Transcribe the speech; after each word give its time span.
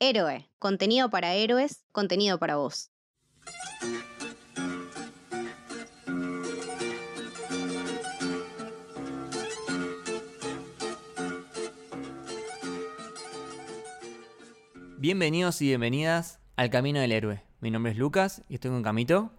Héroe, 0.00 0.48
contenido 0.60 1.10
para 1.10 1.34
héroes, 1.34 1.84
contenido 1.90 2.38
para 2.38 2.54
vos. 2.54 2.92
Bienvenidos 14.98 15.60
y 15.62 15.66
bienvenidas 15.66 16.38
al 16.54 16.70
Camino 16.70 17.00
del 17.00 17.10
Héroe. 17.10 17.42
Mi 17.58 17.72
nombre 17.72 17.90
es 17.90 17.98
Lucas 17.98 18.44
y 18.48 18.54
estoy 18.54 18.70
con 18.70 18.84
Camito. 18.84 19.32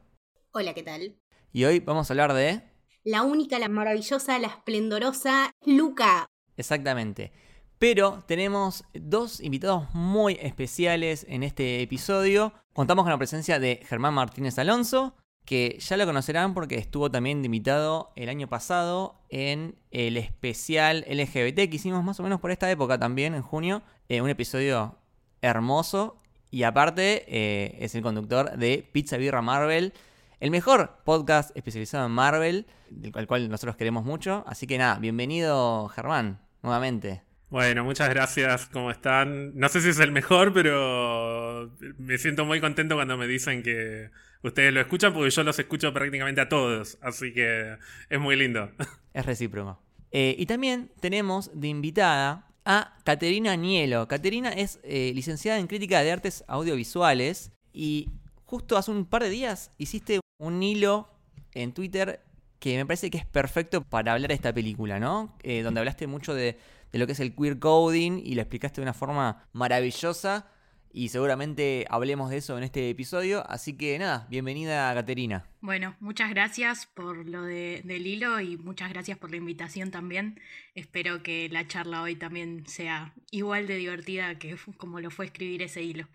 Hola, 0.52 0.73
¿qué 0.73 0.84
tal? 0.84 1.16
Y 1.54 1.64
hoy 1.64 1.80
vamos 1.80 2.10
a 2.10 2.14
hablar 2.14 2.34
de... 2.34 2.64
La 3.05 3.23
única, 3.23 3.60
la 3.60 3.70
maravillosa, 3.70 4.38
la 4.39 4.48
esplendorosa 4.48 5.52
Luca. 5.66 6.28
Exactamente. 6.57 7.32
Pero 7.80 8.25
tenemos 8.27 8.84
dos 8.93 9.39
invitados 9.39 9.88
muy 9.93 10.38
especiales 10.41 11.25
en 11.29 11.43
este 11.43 11.82
episodio. 11.82 12.54
Contamos 12.74 13.04
con 13.04 13.11
la 13.11 13.18
presencia 13.18 13.57
de 13.57 13.82
Germán 13.87 14.14
Martínez 14.14 14.60
Alonso, 14.60 15.15
que 15.46 15.78
ya 15.79 15.96
lo 15.96 16.06
conocerán 16.06 16.54
porque 16.54 16.75
estuvo 16.75 17.10
también 17.10 17.43
invitado 17.43 18.11
el 18.18 18.28
año 18.28 18.50
pasado 18.50 19.15
en 19.29 19.75
el 19.92 20.18
especial 20.18 21.06
LGBT 21.10 21.56
que 21.70 21.75
hicimos 21.78 22.04
más 22.04 22.20
o 22.20 22.23
menos 22.23 22.42
por 22.42 22.51
esta 22.51 22.70
época 22.70 23.00
también, 23.00 23.34
en 23.34 23.43
junio. 23.43 23.82
Eh, 24.09 24.21
un 24.21 24.29
episodio 24.29 24.98
hermoso. 25.42 26.18
Y 26.51 26.64
aparte 26.64 27.23
eh, 27.29 27.78
es 27.79 27.96
el 27.96 28.01
conductor 28.01 28.57
de 28.57 28.89
Pizza 28.92 29.15
Birra 29.15 29.42
Marvel, 29.42 29.93
el 30.42 30.51
mejor 30.51 30.98
podcast 31.06 31.56
especializado 31.56 32.08
en 32.08 32.11
Marvel, 32.11 32.66
del 32.89 33.25
cual 33.25 33.50
nosotros 33.50 33.78
queremos 33.78 34.03
mucho. 34.03 34.44
Así 34.48 34.67
que 34.67 34.78
nada, 34.78 35.00
bienvenido 35.00 35.88
Germán, 35.88 36.42
nuevamente. 36.61 37.28
Bueno, 37.50 37.84
muchas 37.84 38.09
gracias, 38.09 38.67
¿cómo 38.67 38.92
están? 38.92 39.58
No 39.58 39.70
sé 39.70 39.81
si 39.81 39.90
es 39.90 40.00
el 40.00 40.12
mejor, 40.12 40.53
pero 40.53 41.72
me 41.98 42.20
siento 42.20 42.45
muy 42.45 42.62
contento 42.62 42.94
cuando 42.94 43.17
me 43.17 43.26
dicen 43.26 43.64
que 43.64 44.12
ustedes 44.44 44.72
lo 44.72 44.82
escuchan, 44.82 45.14
porque 45.14 45.32
yo 45.32 45.44
los 45.44 45.58
escucho 45.58 45.92
prácticamente 45.92 46.42
a 46.42 46.50
todos, 46.50 47.00
así 47.02 47.34
que 47.34 47.78
es 48.10 48.20
muy 48.20 48.36
lindo. 48.36 48.72
Es 49.14 49.26
recíproco. 49.26 49.82
Eh, 50.12 50.36
y 50.38 50.46
también 50.46 50.92
tenemos 51.00 51.50
de 51.60 51.68
invitada 51.68 52.48
a 52.64 52.96
Caterina 53.04 53.56
Nielo. 53.56 54.08
Caterina 54.08 54.50
es 54.50 54.80
eh, 54.84 55.12
licenciada 55.16 55.58
en 55.58 55.66
crítica 55.66 56.04
de 56.04 56.12
artes 56.12 56.44
audiovisuales 56.48 57.52
y 57.73 58.10
justo 58.45 58.78
hace 58.78 58.92
un 58.92 59.06
par 59.06 59.23
de 59.23 59.30
días 59.32 59.72
hiciste 59.80 60.20
un 60.38 60.62
hilo 60.62 61.10
en 61.54 61.73
Twitter 61.73 62.22
que 62.60 62.78
me 62.78 62.86
parece 62.86 63.10
que 63.10 63.18
es 63.18 63.26
perfecto 63.26 63.82
para 63.82 64.14
hablar 64.14 64.28
de 64.28 64.36
esta 64.36 64.54
película, 64.54 65.00
¿no? 65.00 65.36
Eh, 65.42 65.64
donde 65.64 65.80
hablaste 65.80 66.06
mucho 66.08 66.34
de, 66.36 66.58
de 66.92 67.00
lo 67.00 67.06
que 67.06 67.14
es 67.14 67.20
el 67.20 67.36
queer 67.36 67.59
coding 67.59 68.22
y 68.23 68.36
lo 68.36 68.42
explicaste 68.42 68.82
de 68.82 68.86
una 68.86 68.94
forma 68.94 69.48
maravillosa 69.54 70.48
y 70.92 71.09
seguramente 71.09 71.86
hablemos 71.90 72.30
de 72.32 72.38
eso 72.38 72.58
en 72.58 72.64
este 72.64 72.90
episodio. 72.90 73.50
Así 73.50 73.73
que 73.73 73.98
nada, 74.00 74.26
bienvenida 74.30 74.94
Caterina. 74.94 75.45
Bueno, 75.62 75.95
muchas 76.00 76.30
gracias 76.32 76.88
por 76.88 77.28
lo 77.28 77.44
de, 77.44 77.82
del 77.86 78.08
hilo 78.08 78.40
y 78.40 78.58
muchas 78.58 78.90
gracias 78.90 79.17
por 79.17 79.30
la 79.30 79.38
invitación 79.38 79.92
también. 79.92 80.40
Espero 80.73 81.22
que 81.22 81.48
la 81.50 81.67
charla 81.67 82.02
hoy 82.02 82.16
también 82.16 82.66
sea 82.67 83.14
igual 83.32 83.67
de 83.67 83.76
divertida 83.76 84.40
que 84.40 84.58
como 84.78 85.00
lo 85.00 85.12
fue 85.12 85.26
escribir 85.26 85.62
ese 85.62 85.84
hilo. 85.84 86.08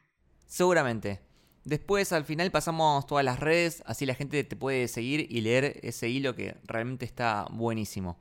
Seguramente. 0.46 1.20
Después 1.64 2.12
al 2.12 2.26
final 2.26 2.50
pasamos 2.50 3.06
todas 3.06 3.24
las 3.24 3.40
redes, 3.40 3.82
así 3.86 4.04
la 4.04 4.14
gente 4.14 4.44
te 4.44 4.54
puede 4.54 4.86
seguir 4.86 5.26
y 5.30 5.40
leer 5.40 5.80
ese 5.82 6.10
hilo 6.10 6.34
que 6.34 6.56
realmente 6.64 7.06
está 7.06 7.46
buenísimo. 7.50 8.18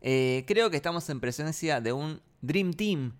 Eh, 0.00 0.44
creo 0.46 0.70
que 0.70 0.76
estamos 0.76 1.08
en 1.10 1.20
presencia 1.20 1.80
de 1.80 1.92
un 1.92 2.20
Dream 2.40 2.72
Team 2.74 3.14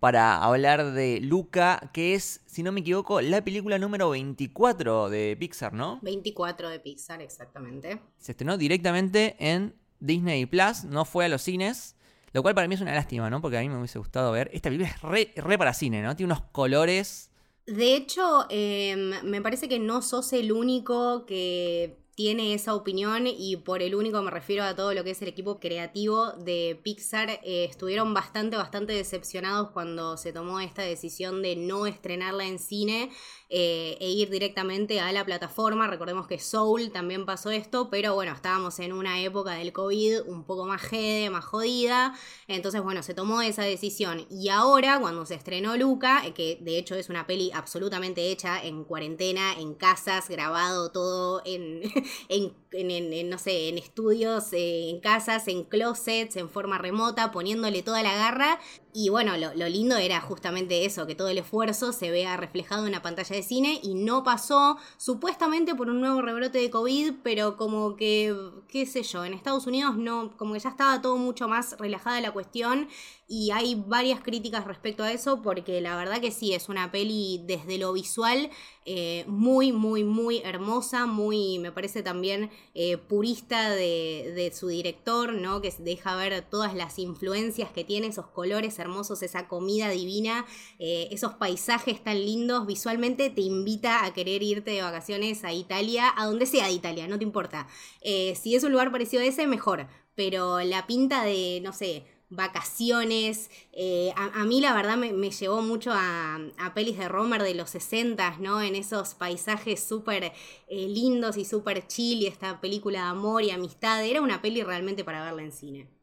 para 0.00 0.42
hablar 0.42 0.92
de 0.92 1.20
Luca, 1.20 1.90
que 1.92 2.14
es, 2.14 2.40
si 2.46 2.62
no 2.62 2.70
me 2.70 2.80
equivoco, 2.80 3.20
la 3.20 3.42
película 3.42 3.78
número 3.78 4.10
24 4.10 5.10
de 5.10 5.36
Pixar, 5.38 5.72
¿no? 5.72 5.98
24 6.02 6.68
de 6.68 6.80
Pixar, 6.80 7.20
exactamente. 7.20 8.00
Se 8.18 8.32
estrenó 8.32 8.56
directamente 8.56 9.36
en 9.40 9.74
Disney 9.98 10.46
Plus, 10.46 10.84
no 10.84 11.04
fue 11.04 11.24
a 11.24 11.28
los 11.28 11.42
cines, 11.42 11.96
lo 12.32 12.42
cual 12.42 12.54
para 12.54 12.68
mí 12.68 12.74
es 12.74 12.80
una 12.80 12.94
lástima, 12.94 13.28
¿no? 13.30 13.40
Porque 13.40 13.58
a 13.58 13.60
mí 13.60 13.68
me 13.68 13.78
hubiese 13.78 13.98
gustado 13.98 14.30
ver. 14.32 14.50
Esta 14.52 14.68
película 14.68 14.90
es 14.94 15.02
re, 15.02 15.32
re 15.34 15.58
para 15.58 15.74
cine, 15.74 16.02
¿no? 16.02 16.14
Tiene 16.14 16.32
unos 16.32 16.44
colores. 16.52 17.30
De 17.66 17.96
hecho, 17.96 18.46
eh, 18.50 18.94
me 19.24 19.42
parece 19.42 19.68
que 19.68 19.78
no 19.78 20.02
sos 20.02 20.32
el 20.32 20.52
único 20.52 21.26
que 21.26 21.98
tiene 22.18 22.52
esa 22.52 22.74
opinión 22.74 23.28
y 23.28 23.58
por 23.58 23.80
el 23.80 23.94
único 23.94 24.20
me 24.22 24.32
refiero 24.32 24.64
a 24.64 24.74
todo 24.74 24.92
lo 24.92 25.04
que 25.04 25.12
es 25.12 25.22
el 25.22 25.28
equipo 25.28 25.60
creativo 25.60 26.32
de 26.32 26.76
Pixar. 26.82 27.30
Eh, 27.44 27.68
estuvieron 27.70 28.12
bastante, 28.12 28.56
bastante 28.56 28.92
decepcionados 28.92 29.70
cuando 29.70 30.16
se 30.16 30.32
tomó 30.32 30.58
esta 30.58 30.82
decisión 30.82 31.42
de 31.42 31.54
no 31.54 31.86
estrenarla 31.86 32.44
en 32.44 32.58
cine 32.58 33.12
eh, 33.50 33.96
e 34.00 34.10
ir 34.10 34.30
directamente 34.30 35.00
a 35.00 35.12
la 35.12 35.24
plataforma. 35.24 35.86
Recordemos 35.86 36.26
que 36.26 36.40
Soul 36.40 36.90
también 36.90 37.24
pasó 37.24 37.52
esto, 37.52 37.88
pero 37.88 38.14
bueno, 38.14 38.32
estábamos 38.32 38.80
en 38.80 38.92
una 38.92 39.20
época 39.22 39.52
del 39.52 39.72
COVID 39.72 40.22
un 40.26 40.42
poco 40.42 40.66
más 40.66 40.82
jede, 40.82 41.30
más 41.30 41.44
jodida. 41.44 42.18
Entonces, 42.48 42.82
bueno, 42.82 43.04
se 43.04 43.14
tomó 43.14 43.42
esa 43.42 43.62
decisión. 43.62 44.26
Y 44.28 44.48
ahora, 44.48 44.98
cuando 45.00 45.24
se 45.24 45.36
estrenó 45.36 45.76
Luca, 45.76 46.26
eh, 46.26 46.34
que 46.34 46.58
de 46.60 46.78
hecho 46.78 46.96
es 46.96 47.10
una 47.10 47.28
peli 47.28 47.52
absolutamente 47.54 48.32
hecha 48.32 48.60
en 48.60 48.82
cuarentena, 48.82 49.52
en 49.52 49.74
casas, 49.74 50.28
grabado 50.28 50.90
todo 50.90 51.42
en 51.44 51.82
en, 52.28 53.30
no 53.30 53.38
sé, 53.38 53.68
en 53.68 53.78
estudios, 53.78 54.52
eh, 54.52 54.90
en 54.90 55.00
casas, 55.00 55.48
en 55.48 55.64
closets, 55.64 56.36
en 56.36 56.48
forma 56.48 56.78
remota, 56.78 57.30
poniéndole 57.32 57.82
toda 57.82 58.02
la 58.02 58.14
garra. 58.14 58.60
Y 58.94 59.10
bueno, 59.10 59.36
lo, 59.36 59.68
lindo 59.68 59.96
era 59.96 60.20
justamente 60.20 60.86
eso, 60.86 61.06
que 61.06 61.14
todo 61.14 61.28
el 61.28 61.38
esfuerzo 61.38 61.92
se 61.92 62.10
vea 62.10 62.38
reflejado 62.38 62.82
en 62.82 62.88
una 62.88 63.02
pantalla 63.02 63.36
de 63.36 63.42
cine 63.42 63.78
y 63.82 63.94
no 63.94 64.24
pasó 64.24 64.78
supuestamente 64.96 65.74
por 65.74 65.90
un 65.90 66.00
nuevo 66.00 66.22
rebrote 66.22 66.58
de 66.58 66.70
COVID, 66.70 67.14
pero 67.22 67.58
como 67.58 67.96
que, 67.96 68.34
qué 68.66 68.86
sé 68.86 69.02
yo, 69.02 69.26
en 69.26 69.34
Estados 69.34 69.66
Unidos 69.66 69.96
no, 69.96 70.34
como 70.38 70.54
que 70.54 70.60
ya 70.60 70.70
estaba 70.70 71.02
todo 71.02 71.18
mucho 71.18 71.48
más 71.48 71.76
relajada 71.78 72.20
la 72.22 72.32
cuestión 72.32 72.88
y 73.30 73.50
hay 73.50 73.74
varias 73.74 74.20
críticas 74.20 74.64
respecto 74.64 75.02
a 75.02 75.12
eso 75.12 75.42
porque 75.42 75.82
la 75.82 75.94
verdad 75.96 76.18
que 76.18 76.30
sí, 76.30 76.54
es 76.54 76.70
una 76.70 76.90
peli 76.90 77.42
desde 77.46 77.76
lo 77.76 77.92
visual 77.92 78.48
eh, 78.86 79.24
muy, 79.26 79.70
muy, 79.70 80.02
muy 80.02 80.38
hermosa, 80.38 81.04
muy, 81.04 81.58
me 81.58 81.70
parece 81.70 82.02
también 82.02 82.50
eh, 82.74 82.96
purista 82.96 83.68
de, 83.68 84.32
de, 84.34 84.50
su 84.50 84.68
director, 84.68 85.34
¿no? 85.34 85.60
Que 85.60 85.70
deja 85.78 86.16
ver 86.16 86.42
todas 86.48 86.74
las 86.74 86.98
influencias 86.98 87.70
que 87.70 87.84
tiene, 87.84 88.06
esos 88.06 88.28
colores 88.28 88.77
hermosos, 88.78 89.22
esa 89.22 89.48
comida 89.48 89.90
divina, 89.90 90.46
eh, 90.78 91.08
esos 91.10 91.34
paisajes 91.34 92.02
tan 92.02 92.24
lindos, 92.24 92.66
visualmente 92.66 93.30
te 93.30 93.40
invita 93.40 94.04
a 94.04 94.12
querer 94.12 94.42
irte 94.42 94.70
de 94.72 94.82
vacaciones 94.82 95.44
a 95.44 95.52
Italia, 95.52 96.12
a 96.16 96.26
donde 96.26 96.46
sea 96.46 96.66
de 96.66 96.72
Italia, 96.72 97.08
no 97.08 97.18
te 97.18 97.24
importa. 97.24 97.66
si 98.02 98.54
es 98.54 98.64
un 98.64 98.72
lugar 98.72 98.92
parecido 98.92 99.22
a 99.22 99.26
ese, 99.26 99.46
mejor, 99.46 99.88
pero 100.14 100.60
la 100.60 100.86
pinta 100.86 101.24
de, 101.24 101.60
no 101.62 101.72
sé, 101.72 102.04
vacaciones. 102.30 103.50
Eh, 103.72 104.12
a, 104.16 104.44
mí 104.44 104.60
la 104.60 104.74
verdad 104.74 104.96
me, 104.96 105.30
llevó 105.30 105.62
mucho 105.62 105.92
a, 105.94 106.38
pelis 106.74 106.98
de 106.98 107.08
Romer 107.08 107.42
de 107.42 107.54
los 107.54 107.70
60, 107.70 108.36
¿no? 108.40 108.62
En 108.62 108.74
esos 108.74 109.14
paisajes 109.14 109.82
súper 109.82 110.32
eh, 110.68 110.88
lindos 110.88 111.36
y 111.36 111.44
súper 111.44 111.86
chill 111.86 112.22
y 112.22 112.26
esta 112.26 112.60
película 112.60 113.00
de 113.02 113.08
amor 113.08 113.42
y 113.42 113.50
amistad. 113.50 114.04
Era 114.04 114.20
una 114.20 114.42
peli 114.42 114.62
realmente 114.62 115.04
para 115.04 115.24
verla 115.24 115.42
en 115.42 115.52
cine. 115.52 115.97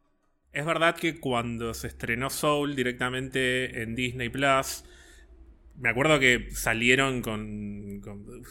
Es 0.55 0.66
verdad 0.66 0.95
que 0.95 1.19
cuando 1.19 1.73
se 1.73 1.88
estrenó 1.88 2.29
Soul 2.29 2.77
directamente 2.77 3.83
en 3.83 3.93
Disney 3.93 4.29
Plus, 4.29 4.85
me 5.77 5.89
acuerdo 5.89 6.17
que 6.17 6.47
salieron 6.51 7.21
con, 7.21 8.01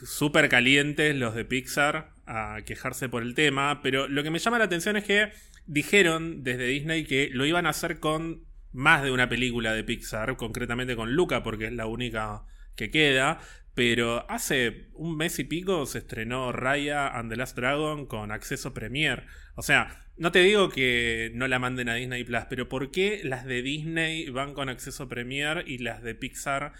súper 0.04 0.50
calientes 0.50 1.16
los 1.16 1.34
de 1.34 1.47
Pixar 1.47 2.10
a 2.26 2.59
quejarse 2.66 3.09
por 3.09 3.22
el 3.22 3.34
tema, 3.34 3.81
pero 3.82 4.06
lo 4.06 4.22
que 4.22 4.31
me 4.31 4.38
llama 4.38 4.59
la 4.59 4.66
atención 4.66 4.98
es 4.98 5.04
que 5.04 5.31
dijeron 5.65 6.42
desde 6.44 6.66
Disney 6.66 7.04
que 7.04 7.31
lo 7.32 7.47
iban 7.47 7.65
a 7.65 7.70
hacer 7.70 8.00
con 8.00 8.44
más 8.71 9.03
de 9.03 9.10
una 9.10 9.31
película 9.31 9.72
de 9.72 9.82
Pixar, 9.82 10.36
concretamente 10.36 10.97
con 10.97 11.15
Luca, 11.15 11.42
porque 11.42 11.69
es 11.69 11.72
la 11.72 11.86
única 11.86 12.44
que 12.76 12.91
queda. 12.91 13.41
Pero 13.74 14.30
hace 14.30 14.91
un 14.92 15.16
mes 15.16 15.39
y 15.39 15.45
pico 15.45 15.86
se 15.86 15.98
estrenó 15.98 16.53
Raya 16.53 17.09
and 17.09 17.30
the 17.30 17.36
Last 17.36 17.57
Dragon 17.57 18.04
con 18.04 18.30
acceso 18.30 18.74
Premier. 18.74 19.27
O 19.54 19.62
sea, 19.62 20.03
no 20.16 20.33
te 20.33 20.41
digo 20.41 20.69
que 20.69 21.31
no 21.34 21.49
la 21.49 21.59
manden 21.59 21.89
a 21.89 21.95
Disney 21.95 22.25
Plus, 22.25 22.45
pero 22.49 22.69
¿por 22.69 22.91
qué 22.91 23.21
las 23.25 23.45
de 23.45 23.63
Disney 23.63 24.28
van 24.31 24.55
con 24.55 24.69
acceso 24.69 25.09
Premier 25.09 25.65
y 25.66 25.78
las 25.78 26.03
de 26.03 26.15
Pixar 26.15 26.72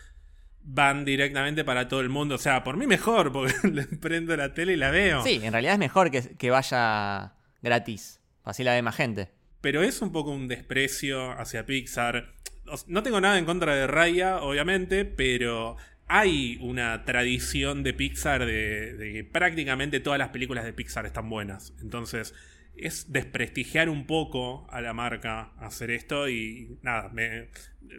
van 0.63 1.05
directamente 1.05 1.65
para 1.65 1.89
todo 1.89 2.01
el 2.01 2.09
mundo? 2.09 2.37
O 2.37 2.39
sea, 2.39 2.65
por 2.65 2.77
mí 2.77 2.87
mejor, 2.87 3.33
porque 3.33 3.55
le 3.73 3.85
prendo 3.85 4.37
la 4.37 4.55
tele 4.55 4.75
y 4.75 4.77
la 4.77 4.91
veo. 4.91 5.23
Sí, 5.23 5.41
en 5.43 5.53
realidad 5.53 5.75
es 5.75 5.79
mejor 5.81 6.11
que, 6.11 6.37
que 6.37 6.51
vaya 6.51 7.35
gratis. 7.63 8.21
Así 8.45 8.63
la 8.63 8.75
ve 8.75 8.83
más 8.83 8.97
gente. 8.97 9.31
Pero 9.61 9.83
es 9.83 10.03
un 10.03 10.13
poco 10.13 10.31
un 10.31 10.47
desprecio 10.47 11.33
hacia 11.33 11.65
Pixar. 11.65 12.35
No 12.87 13.03
tengo 13.03 13.21
nada 13.21 13.39
en 13.39 13.47
contra 13.47 13.75
de 13.75 13.87
Raya, 13.87 14.43
obviamente, 14.43 15.05
pero 15.05 15.77
hay 16.07 16.59
una 16.61 17.05
tradición 17.05 17.83
de 17.83 17.95
Pixar 17.95 18.45
de, 18.45 18.97
que 18.99 19.25
prácticamente 19.25 20.01
todas 20.01 20.19
las 20.19 20.29
películas 20.29 20.65
de 20.65 20.73
Pixar 20.73 21.07
están 21.07 21.31
buenas. 21.31 21.73
Entonces, 21.81 22.35
es 22.77 23.13
desprestigiar 23.13 23.89
un 23.89 24.07
poco 24.07 24.67
a 24.71 24.81
la 24.81 24.93
marca 24.93 25.53
hacer 25.59 25.91
esto 25.91 26.29
y 26.29 26.79
nada, 26.83 27.09
me, 27.11 27.49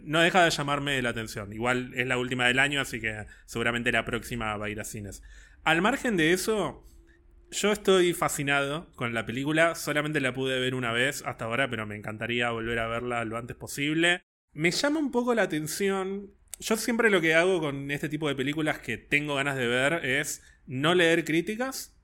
no 0.02 0.20
deja 0.20 0.44
de 0.44 0.50
llamarme 0.50 1.00
la 1.02 1.10
atención. 1.10 1.52
Igual 1.52 1.92
es 1.94 2.06
la 2.06 2.18
última 2.18 2.46
del 2.46 2.58
año, 2.58 2.80
así 2.80 3.00
que 3.00 3.26
seguramente 3.46 3.92
la 3.92 4.04
próxima 4.04 4.56
va 4.56 4.66
a 4.66 4.70
ir 4.70 4.80
a 4.80 4.84
cines. 4.84 5.22
Al 5.64 5.82
margen 5.82 6.16
de 6.16 6.32
eso, 6.32 6.86
yo 7.50 7.72
estoy 7.72 8.12
fascinado 8.12 8.90
con 8.94 9.14
la 9.14 9.26
película, 9.26 9.74
solamente 9.74 10.20
la 10.20 10.34
pude 10.34 10.60
ver 10.60 10.74
una 10.74 10.92
vez 10.92 11.22
hasta 11.24 11.46
ahora, 11.46 11.70
pero 11.70 11.86
me 11.86 11.96
encantaría 11.96 12.50
volver 12.50 12.78
a 12.78 12.88
verla 12.88 13.24
lo 13.24 13.36
antes 13.36 13.56
posible. 13.56 14.22
Me 14.52 14.70
llama 14.70 15.00
un 15.00 15.10
poco 15.10 15.34
la 15.34 15.42
atención. 15.42 16.30
Yo 16.58 16.76
siempre 16.76 17.10
lo 17.10 17.20
que 17.20 17.34
hago 17.34 17.60
con 17.60 17.90
este 17.90 18.08
tipo 18.08 18.28
de 18.28 18.34
películas 18.34 18.78
que 18.78 18.96
tengo 18.96 19.34
ganas 19.34 19.56
de 19.56 19.66
ver 19.66 20.04
es 20.04 20.42
no 20.66 20.94
leer 20.94 21.24
críticas 21.24 21.95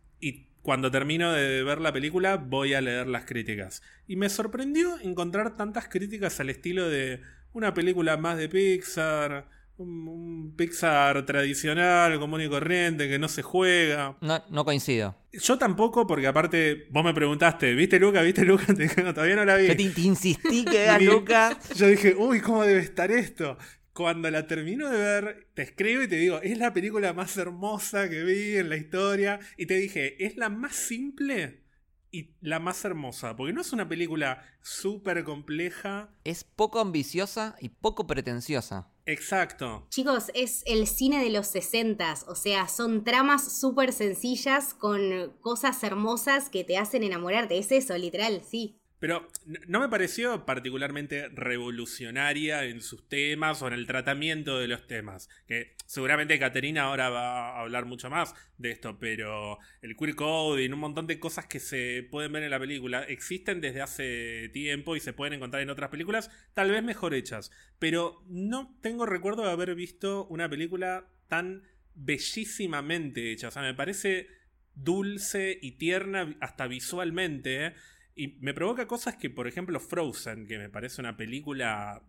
cuando 0.62 0.90
termino 0.90 1.32
de 1.32 1.62
ver 1.62 1.80
la 1.80 1.92
película 1.92 2.36
voy 2.36 2.74
a 2.74 2.80
leer 2.80 3.08
las 3.08 3.24
críticas. 3.24 3.82
Y 4.06 4.16
me 4.16 4.28
sorprendió 4.28 4.98
encontrar 5.00 5.56
tantas 5.56 5.88
críticas 5.88 6.38
al 6.40 6.50
estilo 6.50 6.88
de 6.88 7.20
una 7.52 7.74
película 7.74 8.16
más 8.16 8.38
de 8.38 8.48
Pixar, 8.48 9.48
un, 9.76 10.54
Pixar 10.56 11.26
tradicional, 11.26 12.18
común 12.18 12.42
y 12.42 12.48
corriente, 12.48 13.08
que 13.08 13.18
no 13.18 13.28
se 13.28 13.42
juega. 13.42 14.16
No, 14.20 14.42
no 14.50 14.64
coincido. 14.64 15.16
Yo 15.32 15.58
tampoco, 15.58 16.06
porque 16.06 16.26
aparte 16.26 16.86
vos 16.90 17.04
me 17.04 17.14
preguntaste, 17.14 17.74
¿viste 17.74 17.98
Luca? 17.98 18.22
¿Viste 18.22 18.44
Luca? 18.44 18.66
Te 18.66 18.84
dije, 18.84 19.02
no, 19.02 19.12
todavía 19.12 19.36
no 19.36 19.44
la 19.44 19.56
vi. 19.56 19.66
Yo 19.66 19.76
te, 19.76 19.88
te 19.90 20.00
insistí 20.00 20.64
que 20.64 20.70
veas 20.78 21.02
Luca. 21.02 21.58
Yo 21.74 21.86
dije, 21.88 22.14
uy, 22.16 22.40
¿cómo 22.40 22.62
debe 22.62 22.80
estar 22.80 23.10
esto? 23.10 23.58
Cuando 23.92 24.30
la 24.30 24.46
termino 24.46 24.88
de 24.88 24.98
ver, 24.98 25.48
te 25.54 25.62
escribo 25.62 26.02
y 26.02 26.08
te 26.08 26.16
digo, 26.16 26.40
es 26.40 26.56
la 26.58 26.72
película 26.72 27.12
más 27.12 27.36
hermosa 27.36 28.08
que 28.08 28.24
vi 28.24 28.56
en 28.56 28.68
la 28.70 28.76
historia. 28.76 29.38
Y 29.56 29.66
te 29.66 29.74
dije, 29.74 30.24
es 30.24 30.36
la 30.36 30.48
más 30.48 30.74
simple 30.74 31.62
y 32.10 32.34
la 32.40 32.58
más 32.58 32.84
hermosa, 32.84 33.34
porque 33.36 33.54
no 33.54 33.62
es 33.62 33.72
una 33.72 33.88
película 33.88 34.44
súper 34.60 35.24
compleja. 35.24 36.14
Es 36.24 36.44
poco 36.44 36.78
ambiciosa 36.78 37.56
y 37.60 37.70
poco 37.70 38.06
pretenciosa. 38.06 38.92
Exacto. 39.06 39.86
Chicos, 39.88 40.30
es 40.34 40.62
el 40.66 40.86
cine 40.86 41.24
de 41.24 41.30
los 41.30 41.48
60, 41.48 42.14
o 42.28 42.34
sea, 42.34 42.68
son 42.68 43.02
tramas 43.02 43.58
súper 43.58 43.92
sencillas 43.92 44.74
con 44.74 45.32
cosas 45.40 45.82
hermosas 45.82 46.50
que 46.50 46.64
te 46.64 46.76
hacen 46.76 47.02
enamorarte. 47.02 47.58
Es 47.58 47.72
eso, 47.72 47.96
literal, 47.96 48.42
sí. 48.48 48.81
Pero 49.02 49.26
no 49.66 49.80
me 49.80 49.88
pareció 49.88 50.46
particularmente 50.46 51.28
revolucionaria 51.30 52.66
en 52.66 52.80
sus 52.80 53.08
temas 53.08 53.60
o 53.60 53.66
en 53.66 53.72
el 53.72 53.84
tratamiento 53.84 54.60
de 54.60 54.68
los 54.68 54.86
temas. 54.86 55.28
Que 55.48 55.74
seguramente 55.86 56.38
Caterina 56.38 56.84
ahora 56.84 57.10
va 57.10 57.48
a 57.48 57.62
hablar 57.62 57.84
mucho 57.84 58.10
más 58.10 58.32
de 58.58 58.70
esto, 58.70 59.00
pero 59.00 59.58
el 59.80 59.96
queer 59.96 60.14
code 60.14 60.62
y 60.62 60.68
un 60.68 60.78
montón 60.78 61.08
de 61.08 61.18
cosas 61.18 61.46
que 61.46 61.58
se 61.58 62.06
pueden 62.12 62.30
ver 62.30 62.44
en 62.44 62.50
la 62.50 62.60
película 62.60 63.02
existen 63.02 63.60
desde 63.60 63.80
hace 63.80 64.50
tiempo 64.52 64.94
y 64.94 65.00
se 65.00 65.12
pueden 65.12 65.32
encontrar 65.32 65.64
en 65.64 65.70
otras 65.70 65.90
películas, 65.90 66.30
tal 66.54 66.70
vez 66.70 66.84
mejor 66.84 67.12
hechas. 67.12 67.50
Pero 67.80 68.22
no 68.28 68.78
tengo 68.82 69.04
recuerdo 69.04 69.42
de 69.42 69.50
haber 69.50 69.74
visto 69.74 70.26
una 70.26 70.48
película 70.48 71.08
tan 71.26 71.64
bellísimamente 71.96 73.32
hecha. 73.32 73.48
O 73.48 73.50
sea, 73.50 73.62
me 73.62 73.74
parece 73.74 74.28
dulce 74.74 75.58
y 75.60 75.72
tierna 75.72 76.36
hasta 76.40 76.68
visualmente. 76.68 77.66
¿eh? 77.66 77.74
Y 78.14 78.38
me 78.40 78.54
provoca 78.54 78.86
cosas 78.86 79.16
que, 79.16 79.30
por 79.30 79.46
ejemplo, 79.48 79.80
Frozen, 79.80 80.46
que 80.46 80.58
me 80.58 80.68
parece 80.68 81.00
una 81.00 81.16
película 81.16 82.02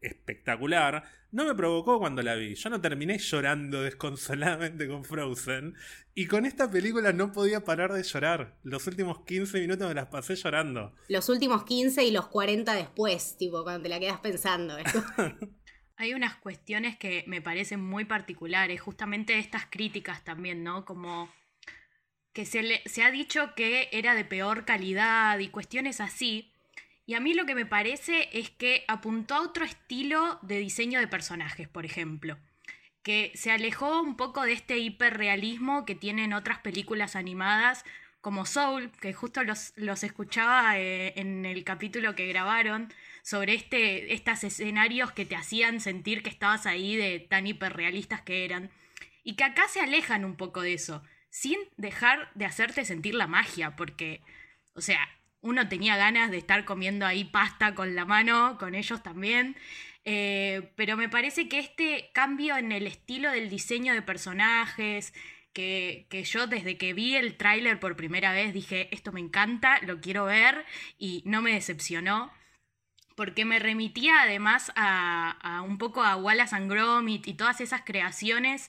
espectacular, 0.00 1.04
no 1.32 1.44
me 1.44 1.54
provocó 1.54 1.98
cuando 1.98 2.22
la 2.22 2.34
vi. 2.34 2.54
Yo 2.54 2.70
no 2.70 2.80
terminé 2.80 3.18
llorando 3.18 3.82
desconsoladamente 3.82 4.88
con 4.88 5.04
Frozen. 5.04 5.74
Y 6.14 6.26
con 6.26 6.46
esta 6.46 6.70
película 6.70 7.12
no 7.12 7.32
podía 7.32 7.64
parar 7.64 7.92
de 7.92 8.02
llorar. 8.02 8.56
Los 8.62 8.86
últimos 8.86 9.24
15 9.24 9.60
minutos 9.60 9.88
me 9.88 9.94
las 9.94 10.06
pasé 10.06 10.34
llorando. 10.34 10.94
Los 11.08 11.28
últimos 11.28 11.64
15 11.64 12.04
y 12.04 12.10
los 12.10 12.28
40 12.28 12.74
después, 12.74 13.36
tipo, 13.36 13.62
cuando 13.62 13.82
te 13.82 13.88
la 13.88 14.00
quedas 14.00 14.20
pensando. 14.20 14.76
Hay 15.98 16.12
unas 16.12 16.36
cuestiones 16.36 16.96
que 16.98 17.24
me 17.26 17.40
parecen 17.40 17.80
muy 17.80 18.04
particulares, 18.04 18.80
justamente 18.80 19.38
estas 19.38 19.66
críticas 19.66 20.24
también, 20.24 20.62
¿no? 20.62 20.84
Como 20.84 21.30
que 22.36 22.44
se, 22.44 22.62
le, 22.62 22.82
se 22.84 23.02
ha 23.02 23.10
dicho 23.10 23.54
que 23.54 23.88
era 23.92 24.14
de 24.14 24.22
peor 24.22 24.66
calidad 24.66 25.38
y 25.38 25.48
cuestiones 25.48 26.02
así. 26.02 26.52
Y 27.06 27.14
a 27.14 27.20
mí 27.20 27.32
lo 27.32 27.46
que 27.46 27.54
me 27.54 27.64
parece 27.64 28.28
es 28.30 28.50
que 28.50 28.84
apuntó 28.88 29.36
a 29.36 29.40
otro 29.40 29.64
estilo 29.64 30.38
de 30.42 30.58
diseño 30.58 31.00
de 31.00 31.08
personajes, 31.08 31.66
por 31.66 31.86
ejemplo. 31.86 32.36
Que 33.02 33.32
se 33.36 33.52
alejó 33.52 34.02
un 34.02 34.18
poco 34.18 34.42
de 34.42 34.52
este 34.52 34.76
hiperrealismo 34.76 35.86
que 35.86 35.94
tienen 35.94 36.34
otras 36.34 36.58
películas 36.58 37.16
animadas, 37.16 37.86
como 38.20 38.44
Soul, 38.44 38.92
que 39.00 39.14
justo 39.14 39.42
los, 39.42 39.72
los 39.76 40.04
escuchaba 40.04 40.78
eh, 40.78 41.14
en 41.16 41.46
el 41.46 41.64
capítulo 41.64 42.14
que 42.14 42.26
grabaron, 42.26 42.92
sobre 43.22 43.54
este, 43.54 44.12
estos 44.12 44.44
escenarios 44.44 45.10
que 45.10 45.24
te 45.24 45.36
hacían 45.36 45.80
sentir 45.80 46.22
que 46.22 46.28
estabas 46.28 46.66
ahí 46.66 46.96
de 46.96 47.18
tan 47.18 47.46
hiperrealistas 47.46 48.20
que 48.20 48.44
eran. 48.44 48.68
Y 49.24 49.36
que 49.36 49.44
acá 49.44 49.68
se 49.68 49.80
alejan 49.80 50.26
un 50.26 50.36
poco 50.36 50.60
de 50.60 50.74
eso 50.74 51.02
sin 51.36 51.58
dejar 51.76 52.30
de 52.34 52.46
hacerte 52.46 52.86
sentir 52.86 53.14
la 53.14 53.26
magia, 53.26 53.76
porque, 53.76 54.22
o 54.72 54.80
sea, 54.80 55.06
uno 55.42 55.68
tenía 55.68 55.94
ganas 55.98 56.30
de 56.30 56.38
estar 56.38 56.64
comiendo 56.64 57.04
ahí 57.04 57.24
pasta 57.24 57.74
con 57.74 57.94
la 57.94 58.06
mano, 58.06 58.56
con 58.58 58.74
ellos 58.74 59.02
también, 59.02 59.54
eh, 60.06 60.72
pero 60.76 60.96
me 60.96 61.10
parece 61.10 61.46
que 61.46 61.58
este 61.58 62.08
cambio 62.14 62.56
en 62.56 62.72
el 62.72 62.86
estilo 62.86 63.30
del 63.32 63.50
diseño 63.50 63.92
de 63.92 64.00
personajes, 64.00 65.12
que, 65.52 66.06
que, 66.08 66.24
yo 66.24 66.46
desde 66.46 66.78
que 66.78 66.94
vi 66.94 67.16
el 67.16 67.36
tráiler 67.36 67.80
por 67.80 67.96
primera 67.96 68.32
vez 68.32 68.54
dije, 68.54 68.88
esto 68.90 69.12
me 69.12 69.20
encanta, 69.20 69.78
lo 69.82 70.00
quiero 70.00 70.24
ver, 70.24 70.64
y 70.96 71.22
no 71.26 71.42
me 71.42 71.52
decepcionó 71.52 72.32
porque 73.14 73.46
me 73.46 73.58
remitía 73.58 74.22
además 74.22 74.70
a, 74.76 75.30
a, 75.42 75.62
un 75.62 75.78
poco 75.78 76.02
a 76.02 76.16
Wallace 76.16 76.54
and 76.54 76.70
Gromit 76.70 77.26
y 77.26 77.34
todas 77.34 77.62
esas 77.62 77.80
creaciones 77.82 78.68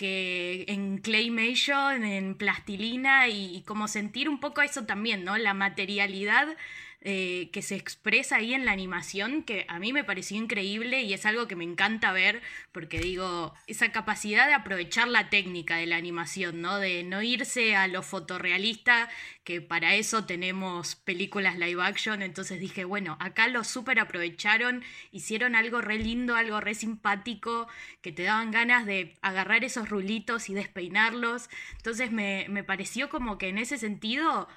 que 0.00 0.64
en 0.66 0.96
claymation, 0.96 2.04
en 2.04 2.34
plastilina 2.34 3.28
y, 3.28 3.54
y, 3.54 3.60
como 3.64 3.86
sentir 3.86 4.30
un 4.30 4.40
poco 4.40 4.62
eso 4.62 4.86
también, 4.86 5.24
¿no? 5.24 5.36
La 5.36 5.52
materialidad 5.52 6.48
eh, 7.02 7.48
que 7.50 7.62
se 7.62 7.76
expresa 7.76 8.36
ahí 8.36 8.52
en 8.52 8.66
la 8.66 8.72
animación, 8.72 9.42
que 9.42 9.64
a 9.68 9.78
mí 9.78 9.90
me 9.94 10.04
pareció 10.04 10.36
increíble 10.36 11.00
y 11.00 11.14
es 11.14 11.24
algo 11.24 11.48
que 11.48 11.56
me 11.56 11.64
encanta 11.64 12.12
ver, 12.12 12.42
porque 12.72 13.00
digo, 13.00 13.54
esa 13.66 13.90
capacidad 13.90 14.46
de 14.46 14.52
aprovechar 14.52 15.08
la 15.08 15.30
técnica 15.30 15.76
de 15.76 15.86
la 15.86 15.96
animación, 15.96 16.60
¿no? 16.60 16.78
De 16.78 17.02
no 17.02 17.22
irse 17.22 17.74
a 17.74 17.88
lo 17.88 18.02
fotorrealista, 18.02 19.08
que 19.44 19.62
para 19.62 19.94
eso 19.94 20.26
tenemos 20.26 20.94
películas 20.94 21.58
live 21.58 21.82
action, 21.82 22.20
entonces 22.20 22.60
dije, 22.60 22.84
bueno, 22.84 23.16
acá 23.18 23.48
lo 23.48 23.64
súper 23.64 23.98
aprovecharon, 23.98 24.82
hicieron 25.10 25.56
algo 25.56 25.80
re 25.80 25.98
lindo, 25.98 26.36
algo 26.36 26.60
re 26.60 26.74
simpático, 26.74 27.66
que 28.02 28.12
te 28.12 28.24
daban 28.24 28.50
ganas 28.50 28.84
de 28.84 29.16
agarrar 29.22 29.64
esos 29.64 29.88
rulitos 29.88 30.50
y 30.50 30.54
despeinarlos, 30.54 31.48
entonces 31.78 32.12
me, 32.12 32.46
me 32.50 32.62
pareció 32.62 33.08
como 33.08 33.38
que 33.38 33.48
en 33.48 33.56
ese 33.56 33.78
sentido 33.78 34.48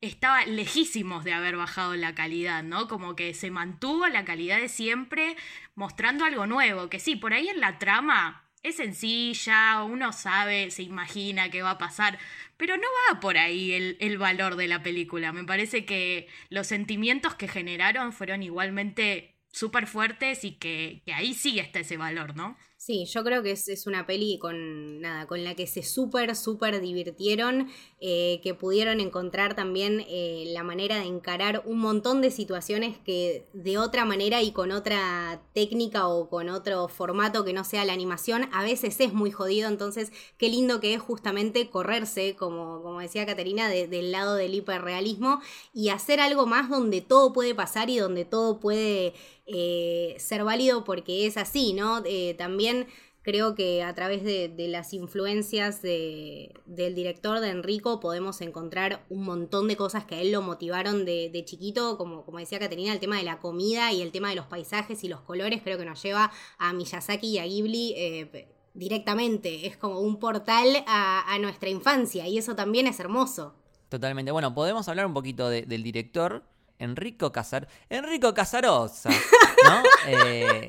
estaba 0.00 0.44
lejísimos 0.46 1.24
de 1.24 1.32
haber 1.32 1.56
bajado 1.56 1.96
la 1.96 2.14
calidad, 2.14 2.62
¿no? 2.62 2.88
Como 2.88 3.16
que 3.16 3.34
se 3.34 3.50
mantuvo 3.50 4.06
la 4.08 4.24
calidad 4.24 4.58
de 4.60 4.68
siempre, 4.68 5.36
mostrando 5.74 6.24
algo 6.24 6.46
nuevo, 6.46 6.88
que 6.88 7.00
sí, 7.00 7.16
por 7.16 7.32
ahí 7.32 7.48
en 7.48 7.60
la 7.60 7.78
trama 7.78 8.44
es 8.62 8.76
sencilla, 8.76 9.82
uno 9.84 10.12
sabe, 10.12 10.70
se 10.70 10.82
imagina 10.82 11.50
qué 11.50 11.62
va 11.62 11.72
a 11.72 11.78
pasar, 11.78 12.18
pero 12.56 12.76
no 12.76 12.86
va 13.10 13.20
por 13.20 13.38
ahí 13.38 13.72
el, 13.72 13.96
el 14.00 14.18
valor 14.18 14.56
de 14.56 14.68
la 14.68 14.82
película. 14.82 15.32
Me 15.32 15.44
parece 15.44 15.84
que 15.84 16.28
los 16.48 16.66
sentimientos 16.66 17.34
que 17.34 17.48
generaron 17.48 18.12
fueron 18.12 18.42
igualmente 18.42 19.36
súper 19.50 19.86
fuertes 19.86 20.44
y 20.44 20.52
que, 20.52 21.02
que 21.04 21.14
ahí 21.14 21.34
sí 21.34 21.58
está 21.58 21.80
ese 21.80 21.96
valor, 21.96 22.36
¿no? 22.36 22.56
Sí, 22.80 23.06
yo 23.06 23.24
creo 23.24 23.42
que 23.42 23.50
es, 23.50 23.66
es, 23.68 23.88
una 23.88 24.06
peli 24.06 24.38
con 24.38 25.00
nada, 25.00 25.26
con 25.26 25.42
la 25.42 25.56
que 25.56 25.66
se 25.66 25.82
súper, 25.82 26.36
súper 26.36 26.80
divirtieron, 26.80 27.68
eh, 28.00 28.38
que 28.44 28.54
pudieron 28.54 29.00
encontrar 29.00 29.56
también 29.56 30.04
eh, 30.08 30.44
la 30.52 30.62
manera 30.62 31.00
de 31.00 31.06
encarar 31.06 31.64
un 31.66 31.80
montón 31.80 32.20
de 32.20 32.30
situaciones 32.30 32.96
que 32.98 33.48
de 33.52 33.78
otra 33.78 34.04
manera 34.04 34.42
y 34.42 34.52
con 34.52 34.70
otra 34.70 35.42
técnica 35.54 36.06
o 36.06 36.28
con 36.28 36.48
otro 36.48 36.86
formato 36.86 37.44
que 37.44 37.52
no 37.52 37.64
sea 37.64 37.84
la 37.84 37.94
animación, 37.94 38.48
a 38.52 38.62
veces 38.62 39.00
es 39.00 39.12
muy 39.12 39.32
jodido, 39.32 39.68
entonces 39.68 40.12
qué 40.36 40.48
lindo 40.48 40.78
que 40.78 40.94
es 40.94 41.02
justamente 41.02 41.68
correrse, 41.70 42.36
como, 42.36 42.80
como 42.84 43.00
decía 43.00 43.26
Caterina, 43.26 43.68
de, 43.68 43.88
del 43.88 44.12
lado 44.12 44.36
del 44.36 44.54
hiperrealismo 44.54 45.40
y 45.74 45.88
hacer 45.88 46.20
algo 46.20 46.46
más 46.46 46.70
donde 46.70 47.00
todo 47.00 47.32
puede 47.32 47.56
pasar 47.56 47.90
y 47.90 47.98
donde 47.98 48.24
todo 48.24 48.60
puede 48.60 49.14
eh, 49.50 50.14
ser 50.18 50.44
válido 50.44 50.84
porque 50.84 51.26
es 51.26 51.38
así, 51.38 51.72
¿no? 51.72 52.02
Eh, 52.04 52.34
también 52.68 52.86
creo 53.22 53.54
que 53.54 53.82
a 53.82 53.94
través 53.94 54.22
de, 54.24 54.48
de 54.48 54.68
las 54.68 54.94
influencias 54.94 55.82
de, 55.82 56.54
del 56.66 56.94
director 56.94 57.40
de 57.40 57.48
Enrico 57.50 58.00
podemos 58.00 58.40
encontrar 58.40 59.04
un 59.10 59.24
montón 59.24 59.68
de 59.68 59.76
cosas 59.76 60.04
que 60.04 60.14
a 60.14 60.20
él 60.20 60.32
lo 60.32 60.40
motivaron 60.40 61.04
de, 61.04 61.28
de, 61.30 61.44
chiquito, 61.44 61.98
como, 61.98 62.24
como 62.24 62.38
decía 62.38 62.58
Caterina, 62.58 62.92
el 62.92 63.00
tema 63.00 63.16
de 63.18 63.24
la 63.24 63.38
comida 63.40 63.92
y 63.92 64.00
el 64.02 64.12
tema 64.12 64.30
de 64.30 64.36
los 64.36 64.46
paisajes 64.46 65.04
y 65.04 65.08
los 65.08 65.20
colores, 65.20 65.60
creo 65.62 65.76
que 65.76 65.84
nos 65.84 66.02
lleva 66.02 66.30
a 66.58 66.72
Miyazaki 66.72 67.26
y 67.28 67.38
a 67.38 67.44
Ghibli. 67.44 67.94
Eh, 67.96 68.48
directamente, 68.74 69.66
es 69.66 69.76
como 69.76 70.00
un 70.00 70.18
portal 70.20 70.84
a, 70.86 71.34
a 71.34 71.38
nuestra 71.40 71.68
infancia 71.68 72.28
y 72.28 72.38
eso 72.38 72.54
también 72.54 72.86
es 72.86 73.00
hermoso. 73.00 73.54
Totalmente. 73.88 74.30
Bueno, 74.30 74.54
podemos 74.54 74.88
hablar 74.88 75.04
un 75.06 75.14
poquito 75.14 75.48
de- 75.50 75.62
del 75.62 75.82
director, 75.82 76.44
Enrico 76.78 77.32
Casar... 77.32 77.66
Enrico 77.90 78.32
Casarosa, 78.34 79.10
¿no? 79.64 79.82
Eh, 80.06 80.68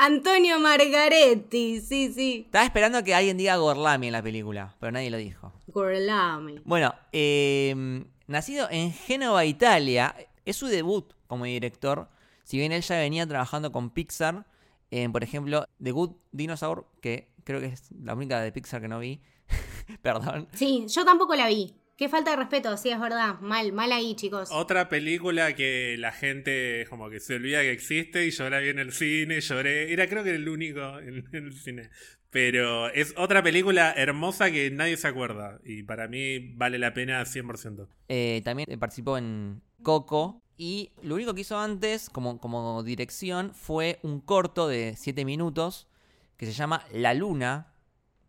Antonio 0.00 0.60
Margaretti, 0.60 1.80
sí, 1.80 2.12
sí. 2.12 2.42
estaba 2.46 2.64
esperando 2.64 3.02
que 3.02 3.16
alguien 3.16 3.36
diga 3.36 3.56
Gorlami 3.56 4.06
en 4.06 4.12
la 4.12 4.22
película, 4.22 4.76
pero 4.78 4.92
nadie 4.92 5.10
lo 5.10 5.16
dijo. 5.16 5.52
Gorlami. 5.66 6.60
Bueno, 6.64 6.94
eh, 7.10 8.04
nacido 8.28 8.68
en 8.70 8.92
Génova, 8.92 9.44
Italia, 9.44 10.14
es 10.44 10.54
su 10.54 10.68
debut 10.68 11.12
como 11.26 11.46
director. 11.46 12.08
Si 12.44 12.56
bien 12.58 12.70
él 12.70 12.82
ya 12.82 12.96
venía 12.96 13.26
trabajando 13.26 13.72
con 13.72 13.90
Pixar, 13.90 14.46
en, 14.92 15.10
por 15.10 15.24
ejemplo, 15.24 15.66
The 15.82 15.90
Good 15.90 16.12
Dinosaur, 16.30 16.86
que 17.00 17.32
creo 17.42 17.58
que 17.58 17.66
es 17.66 17.90
la 18.00 18.14
única 18.14 18.40
de 18.40 18.52
Pixar 18.52 18.80
que 18.80 18.86
no 18.86 19.00
vi. 19.00 19.20
Perdón. 20.02 20.46
Sí, 20.52 20.86
yo 20.88 21.04
tampoco 21.04 21.34
la 21.34 21.48
vi. 21.48 21.74
Qué 21.98 22.08
falta 22.08 22.30
de 22.30 22.36
respeto, 22.36 22.76
sí, 22.76 22.90
es 22.90 23.00
verdad. 23.00 23.40
Mal, 23.40 23.72
mal 23.72 23.90
ahí, 23.90 24.14
chicos. 24.14 24.50
Otra 24.52 24.88
película 24.88 25.56
que 25.56 25.96
la 25.98 26.12
gente 26.12 26.86
como 26.88 27.10
que 27.10 27.18
se 27.18 27.34
olvida 27.34 27.60
que 27.62 27.72
existe 27.72 28.24
y 28.24 28.30
yo 28.30 28.48
la 28.48 28.60
vi 28.60 28.68
en 28.68 28.78
el 28.78 28.92
cine, 28.92 29.40
lloré. 29.40 29.92
Era 29.92 30.08
creo 30.08 30.22
que 30.22 30.32
el 30.32 30.48
único 30.48 31.00
en, 31.00 31.28
en 31.32 31.46
el 31.46 31.52
cine. 31.54 31.90
Pero 32.30 32.88
es 32.90 33.14
otra 33.16 33.42
película 33.42 33.92
hermosa 33.96 34.52
que 34.52 34.70
nadie 34.70 34.96
se 34.96 35.08
acuerda. 35.08 35.58
Y 35.64 35.82
para 35.82 36.06
mí 36.06 36.38
vale 36.54 36.78
la 36.78 36.94
pena 36.94 37.20
100%. 37.20 37.88
Eh, 38.08 38.42
también 38.44 38.68
participó 38.78 39.18
en 39.18 39.60
Coco. 39.82 40.40
Y 40.56 40.92
lo 41.02 41.16
único 41.16 41.34
que 41.34 41.40
hizo 41.40 41.58
antes, 41.58 42.10
como, 42.10 42.38
como 42.38 42.84
dirección, 42.84 43.52
fue 43.54 43.98
un 44.04 44.20
corto 44.20 44.68
de 44.68 44.94
7 44.96 45.24
minutos 45.24 45.88
que 46.36 46.46
se 46.46 46.52
llama 46.52 46.84
La 46.92 47.12
Luna. 47.12 47.72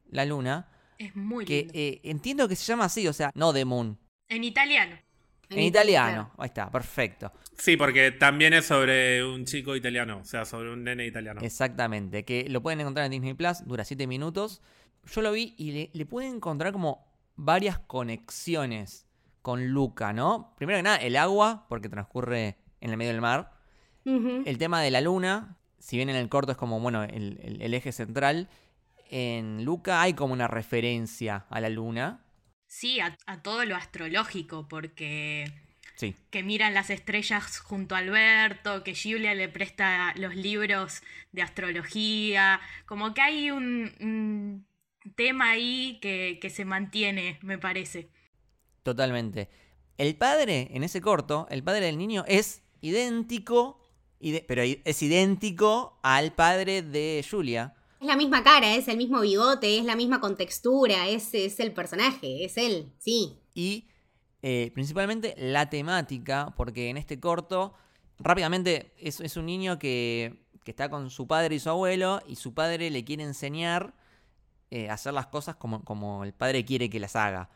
La 0.09 0.25
Luna. 0.25 0.69
Es 0.99 1.15
muy 1.15 1.45
Que 1.45 1.59
lindo. 1.59 1.73
eh, 1.75 1.99
entiendo 2.03 2.47
que 2.47 2.55
se 2.55 2.65
llama 2.65 2.85
así, 2.85 3.07
o 3.07 3.13
sea, 3.13 3.31
no 3.33 3.51
The 3.53 3.65
Moon. 3.65 3.97
En 4.27 4.43
italiano. 4.43 4.95
En 5.49 5.59
italiano. 5.61 6.29
Ahí 6.37 6.47
está, 6.47 6.69
perfecto. 6.69 7.31
Sí, 7.57 7.75
porque 7.75 8.11
también 8.11 8.53
es 8.53 8.65
sobre 8.67 9.23
un 9.25 9.45
chico 9.45 9.75
italiano, 9.75 10.19
o 10.21 10.23
sea, 10.25 10.45
sobre 10.45 10.71
un 10.71 10.83
nene 10.83 11.07
italiano. 11.07 11.41
Exactamente. 11.41 12.23
Que 12.23 12.47
lo 12.49 12.61
pueden 12.61 12.81
encontrar 12.81 13.05
en 13.07 13.11
Disney 13.13 13.33
Plus, 13.33 13.65
dura 13.65 13.83
7 13.83 14.05
minutos. 14.05 14.61
Yo 15.11 15.21
lo 15.23 15.31
vi 15.31 15.55
y 15.57 15.71
le, 15.71 15.89
le 15.93 16.05
pueden 16.05 16.35
encontrar 16.35 16.71
como 16.71 17.07
varias 17.35 17.79
conexiones 17.79 19.07
con 19.41 19.69
Luca, 19.69 20.13
¿no? 20.13 20.53
Primero 20.57 20.77
que 20.77 20.83
nada, 20.83 20.97
el 20.97 21.15
agua, 21.15 21.65
porque 21.69 21.89
transcurre 21.89 22.57
en 22.81 22.91
el 22.91 22.97
medio 22.97 23.11
del 23.11 23.21
mar. 23.21 23.53
El 24.05 24.57
tema 24.57 24.81
de 24.81 24.89
la 24.91 25.01
luna, 25.01 25.57
si 25.77 25.95
bien 25.97 26.09
en 26.09 26.15
el 26.15 26.29
corto 26.29 26.51
es 26.51 26.57
como, 26.57 26.79
bueno, 26.79 27.03
el, 27.03 27.39
el- 27.43 27.61
el 27.61 27.73
eje 27.75 27.91
central, 27.91 28.49
en 29.09 29.65
Luca 29.65 30.01
hay 30.01 30.13
como 30.13 30.33
una 30.33 30.47
referencia 30.47 31.45
a 31.49 31.61
la 31.61 31.69
luna. 31.69 32.25
Sí, 32.67 32.99
a, 32.99 33.17
a 33.25 33.41
todo 33.41 33.65
lo 33.65 33.75
astrológico, 33.75 34.67
porque 34.67 35.51
Sí, 35.95 36.15
que 36.31 36.43
miran 36.43 36.73
las 36.75 36.89
estrellas 36.91 37.59
junto 37.59 37.95
a 37.95 37.99
Alberto, 37.99 38.83
que 38.83 38.93
Giulia 38.95 39.35
le 39.35 39.49
presta 39.49 40.13
los 40.17 40.35
libros 40.35 41.01
de 41.31 41.41
astrología, 41.43 42.61
como 42.85 43.13
que 43.13 43.21
hay 43.21 43.51
un, 43.51 43.93
un 44.01 44.67
tema 45.15 45.51
ahí 45.51 45.99
que, 46.01 46.39
que 46.41 46.49
se 46.49 46.65
mantiene, 46.65 47.39
me 47.43 47.57
parece. 47.59 48.11
totalmente. 48.83 49.49
El 49.97 50.15
padre, 50.15 50.69
en 50.71 50.83
ese 50.83 51.01
corto, 51.01 51.47
el 51.49 51.63
padre 51.63 51.85
del 51.87 51.97
niño 51.97 52.23
es 52.27 52.61
idéntico, 52.81 53.81
pero 54.47 54.63
es 54.63 55.01
idéntico 55.03 55.99
al 56.03 56.33
padre 56.33 56.81
de 56.81 57.25
Julia. 57.29 57.75
Es 57.99 58.07
la 58.07 58.15
misma 58.15 58.43
cara, 58.43 58.75
es 58.75 58.87
el 58.87 58.97
mismo 58.97 59.21
bigote, 59.21 59.77
es 59.77 59.85
la 59.85 59.95
misma 59.95 60.21
contextura, 60.21 61.07
es, 61.07 61.33
es 61.33 61.59
el 61.59 61.73
personaje, 61.73 62.45
es 62.45 62.57
él, 62.57 62.93
sí. 62.97 63.37
y 63.53 63.87
eh, 64.41 64.71
principalmente 64.73 65.35
la 65.37 65.69
temática, 65.69 66.53
porque 66.55 66.89
en 66.89 66.97
este 66.97 67.19
corto, 67.19 67.73
rápidamente 68.17 68.93
es, 68.97 69.19
es 69.19 69.35
un 69.35 69.45
niño 69.45 69.77
que, 69.79 70.45
que 70.63 70.71
está 70.71 70.89
con 70.89 71.09
su 71.09 71.27
padre 71.27 71.55
y 71.55 71.59
su 71.59 71.69
abuelo, 71.69 72.21
y 72.25 72.35
su 72.35 72.53
padre 72.53 72.89
le 72.89 73.03
quiere 73.03 73.23
enseñar 73.23 73.93
eh, 74.71 74.89
a 74.89 74.93
hacer 74.93 75.13
las 75.13 75.27
cosas 75.27 75.55
como, 75.55 75.83
como 75.83 76.23
el 76.23 76.33
padre 76.33 76.63
quiere 76.63 76.89
que 76.89 76.99
las 76.99 77.15
haga. 77.15 77.49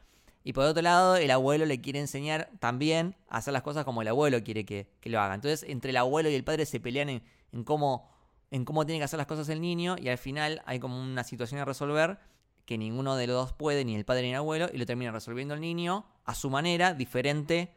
Y 0.43 0.51
por 0.51 0.65
otro 0.65 0.81
lado, 0.81 1.15
el 1.15 1.31
abuelo 1.31 1.65
le 1.65 1.79
quiere 1.79 1.99
enseñar 1.99 2.49
también 2.59 3.15
a 3.29 3.37
hacer 3.37 3.53
las 3.53 3.63
cosas 3.63 3.85
como 3.85 4.01
el 4.01 4.09
abuelo 4.09 4.43
quiere 4.43 4.65
que, 4.65 4.89
que 4.99 5.09
lo 5.09 5.21
haga. 5.21 5.35
Entonces, 5.35 5.63
entre 5.69 5.91
el 5.91 5.97
abuelo 5.97 6.29
y 6.29 6.35
el 6.35 6.43
padre 6.43 6.65
se 6.65 6.81
pelean 6.81 7.09
en, 7.09 7.23
en 7.53 7.63
cómo, 7.63 8.09
en 8.53 8.65
cómo 8.65 8.85
tiene 8.85 8.99
que 8.99 9.05
hacer 9.05 9.17
las 9.17 9.27
cosas 9.27 9.49
el 9.49 9.59
niño, 9.61 9.95
y 9.99 10.09
al 10.09 10.17
final 10.17 10.61
hay 10.65 10.79
como 10.79 11.01
una 11.01 11.23
situación 11.23 11.59
a 11.59 11.65
resolver 11.65 12.19
que 12.65 12.77
ninguno 12.77 13.15
de 13.15 13.27
los 13.27 13.35
dos 13.35 13.53
puede, 13.53 13.83
ni 13.83 13.95
el 13.95 14.05
padre 14.05 14.21
ni 14.23 14.29
el 14.29 14.35
abuelo, 14.35 14.67
y 14.71 14.77
lo 14.77 14.85
termina 14.85 15.11
resolviendo 15.11 15.53
el 15.53 15.59
niño 15.61 16.05
a 16.23 16.33
su 16.35 16.49
manera, 16.49 16.93
diferente 16.93 17.73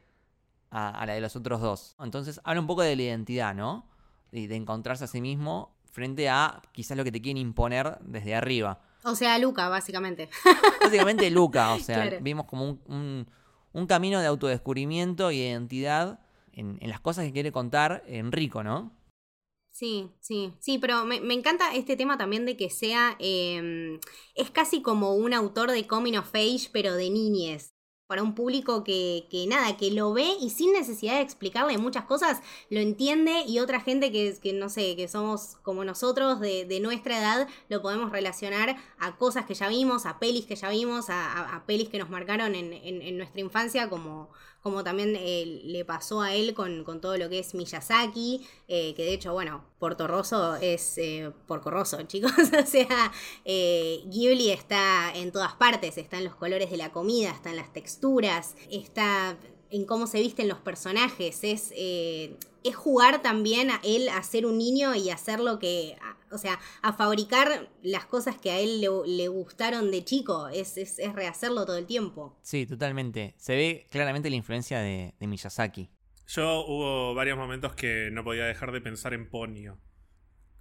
a, 0.70 0.90
a 0.90 1.06
la 1.06 1.14
de 1.14 1.20
los 1.20 1.34
otros 1.34 1.60
dos. 1.60 1.96
Entonces 1.98 2.40
habla 2.44 2.60
un 2.60 2.66
poco 2.66 2.82
de 2.82 2.94
la 2.94 3.02
identidad, 3.02 3.54
¿no? 3.54 3.86
Y 4.32 4.46
de 4.48 4.56
encontrarse 4.56 5.04
a 5.04 5.06
sí 5.06 5.20
mismo 5.20 5.74
frente 5.90 6.28
a 6.28 6.60
quizás 6.72 6.96
lo 6.96 7.04
que 7.04 7.10
te 7.12 7.20
quieren 7.22 7.38
imponer 7.38 7.98
desde 8.02 8.34
arriba. 8.34 8.80
O 9.02 9.14
sea, 9.14 9.38
Luca, 9.38 9.68
básicamente. 9.68 10.28
Básicamente 10.82 11.30
Luca, 11.30 11.72
o 11.74 11.78
sea, 11.78 12.02
Claro. 12.08 12.18
vimos 12.22 12.44
como 12.46 12.64
un, 12.64 12.80
un- 12.86 13.26
un 13.72 13.86
camino 13.86 14.20
de 14.20 14.26
autodescubrimiento 14.26 15.30
y 15.30 15.38
identidad 15.40 16.18
en, 16.52 16.76
en 16.80 16.90
las 16.90 17.00
cosas 17.00 17.24
que 17.24 17.32
quiere 17.32 17.50
contar 17.52 18.02
Enrico, 18.06 18.62
¿no? 18.64 18.92
Sí, 19.78 20.10
sí, 20.20 20.54
sí, 20.58 20.78
pero 20.78 21.04
me, 21.04 21.16
encanta 21.34 21.74
este 21.74 21.96
tema 21.96 22.16
también 22.16 22.46
de 22.46 22.56
que 22.56 22.70
sea, 22.70 23.14
eh, 23.18 23.98
es 24.34 24.50
casi 24.50 24.80
como 24.80 25.14
un 25.14 25.34
autor 25.34 25.70
de 25.70 25.86
Coming 25.86 26.16
of 26.16 26.34
Age, 26.34 26.70
pero 26.72 26.94
de 26.94 27.10
niñez. 27.10 27.74
Para 28.06 28.22
un 28.22 28.34
público 28.34 28.84
que, 28.84 29.26
que 29.30 29.46
nada, 29.48 29.76
que 29.76 29.90
lo 29.90 30.12
ve 30.14 30.24
y 30.40 30.48
sin 30.50 30.72
necesidad 30.72 31.16
de 31.16 31.22
explicarle 31.22 31.76
muchas 31.76 32.04
cosas, 32.06 32.40
lo 32.70 32.78
entiende 32.80 33.42
y 33.46 33.58
otra 33.58 33.80
gente 33.80 34.12
que, 34.12 34.38
que 34.40 34.52
no 34.54 34.68
sé, 34.70 34.94
que 34.96 35.08
somos 35.08 35.56
como 35.62 35.84
nosotros 35.84 36.40
de, 36.40 36.64
de 36.64 36.80
nuestra 36.80 37.18
edad, 37.18 37.48
lo 37.68 37.82
podemos 37.82 38.12
relacionar 38.12 38.76
a 38.98 39.16
cosas 39.18 39.44
que 39.44 39.54
ya 39.54 39.68
vimos, 39.68 40.06
a 40.06 40.18
pelis 40.20 40.46
que 40.46 40.54
ya 40.56 40.70
vimos, 40.70 41.10
a, 41.10 41.32
a- 41.32 41.56
a 41.56 41.66
pelis 41.66 41.88
que 41.90 41.98
nos 41.98 42.08
marcaron 42.08 42.54
en, 42.54 42.72
en- 42.72 43.02
en 43.02 43.18
nuestra 43.18 43.40
infancia, 43.40 43.90
como, 43.90 44.30
como 44.66 44.82
también 44.82 45.14
eh, 45.16 45.60
le 45.62 45.84
pasó 45.84 46.22
a 46.22 46.34
él 46.34 46.52
con, 46.52 46.82
con 46.82 47.00
todo 47.00 47.16
lo 47.16 47.28
que 47.28 47.38
es 47.38 47.54
Miyazaki, 47.54 48.44
eh, 48.66 48.94
que 48.96 49.04
de 49.04 49.12
hecho, 49.12 49.32
bueno, 49.32 49.64
Porto 49.78 50.08
Rosso 50.08 50.56
es 50.56 50.98
eh, 50.98 51.30
Porco 51.46 51.70
Rosso, 51.70 52.02
chicos, 52.08 52.32
o 52.36 52.66
sea, 52.66 53.12
eh, 53.44 54.02
Ghibli 54.06 54.50
está 54.50 55.12
en 55.14 55.30
todas 55.30 55.52
partes, 55.52 55.98
está 55.98 56.18
en 56.18 56.24
los 56.24 56.34
colores 56.34 56.68
de 56.68 56.78
la 56.78 56.90
comida, 56.90 57.30
está 57.30 57.50
en 57.50 57.56
las 57.58 57.72
texturas, 57.72 58.56
está 58.68 59.36
en 59.70 59.84
cómo 59.86 60.06
se 60.06 60.20
visten 60.20 60.48
los 60.48 60.58
personajes, 60.58 61.42
es, 61.44 61.72
eh, 61.76 62.36
es 62.64 62.74
jugar 62.76 63.22
también 63.22 63.70
a 63.70 63.80
él 63.84 64.08
a 64.08 64.22
ser 64.22 64.46
un 64.46 64.58
niño 64.58 64.94
y 64.94 65.10
hacer 65.10 65.40
lo 65.40 65.58
que, 65.58 65.96
a- 66.00 66.16
o 66.34 66.38
sea, 66.38 66.58
a 66.82 66.92
fabricar 66.92 67.70
las 67.82 68.04
cosas 68.06 68.36
que 68.38 68.50
a 68.50 68.58
él 68.58 68.80
le, 68.80 68.88
le 69.06 69.28
gustaron 69.28 69.90
de 69.90 70.04
chico, 70.04 70.48
es, 70.48 70.76
es, 70.76 70.98
es 70.98 71.12
rehacerlo 71.14 71.64
todo 71.66 71.78
el 71.78 71.86
tiempo. 71.86 72.36
Sí, 72.42 72.66
totalmente. 72.66 73.34
Se 73.38 73.54
ve 73.54 73.86
claramente 73.90 74.30
la 74.30 74.36
influencia 74.36 74.80
de, 74.80 75.14
de 75.18 75.26
Miyazaki. 75.26 75.90
Yo 76.28 76.64
hubo 76.66 77.14
varios 77.14 77.38
momentos 77.38 77.74
que 77.74 78.10
no 78.10 78.24
podía 78.24 78.44
dejar 78.46 78.72
de 78.72 78.80
pensar 78.80 79.14
en 79.14 79.30
Ponio. 79.30 79.78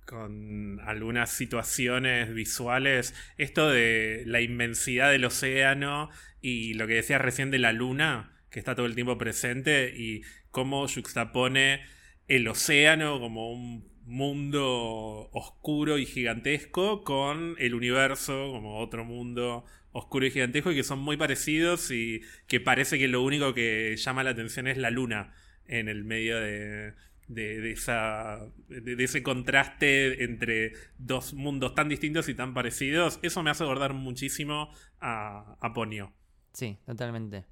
Con 0.05 0.79
algunas 0.81 1.31
situaciones 1.31 2.31
visuales. 2.31 3.15
Esto 3.39 3.69
de 3.71 4.21
la 4.27 4.39
inmensidad 4.41 5.09
del 5.09 5.25
océano 5.25 6.09
y 6.41 6.75
lo 6.75 6.85
que 6.85 6.93
decías 6.93 7.19
recién 7.19 7.50
de 7.50 7.57
la 7.57 7.74
luna, 7.74 8.35
que 8.55 8.59
está 8.59 8.74
todo 8.74 8.85
el 8.85 8.95
tiempo 8.95 9.17
presente, 9.17 9.93
y 9.97 10.21
cómo 10.50 10.88
juxtapone 10.88 11.81
el 12.29 12.47
océano 12.47 13.19
como 13.19 13.51
un 13.51 13.85
mundo 14.05 15.29
oscuro 15.33 15.97
y 15.97 16.05
gigantesco 16.05 17.03
con 17.03 17.57
el 17.59 17.75
universo 17.75 18.53
como 18.53 18.79
otro 18.79 19.03
mundo 19.03 19.65
oscuro 19.91 20.25
y 20.25 20.31
gigantesco 20.31 20.71
y 20.71 20.75
que 20.75 20.83
son 20.83 21.00
muy 21.00 21.17
parecidos 21.17 21.91
y 21.91 22.21
que 22.47 22.62
parece 22.62 22.97
que 22.97 23.09
lo 23.09 23.24
único 23.24 23.53
que 23.53 23.97
llama 23.97 24.24
la 24.24 24.29
atención 24.29 24.69
es 24.69 24.77
la 24.77 24.89
luna 24.89 25.33
en 25.65 25.89
el 25.89 26.05
medio 26.05 26.39
de, 26.39 26.93
de, 27.27 27.71
esa, 27.74 28.39
de 28.69 29.03
ese 29.03 29.21
contraste 29.21 30.24
entre 30.24 30.71
dos 30.97 31.33
mundos 31.33 31.75
tan 31.75 31.89
distintos 31.89 32.29
y 32.29 32.35
tan 32.35 32.53
parecidos. 32.53 33.19
Eso 33.21 33.43
me 33.43 33.50
hace 33.50 33.65
acordar 33.65 33.93
muchísimo 33.93 34.69
a, 35.01 35.57
a 35.59 35.74
Ponio. 35.74 36.13
Sí, 36.53 36.77
totalmente. 36.85 37.43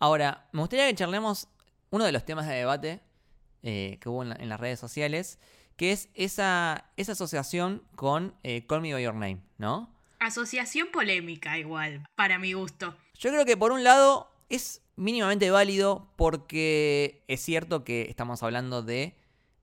Ahora, 0.00 0.48
me 0.52 0.60
gustaría 0.60 0.88
que 0.88 0.94
charlemos 0.94 1.46
uno 1.90 2.04
de 2.04 2.12
los 2.12 2.24
temas 2.24 2.48
de 2.48 2.54
debate 2.54 3.00
eh, 3.62 3.98
que 4.00 4.08
hubo 4.08 4.22
en, 4.22 4.30
la- 4.30 4.36
en 4.36 4.48
las 4.48 4.58
redes 4.58 4.80
sociales, 4.80 5.38
que 5.76 5.92
es 5.92 6.08
esa, 6.14 6.90
esa 6.96 7.12
asociación 7.12 7.82
con 7.96 8.34
eh, 8.42 8.66
Call 8.66 8.80
Me 8.80 8.92
By 8.94 9.02
Your 9.04 9.14
Name, 9.14 9.40
¿no? 9.58 9.94
Asociación 10.18 10.88
polémica 10.92 11.58
igual, 11.58 12.04
para 12.14 12.38
mi 12.38 12.52
gusto. 12.54 12.96
Yo 13.18 13.30
creo 13.30 13.44
que 13.44 13.56
por 13.56 13.72
un 13.72 13.84
lado 13.84 14.30
es 14.48 14.82
mínimamente 14.96 15.50
válido 15.50 16.10
porque 16.16 17.22
es 17.28 17.40
cierto 17.40 17.84
que 17.84 18.02
estamos 18.08 18.42
hablando 18.42 18.82
de 18.82 19.14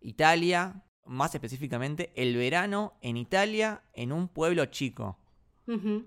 Italia, 0.01 0.83
más 1.05 1.33
específicamente 1.35 2.11
el 2.15 2.35
verano 2.35 2.93
en 3.01 3.17
Italia 3.17 3.81
en 3.93 4.11
un 4.11 4.27
pueblo 4.27 4.65
chico. 4.67 5.17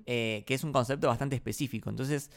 Eh, 0.06 0.42
que 0.46 0.54
es 0.54 0.64
un 0.64 0.72
concepto 0.72 1.06
bastante 1.08 1.36
específico. 1.36 1.90
Entonces, 1.90 2.30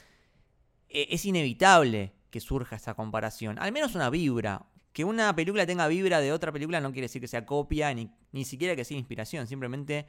es 0.94 1.26
inevitable 1.26 2.14
que 2.30 2.40
surja 2.40 2.78
esa 2.78 2.94
comparación. 2.94 3.60
Al 3.60 3.72
menos 3.72 3.96
una 3.96 4.10
vibra. 4.10 4.66
Que 4.92 5.04
una 5.04 5.36
película 5.36 5.66
tenga 5.66 5.88
vibra 5.88 6.20
de 6.20 6.32
otra 6.32 6.52
película 6.52 6.80
no 6.80 6.92
quiere 6.92 7.06
decir 7.06 7.20
que 7.20 7.28
sea 7.28 7.46
copia, 7.46 7.94
ni, 7.94 8.12
ni 8.32 8.46
siquiera 8.46 8.76
que 8.76 8.86
sea 8.86 8.98
inspiración. 8.98 9.48
Simplemente 9.48 10.08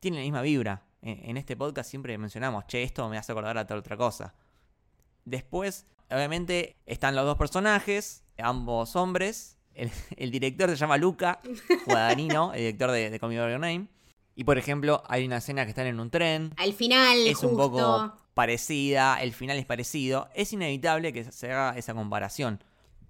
tiene 0.00 0.18
la 0.18 0.22
misma 0.22 0.42
vibra. 0.42 0.86
En, 1.02 1.36
este 1.36 1.56
podcast 1.56 1.88
siempre 1.88 2.16
mencionamos, 2.18 2.66
che, 2.66 2.82
esto 2.82 3.08
me 3.08 3.18
hace 3.18 3.32
acordar 3.32 3.56
a 3.58 3.66
tal 3.66 3.78
otra 3.78 3.96
cosa. 3.96 4.34
Después, 5.24 5.86
obviamente, 6.10 6.76
están 6.86 7.14
los 7.14 7.24
dos 7.24 7.36
personajes, 7.36 8.24
ambos 8.38 8.96
hombres. 8.96 9.58
El, 9.74 10.30
director 10.30 10.70
se 10.70 10.76
llama 10.76 10.96
Luca 10.96 11.40
Guadagnino, 11.86 12.52
el 12.54 12.60
director 12.60 12.90
de, 12.90 13.10
de 13.10 13.20
Call 13.20 13.30
Me 13.30 13.38
By 13.38 13.50
Your 13.50 13.60
Name. 13.60 13.88
Y 14.34 14.44
por 14.44 14.58
ejemplo, 14.58 15.02
hay 15.06 15.26
una 15.26 15.38
escena 15.38 15.64
que 15.64 15.70
están 15.70 15.86
en 15.86 16.00
un 16.00 16.10
tren. 16.10 16.52
Al 16.56 16.72
final, 16.72 17.18
es 17.26 17.42
un 17.42 17.56
poco 17.56 18.12
parecida, 18.36 19.16
el 19.22 19.32
final 19.32 19.56
es 19.56 19.64
parecido. 19.64 20.28
Es 20.34 20.52
inevitable 20.52 21.10
que 21.14 21.24
se 21.24 21.50
haga 21.50 21.78
esa 21.78 21.94
comparación. 21.94 22.62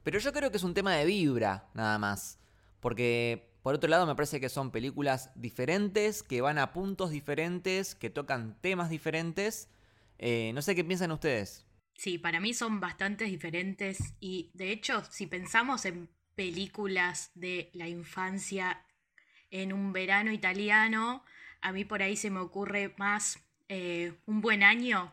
Pero 0.05 0.21
yo 0.21 0.33
creo 0.33 0.53
que 0.53 0.57
es 0.57 0.63
un 0.63 0.73
tema 0.73 0.95
de 0.95 1.05
vibra, 1.05 1.69
nada 1.75 1.99
más. 1.99 2.39
Porque 2.79 3.51
por 3.67 3.75
otro 3.75 3.91
lado, 3.91 4.07
me 4.07 4.15
parece 4.15 4.39
que 4.39 4.49
son 4.49 4.71
películas 4.71 5.33
diferentes, 5.35 6.23
que 6.23 6.41
van 6.41 6.59
a 6.59 6.73
puntos 6.73 7.11
diferentes, 7.11 7.97
que 7.97 8.09
tocan 8.09 8.57
temas 8.61 8.89
diferentes. 8.89 9.69
Eh, 10.19 10.53
no 10.55 10.63
sé 10.63 10.77
qué 10.77 10.85
piensan 10.85 11.11
ustedes. 11.11 11.67
Sí, 11.95 12.19
para 12.19 12.39
mí 12.39 12.55
son 12.55 12.79
bastante 12.79 13.25
diferentes 13.25 14.15
y 14.21 14.53
de 14.55 14.71
hecho, 14.71 15.03
si 15.11 15.27
pensamos 15.27 15.85
en 15.87 16.09
películas 16.37 17.33
de 17.35 17.71
la 17.73 17.89
infancia 17.89 18.87
en 19.51 19.73
un 19.73 19.93
verano 19.93 20.31
italiano, 20.31 21.25
a 21.61 21.73
mí 21.73 21.85
por 21.85 22.01
ahí 22.03 22.15
se 22.17 22.31
me 22.31 22.39
ocurre 22.39 22.95
más 22.99 23.41
eh, 23.69 24.15
Un 24.27 24.41
buen 24.41 24.63
año 24.63 25.13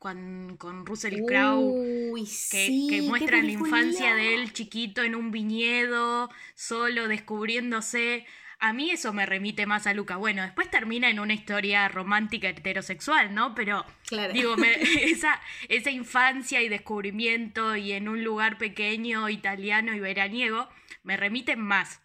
con, 0.00 0.56
con 0.56 0.86
Russell 0.86 1.26
Crowe, 1.26 2.14
que, 2.50 2.86
que, 2.88 3.02
muestran 3.02 3.44
la 3.44 3.52
infancia 3.52 4.14
de 4.14 4.34
él 4.34 4.54
chiquito 4.54 5.02
en 5.02 5.14
un 5.14 5.30
viñedo, 5.30 6.30
solo 6.54 7.06
descubriéndose. 7.06 8.24
A 8.60 8.72
mí 8.72 8.90
eso 8.90 9.12
me 9.12 9.26
remite 9.26 9.66
más 9.66 9.86
a 9.86 9.92
Luca. 9.92 10.16
Bueno, 10.16 10.40
después 10.40 10.70
termina 10.70 11.10
en 11.10 11.20
una 11.20 11.34
historia 11.34 11.86
romántica 11.88 12.48
heterosexual, 12.48 13.34
¿no? 13.34 13.54
Pero 13.54 13.84
digo, 14.32 14.56
esa, 15.02 15.38
esa 15.68 15.90
infancia 15.90 16.62
y 16.62 16.70
descubrimiento 16.70 17.76
y 17.76 17.92
en 17.92 18.08
un 18.08 18.24
lugar 18.24 18.56
pequeño, 18.56 19.28
italiano 19.28 19.94
y 19.94 20.00
veraniego, 20.00 20.66
me 21.02 21.18
remiten 21.18 21.60
más. 21.60 22.00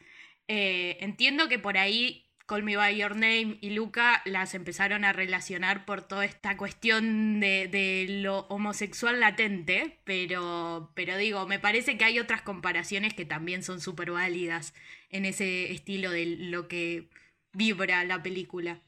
Eh, 0.50 0.98
entiendo 1.00 1.48
que 1.48 1.60
por 1.60 1.78
ahí 1.78 2.25
Call 2.46 2.64
Me 2.64 2.78
By 2.78 2.96
Your 2.96 3.16
Name 3.16 3.58
y 3.62 3.72
Luca 3.72 4.22
las 4.26 4.54
empezaron 4.54 5.04
a 5.04 5.14
relacionar 5.14 5.86
por 5.86 6.04
toda 6.04 6.26
esta 6.26 6.58
cuestión 6.58 7.40
de, 7.40 8.06
lo 8.08 8.42
homosexual 8.50 9.20
latente, 9.20 10.00
pero, 10.04 10.92
pero 10.94 11.18
digo, 11.18 11.48
me 11.48 11.60
parece 11.60 11.98
que 11.98 12.06
hay 12.06 12.20
otras 12.20 12.44
comparaciones 12.44 13.16
que 13.16 13.26
también 13.26 13.64
son 13.64 13.82
súper 13.82 14.12
válidas 14.12 14.76
en 15.10 15.26
ese 15.26 15.72
estilo 15.72 16.12
de 16.12 16.26
lo 16.26 16.68
que 16.68 17.10
vibra 17.52 18.04
la 18.04 18.22
película. 18.22 18.82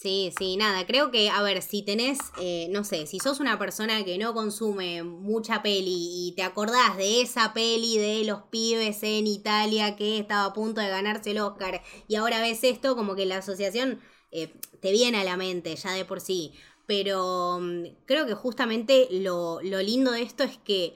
Sí, 0.00 0.32
sí, 0.38 0.56
nada, 0.56 0.86
creo 0.86 1.10
que, 1.10 1.28
a 1.28 1.42
ver, 1.42 1.60
si 1.60 1.82
tenés, 1.82 2.18
eh, 2.40 2.68
no 2.70 2.84
sé, 2.84 3.06
si 3.06 3.18
sos 3.18 3.38
una 3.38 3.58
persona 3.58 4.02
que 4.02 4.16
no 4.16 4.32
consume 4.32 5.02
mucha 5.02 5.60
peli 5.60 6.28
y 6.28 6.32
te 6.34 6.42
acordás 6.42 6.96
de 6.96 7.20
esa 7.20 7.52
peli 7.52 7.98
de 7.98 8.24
los 8.24 8.40
pibes 8.44 9.02
en 9.02 9.26
Italia 9.26 9.96
que 9.96 10.18
estaba 10.18 10.46
a 10.46 10.52
punto 10.54 10.80
de 10.80 10.88
ganarse 10.88 11.32
el 11.32 11.38
Oscar 11.40 11.82
y 12.08 12.14
ahora 12.14 12.40
ves 12.40 12.64
esto, 12.64 12.96
como 12.96 13.14
que 13.14 13.26
la 13.26 13.38
asociación 13.38 14.00
eh, 14.30 14.54
te 14.80 14.90
viene 14.90 15.18
a 15.18 15.24
la 15.24 15.36
mente 15.36 15.76
ya 15.76 15.92
de 15.92 16.06
por 16.06 16.22
sí. 16.22 16.54
Pero 16.86 17.58
mm, 17.60 17.84
creo 18.06 18.24
que 18.24 18.34
justamente 18.34 19.06
lo, 19.10 19.60
lo 19.60 19.82
lindo 19.82 20.12
de 20.12 20.22
esto 20.22 20.44
es 20.44 20.56
que 20.56 20.94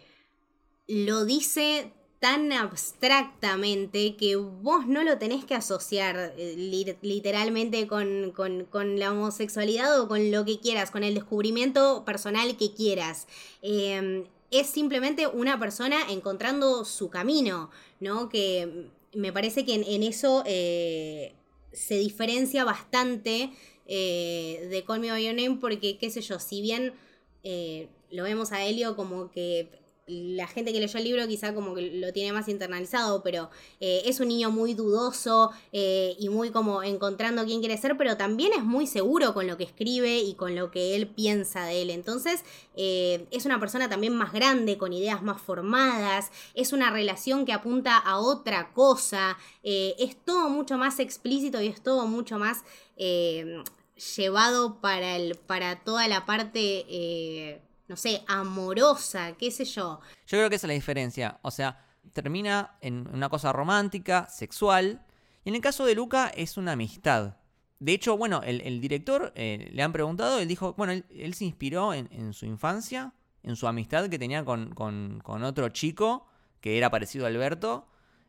lo 0.87 1.27
dice 1.27 1.93
tan 2.25 2.53
abstractamente 2.53 4.17
que 4.17 4.37
vos 4.37 4.87
no 4.87 5.05
lo 5.05 5.19
tenés 5.19 5.45
que 5.45 5.55
asociar 5.55 6.33
eh, 6.39 6.55
literalmente 7.03 7.87
con, 7.87 8.99
la 8.99 9.13
homosexualidad 9.13 10.01
o 10.01 10.09
con 10.09 10.31
lo 10.31 10.47
que 10.47 10.59
quieras, 10.59 10.91
con 10.91 11.05
el 11.05 11.13
descubrimiento 11.13 12.03
personal 12.07 12.57
que 12.57 12.73
quieras. 12.73 13.27
Em, 13.61 14.25
es 14.51 14.69
simplemente 14.69 15.27
una 15.27 15.61
persona 15.61 15.99
encontrando 16.09 16.87
su 16.87 17.11
camino, 17.11 17.69
¿no? 18.01 18.31
Que 18.31 18.89
me 19.13 19.31
parece 19.31 19.67
que 19.67 19.75
en, 19.75 20.03
eso 20.03 20.45
eh, 20.47 21.35
se 21.75 21.99
diferencia 21.99 22.65
bastante 22.65 23.51
eh, 23.85 24.67
de 24.71 24.83
Call 24.83 25.01
Me 25.01 25.11
By 25.11 25.27
Your 25.27 25.35
Name 25.35 25.59
porque, 25.61 25.99
qué 25.99 26.09
sé 26.09 26.23
yo, 26.23 26.39
si 26.39 26.63
bien 26.63 26.95
lo 28.11 28.25
vemos 28.25 28.53
a 28.53 28.65
Helio 28.65 28.97
como 28.97 29.31
que 29.31 29.84
la 30.07 30.47
gente 30.47 30.73
que 30.73 30.81
leyó 30.81 30.99
el 30.99 31.05
libro 31.05 31.27
quizá 31.27 31.55
como 31.55 31.75
que 31.75 31.83
lo 31.99 32.13
tiene 32.13 32.33
más 32.33 32.49
internalizado, 32.49 33.23
pero 33.23 33.51
eh, 33.81 34.03
es 34.05 34.21
un 34.21 34.29
niño 34.29 34.51
muy 34.51 34.75
dudoso 34.75 35.51
eh, 35.73 36.15
y 36.19 36.29
muy 36.29 36.51
como 36.51 36.83
encontrando 36.83 37.45
quién 37.45 37.61
quiere 37.61 37.79
ser, 37.79 37.97
pero 37.97 38.17
también 38.17 38.53
es 38.53 38.63
muy 38.63 38.87
seguro 38.87 39.33
con 39.33 39.47
lo 39.47 39.57
que 39.57 39.65
escribe 39.65 40.19
y 40.19 40.35
con 40.35 40.57
lo 40.57 40.71
que 40.71 40.95
él 40.95 41.07
piensa 41.07 41.65
de 41.65 41.83
él. 41.83 41.91
Entonces 41.91 42.45
eh, 42.77 43.27
es 43.31 43.47
una 43.47 43.59
persona 43.59 43.89
también 43.89 44.15
más 44.15 44.33
grande, 44.33 44.77
con 44.77 44.93
ideas 44.93 45.23
más 45.23 45.41
formadas, 45.41 46.31
es 46.55 46.73
una 46.73 46.91
relación 46.91 47.47
que 47.47 47.53
apunta 47.53 47.97
a 47.97 48.19
otra 48.19 48.73
cosa, 48.73 49.39
es 49.63 50.17
todo 50.25 50.51
mucho 50.51 50.77
más 50.77 50.99
explícito 50.99 51.63
y 51.63 51.69
es 51.69 51.83
todo 51.83 52.07
mucho 52.07 52.39
más 52.39 52.63
llevado 54.17 54.81
para, 54.81 55.17
el, 55.17 55.37
para 55.37 55.83
toda 55.83 56.09
la 56.09 56.27
parte 56.27 57.63
no 57.89 57.97
sé, 57.97 58.23
amorosa, 58.27 59.35
qué 59.37 59.51
sé 59.51 59.65
yo. 59.65 60.01
Yo 60.27 60.39
creo 60.39 60.49
que 60.49 60.57
esa 60.57 60.67
es 60.67 60.69
la 60.69 60.75
diferencia. 60.75 61.39
O 61.43 61.51
sea, 61.51 61.85
termina 62.13 62.77
en 62.81 63.09
una 63.13 63.29
cosa 63.29 63.53
romántica, 63.53 64.29
sexual. 64.29 65.05
Y 65.45 65.51
en 65.51 65.55
el 65.55 65.61
caso 65.61 65.85
de 65.85 65.95
Luca 65.95 66.29
es 66.35 66.57
una 66.57 66.73
amistad. 66.73 67.37
De 67.79 67.93
hecho, 67.93 68.17
bueno, 68.17 68.41
el, 68.43 68.81
director 68.81 69.33
eh, 69.35 69.69
le 69.73 69.83
han 69.83 69.93
preguntado, 69.93 70.39
él 70.39 70.49
dijo, 70.49 70.73
bueno, 70.75 70.93
él, 70.93 71.35
se 71.35 71.45
inspiró 71.45 71.93
en, 71.93 72.33
su 72.33 72.47
infancia, 72.47 73.13
en 73.43 73.57
su 73.57 73.67
amistad 73.67 74.09
que 74.09 74.19
tenía 74.19 74.45
con, 74.45 75.23
otro 75.27 75.69
chico 75.69 76.27
que 76.61 76.79
era 76.79 76.91
parecido 76.91 77.27
a 77.27 77.29
Alberto, 77.29 77.89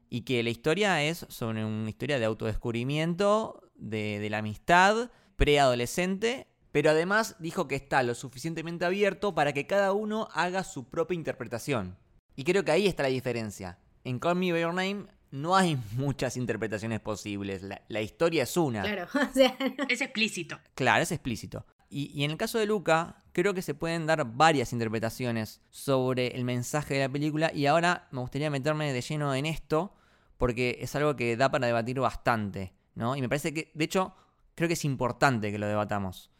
y 0.09 0.21
que 0.21 0.43
la 0.43 0.49
historia 0.49 1.01
es 1.03 1.25
sobre 1.29 1.63
una 1.63 1.89
historia 1.89 2.19
de 2.19 2.25
autodescubrimiento, 2.25 3.61
de, 3.75 4.19
de 4.19 4.29
la 4.29 4.39
amistad 4.39 5.09
preadolescente 5.37 6.47
pero 6.75 6.89
además 6.89 7.37
dijo 7.39 7.69
que 7.69 7.75
está 7.75 8.03
lo 8.03 8.13
suficientemente 8.15 8.83
abierto 8.83 9.33
para 9.33 9.53
que 9.53 9.65
cada 9.65 9.93
uno 9.93 10.27
haga 10.33 10.65
su 10.65 10.89
propia 10.89 11.15
interpretación. 11.15 11.95
Y 12.35 12.43
creo 12.43 12.65
que 12.65 12.71
ahí 12.71 12.85
está 12.85 13.03
la 13.03 13.07
diferencia. 13.07 13.79
En 14.03 14.19
Call 14.19 14.35
Me 14.35 14.51
By 14.51 14.59
Your 14.59 14.73
Name 14.73 15.05
no 15.31 15.55
hay 15.55 15.77
muchas 15.93 16.35
interpretaciones 16.35 16.99
posibles. 16.99 17.61
La, 17.63 18.01
historia 18.01 18.43
es 18.43 18.57
una. 18.57 18.81
Claro, 18.81 19.07
o 19.13 19.33
sea... 19.33 19.55
Es 19.87 20.01
explícito. 20.01 20.59
Claro, 20.73 21.01
es 21.01 21.13
explícito. 21.13 21.65
Y, 21.89 22.11
y, 22.13 22.25
en 22.25 22.31
el 22.31 22.37
caso 22.37 22.59
de 22.59 22.65
Luca, 22.65 23.23
creo 23.31 23.53
que 23.53 23.61
se 23.61 23.73
pueden 23.73 24.05
dar 24.05 24.25
varias 24.35 24.73
interpretaciones 24.73 25.61
sobre 25.69 26.35
el 26.35 26.43
mensaje 26.43 26.95
de 26.95 26.99
la 27.07 27.09
película. 27.09 27.53
Y 27.53 27.67
ahora 27.67 28.09
me 28.11 28.19
gustaría 28.19 28.49
meterme 28.49 28.91
de 28.91 28.99
lleno 28.99 29.33
en 29.33 29.45
esto, 29.45 29.95
porque 30.37 30.79
es 30.81 30.93
algo 30.97 31.15
que 31.15 31.37
da 31.37 31.49
para 31.49 31.67
debatir 31.67 32.01
bastante. 32.01 32.73
¿no? 32.95 33.15
Y 33.15 33.21
me 33.21 33.29
parece 33.29 33.53
que, 33.53 33.71
de 33.73 33.85
hecho, 33.85 34.13
creo 34.55 34.67
que 34.67 34.73
es 34.73 34.83
importante 34.83 35.53
que 35.53 35.57
lo 35.57 35.67
debatamos. 35.67 36.34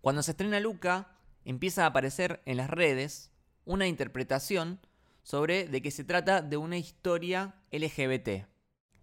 Cuando 0.00 0.22
se 0.22 0.30
estrena 0.30 0.60
Luca, 0.60 1.08
empieza 1.44 1.84
a 1.84 1.88
aparecer 1.88 2.42
en 2.46 2.56
las 2.56 2.70
redes 2.70 3.30
una 3.64 3.86
interpretación 3.86 4.80
sobre 5.22 5.68
de 5.68 5.82
que 5.82 5.90
se 5.90 6.04
trata 6.04 6.40
de 6.40 6.56
una 6.56 6.78
historia 6.78 7.54
LGBT. 7.70 8.46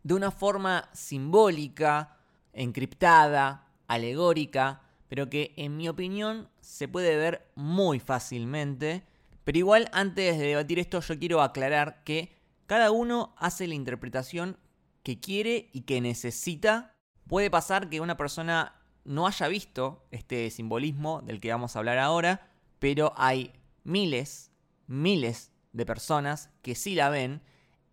De 0.03 0.13
una 0.13 0.31
forma 0.31 0.89
simbólica, 0.93 2.17
encriptada, 2.53 3.67
alegórica, 3.87 4.81
pero 5.07 5.29
que 5.29 5.53
en 5.55 5.77
mi 5.77 5.87
opinión 5.87 6.49
se 6.59 6.87
puede 6.87 7.15
ver 7.15 7.51
muy 7.55 7.99
fácilmente. 7.99 9.03
Pero 9.43 9.59
igual 9.59 9.89
antes 9.93 10.37
de 10.37 10.47
debatir 10.47 10.79
esto 10.79 10.99
yo 10.99 11.19
quiero 11.19 11.41
aclarar 11.41 12.03
que 12.03 12.35
cada 12.65 12.91
uno 12.91 13.35
hace 13.37 13.67
la 13.67 13.75
interpretación 13.75 14.57
que 15.03 15.19
quiere 15.19 15.69
y 15.71 15.81
que 15.81 16.01
necesita. 16.01 16.95
Puede 17.27 17.49
pasar 17.49 17.89
que 17.89 18.01
una 18.01 18.17
persona 18.17 18.76
no 19.07 19.25
haya 19.25 19.47
visto 19.47 20.05
este 20.11 20.49
simbolismo 20.51 21.21
del 21.21 21.39
que 21.39 21.51
vamos 21.51 21.75
a 21.75 21.79
hablar 21.79 21.97
ahora, 21.97 22.51
pero 22.77 23.13
hay 23.15 23.53
miles, 23.83 24.51
miles 24.85 25.51
de 25.71 25.85
personas 25.85 26.51
que 26.61 26.75
sí 26.75 26.93
la 26.93 27.09
ven 27.09 27.41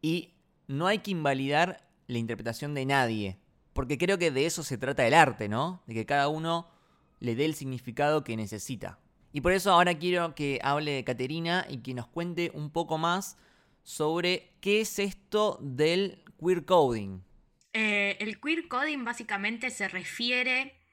y 0.03 0.35
no 0.67 0.89
hay 0.89 0.99
que 0.99 1.13
invalidar 1.13 1.89
la 2.09 2.19
interpretación 2.19 2.75
de 2.75 2.85
nadie, 2.85 3.39
porque 3.73 3.97
creo 3.97 4.19
que 4.19 4.33
de 4.33 4.45
eso 4.45 4.63
se 4.63 4.77
trata 4.77 5.07
el 5.07 5.15
arte, 5.15 5.49
¿no? 5.49 5.83
De 5.87 5.95
que 5.95 6.05
cada 6.05 6.29
uno 6.29 6.69
le 7.21 7.37
dé 7.37 7.45
el 7.45 7.55
significado 7.55 8.25
que 8.25 8.37
necesita. 8.37 8.99
Y 9.33 9.41
por 9.41 9.53
eso 9.53 9.73
ahora 9.73 9.97
quiero 9.97 10.35
que 10.35 10.59
hable 10.63 11.05
Caterina 11.05 11.65
y 11.69 11.79
que 11.79 11.95
nos 11.95 12.09
cuente 12.09 12.51
un 12.55 12.71
poco 12.71 12.99
más 12.99 13.37
sobre 13.83 14.53
qué 14.61 14.81
es 14.81 14.99
esto 14.99 15.59
del 15.63 16.25
queer 16.41 16.65
coding. 16.65 17.21
Eh, 17.73 18.17
el 18.21 18.41
queer 18.41 18.69
coding 18.69 19.05
básicamente 19.05 19.71
se 19.71 19.89
refiere 19.89 20.84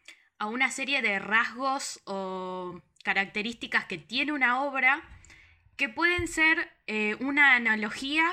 a 0.41 0.47
una 0.47 0.71
serie 0.71 1.03
de 1.03 1.19
rasgos 1.19 2.01
o 2.05 2.81
características 3.03 3.85
que 3.85 3.99
tiene 3.99 4.31
una 4.31 4.63
obra 4.63 5.07
que 5.75 5.87
pueden 5.87 6.27
ser 6.27 6.67
eh, 6.87 7.15
una 7.19 7.55
analogía 7.55 8.25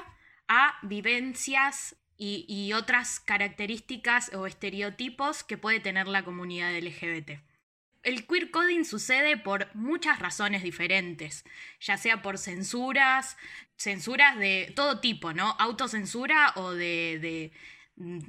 a 0.48 0.78
vivencias 0.80 1.96
y, 2.16 2.72
otras 2.72 3.20
características 3.20 4.32
o 4.34 4.46
estereotipos 4.46 5.44
que 5.44 5.58
puede 5.58 5.80
tener 5.80 6.08
la 6.08 6.24
comunidad 6.24 6.74
LGBT. 6.74 7.42
El 8.02 8.26
queer 8.26 8.50
coding 8.50 8.84
sucede 8.84 9.36
por 9.36 9.68
muchas 9.74 10.18
razones 10.18 10.62
diferentes, 10.62 11.44
ya 11.78 11.98
sea 11.98 12.22
por 12.22 12.38
censuras, 12.38 13.36
censuras 13.76 14.38
de 14.38 14.72
todo 14.74 15.00
tipo, 15.00 15.34
¿no? 15.34 15.50
Autocensura 15.58 16.54
o 16.56 16.70
de, 16.70 17.52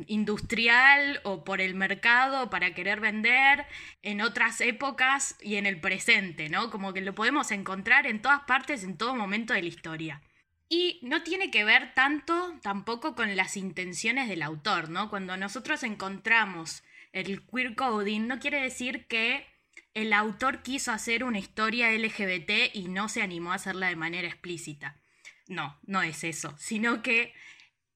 industrial 0.08 1.21
o 1.23 1.43
por 1.43 1.62
el 1.62 1.75
mercado 1.75 2.49
para 2.49 2.73
querer 2.73 2.99
vender 2.99 3.65
en 4.01 4.21
otras 4.21 4.62
épocas 4.62 5.36
y 5.41 5.55
en 5.55 5.65
el 5.65 5.79
presente, 5.79 6.49
¿no? 6.49 6.71
Como 6.71 6.93
que 6.93 7.01
lo 7.01 7.13
podemos 7.13 7.51
encontrar 7.51 8.08
en 8.08 8.21
todas 8.21 8.41
partes, 8.41 8.84
en 8.84 8.97
todo 8.97 9.15
momento 9.15 9.53
de 9.53 9.62
la 9.62 9.67
historia. 9.67 10.21
Y 10.69 10.99
no 11.01 11.23
tiene 11.23 11.49
que 11.49 11.63
ver 11.63 11.93
tanto 11.95 12.60
tampoco 12.62 13.15
con 13.15 13.36
las 13.36 13.58
intenciones 13.58 14.29
del 14.29 14.43
autor, 14.43 14.89
¿no? 14.89 15.10
Cuando 15.10 15.36
nosotros 15.38 15.84
encontramos 15.84 16.84
el 17.12 17.45
queer 17.45 17.75
coding, 17.75 18.27
no 18.27 18.39
quiere 18.39 18.62
decir 18.62 19.08
que 19.08 19.47
el 19.93 20.13
autor 20.13 20.62
quiso 20.62 20.91
hacer 20.91 21.23
una 21.23 21.39
historia 21.39 21.91
LGBT 21.91 22.75
y 22.75 22.88
no 22.88 23.10
se 23.10 23.21
animó 23.21 23.51
a 23.51 23.55
hacerla 23.55 23.88
de 23.88 23.95
manera 23.95 24.27
explícita. 24.27 24.95
No, 25.47 25.79
no 25.84 26.03
es 26.03 26.23
eso, 26.23 26.55
sino 26.60 27.01
que 27.01 27.34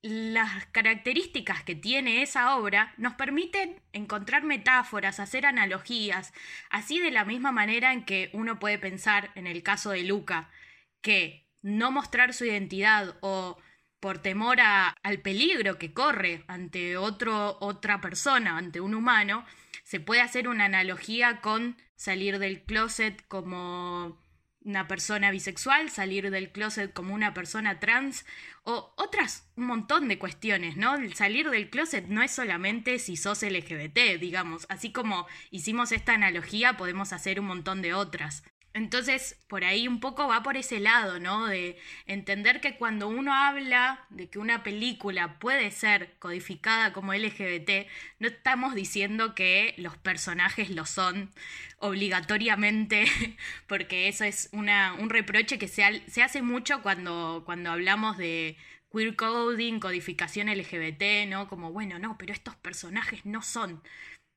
las 0.03 0.65
características 0.67 1.63
que 1.63 1.75
tiene 1.75 2.21
esa 2.21 2.57
obra 2.57 2.93
nos 2.97 3.13
permiten 3.13 3.81
encontrar 3.93 4.43
metáforas, 4.43 5.21
hacer 5.21 5.45
analogías, 5.45 6.33
así 6.69 6.99
de 6.99 7.09
la 7.09 7.23
misma 7.23 7.53
manera 7.53 7.93
en 7.93 8.03
que 8.03 8.29
uno 8.33 8.59
puede 8.59 8.77
pensar 8.77 9.31
en 9.35 9.47
el 9.47 9.63
caso 9.63 9.91
de 9.91 10.03
Luca, 10.03 10.49
que 11.01 11.47
no 11.61 11.89
mostrar 11.89 12.33
su 12.33 12.43
identidad 12.43 13.15
o 13.21 13.57
por 14.01 14.17
temor 14.17 14.57
al 14.59 15.19
peligro 15.19 15.77
que 15.77 15.93
corre 15.93 16.43
ante 16.47 16.97
otro, 16.97 17.57
otra 17.61 18.01
persona, 18.01 18.57
ante 18.57 18.81
un 18.81 18.95
humano, 18.95 19.45
se 19.83 20.01
puede 20.01 20.19
hacer 20.19 20.49
una 20.49 20.65
analogía 20.65 21.39
con 21.39 21.77
salir 21.95 22.39
del 22.39 22.63
closet 22.63 23.25
como 23.29 24.21
una 24.65 24.87
persona 24.87 25.31
bisexual, 25.31 25.89
salir 25.89 26.31
del 26.31 26.51
closet 26.51 26.93
como 26.93 27.13
una 27.13 27.33
persona 27.33 27.79
trans 27.79 28.25
o 28.63 28.93
otras 28.97 29.49
un 29.55 29.67
montón 29.67 30.07
de 30.07 30.17
cuestiones, 30.17 30.77
¿no? 30.77 30.95
El 30.95 31.13
salir 31.15 31.49
del 31.49 31.69
closet 31.69 32.07
no 32.07 32.21
es 32.21 32.31
solamente 32.31 32.99
si 32.99 33.17
sos 33.17 33.43
LGBT, 33.43 34.19
digamos, 34.19 34.65
así 34.69 34.91
como 34.91 35.27
hicimos 35.51 35.91
esta 35.91 36.13
analogía 36.13 36.77
podemos 36.77 37.13
hacer 37.13 37.39
un 37.39 37.47
montón 37.47 37.81
de 37.81 37.93
otras. 37.93 38.43
Entonces, 38.75 39.37
por 39.47 39.63
ahí 39.63 39.87
un 39.87 39.99
poco 39.99 40.27
va 40.27 40.41
por 40.41 40.57
ese 40.57 40.79
lado, 40.79 41.19
¿no? 41.19 41.45
De 41.45 41.77
entender 42.07 42.59
que 42.59 42.75
cuando 42.75 43.07
uno 43.07 43.31
habla 43.33 44.03
de 44.09 44.29
que 44.29 44.39
una 44.39 44.63
película 44.63 45.37
puede 45.39 45.69
ser 45.69 46.15
codificada 46.17 46.91
como 46.91 47.13
LGBT, 47.13 47.87
no 48.19 48.27
estamos 48.27 48.73
diciendo 48.73 49.35
que 49.35 49.75
los 49.77 49.95
personajes 49.97 50.71
lo 50.71 50.87
son 50.87 51.31
obligatoriamente, 51.77 53.05
porque 53.67 54.07
eso 54.07 54.23
es 54.23 54.49
una, 54.53 54.93
un 54.95 55.09
reproche 55.11 55.59
que 55.59 55.67
se, 55.67 56.01
se 56.09 56.23
hace 56.23 56.41
mucho 56.41 56.81
cuando, 56.81 57.43
cuando 57.45 57.71
hablamos 57.71 58.17
de 58.17 58.57
queer 58.91 59.15
coding, 59.15 59.79
codificación 59.79 60.47
LGBT, 60.49 61.27
¿no? 61.29 61.47
Como, 61.47 61.71
bueno, 61.71 61.99
no, 61.99 62.17
pero 62.17 62.33
estos 62.33 62.55
personajes 62.55 63.25
no 63.25 63.41
son. 63.43 63.83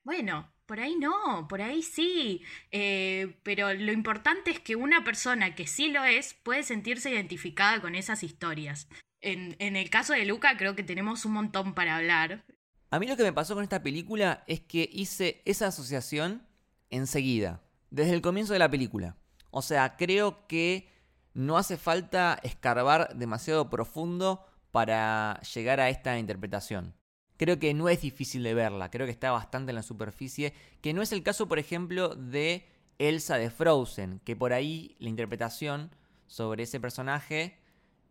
Bueno, 0.04 0.50
por 0.66 0.80
ahí 0.80 0.96
no, 0.96 1.46
por 1.48 1.62
ahí 1.62 1.82
sí. 1.82 2.42
Eh, 2.70 3.38
pero 3.42 3.72
lo 3.72 3.92
importante 3.92 4.50
es 4.50 4.60
que 4.60 4.76
una 4.76 5.04
persona 5.04 5.54
que 5.54 5.66
sí 5.66 5.88
lo 5.88 6.04
es 6.04 6.34
puede 6.34 6.62
sentirse 6.62 7.10
identificada 7.10 7.80
con 7.80 7.94
esas 7.94 8.22
historias. 8.22 8.88
En, 9.20 9.56
en, 9.58 9.76
el 9.76 9.88
caso 9.90 10.12
de 10.12 10.24
Luca 10.24 10.56
creo 10.56 10.76
que 10.76 10.82
tenemos 10.82 11.24
un 11.24 11.32
montón 11.32 11.74
para 11.74 11.96
hablar. 11.96 12.44
A 12.90 12.98
mí 12.98 13.06
lo 13.06 13.16
que 13.16 13.22
me 13.22 13.32
pasó 13.32 13.54
con 13.54 13.64
esta 13.64 13.82
película 13.82 14.44
es 14.46 14.60
que 14.60 14.88
hice 14.92 15.42
esa 15.44 15.68
asociación 15.68 16.46
enseguida, 16.90 17.62
desde 17.90 18.12
el 18.12 18.22
comienzo 18.22 18.52
de 18.52 18.58
la 18.58 18.70
película. 18.70 19.16
O 19.50 19.62
sea, 19.62 19.96
creo 19.96 20.46
que 20.46 20.88
no 21.34 21.56
hace 21.56 21.76
falta 21.76 22.38
escarbar 22.42 23.16
demasiado 23.16 23.70
profundo 23.70 24.44
para 24.70 25.40
llegar 25.54 25.80
a 25.80 25.88
esta 25.88 26.18
interpretación 26.18 26.94
creo 27.36 27.58
que 27.58 27.74
no 27.74 27.88
es 27.88 28.00
difícil 28.00 28.42
de 28.42 28.54
verla, 28.54 28.90
creo 28.90 29.06
que 29.06 29.12
está 29.12 29.30
bastante 29.30 29.70
en 29.70 29.76
la 29.76 29.82
superficie, 29.82 30.52
que 30.80 30.92
no 30.92 31.02
es 31.02 31.12
el 31.12 31.22
caso, 31.22 31.48
por 31.48 31.58
ejemplo, 31.58 32.14
de 32.14 32.66
Elsa 32.98 33.36
de 33.36 33.50
Frozen, 33.50 34.20
que 34.24 34.36
por 34.36 34.52
ahí 34.52 34.96
la 34.98 35.08
interpretación 35.08 35.90
sobre 36.26 36.64
ese 36.64 36.80
personaje 36.80 37.58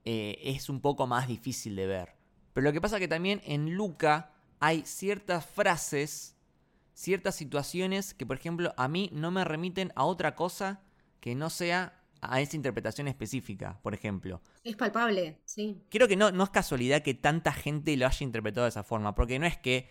eh, 0.06 0.38
es 0.44 0.70
un 0.70 0.82
poco 0.82 1.08
más 1.08 1.28
difícil 1.28 1.76
de 1.76 1.88
ver. 1.88 2.16
Pero 2.54 2.66
lo 2.66 2.74
que 2.74 2.82
pasa 2.82 2.98
es 2.98 3.02
que 3.02 3.08
también 3.08 3.42
en 3.46 3.76
Luca 3.76 4.32
hay 4.60 4.84
ciertas 4.86 5.46
frases, 5.46 6.38
ciertas 6.94 7.36
situaciones 7.36 8.14
que, 8.14 8.26
por 8.26 8.38
ejemplo, 8.38 8.74
a 8.78 8.88
mí 8.88 9.10
no 9.12 9.32
me 9.32 9.44
remiten 9.44 9.92
a 9.96 10.06
otra 10.06 10.36
cosa 10.36 10.82
que 11.20 11.36
no 11.36 11.50
sea 11.50 12.05
a 12.30 12.42
esa 12.42 12.56
interpretación 12.56 13.08
específica, 13.08 13.80
por 13.82 13.94
ejemplo. 13.94 14.42
Es 14.64 14.76
palpable, 14.76 15.40
sí. 15.46 15.82
Creo 15.90 16.08
que 16.08 16.16
no, 16.16 16.32
no 16.32 16.44
es 16.44 16.50
casualidad 16.50 17.02
que 17.02 17.14
tanta 17.14 17.52
gente 17.52 17.96
lo 17.98 18.06
haya 18.06 18.24
interpretado 18.24 18.66
de 18.66 18.70
esa 18.70 18.84
forma, 18.84 19.16
porque 19.16 19.40
no 19.40 19.46
es 19.46 19.58
que 19.58 19.90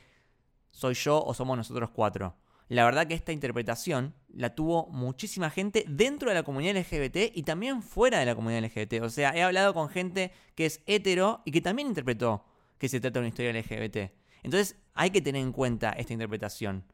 soy 0.70 0.94
yo 0.94 1.22
o 1.22 1.34
somos 1.34 1.56
nosotros 1.56 1.90
cuatro. 1.90 2.36
La 2.68 2.84
verdad 2.84 3.06
que 3.06 3.14
esta 3.14 3.32
interpretación 3.32 4.14
la 4.28 4.54
tuvo 4.54 4.86
muchísima 4.86 5.50
gente 5.50 5.84
dentro 5.86 6.30
de 6.30 6.34
la 6.34 6.42
comunidad 6.42 6.76
LGBT 6.76 7.30
y 7.34 7.42
también 7.42 7.82
fuera 7.82 8.18
de 8.18 8.26
la 8.26 8.34
comunidad 8.34 8.64
LGBT. 8.64 9.02
O 9.02 9.10
sea, 9.10 9.36
he 9.36 9.42
hablado 9.42 9.74
con 9.74 9.88
gente 9.88 10.32
que 10.54 10.66
es 10.66 10.82
hetero 10.86 11.42
y 11.44 11.50
que 11.50 11.60
también 11.60 11.88
interpretó 11.88 12.44
que 12.78 12.88
se 12.88 13.00
trata 13.00 13.20
de 13.20 13.26
una 13.26 13.28
historia 13.28 13.52
LGBT. 13.52 14.12
Entonces 14.42 14.76
hay 14.94 15.10
que 15.10 15.20
tener 15.20 15.42
en 15.42 15.52
cuenta 15.52 15.90
esta 15.90 16.12
interpretación. 16.12 16.84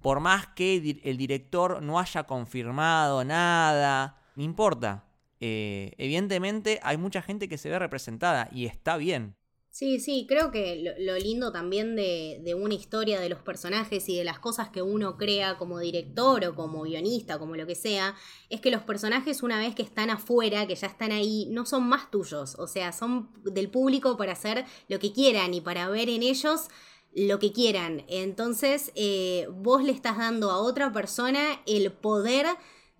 Por 0.00 0.18
más 0.18 0.48
que 0.48 1.00
el 1.04 1.16
director 1.16 1.80
no 1.80 2.00
haya 2.00 2.24
confirmado 2.24 3.24
nada, 3.24 4.21
no 4.36 4.42
importa. 4.42 5.04
Eh, 5.40 5.92
evidentemente 5.98 6.78
hay 6.82 6.96
mucha 6.96 7.20
gente 7.22 7.48
que 7.48 7.58
se 7.58 7.68
ve 7.68 7.78
representada 7.78 8.48
y 8.52 8.66
está 8.66 8.96
bien. 8.96 9.34
Sí, 9.72 10.00
sí, 10.00 10.26
creo 10.28 10.50
que 10.50 10.94
lo, 10.98 11.16
lindo 11.16 11.50
también 11.50 11.96
de, 11.96 12.42
de, 12.44 12.54
una 12.54 12.74
historia 12.74 13.18
de 13.18 13.30
los 13.30 13.40
personajes 13.40 14.06
y 14.10 14.18
de 14.18 14.22
las 14.22 14.38
cosas 14.38 14.68
que 14.68 14.82
uno 14.82 15.16
crea 15.16 15.56
como 15.56 15.78
director 15.78 16.44
o 16.44 16.54
como 16.54 16.82
guionista, 16.82 17.38
como 17.38 17.56
lo 17.56 17.66
que 17.66 17.74
sea, 17.74 18.14
es 18.50 18.60
que 18.60 18.70
los 18.70 18.82
personajes 18.82 19.42
una 19.42 19.58
vez 19.58 19.74
que 19.74 19.82
están 19.82 20.10
afuera, 20.10 20.66
que 20.66 20.74
ya 20.74 20.88
están 20.88 21.10
ahí, 21.10 21.48
no 21.50 21.64
son 21.64 21.84
más 21.84 22.10
tuyos, 22.10 22.54
o 22.58 22.66
sea, 22.66 22.92
son 22.92 23.30
del 23.44 23.70
público 23.70 24.18
para 24.18 24.32
hacer 24.32 24.66
lo 24.88 24.98
que 24.98 25.10
quieran 25.14 25.54
y 25.54 25.62
para 25.62 25.88
ver 25.88 26.10
en 26.10 26.22
ellos 26.22 26.68
lo 27.14 27.38
que 27.38 27.52
quieran. 27.52 28.04
Entonces, 28.08 28.92
eh, 28.94 29.48
vos 29.50 29.82
le 29.82 29.92
estás 29.92 30.18
dando 30.18 30.50
a 30.50 30.58
otra 30.58 30.92
persona 30.92 31.62
el 31.66 31.92
poder 31.92 32.46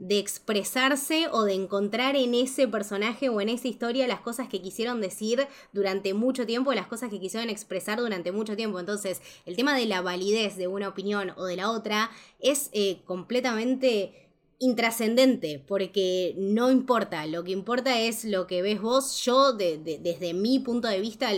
de 0.03 0.19
expresarse 0.19 1.29
o 1.31 1.45
de 1.45 1.55
encontrar 1.55 2.17
en 2.17 2.35
ese 2.35 2.67
personaje 2.67 3.29
o 3.29 3.41
en 3.41 3.49
esa 3.49 3.69
historia 3.69 4.09
las 4.09 4.21
cosas 4.21 4.49
que 4.49 4.61
quisieron 4.61 5.01
decir 5.01 5.47
durante 5.73 6.13
mucho 6.13 6.45
tiempo, 6.45 6.75
las 6.75 6.89
cosas 6.89 7.09
que 7.09 7.21
quisieron 7.21 7.49
expresar 7.49 8.01
durante 8.01 8.33
mucho 8.33 8.57
tiempo. 8.57 8.81
Entonces, 8.81 9.23
el 9.47 9.55
tema 9.55 9.77
de 9.77 9.87
la 9.87 10.01
validez 10.01 10.57
de 10.57 10.67
una 10.67 10.89
opinión 10.89 11.33
o 11.37 11.45
de 11.45 11.55
la 11.55 11.71
otra 11.71 12.11
es 12.41 12.69
eh, 12.73 13.03
completamente 13.05 14.29
intrascendente, 14.59 15.63
porque 15.69 16.35
no 16.37 16.73
importa, 16.73 17.25
lo 17.27 17.45
que 17.45 17.53
importa 17.53 18.01
es 18.01 18.25
lo 18.25 18.49
que 18.49 18.61
ves 18.61 18.81
vos, 18.81 19.23
yo 19.23 19.53
desde 19.53 20.35
mi 20.35 20.59
punto 20.59 20.89
de 20.89 21.01
vista, 21.01 21.31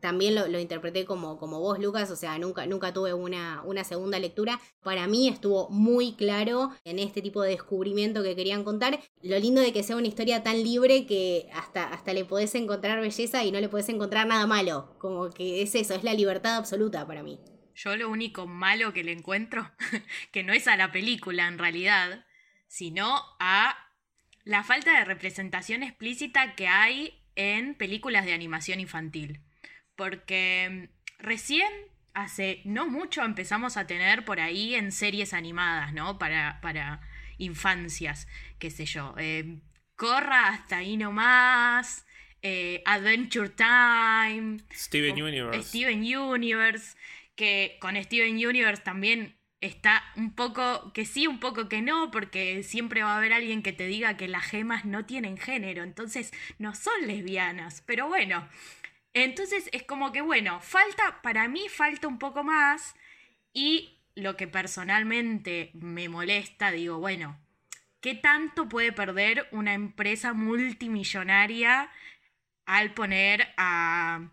también 0.00 0.34
lo, 0.34 0.58
interpreté 0.58 1.04
como, 1.04 1.38
como 1.38 1.60
vos, 1.60 1.78
Lucas, 1.78 2.10
o 2.10 2.16
sea, 2.16 2.38
nunca, 2.38 2.66
nunca 2.66 2.92
tuve 2.92 3.14
una, 3.14 3.62
una 3.62 3.84
segunda 3.84 4.18
lectura. 4.18 4.60
Para 4.82 5.06
mí 5.06 5.28
estuvo 5.28 5.68
muy 5.70 6.14
claro 6.14 6.70
en 6.84 6.98
este 6.98 7.22
tipo 7.22 7.42
de 7.42 7.50
descubrimiento 7.50 8.22
que 8.22 8.36
querían 8.36 8.64
contar. 8.64 9.00
Lo 9.22 9.38
lindo 9.38 9.60
de 9.60 9.72
que 9.72 9.82
sea 9.82 9.96
una 9.96 10.06
historia 10.06 10.42
tan 10.42 10.62
libre 10.62 11.06
que 11.06 11.48
hasta, 11.54 11.88
hasta 11.88 12.12
le 12.12 12.24
podés 12.24 12.54
encontrar 12.54 13.00
belleza 13.00 13.44
y 13.44 13.52
no 13.52 13.60
le 13.60 13.68
podés 13.68 13.88
encontrar 13.88 14.26
nada 14.26 14.46
malo. 14.46 14.94
Como 14.98 15.30
que 15.30 15.62
es 15.62 15.74
eso, 15.74 15.94
es 15.94 16.04
la 16.04 16.14
libertad 16.14 16.56
absoluta 16.56 17.06
para 17.06 17.22
mí. 17.22 17.40
Yo 17.74 17.96
lo 17.96 18.08
único 18.08 18.46
malo 18.46 18.92
que 18.92 19.04
le 19.04 19.12
encuentro, 19.12 19.70
que 20.32 20.42
no 20.42 20.52
es 20.52 20.66
a 20.66 20.76
la 20.76 20.92
película 20.92 21.46
en 21.46 21.58
realidad, 21.58 22.24
sino 22.68 23.22
a 23.38 23.76
la 24.44 24.62
falta 24.62 24.98
de 24.98 25.04
representación 25.04 25.82
explícita 25.82 26.54
que 26.54 26.68
hay 26.68 27.22
en 27.34 27.74
películas 27.74 28.24
de 28.24 28.32
animación 28.32 28.80
infantil 28.80 29.45
porque 29.96 30.90
recién 31.18 31.68
hace 32.14 32.62
no 32.64 32.86
mucho 32.86 33.22
empezamos 33.22 33.76
a 33.76 33.86
tener 33.86 34.24
por 34.24 34.40
ahí 34.40 34.74
en 34.74 34.92
series 34.92 35.34
animadas, 35.34 35.92
¿no? 35.92 36.18
Para, 36.18 36.60
para 36.60 37.00
infancias, 37.38 38.28
qué 38.58 38.70
sé 38.70 38.86
yo. 38.86 39.14
Eh, 39.18 39.58
Corra 39.96 40.48
hasta 40.48 40.78
ahí 40.78 40.96
nomás. 40.96 42.06
Eh, 42.42 42.82
Adventure 42.84 43.48
Time. 43.48 44.58
Steven 44.72 45.20
Universe. 45.20 45.62
Steven 45.62 46.16
Universe. 46.16 46.96
Que 47.34 47.76
con 47.80 48.02
Steven 48.02 48.34
Universe 48.34 48.82
también 48.82 49.36
está 49.60 50.04
un 50.16 50.34
poco 50.34 50.92
que 50.92 51.04
sí, 51.04 51.26
un 51.26 51.40
poco 51.40 51.68
que 51.68 51.82
no, 51.82 52.10
porque 52.10 52.62
siempre 52.62 53.02
va 53.02 53.14
a 53.14 53.16
haber 53.18 53.32
alguien 53.32 53.62
que 53.62 53.72
te 53.72 53.86
diga 53.86 54.16
que 54.16 54.28
las 54.28 54.44
gemas 54.44 54.84
no 54.84 55.04
tienen 55.06 55.36
género, 55.36 55.82
entonces 55.82 56.32
no 56.58 56.74
son 56.74 57.06
lesbianas, 57.06 57.82
pero 57.86 58.06
bueno, 58.06 58.48
entonces 59.24 59.70
es 59.72 59.82
como 59.82 60.12
que 60.12 60.20
bueno, 60.20 60.60
falta, 60.60 61.22
para 61.22 61.48
mí 61.48 61.68
falta 61.70 62.06
un 62.06 62.18
poco 62.18 62.44
más 62.44 62.94
y 63.52 63.98
lo 64.14 64.36
que 64.36 64.46
personalmente 64.46 65.70
me 65.74 66.10
molesta, 66.10 66.70
digo, 66.70 66.98
bueno, 66.98 67.38
¿qué 68.00 68.14
tanto 68.14 68.68
puede 68.68 68.92
perder 68.92 69.48
una 69.52 69.72
empresa 69.72 70.34
multimillonaria 70.34 71.90
al 72.66 72.92
poner 72.92 73.48
a 73.56 74.30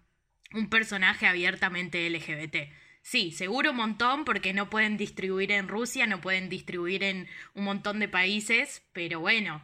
un 0.53 0.69
personaje 0.69 1.27
abiertamente 1.27 2.09
LGBT? 2.09 2.69
Sí, 3.01 3.31
seguro 3.31 3.71
un 3.71 3.77
montón 3.77 4.25
porque 4.25 4.53
no 4.53 4.69
pueden 4.69 4.97
distribuir 4.97 5.53
en 5.53 5.69
Rusia, 5.69 6.07
no 6.07 6.19
pueden 6.19 6.49
distribuir 6.49 7.03
en 7.03 7.29
un 7.53 7.63
montón 7.63 7.99
de 7.99 8.09
países, 8.09 8.83
pero 8.91 9.21
bueno, 9.21 9.61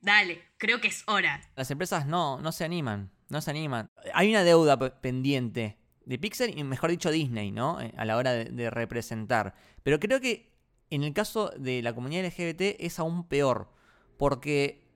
dale, 0.00 0.42
creo 0.56 0.80
que 0.80 0.88
es 0.88 1.04
hora. 1.06 1.48
Las 1.54 1.70
empresas 1.70 2.06
no, 2.06 2.40
no 2.40 2.50
se 2.50 2.64
animan, 2.64 3.12
no 3.28 3.40
se 3.40 3.50
animan. 3.50 3.90
Hay 4.14 4.30
una 4.30 4.44
deuda 4.44 4.78
pendiente 5.00 5.78
de 6.04 6.18
Pixar 6.18 6.48
y 6.48 6.64
mejor 6.64 6.90
dicho 6.90 7.10
Disney, 7.10 7.52
¿no? 7.52 7.80
Eh, 7.80 7.92
a 7.96 8.04
la 8.04 8.16
hora 8.16 8.32
de, 8.32 8.70
representar. 8.70 9.54
Pero 9.82 10.00
creo 10.00 10.20
que 10.20 10.54
en 10.90 11.04
el 11.04 11.12
caso 11.12 11.50
de 11.58 11.82
la 11.82 11.94
comunidad 11.94 12.24
LGBT 12.24 12.80
es 12.80 12.98
aún 12.98 13.28
peor, 13.28 13.70
porque 14.16 14.88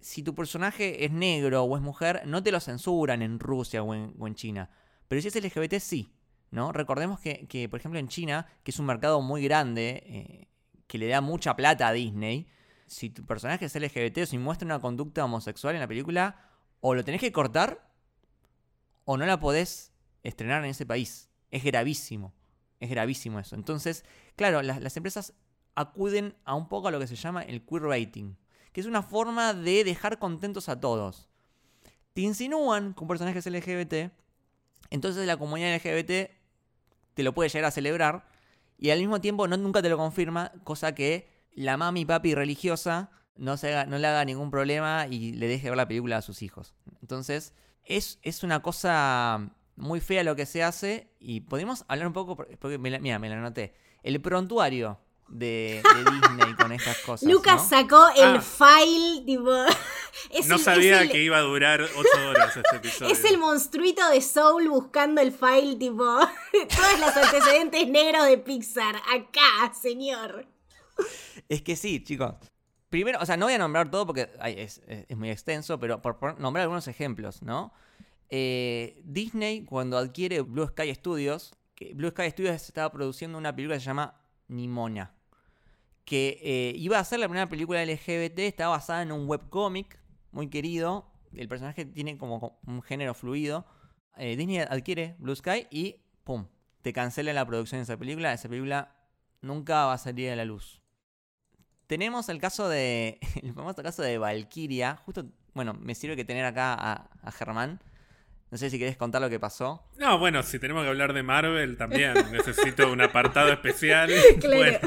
si 0.00 0.22
tu 0.22 0.34
personaje 0.34 1.04
es 1.04 1.10
negro 1.10 1.64
o 1.64 1.76
es 1.76 1.82
mujer, 1.82 2.22
no 2.26 2.42
te 2.42 2.52
lo 2.52 2.60
censuran 2.60 3.20
en 3.22 3.40
Rusia 3.40 3.82
o 3.82 3.94
en, 3.94 4.34
China. 4.36 4.70
Pero 5.08 5.20
si 5.20 5.28
es 5.28 5.34
LGBT, 5.34 5.78
sí. 5.80 6.12
¿no? 6.52 6.70
Recordemos 6.70 7.18
que, 7.18 7.68
por 7.68 7.80
ejemplo, 7.80 7.98
en 7.98 8.06
China, 8.06 8.46
que 8.62 8.70
es 8.70 8.78
un 8.78 8.86
mercado 8.86 9.20
muy 9.20 9.42
grande, 9.42 10.04
eh, 10.06 10.48
que 10.86 10.98
le 10.98 11.08
da 11.08 11.20
mucha 11.20 11.56
plata 11.56 11.88
a 11.88 11.92
Disney, 11.92 12.46
si 12.86 13.10
tu 13.10 13.26
personaje 13.26 13.64
es 13.64 13.74
LGBT 13.74 14.18
o 14.18 14.26
si 14.26 14.38
muestra 14.38 14.66
una 14.66 14.78
conducta 14.78 15.24
homosexual 15.24 15.74
en 15.74 15.80
la 15.80 15.88
película, 15.88 16.53
o 16.86 16.94
lo 16.94 17.02
tenés 17.02 17.22
que 17.22 17.32
cortar, 17.32 17.90
o 19.06 19.16
no 19.16 19.24
la 19.24 19.40
podés 19.40 19.90
estrenar 20.22 20.62
en 20.62 20.68
ese 20.68 20.84
país. 20.84 21.30
Es 21.50 21.64
gravísimo. 21.64 22.34
Es 22.78 22.90
gravísimo 22.90 23.40
eso. 23.40 23.56
Entonces, 23.56 24.04
claro, 24.36 24.60
las, 24.60 24.94
empresas 24.94 25.32
acuden 25.74 26.36
a 26.44 26.54
un 26.54 26.68
poco 26.68 26.88
a 26.88 26.90
lo 26.90 27.00
que 27.00 27.06
se 27.06 27.16
llama 27.16 27.40
el 27.40 27.64
queer 27.64 27.84
rating, 27.84 28.34
que 28.74 28.82
es 28.82 28.86
una 28.86 29.02
forma 29.02 29.54
de 29.54 29.82
dejar 29.82 30.18
contentos 30.18 30.68
a 30.68 30.78
todos. 30.78 31.26
Te 32.12 32.20
insinúan 32.20 32.92
con 32.92 33.08
personajes 33.08 33.46
LGBT, 33.46 34.12
entonces 34.90 35.26
la 35.26 35.38
comunidad 35.38 35.74
LGBT 35.74 36.32
te 37.14 37.22
lo 37.22 37.32
puede 37.32 37.48
llegar 37.48 37.68
a 37.68 37.70
celebrar 37.70 38.28
y 38.76 38.90
al 38.90 38.98
mismo 38.98 39.22
tiempo 39.22 39.48
no, 39.48 39.56
nunca 39.56 39.80
te 39.80 39.88
lo 39.88 39.96
confirma, 39.96 40.52
cosa 40.64 40.94
que 40.94 41.30
la 41.54 41.78
mami 41.78 42.04
papi 42.04 42.34
religiosa 42.34 43.10
no, 43.36 43.56
se 43.56 43.86
no 43.86 43.98
le 43.98 44.06
haga 44.06 44.24
ningún 44.24 44.50
problema 44.50 45.06
y 45.08 45.32
le 45.32 45.48
deje 45.48 45.68
ver 45.68 45.76
la 45.76 45.88
película 45.88 46.18
a 46.18 46.22
sus 46.22 46.42
hijos. 46.42 46.74
Entonces, 47.00 47.52
es, 47.84 48.18
es 48.22 48.42
una 48.42 48.62
cosa 48.62 49.50
muy 49.76 50.00
fea 50.00 50.22
lo 50.24 50.36
que 50.36 50.46
se 50.46 50.62
hace 50.62 51.10
y 51.18 51.40
podemos 51.40 51.84
hablar 51.88 52.06
un 52.06 52.12
poco, 52.12 52.36
porque 52.36 52.78
mira, 52.78 53.18
me 53.18 53.28
la 53.28 53.36
anoté. 53.36 53.74
El 54.02 54.20
prontuario 54.20 55.00
de, 55.28 55.82
Disney 56.10 56.54
con 56.54 56.72
estas 56.72 56.98
cosas. 56.98 57.28
Lucas 57.28 57.68
sacó 57.68 58.08
el 58.16 58.36
ah. 58.36 58.40
file, 58.40 59.22
tipo. 59.24 59.50
no 60.46 60.58
sabía 60.58 61.08
que 61.08 61.22
iba 61.22 61.38
a 61.38 61.42
durar 61.42 61.82
ocho 61.82 62.28
horas 62.28 62.56
este 62.56 62.76
episodio. 62.76 63.12
Es 63.12 63.24
el 63.24 63.38
monstruito 63.38 64.08
de 64.10 64.20
Soul 64.20 64.68
buscando 64.68 65.20
el 65.20 65.32
file, 65.32 65.76
tipo. 65.76 66.04
Todos 66.04 67.00
los 67.00 67.16
antecedentes 67.16 67.88
negros 67.88 68.26
de 68.26 68.38
Pixar. 68.38 68.96
Acá, 68.96 69.72
señor. 69.80 70.46
Es 71.48 71.62
que 71.62 71.76
sí, 71.76 72.02
chicos. 72.02 72.34
Primero, 72.94 73.18
o 73.20 73.26
sea, 73.26 73.36
no 73.36 73.46
voy 73.46 73.54
a 73.54 73.58
nombrar 73.58 73.90
todo 73.90 74.06
porque 74.06 74.30
es, 74.44 74.80
muy 75.16 75.28
extenso, 75.28 75.80
pero 75.80 76.00
por, 76.00 76.38
nombrar 76.38 76.62
algunos 76.62 76.86
ejemplos, 76.86 77.42
¿no? 77.42 77.72
Eh, 78.30 79.02
Disney, 79.02 79.64
cuando 79.64 79.98
adquiere 79.98 80.42
Blue 80.42 80.68
Sky 80.68 80.94
Studios, 80.94 81.56
que 81.74 81.92
Blue 81.92 82.10
Sky 82.10 82.30
Studios 82.30 82.54
estaba 82.54 82.92
produciendo 82.92 83.36
una 83.36 83.52
película 83.52 83.74
que 83.74 83.80
se 83.80 83.86
llama 83.86 84.20
Nimona. 84.46 85.12
Que 86.04 86.38
eh, 86.40 86.72
iba 86.76 87.00
a 87.00 87.02
ser 87.02 87.18
la 87.18 87.26
primera 87.26 87.48
película 87.48 87.84
LGBT, 87.84 88.38
está 88.38 88.68
basada 88.68 89.02
en 89.02 89.10
un 89.10 89.28
webcomic 89.28 89.98
muy 90.30 90.48
querido. 90.48 91.10
El 91.34 91.48
personaje 91.48 91.84
tiene 91.84 92.16
como 92.16 92.60
un 92.64 92.80
género 92.80 93.14
fluido. 93.14 93.66
Eh, 94.16 94.36
Disney 94.36 94.58
adquiere 94.58 95.16
Blue 95.18 95.34
Sky 95.34 95.66
y 95.72 95.96
¡pum! 96.22 96.46
Te 96.82 96.92
cancela 96.92 97.32
la 97.32 97.44
producción 97.44 97.80
de 97.80 97.82
esa 97.82 97.96
película. 97.96 98.32
Esa 98.32 98.48
película 98.48 98.94
nunca 99.40 99.86
va 99.86 99.94
a 99.94 99.98
salir 99.98 100.30
a 100.30 100.36
la 100.36 100.44
luz. 100.44 100.83
Tenemos 101.86 102.28
el 102.28 102.40
caso 102.40 102.68
de. 102.68 103.18
El 103.42 103.52
famoso 103.54 103.82
caso 103.82 104.02
de 104.02 104.18
Valkyria. 104.18 104.96
Justo, 105.04 105.26
bueno, 105.54 105.74
me 105.74 105.94
sirve 105.94 106.16
que 106.16 106.24
tener 106.24 106.44
acá 106.44 106.74
a, 106.74 107.10
a 107.22 107.32
Germán 107.32 107.80
no 108.54 108.58
sé 108.58 108.70
si 108.70 108.78
querés 108.78 108.96
contar 108.96 109.20
lo 109.20 109.28
que 109.28 109.40
pasó. 109.40 109.82
No, 109.98 110.16
bueno, 110.20 110.44
si 110.44 110.60
tenemos 110.60 110.84
que 110.84 110.88
hablar 110.88 111.12
de 111.12 111.24
Marvel 111.24 111.76
también 111.76 112.14
necesito 112.30 112.92
un 112.92 113.00
apartado 113.00 113.52
especial. 113.52 114.12
Bueno, 114.44 114.78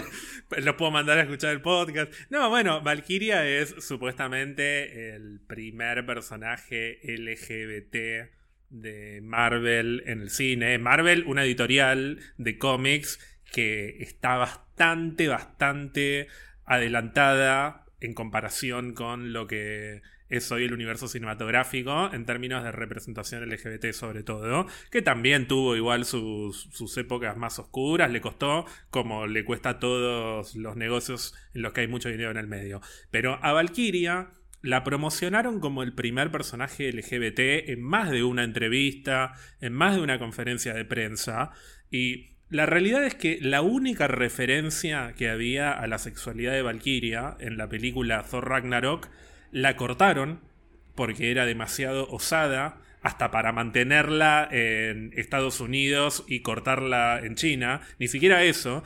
pues 0.48 0.64
los 0.64 0.76
puedo 0.76 0.90
mandar 0.90 1.18
a 1.18 1.24
escuchar 1.24 1.52
el 1.52 1.62
podcast. 1.62 2.14
No, 2.30 2.50
bueno, 2.50 2.80
Valkyria 2.80 3.46
es 3.46 3.76
supuestamente 3.80 5.14
el 5.14 5.42
primer 5.46 6.06
personaje 6.06 7.00
LGBT 7.04 8.32
de 8.70 9.20
Marvel 9.22 10.02
en 10.06 10.22
el 10.22 10.30
cine. 10.30 10.78
Marvel, 10.78 11.26
una 11.28 11.44
editorial 11.44 12.22
de 12.38 12.58
cómics 12.58 13.20
que 13.52 13.98
está 14.02 14.38
bastante, 14.38 15.28
bastante 15.28 16.30
adelantada 16.68 17.86
en 18.00 18.14
comparación 18.14 18.94
con 18.94 19.34
lo 19.34 19.48
que 19.48 20.02
es 20.30 20.52
hoy 20.52 20.66
el 20.66 20.74
universo 20.74 21.08
cinematográfico 21.08 22.14
en 22.14 22.26
términos 22.26 22.64
de 22.64 22.72
representación 22.72 23.48
LGBT 23.50 23.92
sobre 23.94 24.24
todo, 24.24 24.68
que 24.92 25.02
también 25.02 25.48
tuvo 25.48 25.76
igual 25.76 26.06
sus, 26.06 26.98
épocas 26.98 27.38
más 27.38 27.60
oscuras, 27.60 28.12
le 28.12 28.22
costó 28.22 28.66
como 28.90 29.26
le 29.26 29.46
cuesta 29.46 29.70
a 29.70 29.80
todos 29.80 30.56
los 30.56 30.76
negocios 30.76 31.34
en 31.54 31.62
los 31.62 31.74
que 31.74 31.82
hay 31.82 31.88
mucho 31.88 32.10
dinero 32.10 32.32
en 32.32 32.38
el 32.38 32.48
medio. 32.48 32.82
Pero 33.10 33.40
a 33.42 33.54
Valkyria 33.54 34.32
la 34.62 34.84
promocionaron 34.84 35.60
como 35.60 35.82
el 35.82 35.94
primer 35.94 36.30
personaje 36.30 36.92
LGBT 36.92 37.70
en 37.70 37.82
más 37.82 38.12
de 38.12 38.24
una 38.24 38.44
entrevista, 38.44 39.34
en 39.62 39.74
más 39.74 39.96
de 39.96 40.02
una 40.02 40.20
conferencia 40.20 40.74
de 40.74 40.84
prensa, 40.84 41.52
y 41.90 42.37
la 42.50 42.66
realidad 42.66 43.04
es 43.04 43.16
que 43.16 43.40
la 43.42 43.62
única 43.62 44.08
referencia 44.08 45.14
que 45.18 45.30
había 45.30 45.72
a 45.74 45.86
la 45.88 45.98
sexualidad 45.98 46.54
de 46.54 46.62
Valkyria 46.62 47.36
en 47.40 47.58
la 47.58 47.68
película 47.68 48.24
Thor 48.24 48.48
Ragnarok 48.48 49.10
la 49.52 49.76
cortaron 49.76 50.40
porque 50.96 51.30
era 51.30 51.46
demasiado 51.46 52.08
osada 52.10 52.82
hasta 53.02 53.32
para 53.32 53.52
mantenerla 53.52 54.48
en 54.52 55.12
Estados 55.16 55.60
Unidos 55.60 56.24
y 56.28 56.42
cortarla 56.42 57.20
en 57.24 57.36
China. 57.36 57.82
Ni 58.00 58.08
siquiera 58.08 58.44
eso. 58.44 58.84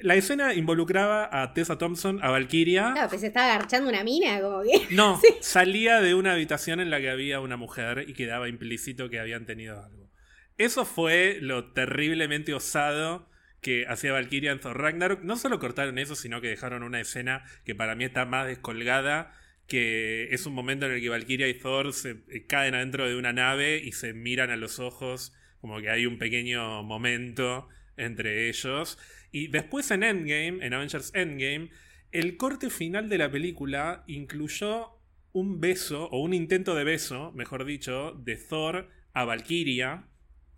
La 0.00 0.16
escena 0.16 0.54
involucraba 0.54 1.28
a 1.42 1.54
Tessa 1.54 1.78
Thompson, 1.78 2.18
a 2.22 2.30
Valkyria. 2.30 2.92
Claro, 2.92 3.10
que 3.10 3.18
se 3.18 3.28
estaba 3.28 3.54
agarchando 3.54 3.88
una 3.88 4.04
mina, 4.04 4.40
como 4.40 4.62
que. 4.62 4.94
No, 4.94 5.20
salía 5.40 6.00
de 6.00 6.14
una 6.14 6.32
habitación 6.32 6.80
en 6.80 6.90
la 6.90 7.00
que 7.00 7.10
había 7.10 7.40
una 7.40 7.56
mujer 7.56 8.04
y 8.08 8.12
quedaba 8.12 8.48
implícito 8.48 9.08
que 9.08 9.20
habían 9.20 9.46
tenido 9.46 9.82
algo. 9.82 10.03
Eso 10.58 10.84
fue 10.84 11.38
lo 11.40 11.72
terriblemente 11.72 12.54
osado 12.54 13.28
que 13.60 13.86
hacía 13.88 14.12
Valkyria 14.12 14.52
en 14.52 14.60
Thor 14.60 14.78
Ragnarok. 14.78 15.22
No 15.22 15.36
solo 15.36 15.58
cortaron 15.58 15.98
eso, 15.98 16.14
sino 16.14 16.40
que 16.40 16.48
dejaron 16.48 16.82
una 16.82 17.00
escena 17.00 17.44
que 17.64 17.74
para 17.74 17.94
mí 17.94 18.04
está 18.04 18.24
más 18.26 18.46
descolgada 18.46 19.32
que 19.66 20.28
es 20.34 20.46
un 20.46 20.54
momento 20.54 20.86
en 20.86 20.92
el 20.92 21.00
que 21.00 21.08
Valkyria 21.08 21.48
y 21.48 21.54
Thor 21.54 21.92
se 21.92 22.22
eh, 22.28 22.46
caen 22.46 22.74
adentro 22.74 23.08
de 23.08 23.16
una 23.16 23.32
nave 23.32 23.80
y 23.82 23.92
se 23.92 24.12
miran 24.12 24.50
a 24.50 24.56
los 24.56 24.78
ojos, 24.78 25.32
como 25.60 25.80
que 25.80 25.90
hay 25.90 26.06
un 26.06 26.18
pequeño 26.18 26.82
momento 26.82 27.68
entre 27.96 28.48
ellos. 28.48 28.98
Y 29.32 29.48
después 29.48 29.90
en 29.90 30.02
Endgame, 30.02 30.64
en 30.64 30.74
Avengers 30.74 31.12
Endgame, 31.14 31.70
el 32.12 32.36
corte 32.36 32.70
final 32.70 33.08
de 33.08 33.18
la 33.18 33.30
película 33.30 34.04
incluyó 34.06 34.90
un 35.32 35.60
beso, 35.60 36.08
o 36.10 36.20
un 36.20 36.32
intento 36.32 36.74
de 36.74 36.84
beso, 36.84 37.32
mejor 37.32 37.64
dicho, 37.64 38.12
de 38.12 38.36
Thor 38.36 38.88
a 39.12 39.24
Valkyria, 39.24 40.06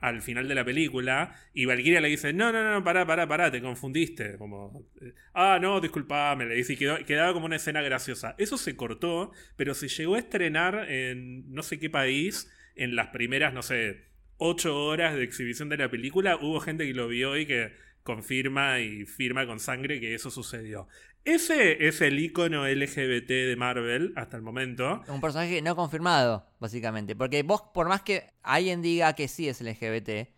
al 0.00 0.22
final 0.22 0.46
de 0.48 0.54
la 0.54 0.64
película 0.64 1.35
y 1.54 1.64
Valkyria 1.64 2.00
le 2.00 2.09
dice, 2.09 2.32
no, 2.32 2.52
no, 2.52 2.62
no, 2.62 2.85
pará, 2.85 3.06
pará, 3.06 3.26
pará, 3.26 3.50
te 3.50 3.61
confundiste. 3.61 4.37
Como, 4.37 4.87
ah, 5.35 5.59
no, 5.61 5.80
disculpame, 5.80 6.46
le 6.46 6.54
dice 6.54 6.76
quedó, 6.76 7.04
quedaba 7.04 7.32
como 7.32 7.46
una 7.46 7.56
escena 7.56 7.82
graciosa. 7.82 8.35
Eso 8.38 8.59
se 8.59 8.76
cortó, 8.76 9.32
pero 9.56 9.74
se 9.74 9.88
llegó 9.88 10.14
a 10.14 10.18
estrenar 10.18 10.90
en 10.90 11.52
no 11.52 11.62
sé 11.62 11.78
qué 11.78 11.90
país, 11.90 12.50
en 12.74 12.94
las 12.94 13.09
primeras, 13.09 13.54
no 13.54 13.62
sé, 13.62 14.04
ocho 14.37 14.76
horas 14.85 15.14
de 15.14 15.24
exhibición 15.24 15.68
de 15.68 15.78
la 15.78 15.90
película. 15.90 16.37
Hubo 16.37 16.61
gente 16.61 16.87
que 16.87 16.94
lo 16.94 17.09
vio 17.09 17.37
y 17.37 17.46
que 17.46 17.72
confirma 18.02 18.80
y 18.80 19.04
firma 19.04 19.46
con 19.46 19.61
sangre 19.61 20.00
que 20.00 20.14
eso 20.14 20.30
sucedió. 20.30 20.88
Ese 21.26 21.88
es 21.88 22.00
el 22.02 22.20
icono 22.20 22.68
LGBT 22.68 23.26
de 23.26 23.56
Marvel 23.58 24.12
hasta 24.14 24.36
el 24.36 24.44
momento. 24.44 25.02
Un 25.08 25.20
personaje 25.20 25.60
no 25.60 25.74
confirmado, 25.74 26.46
básicamente. 26.60 27.16
Porque 27.16 27.42
vos, 27.42 27.62
por 27.74 27.88
más 27.88 28.02
que 28.02 28.32
alguien 28.44 28.80
diga 28.80 29.12
que 29.14 29.26
sí 29.26 29.48
es 29.48 29.60
LGBT, 29.60 30.28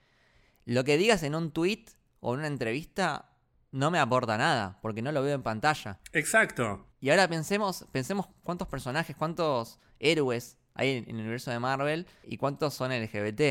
lo 0.65 0.85
que 0.85 0.97
digas 0.97 1.23
en 1.25 1.35
un 1.35 1.51
tweet 1.51 1.85
o 2.21 2.33
en 2.33 2.39
una 2.41 2.49
entrevista 2.49 3.29
no 3.71 3.91
me 3.91 3.99
aporta 3.99 4.39
nada, 4.39 4.79
porque 4.81 5.03
no 5.03 5.13
lo 5.13 5.23
veo 5.23 5.35
en 5.35 5.43
pantalla. 5.43 5.99
Exacto. 6.15 6.87
Y 7.01 7.11
ahora 7.11 7.29
pensemos, 7.29 7.85
pensemos 7.93 8.27
cuántos 8.43 8.67
personajes, 8.67 9.15
cuántos 9.15 9.79
héroes 9.99 10.57
hay 10.73 10.97
en, 10.97 11.05
en 11.05 11.17
el 11.17 11.21
universo 11.21 11.51
de 11.51 11.59
Marvel 11.59 12.07
y 12.25 12.39
cuántos 12.39 12.73
son 12.73 12.99
LGBT 12.99 13.43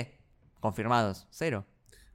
confirmados. 0.59 1.27
Cero. 1.29 1.67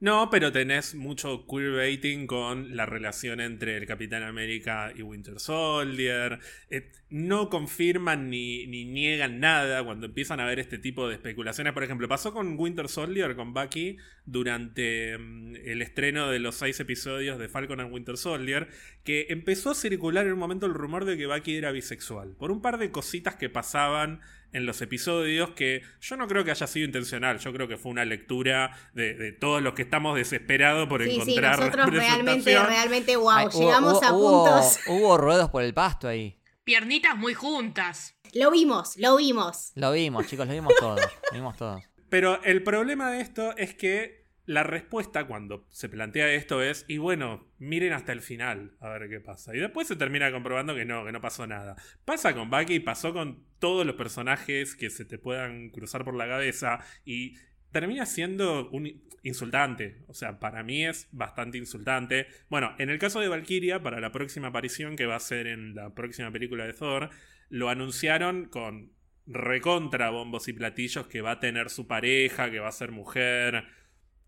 No, 0.02 0.30
pero 0.30 0.50
tenés 0.50 0.96
mucho 0.96 1.46
queerbaiting 1.46 2.26
con 2.26 2.76
la 2.76 2.86
relación 2.86 3.40
entre 3.40 3.76
el 3.76 3.86
Capitán 3.86 4.24
América 4.24 4.92
y 4.96 5.02
Winter 5.02 5.38
Soldier. 5.38 6.40
Eh, 6.70 6.90
no 7.10 7.48
confirman 7.48 8.28
ni, 8.28 8.66
ni 8.66 8.84
niegan 8.84 9.38
nada 9.38 9.84
cuando 9.84 10.06
empiezan 10.06 10.40
a 10.40 10.44
ver 10.44 10.58
este 10.58 10.78
tipo 10.78 11.06
de 11.06 11.14
especulaciones. 11.14 11.72
Por 11.72 11.84
ejemplo, 11.84 12.08
pasó 12.08 12.32
con 12.32 12.58
Winter 12.58 12.88
Soldier, 12.88 13.36
con 13.36 13.54
Bucky, 13.54 13.96
durante 14.26 15.16
mm, 15.16 15.54
el 15.64 15.82
estreno 15.82 16.28
de 16.30 16.40
los 16.40 16.56
seis 16.56 16.80
episodios 16.80 17.38
de 17.38 17.48
Falcon 17.48 17.78
and 17.78 17.92
Winter 17.92 18.16
Soldier, 18.16 18.66
que 19.04 19.26
empezó 19.28 19.70
a 19.70 19.76
circular 19.76 20.26
en 20.26 20.32
un 20.32 20.40
momento 20.40 20.66
el 20.66 20.74
rumor 20.74 21.04
de 21.04 21.16
que 21.16 21.28
Bucky 21.28 21.54
era 21.54 21.70
bisexual. 21.70 22.34
Por 22.34 22.50
un 22.50 22.60
par 22.60 22.78
de 22.78 22.90
cositas 22.90 23.36
que 23.36 23.48
pasaban 23.48 24.20
en 24.52 24.66
los 24.66 24.80
episodios 24.82 25.50
que 25.50 25.82
yo 26.00 26.16
no 26.16 26.26
creo 26.28 26.44
que 26.44 26.50
haya 26.50 26.66
sido 26.66 26.86
intencional, 26.86 27.38
yo 27.38 27.52
creo 27.52 27.68
que 27.68 27.76
fue 27.76 27.90
una 27.90 28.04
lectura 28.04 28.76
de, 28.92 29.14
de 29.14 29.32
todos 29.32 29.62
los 29.62 29.74
que 29.74 29.82
estamos 29.82 30.16
desesperados 30.16 30.88
por 30.88 31.02
Sí, 31.02 31.10
sí, 31.10 31.14
encontrar 31.16 31.58
nosotros 31.58 31.90
realmente, 31.90 32.58
realmente, 32.58 33.16
wow, 33.16 33.30
Ay, 33.30 33.46
hubo- 33.52 33.60
llegamos 33.60 33.92
hubo- 33.94 34.04
a 34.04 34.12
hubo- 34.12 34.44
puntos. 34.44 34.78
Hubo 34.88 35.18
ruedos 35.18 35.50
por 35.50 35.62
el 35.62 35.74
pasto 35.74 36.08
ahí. 36.08 36.38
Piernitas 36.64 37.16
muy 37.16 37.34
juntas. 37.34 38.14
Lo 38.34 38.50
vimos, 38.50 38.96
lo 38.96 39.16
vimos. 39.16 39.72
Lo 39.74 39.92
vimos, 39.92 40.26
chicos, 40.26 40.46
lo 40.46 40.52
vimos 40.54 40.72
todos. 40.78 41.00
Lo 41.00 41.34
vimos 41.34 41.56
todos. 41.56 41.82
Pero 42.08 42.42
el 42.44 42.62
problema 42.62 43.10
de 43.10 43.20
esto 43.20 43.56
es 43.56 43.74
que 43.74 44.21
la 44.44 44.62
respuesta 44.62 45.26
cuando 45.26 45.66
se 45.70 45.88
plantea 45.88 46.32
esto 46.32 46.62
es, 46.62 46.84
y 46.88 46.98
bueno, 46.98 47.48
miren 47.58 47.92
hasta 47.92 48.12
el 48.12 48.20
final 48.20 48.72
a 48.80 48.88
ver 48.88 49.08
qué 49.08 49.20
pasa. 49.20 49.54
Y 49.54 49.60
después 49.60 49.86
se 49.86 49.96
termina 49.96 50.32
comprobando 50.32 50.74
que 50.74 50.84
no, 50.84 51.04
que 51.04 51.12
no 51.12 51.20
pasó 51.20 51.46
nada. 51.46 51.76
Pasa 52.04 52.34
con 52.34 52.50
Bucky, 52.50 52.80
pasó 52.80 53.12
con 53.12 53.44
todos 53.58 53.86
los 53.86 53.94
personajes 53.94 54.74
que 54.74 54.90
se 54.90 55.04
te 55.04 55.18
puedan 55.18 55.70
cruzar 55.70 56.04
por 56.04 56.14
la 56.14 56.26
cabeza 56.26 56.80
y 57.04 57.34
termina 57.70 58.04
siendo 58.06 58.68
un 58.70 59.02
insultante. 59.22 60.02
O 60.08 60.14
sea, 60.14 60.38
para 60.38 60.62
mí 60.62 60.84
es 60.84 61.08
bastante 61.12 61.58
insultante. 61.58 62.26
Bueno, 62.48 62.74
en 62.78 62.90
el 62.90 62.98
caso 62.98 63.20
de 63.20 63.28
Valkyria, 63.28 63.82
para 63.82 64.00
la 64.00 64.12
próxima 64.12 64.48
aparición 64.48 64.96
que 64.96 65.06
va 65.06 65.16
a 65.16 65.20
ser 65.20 65.46
en 65.46 65.74
la 65.74 65.94
próxima 65.94 66.30
película 66.30 66.66
de 66.66 66.72
Thor, 66.72 67.10
lo 67.48 67.68
anunciaron 67.68 68.46
con 68.46 68.92
recontra 69.26 70.10
bombos 70.10 70.48
y 70.48 70.52
platillos 70.52 71.06
que 71.06 71.20
va 71.20 71.32
a 71.32 71.40
tener 71.40 71.70
su 71.70 71.86
pareja, 71.86 72.50
que 72.50 72.58
va 72.58 72.68
a 72.68 72.72
ser 72.72 72.90
mujer. 72.90 73.64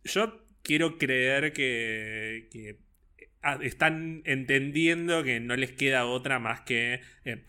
Yo 0.05 0.45
quiero 0.63 0.99
creer 0.99 1.53
que, 1.53 2.49
que 2.51 2.79
ah, 3.43 3.59
están 3.63 4.23
entendiendo 4.25 5.23
que 5.23 5.41
no 5.41 5.57
les 5.57 5.73
queda 5.73 6.07
otra 6.07 6.39
más 6.39 6.61
que... 6.63 7.01
eh, 7.25 7.45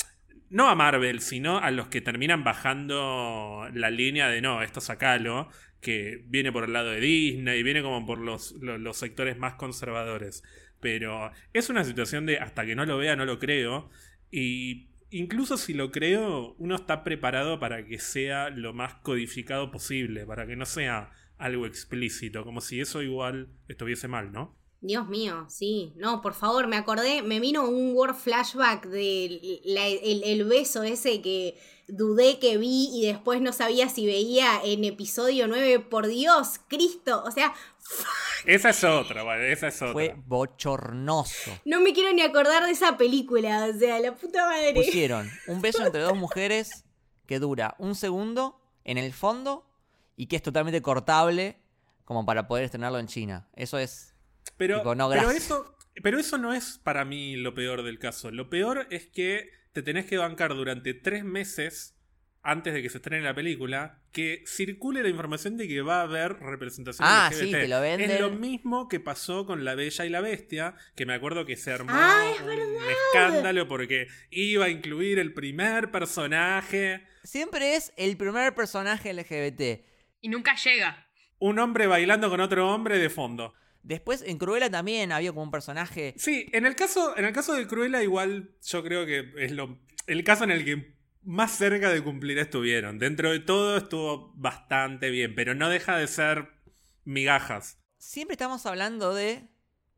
no 0.49 0.69
a 0.69 0.75
Marvel, 0.75 1.21
sino 1.21 1.57
a 1.57 1.71
los 1.71 1.87
que 1.87 2.01
terminan 2.01 2.43
bajando 2.43 3.67
la 3.73 3.89
línea 3.89 4.29
de 4.29 4.41
no, 4.41 4.61
esto 4.61 4.79
sacalo, 4.79 5.49
que 5.81 6.23
viene 6.27 6.51
por 6.51 6.65
el 6.65 6.73
lado 6.73 6.91
de 6.91 6.99
Disney, 6.99 7.63
viene 7.63 7.81
como 7.81 8.05
por 8.05 8.19
los, 8.19 8.53
los, 8.61 8.79
los 8.79 8.95
sectores 8.97 9.37
más 9.37 9.55
conservadores. 9.55 10.43
Pero 10.79 11.31
es 11.53 11.69
una 11.69 11.83
situación 11.83 12.25
de 12.25 12.37
hasta 12.37 12.65
que 12.65 12.75
no 12.75 12.85
lo 12.85 12.97
vea, 12.97 13.15
no 13.15 13.25
lo 13.25 13.39
creo. 13.39 13.89
Y 14.31 14.89
incluso 15.09 15.57
si 15.57 15.73
lo 15.73 15.91
creo, 15.91 16.53
uno 16.57 16.75
está 16.75 17.03
preparado 17.03 17.59
para 17.59 17.85
que 17.85 17.99
sea 17.99 18.49
lo 18.49 18.73
más 18.73 18.95
codificado 18.95 19.71
posible, 19.71 20.25
para 20.25 20.45
que 20.45 20.55
no 20.55 20.65
sea 20.65 21.11
algo 21.37 21.65
explícito, 21.65 22.43
como 22.43 22.61
si 22.61 22.79
eso 22.79 23.01
igual 23.01 23.49
estuviese 23.67 24.07
mal, 24.07 24.31
¿no? 24.31 24.55
Dios 24.81 25.07
mío, 25.07 25.47
sí. 25.49 25.93
No, 25.95 26.21
por 26.21 26.33
favor, 26.33 26.67
me 26.67 26.77
acordé, 26.77 27.23
me 27.23 27.39
vino 27.39 27.67
un 27.67 27.95
word 27.95 28.15
flashback 28.15 28.85
del 28.87 29.41
el, 29.65 30.23
el 30.23 30.43
beso 30.45 30.83
ese 30.83 31.21
que 31.21 31.57
dudé 31.87 32.39
que 32.39 32.57
vi 32.57 32.89
y 32.93 33.07
después 33.07 33.41
no 33.41 33.51
sabía 33.51 33.89
si 33.89 34.05
veía 34.05 34.61
en 34.63 34.83
episodio 34.83 35.47
9. 35.47 35.79
Por 35.79 36.07
Dios, 36.07 36.59
Cristo. 36.67 37.23
O 37.25 37.31
sea, 37.31 37.53
Esa 38.45 38.69
es 38.69 38.83
otra, 38.83 39.23
vale, 39.23 39.51
esa 39.51 39.69
es 39.69 39.81
otra. 39.81 39.93
Fue 39.93 40.15
bochornoso. 40.27 41.51
no 41.65 41.79
me 41.79 41.93
quiero 41.93 42.13
ni 42.13 42.21
acordar 42.21 42.65
de 42.65 42.71
esa 42.71 42.97
película. 42.97 43.67
O 43.73 43.79
sea, 43.79 43.99
la 43.99 44.15
puta 44.15 44.45
madre. 44.45 44.73
Pusieron 44.73 45.29
un 45.47 45.61
beso 45.61 45.83
entre 45.85 46.01
dos 46.01 46.15
mujeres 46.15 46.83
que 47.25 47.39
dura 47.39 47.75
un 47.79 47.95
segundo 47.95 48.61
en 48.83 48.99
el 48.99 49.13
fondo 49.13 49.65
y 50.15 50.27
que 50.27 50.35
es 50.37 50.41
totalmente 50.41 50.81
cortable 50.81 51.57
como 52.03 52.25
para 52.25 52.47
poder 52.47 52.65
estrenarlo 52.65 52.99
en 52.99 53.07
China. 53.07 53.47
Eso 53.55 53.77
es 53.79 54.13
Pero, 54.57 54.77
Tipo, 54.79 54.95
no, 54.95 55.09
pero, 55.09 55.31
eso, 55.31 55.75
pero 56.03 56.19
eso 56.19 56.37
no 56.37 56.53
es 56.53 56.79
para 56.83 57.03
mí 57.05 57.35
lo 57.35 57.53
peor 57.55 57.83
del 57.83 57.99
caso. 57.99 58.31
Lo 58.31 58.49
peor 58.49 58.87
es 58.91 59.07
que 59.07 59.49
te 59.73 59.81
tenés 59.81 60.05
que 60.05 60.17
bancar 60.17 60.53
durante 60.55 60.93
tres 60.93 61.23
meses 61.23 61.91
antes 62.47 62.75
de 62.75 62.83
que 62.83 62.89
se 62.91 62.97
estrene 62.97 63.23
la 63.23 63.33
película 63.33 64.03
que 64.11 64.43
circule 64.45 65.01
la 65.01 65.09
información 65.09 65.57
de 65.57 65.67
que 65.67 65.81
va 65.81 66.01
a 66.01 66.03
haber 66.03 66.33
representación 66.39 67.05
Ah, 67.09 67.29
LGBT. 67.31 67.43
sí, 67.43 67.51
te 67.51 67.67
lo 67.67 67.81
venden. 67.81 68.11
Es 68.11 68.21
lo 68.21 68.29
mismo 68.29 68.87
que 68.87 68.99
pasó 68.99 69.47
con 69.47 69.65
La 69.65 69.73
Bella 69.73 70.05
y 70.05 70.09
la 70.09 70.21
Bestia, 70.21 70.75
que 70.95 71.07
me 71.07 71.15
acuerdo 71.15 71.43
que 71.45 71.57
se 71.57 71.71
armó 71.71 71.89
Ah, 71.91 72.31
es 72.35 72.39
un 72.41 72.51
escándalo 72.87 73.67
porque 73.67 74.07
iba 74.29 74.65
a 74.65 74.69
incluir 74.69 75.17
el 75.17 75.33
primer 75.33 75.89
personaje, 75.91 77.03
Siempre 77.23 77.75
es 77.75 77.91
el 77.97 78.15
primer 78.17 78.53
personaje 78.53 79.11
LGBT. 79.11 79.83
Y 80.25 80.27
nunca 80.27 80.55
llega. 80.55 81.07
un 81.37 81.59
hombre 81.59 81.85
bailando 81.85 82.31
con 82.31 82.39
otro 82.39 82.73
hombre 82.73 82.97
de 82.97 83.11
fondo. 83.11 83.53
Después 83.83 84.23
en 84.23 84.39
Cruella 84.39 84.71
también 84.71 85.11
había 85.11 85.29
como 85.29 85.43
un 85.43 85.51
personaje. 85.51 86.15
Sí, 86.17 86.49
en 86.51 86.65
el 86.65 86.75
caso, 86.75 87.15
en 87.15 87.25
el 87.25 87.31
caso 87.31 87.53
de 87.53 87.67
Cruella, 87.67 88.01
igual 88.01 88.55
yo 88.63 88.83
creo 88.83 89.05
que 89.05 89.31
es 89.37 89.51
lo, 89.51 89.77
el 90.07 90.23
caso 90.23 90.43
en 90.45 90.49
el 90.49 90.65
que 90.65 90.95
más 91.21 91.51
cerca 91.51 91.91
de 91.91 92.01
cumplir 92.01 92.39
estuvieron. 92.39 92.97
Dentro 92.97 93.29
de 93.29 93.39
todo 93.39 93.77
estuvo 93.77 94.33
bastante 94.35 95.11
bien, 95.11 95.35
pero 95.35 95.53
no 95.53 95.69
deja 95.69 95.95
de 95.95 96.07
ser 96.07 96.49
migajas. 97.03 97.77
Siempre 97.99 98.33
estamos 98.33 98.65
hablando 98.65 99.13
de 99.13 99.47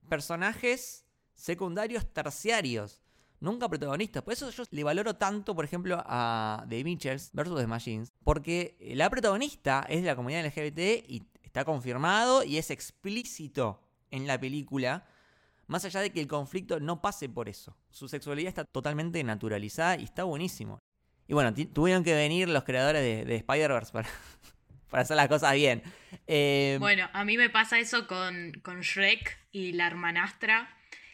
personajes 0.10 1.06
secundarios 1.36 2.14
terciarios. 2.14 3.02
Nunca 3.40 3.70
protagonistas. 3.70 4.24
Por 4.24 4.34
eso 4.34 4.50
yo 4.50 4.64
le 4.72 4.84
valoro 4.84 5.16
tanto, 5.16 5.56
por 5.56 5.64
ejemplo, 5.64 6.02
a 6.06 6.66
The 6.70 6.84
Mitchells 6.84 7.32
vs. 7.34 7.56
The 7.56 7.68
Machines. 7.68 8.14
Porque 8.24 8.78
la 8.96 9.10
protagonista 9.10 9.86
es 9.90 10.02
de 10.02 10.08
la 10.08 10.16
comunidad 10.16 10.46
LGBT 10.46 11.08
y 11.08 11.24
está 11.44 11.64
confirmado 11.64 12.44
y 12.44 12.58
es 12.58 12.72
explícito 12.72 13.82
en 14.10 14.26
la 14.26 14.40
película. 14.40 15.06
Más 15.68 15.84
allá 15.86 16.00
de 16.00 16.12
que 16.12 16.22
el 16.22 16.28
conflicto 16.28 16.80
no 16.80 17.02
pase 17.02 17.30
por 17.30 17.50
eso. 17.50 17.76
Su 17.90 18.08
sexualidad 18.08 18.50
está 18.50 18.66
totalmente 18.66 19.24
naturalizada 19.24 19.98
y 19.98 20.06
está 20.06 20.24
buenísimo. 20.24 20.82
Y 21.28 21.34
bueno, 21.34 21.54
tuvieron 21.54 22.04
que 22.04 22.16
venir 22.16 22.48
los 22.48 22.64
creadores 22.64 23.02
de, 23.02 23.26
de 23.26 23.36
Spider-Verse 23.36 23.92
para, 23.92 24.08
para 24.90 25.04
hacer 25.04 25.18
las 25.18 25.28
cosas 25.28 25.54
bien. 25.54 25.84
Eh, 26.26 26.78
Bueno, 26.80 27.10
a 27.12 27.26
mí 27.26 27.38
me 27.38 27.50
pasa 27.50 27.80
eso 27.80 28.08
con, 28.08 28.54
con 28.64 28.82
Shrek 28.82 29.38
y 29.52 29.74
la 29.74 29.88
hermanastra, 29.88 30.70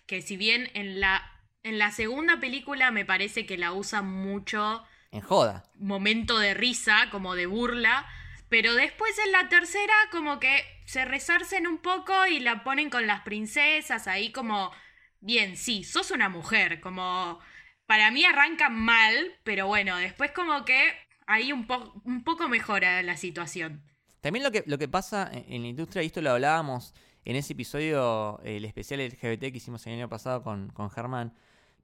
que 0.05 0.21
si 0.21 0.37
bien 0.37 0.69
en 0.75 0.99
la, 0.99 1.23
en 1.63 1.77
la 1.79 1.91
segunda 1.91 2.39
película 2.39 2.91
me 2.91 3.05
parece 3.05 3.45
que 3.45 3.57
la 3.57 3.71
usan 3.73 4.05
mucho 4.07 4.83
en 5.11 5.21
joda. 5.21 5.63
momento 5.75 6.39
de 6.39 6.53
risa, 6.53 7.09
como 7.11 7.35
de 7.35 7.45
burla, 7.45 8.05
pero 8.49 8.73
después 8.75 9.17
en 9.25 9.31
la 9.31 9.49
tercera 9.49 9.93
como 10.11 10.39
que 10.39 10.63
se 10.85 11.05
resarcen 11.05 11.67
un 11.67 11.77
poco 11.79 12.27
y 12.27 12.39
la 12.39 12.63
ponen 12.63 12.89
con 12.89 13.07
las 13.07 13.21
princesas 13.21 14.07
ahí 14.07 14.31
como, 14.31 14.71
bien, 15.19 15.57
sí, 15.57 15.83
sos 15.83 16.11
una 16.11 16.29
mujer, 16.29 16.79
como, 16.81 17.39
para 17.85 18.11
mí 18.11 18.25
arrancan 18.25 18.75
mal, 18.75 19.33
pero 19.43 19.67
bueno, 19.67 19.97
después 19.97 20.31
como 20.31 20.65
que 20.65 20.93
ahí 21.27 21.51
un, 21.51 21.65
po- 21.67 22.01
un 22.05 22.23
poco 22.23 22.47
mejora 22.49 23.01
la 23.03 23.17
situación. 23.17 23.83
También 24.21 24.43
lo 24.43 24.51
que, 24.51 24.63
lo 24.67 24.77
que 24.77 24.87
pasa 24.87 25.29
en, 25.31 25.45
en 25.51 25.61
la 25.63 25.67
industria, 25.67 26.03
y 26.03 26.07
esto 26.07 26.21
lo 26.21 26.31
hablábamos 26.31 26.93
en 27.25 27.35
ese 27.35 27.53
episodio, 27.53 28.39
el 28.43 28.65
especial 28.65 28.99
LGBT 28.99 29.51
que 29.51 29.57
hicimos 29.57 29.85
el 29.87 29.93
año 29.93 30.09
pasado 30.09 30.43
con, 30.43 30.69
con 30.69 30.89
Germán, 30.89 31.33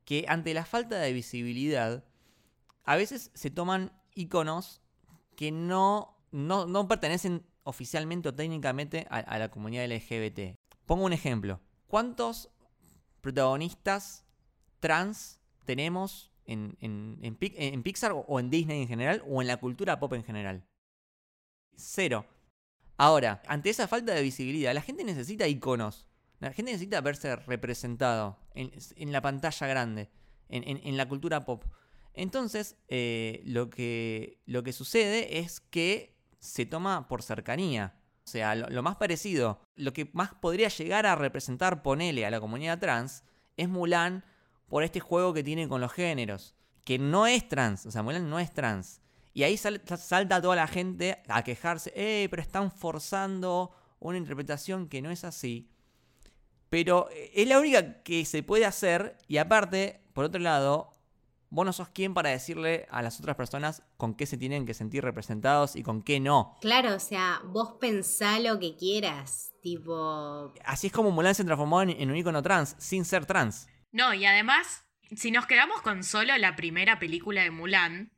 que 0.09 0.25
ante 0.27 0.55
la 0.55 0.65
falta 0.65 0.97
de 0.97 1.13
visibilidad, 1.13 2.03
a 2.83 2.95
veces 2.95 3.29
se 3.35 3.51
toman 3.51 3.91
iconos 4.15 4.81
que 5.35 5.51
no, 5.51 6.17
no, 6.31 6.65
no 6.65 6.87
pertenecen 6.87 7.45
oficialmente 7.61 8.29
o 8.29 8.33
técnicamente 8.33 9.05
a, 9.11 9.37
la 9.37 9.51
comunidad 9.51 9.85
LGBT. 9.85 10.55
Pongo 10.87 11.05
un 11.05 11.13
ejemplo. 11.13 11.61
¿Cuántos 11.85 12.49
protagonistas 13.21 14.25
trans 14.79 15.39
tenemos 15.65 16.31
en, 16.45 16.75
en- 16.81 17.19
en 17.21 17.83
Pixar 17.83 18.13
o 18.15 18.39
en 18.39 18.49
Disney 18.49 18.81
en 18.81 18.87
general 18.87 19.23
o 19.29 19.43
en 19.43 19.47
la 19.47 19.57
cultura 19.57 19.99
pop 19.99 20.13
en 20.13 20.23
general? 20.23 20.65
Cero. 21.75 22.25
Ahora, 22.97 23.43
ante 23.45 23.69
esa 23.69 23.87
falta 23.87 24.15
de 24.15 24.23
visibilidad, 24.23 24.73
la 24.73 24.81
gente 24.81 25.03
necesita 25.03 25.47
iconos. 25.47 26.08
La 26.39 26.53
gente 26.53 26.71
necesita 26.71 27.01
verse 27.01 27.35
representado 27.35 28.39
en, 28.53 29.11
la 29.11 29.21
pantalla 29.21 29.67
grande, 29.67 30.09
en, 30.47 30.97
la 30.97 31.07
cultura 31.07 31.45
pop. 31.45 31.63
Entonces, 32.13 32.77
eh, 32.87 33.41
lo, 33.45 33.69
que, 33.69 34.39
sucede 34.71 35.39
es 35.39 35.59
que 35.59 36.17
se 36.39 36.65
toma 36.65 37.07
por 37.07 37.23
cercanía. 37.23 37.95
O 38.25 38.31
sea, 38.31 38.55
lo, 38.55 38.69
lo 38.69 38.83
más 38.83 38.95
parecido, 38.95 39.61
lo 39.75 39.91
que 39.91 40.09
más 40.13 40.33
podría 40.33 40.69
llegar 40.69 41.05
a 41.05 41.15
representar, 41.15 41.81
ponele 41.81 42.25
a 42.25 42.31
la 42.31 42.39
comunidad 42.39 42.79
trans, 42.79 43.23
es 43.57 43.67
Mulan 43.67 44.23
por 44.67 44.83
este 44.83 44.99
juego 44.99 45.33
que 45.33 45.43
tiene 45.43 45.67
con 45.67 45.81
los 45.81 45.91
géneros, 45.91 46.55
que 46.85 46.99
no 46.99 47.27
es 47.27 47.47
trans, 47.49 47.85
o 47.85 47.91
sea, 47.91 48.03
Mulan 48.03 48.29
no 48.29 48.39
es 48.39 48.53
trans. 48.53 49.01
Y 49.33 49.43
ahí 49.43 49.57
salta 49.57 50.41
toda 50.41 50.55
la 50.55 50.67
gente 50.67 51.21
a 51.27 51.43
quejarse, 51.43 51.91
eh, 51.95 52.27
pero 52.29 52.41
están 52.41 52.71
forzando 52.71 53.71
una 53.99 54.17
interpretación 54.17 54.87
que 54.87 55.01
no 55.01 55.11
es 55.11 55.23
así. 55.23 55.69
Pero 56.69 57.09
eh, 57.11 57.31
es 57.35 57.47
la 57.47 57.59
única 57.59 58.01
que 58.03 58.25
se 58.25 58.43
puede 58.43 58.65
hacer 58.65 59.17
y 59.27 59.37
aparte, 59.37 60.01
por 60.13 60.25
otro 60.25 60.39
lado, 60.39 60.93
vos 61.49 61.65
no 61.65 61.73
sos 61.73 61.89
quien 61.89 62.13
para 62.13 62.29
decirle 62.29 62.87
a 62.91 63.01
las 63.01 63.19
otras 63.19 63.35
personas 63.35 63.83
con 63.97 64.15
qué 64.15 64.25
se 64.25 64.37
tienen 64.37 64.65
que 64.65 64.73
sentir 64.73 65.03
representados 65.03 65.75
y 65.75 65.83
con 65.83 66.03
qué 66.03 66.19
no. 66.19 66.57
Claro, 66.61 66.95
o 66.95 66.99
sea, 66.99 67.41
vos 67.45 67.77
pensá 67.79 68.39
lo 68.39 68.59
que 68.59 68.75
quieras, 68.75 69.53
tipo... 69.61 70.53
Así 70.63 70.87
es 70.87 70.93
como 70.93 71.11
Mulan 71.11 71.35
se 71.35 71.43
transformó 71.43 71.81
en, 71.81 72.09
un 72.09 72.15
icono 72.15 72.41
trans, 72.41 72.75
sin 72.77 73.05
ser 73.05 73.25
trans. 73.25 73.67
No, 73.91 74.13
y 74.13 74.25
además, 74.25 74.85
si 75.15 75.31
nos 75.31 75.47
quedamos 75.47 75.81
con 75.81 76.03
solo 76.03 76.37
la 76.37 76.55
primera 76.55 76.99
película 76.99 77.41
de 77.41 77.51
Mulan, 77.51 78.13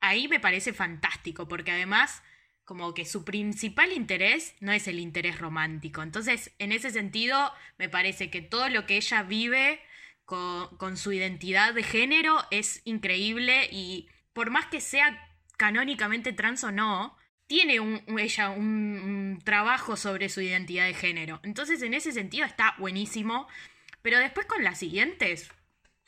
ahí 0.00 0.28
me 0.28 0.40
parece 0.40 0.72
fantástico, 0.72 1.46
porque 1.46 1.70
además 1.70 2.22
como 2.64 2.94
que 2.94 3.04
su 3.04 3.24
principal 3.24 3.92
interés 3.92 4.54
no 4.60 4.72
es 4.72 4.88
el 4.88 4.98
interés 4.98 5.38
romántico. 5.38 6.02
Entonces, 6.02 6.52
en 6.58 6.72
ese 6.72 6.90
sentido, 6.90 7.52
me 7.78 7.88
parece 7.88 8.30
que 8.30 8.40
todo 8.40 8.68
lo 8.68 8.86
que 8.86 8.96
ella 8.96 9.22
vive 9.22 9.80
con, 10.24 10.96
su 10.96 11.12
identidad 11.12 11.74
de 11.74 11.82
género 11.82 12.38
es 12.50 12.80
increíble 12.84 13.68
y 13.70 14.08
por 14.32 14.50
más 14.50 14.66
que 14.66 14.80
sea 14.80 15.30
canónicamente 15.56 16.32
trans 16.32 16.64
o 16.64 16.72
no, 16.72 17.16
tiene 17.46 17.78
ella 18.18 18.50
un, 18.50 19.40
trabajo 19.44 19.96
sobre 19.96 20.30
su 20.30 20.40
identidad 20.40 20.86
de 20.86 20.94
género. 20.94 21.40
Entonces, 21.42 21.82
en 21.82 21.92
ese 21.92 22.12
sentido 22.12 22.46
está 22.46 22.74
buenísimo. 22.78 23.46
Pero 24.00 24.18
después 24.18 24.46
con 24.46 24.62
las 24.62 24.78
siguientes, 24.78 25.50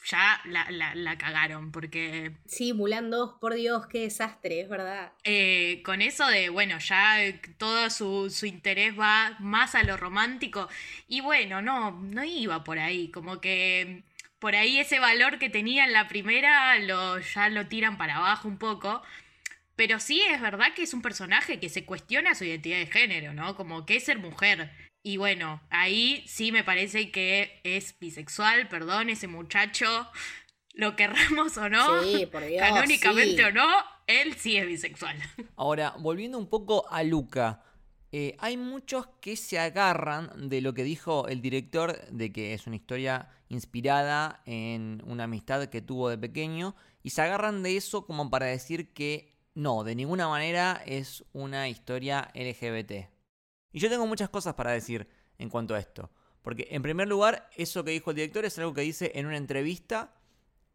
ya 0.06 0.40
la, 0.44 1.18
cagaron, 1.18 1.72
porque... 1.72 2.32
Sí, 2.46 2.72
Mulan 2.72 3.10
2, 3.10 3.38
por 3.40 3.54
Dios, 3.54 3.86
qué 3.88 4.00
desastre, 4.02 4.60
es 4.60 4.68
verdad. 4.68 5.12
Eh, 5.24 5.82
con 5.84 6.00
eso 6.00 6.26
de, 6.28 6.48
bueno, 6.48 6.78
ya 6.78 7.18
todo 7.58 7.90
su, 7.90 8.30
su, 8.30 8.46
interés 8.46 8.98
va 8.98 9.36
más 9.40 9.74
a 9.74 9.82
lo 9.82 9.96
romántico. 9.96 10.68
Y 11.08 11.20
bueno, 11.20 11.60
no, 11.60 11.90
no 11.90 12.24
iba 12.24 12.62
por 12.62 12.78
ahí, 12.78 13.10
como 13.10 13.40
que 13.40 14.04
por 14.38 14.54
ahí 14.54 14.78
ese 14.78 15.00
valor 15.00 15.38
que 15.38 15.50
tenía 15.50 15.84
en 15.84 15.92
la 15.92 16.08
primera 16.08 16.78
lo, 16.78 17.18
ya 17.18 17.48
lo 17.48 17.66
tiran 17.66 17.98
para 17.98 18.16
abajo 18.16 18.46
un 18.48 18.58
poco. 18.58 19.02
Pero 19.74 20.00
sí 20.00 20.22
es 20.30 20.40
verdad 20.40 20.72
que 20.74 20.82
es 20.82 20.94
un 20.94 21.02
personaje 21.02 21.60
que 21.60 21.68
se 21.68 21.84
cuestiona 21.84 22.34
su 22.34 22.44
identidad 22.44 22.78
de 22.78 22.86
género, 22.86 23.34
¿no? 23.34 23.56
Como 23.56 23.84
que 23.84 23.96
es 23.96 24.04
ser 24.04 24.18
mujer. 24.18 24.70
Y 25.06 25.18
bueno, 25.18 25.60
ahí 25.70 26.24
sí 26.26 26.50
me 26.50 26.64
parece 26.64 27.12
que 27.12 27.60
es 27.62 27.96
bisexual, 28.00 28.68
perdón, 28.68 29.08
ese 29.08 29.28
muchacho, 29.28 29.86
lo 30.74 30.96
querramos 30.96 31.56
o 31.58 31.68
no, 31.68 32.02
sí, 32.02 32.26
por 32.26 32.44
Dios, 32.44 32.60
canónicamente 32.60 33.44
o 33.44 33.52
no, 33.52 33.68
él 34.08 34.34
sí 34.34 34.56
es 34.56 34.66
bisexual. 34.66 35.16
Ahora, 35.54 35.94
volviendo 36.00 36.38
un 36.38 36.48
poco 36.48 36.88
a 36.90 37.04
Luca, 37.04 37.62
eh, 38.10 38.34
hay 38.40 38.56
muchos 38.56 39.06
que 39.20 39.36
se 39.36 39.60
agarran 39.60 40.48
de 40.48 40.60
lo 40.60 40.74
que 40.74 40.82
dijo 40.82 41.28
el 41.28 41.40
director, 41.40 42.04
de 42.08 42.32
que 42.32 42.52
es 42.52 42.66
una 42.66 42.74
historia 42.74 43.28
inspirada 43.48 44.42
en 44.44 45.00
una 45.06 45.24
amistad 45.24 45.66
que 45.66 45.82
tuvo 45.82 46.08
de 46.08 46.18
pequeño, 46.18 46.74
y 47.04 47.10
se 47.10 47.22
agarran 47.22 47.62
de 47.62 47.76
eso 47.76 48.06
como 48.06 48.28
para 48.28 48.46
decir 48.46 48.92
que 48.92 49.36
no, 49.54 49.84
de 49.84 49.94
ninguna 49.94 50.26
manera 50.26 50.82
es 50.84 51.24
una 51.32 51.68
historia 51.68 52.32
LGBT. 52.34 53.15
Y 53.76 53.80
yo 53.80 53.90
tengo 53.90 54.06
muchas 54.06 54.30
cosas 54.30 54.54
para 54.54 54.72
decir 54.72 55.06
en 55.38 55.50
cuanto 55.50 55.74
a 55.74 55.78
esto. 55.78 56.10
Porque 56.40 56.66
en 56.70 56.80
primer 56.80 57.08
lugar, 57.08 57.50
eso 57.58 57.84
que 57.84 57.90
dijo 57.90 58.08
el 58.08 58.16
director 58.16 58.46
es 58.46 58.58
algo 58.58 58.72
que 58.72 58.80
dice 58.80 59.12
en 59.16 59.26
una 59.26 59.36
entrevista 59.36 60.14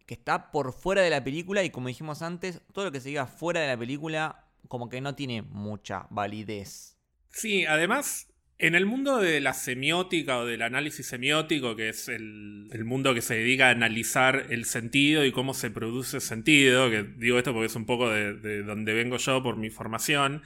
que 0.05 0.13
está 0.13 0.51
por 0.51 0.71
fuera 0.71 1.01
de 1.01 1.09
la 1.09 1.23
película 1.23 1.63
y 1.63 1.71
como 1.71 1.87
dijimos 1.87 2.21
antes, 2.21 2.61
todo 2.71 2.85
lo 2.85 2.91
que 2.91 2.99
se 2.99 3.09
diga 3.09 3.25
fuera 3.25 3.59
de 3.61 3.69
la 3.69 3.75
película 3.75 4.45
como 4.67 4.87
que 4.87 5.01
no 5.01 5.15
tiene 5.15 5.41
mucha 5.41 6.05
validez. 6.11 6.95
Sí, 7.31 7.65
además, 7.65 8.27
en 8.59 8.75
el 8.75 8.85
mundo 8.85 9.17
de 9.17 9.41
la 9.41 9.55
semiótica 9.55 10.37
o 10.37 10.45
del 10.45 10.61
análisis 10.61 11.07
semiótico, 11.07 11.75
que 11.75 11.89
es 11.89 12.07
el, 12.07 12.69
mundo 12.85 13.15
que 13.15 13.23
se 13.23 13.33
dedica 13.33 13.69
a 13.69 13.71
analizar 13.71 14.45
el 14.51 14.65
sentido 14.65 15.25
y 15.25 15.31
cómo 15.31 15.55
se 15.55 15.71
produce 15.71 16.19
sentido, 16.19 16.91
que 16.91 17.01
digo 17.01 17.39
esto 17.39 17.51
porque 17.51 17.65
es 17.65 17.75
un 17.75 17.87
poco 17.87 18.11
de, 18.11 18.35
de 18.35 18.61
donde 18.61 18.93
vengo 18.93 19.17
yo 19.17 19.41
por 19.41 19.57
mi 19.57 19.71
formación, 19.71 20.43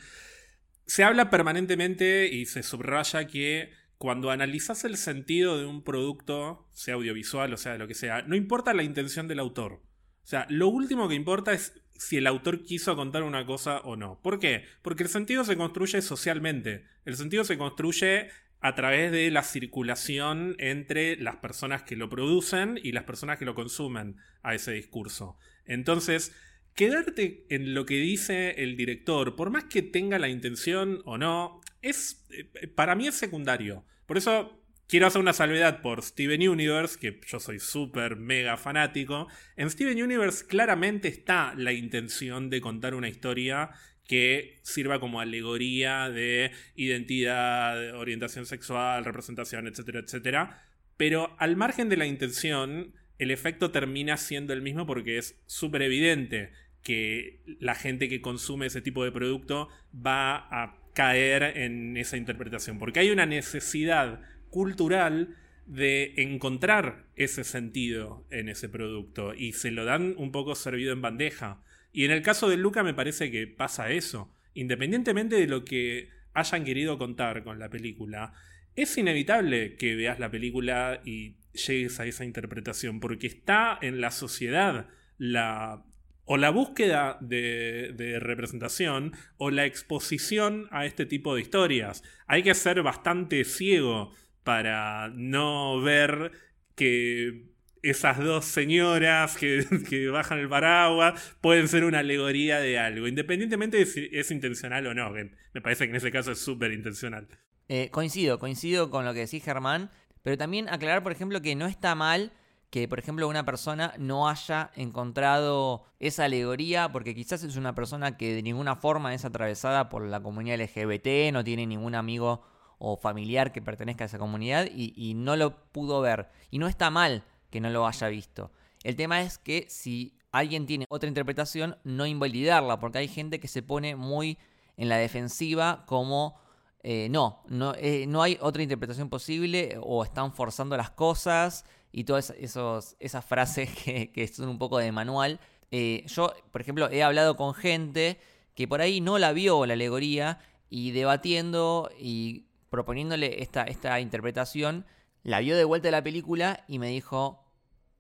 se 0.86 1.04
habla 1.04 1.30
permanentemente 1.30 2.28
y 2.28 2.46
se 2.46 2.64
subraya 2.64 3.28
que 3.28 3.72
cuando 3.98 4.30
analizas 4.30 4.84
el 4.84 4.98
sentido 4.98 5.58
de 5.58 5.66
un 5.66 5.84
producto, 5.84 6.68
sea 6.74 6.96
audiovisual 6.96 7.54
o 7.54 7.58
sea 7.58 7.78
lo 7.78 7.88
que 7.88 7.94
sea, 7.94 8.22
no 8.24 8.36
importa 8.36 8.74
la 8.74 8.84
intención 8.84 9.28
del 9.28 9.40
autor. 9.40 9.74
O 9.74 10.28
sea, 10.28 10.46
lo 10.50 10.68
último 10.68 11.08
que 11.08 11.16
importa 11.16 11.54
es 11.54 11.74
si 11.98 12.18
el 12.18 12.28
autor 12.28 12.64
quiso 12.64 12.96
contar 12.96 13.24
una 13.24 13.46
cosa 13.46 13.80
o 13.80 13.96
no. 13.96 14.20
¿Por 14.22 14.40
qué? 14.40 14.66
Porque 14.82 15.04
el 15.04 15.10
sentido 15.10 15.44
se 15.44 15.56
construye 15.56 16.02
socialmente. 16.02 16.86
El 17.06 17.16
sentido 17.16 17.44
se 17.44 17.58
construye 17.58 18.30
a 18.60 18.76
través 18.76 19.12
de 19.12 19.30
la 19.30 19.44
circulación 19.44 20.56
entre 20.58 21.18
las 21.18 21.38
personas 21.38 21.84
que 21.84 21.96
lo 21.96 22.10
producen 22.10 22.80
y 22.82 22.92
las 22.92 23.04
personas 23.04 23.38
que 23.38 23.46
lo 23.46 23.54
consumen 23.54 24.18
a 24.42 24.56
ese 24.56 24.72
discurso. 24.72 25.38
Entonces, 25.66 26.34
quedarte 26.76 27.46
en 27.50 27.74
lo 27.74 27.86
que 27.86 27.96
dice 27.96 28.62
el 28.62 28.78
director, 28.78 29.36
por 29.36 29.50
más 29.50 29.64
que 29.66 29.82
tenga 29.82 30.20
la 30.20 30.28
intención 30.28 31.02
o 31.06 31.18
no, 31.18 31.62
es 31.82 32.26
eh, 32.32 32.68
para 32.68 32.96
mí 32.96 33.08
es 33.08 33.16
secundario. 33.16 33.86
Por 34.06 34.18
eso 34.18 34.62
quiero 34.88 35.08
hacer 35.08 35.22
una 35.22 35.34
salvedad 35.34 35.82
por 35.82 36.04
Steven 36.04 36.48
Universe, 36.48 37.00
que 37.00 37.20
yo 37.26 37.40
soy 37.40 37.60
súper 37.60 38.18
mega 38.18 38.58
fanático. 38.58 39.28
En 39.56 39.70
Steven 39.70 40.04
Universe 40.04 40.46
claramente 40.46 41.08
está 41.08 41.54
la 41.56 41.72
intención 41.72 42.50
de 42.50 42.62
contar 42.62 42.94
una 42.94 43.10
historia 43.10 43.72
que 44.06 44.60
sirva 44.62 45.00
como 45.00 45.20
alegoría 45.20 46.10
de 46.10 46.52
identidad, 46.76 47.96
orientación 47.96 48.46
sexual, 48.46 49.06
representación, 49.06 49.68
etcétera, 49.68 50.02
etcétera. 50.02 50.64
Pero 50.98 51.36
al 51.40 51.56
margen 51.56 51.90
de 51.90 51.98
la 51.98 52.06
intención, 52.06 52.94
el 53.18 53.32
efecto 53.32 53.72
termina 53.72 54.18
siendo 54.18 54.54
el 54.54 54.62
mismo 54.62 54.86
porque 54.86 55.18
es 55.18 55.42
súper 55.48 55.82
evidente 55.82 56.52
que 56.86 57.42
la 57.60 57.74
gente 57.74 58.08
que 58.08 58.22
consume 58.22 58.68
ese 58.68 58.80
tipo 58.80 59.04
de 59.04 59.12
producto 59.12 59.70
va 59.94 60.48
a 60.52 60.78
caer 60.94 61.58
en 61.58 61.98
esa 61.98 62.16
interpretación, 62.16 62.78
porque 62.78 63.00
hay 63.00 63.10
una 63.10 63.26
necesidad 63.26 64.22
cultural 64.52 65.36
de 65.66 66.14
encontrar 66.18 67.08
ese 67.16 67.44
sentido 67.44 68.28
en 68.30 68.50
ese 68.50 68.70
producto 68.70 69.34
y 69.34 69.54
se 69.54 69.72
lo 69.72 69.84
dan 69.84 70.14
un 70.18 70.32
poco 70.32 70.54
servido 70.54 70.94
en 70.94 71.02
bandeja. 71.02 71.64
Y 71.92 72.06
en 72.06 72.12
el 72.12 72.22
caso 72.22 72.48
de 72.48 72.58
Luca 72.58 72.84
me 72.84 72.94
parece 72.94 73.32
que 73.32 73.48
pasa 73.48 73.90
eso, 73.90 74.32
independientemente 74.54 75.38
de 75.38 75.48
lo 75.48 75.66
que 75.66 76.10
hayan 76.36 76.66
querido 76.66 77.00
contar 77.00 77.44
con 77.44 77.58
la 77.58 77.70
película, 77.70 78.34
es 78.76 78.96
inevitable 78.96 79.76
que 79.76 79.96
veas 79.96 80.20
la 80.20 80.30
película 80.30 81.02
y 81.04 81.38
llegues 81.54 82.00
a 82.00 82.06
esa 82.06 82.26
interpretación, 82.26 83.00
porque 83.00 83.26
está 83.26 83.80
en 83.82 84.02
la 84.02 84.12
sociedad 84.12 84.88
la 85.18 85.84
o 86.26 86.38
la 86.38 86.50
búsqueda 86.50 87.18
de, 87.22 88.18
representación 88.20 89.14
o 89.38 89.52
la 89.52 89.66
exposición 89.66 90.68
a 90.72 90.86
este 90.86 91.06
tipo 91.06 91.36
de 91.36 91.42
historias. 91.42 92.04
Hay 92.28 92.44
que 92.44 92.54
ser 92.54 92.82
bastante 92.84 93.44
ciego 93.44 94.12
para 94.44 95.10
no 95.10 95.82
ver 95.82 96.32
que 96.76 97.54
esas 97.82 98.18
dos 98.18 98.46
señoras 98.46 99.38
que, 99.38 100.10
bajan 100.12 100.40
el 100.40 100.50
paraguas 100.50 101.36
pueden 101.42 101.68
ser 101.68 101.84
una 101.84 102.00
alegoría 102.00 102.60
de 102.60 102.80
algo, 102.80 103.08
independientemente 103.08 103.78
de 103.78 103.86
si 103.86 104.10
es 104.12 104.32
intencional 104.32 104.88
o 104.88 104.94
no, 104.94 105.12
me 105.12 105.62
parece 105.62 105.86
que 105.86 105.92
en 105.92 105.96
ese 105.96 106.12
caso 106.12 106.32
es 106.32 106.40
súper 106.40 106.72
intencional. 106.74 107.28
Eh, 107.68 107.90
coincido, 107.92 108.40
coincido 108.40 108.90
con 108.90 109.06
lo 109.06 109.14
que 109.14 109.22
decís 109.22 109.44
Germán, 109.44 109.92
pero 110.24 110.38
también 110.38 110.70
aclarar, 110.70 111.04
por 111.04 111.12
ejemplo, 111.12 111.42
que 111.42 111.56
no 111.56 111.68
está 111.68 111.94
mal 111.94 112.32
que, 112.70 112.88
por 112.88 113.00
ejemplo, 113.00 113.28
una 113.28 113.46
persona 113.46 113.94
no 113.98 114.28
haya 114.28 114.72
encontrado 114.76 115.86
esa 116.00 116.26
alegoría, 116.26 116.92
porque 116.92 117.16
quizás 117.16 117.44
es 117.44 117.56
una 117.56 117.76
persona 117.76 118.18
que 118.18 118.34
de 118.34 118.44
ninguna 118.44 118.76
forma 118.76 119.14
es 119.14 119.26
atravesada 119.26 119.90
por 119.90 120.06
la 120.06 120.22
comunidad 120.22 120.60
LGBT, 120.60 121.32
no 121.32 121.44
tiene 121.44 121.66
ningún 121.66 121.96
amigo 121.96 122.44
o 122.78 122.98
familiar 122.98 123.52
que 123.52 123.62
pertenezca 123.62 124.04
a 124.04 124.08
esa 124.08 124.20
comunidad 124.20 124.68
y, 124.70 125.14
no 125.16 125.36
lo 125.36 125.58
pudo 125.72 126.02
ver. 126.02 126.30
Y 126.52 126.60
no 126.60 126.68
está 126.68 126.90
mal 126.90 127.24
que 127.50 127.62
no 127.62 127.70
lo 127.70 127.88
haya 127.88 128.08
visto. 128.10 128.52
El 128.84 128.96
tema 128.96 129.22
es 129.22 129.38
que 129.38 129.66
si 129.70 130.18
alguien 130.32 130.66
tiene 130.66 130.86
otra 130.90 131.08
interpretación, 131.08 131.78
no 131.84 132.06
invalidarla, 132.06 132.80
porque 132.80 132.98
hay 132.98 133.08
gente 133.08 133.40
que 133.40 133.48
se 133.48 133.64
pone 133.64 133.96
muy 133.96 134.38
en 134.78 134.90
la 134.90 134.98
defensiva 134.98 135.86
como... 135.86 136.44
Eh, 136.88 137.08
no, 137.10 137.42
no, 137.48 137.74
eh, 137.80 138.06
no 138.08 138.22
hay 138.22 138.38
otra 138.42 138.62
interpretación 138.62 139.10
posible 139.10 139.76
o 139.82 140.04
están 140.04 140.32
forzando 140.34 140.78
las 140.78 140.92
cosas 140.92 141.66
y 141.98 142.04
todas 142.04 142.32
esos, 142.32 142.98
esas 143.00 143.24
frases 143.24 143.70
que, 144.14 144.32
son 144.34 144.50
un 144.50 144.60
poco 144.60 144.80
de 144.80 144.92
manual. 144.92 145.40
Eh, 145.72 146.04
yo, 146.08 146.34
por 146.52 146.60
ejemplo, 146.60 146.90
he 146.92 147.02
hablado 147.02 147.38
con 147.38 147.54
gente 147.54 148.20
que 148.54 148.68
por 148.68 148.82
ahí 148.82 149.00
no 149.00 149.18
la 149.18 149.32
vio 149.32 149.66
la 149.66 149.76
alegoría 149.76 150.40
y 150.70 150.92
debatiendo 150.92 151.90
y 151.98 152.48
proponiéndole 152.70 153.42
esta, 153.42 153.64
esta 153.64 154.02
interpretación, 154.02 154.86
la 155.24 155.40
vio 155.40 155.56
de 155.56 155.64
vuelta 155.64 155.88
de 155.88 155.94
la 155.94 156.04
película 156.04 156.66
y 156.68 156.80
me 156.80 156.90
dijo, 156.90 157.46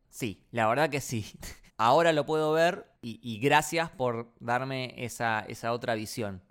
Sí, 0.09 0.45
la 0.51 0.67
verdad 0.67 0.89
que 0.89 0.99
sí. 0.99 1.25
Ahora 1.77 2.11
lo 2.11 2.25
puedo 2.25 2.51
ver 2.51 2.85
y, 3.01 3.39
gracias 3.39 3.91
por 3.91 4.33
darme 4.41 4.93
esa, 4.97 5.45
esa 5.47 5.71
otra 5.71 5.95
visión. 5.95 6.41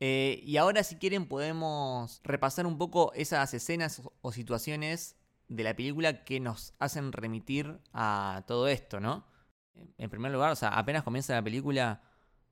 Eh, 0.00 0.40
y 0.44 0.56
ahora 0.56 0.82
si 0.82 0.96
quieren 0.96 1.26
podemos 1.26 2.20
repasar 2.24 2.66
un 2.66 2.78
poco 2.78 3.12
esas 3.14 3.52
escenas 3.54 4.02
o 4.22 4.32
situaciones 4.32 5.16
de 5.48 5.64
la 5.64 5.74
película 5.74 6.24
que 6.24 6.40
nos 6.40 6.74
hacen 6.78 7.12
remitir 7.12 7.80
a 7.92 8.44
todo 8.46 8.68
esto, 8.68 9.00
¿no? 9.00 9.26
En 9.98 10.10
primer 10.10 10.32
lugar, 10.32 10.52
o 10.52 10.56
sea, 10.56 10.68
apenas 10.70 11.02
comienza 11.02 11.34
la 11.34 11.42
película, 11.42 12.02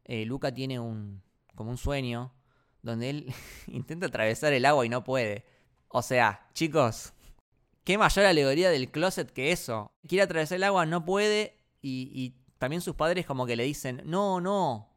eh, 0.04 0.24
Luca 0.24 0.52
tiene 0.52 0.78
un 0.78 1.22
como 1.54 1.70
un 1.70 1.76
sueño 1.76 2.32
donde 2.82 3.10
él 3.10 3.34
intenta 3.66 4.06
atravesar 4.06 4.52
el 4.52 4.64
agua 4.64 4.84
y 4.84 4.88
no 4.88 5.04
puede. 5.04 5.44
O 5.88 6.02
sea, 6.02 6.48
chicos, 6.54 7.12
qué 7.84 7.98
mayor 7.98 8.24
alegoría 8.24 8.70
del 8.70 8.90
closet 8.90 9.30
que 9.30 9.52
eso. 9.52 9.92
Quiere 10.06 10.22
atravesar 10.22 10.56
el 10.56 10.64
agua, 10.64 10.86
no 10.86 11.04
puede 11.04 11.60
y, 11.80 12.10
y 12.14 12.42
también 12.58 12.82
sus 12.82 12.94
padres 12.94 13.26
como 13.26 13.46
que 13.46 13.56
le 13.56 13.64
dicen, 13.64 14.02
no, 14.04 14.40
no, 14.40 14.91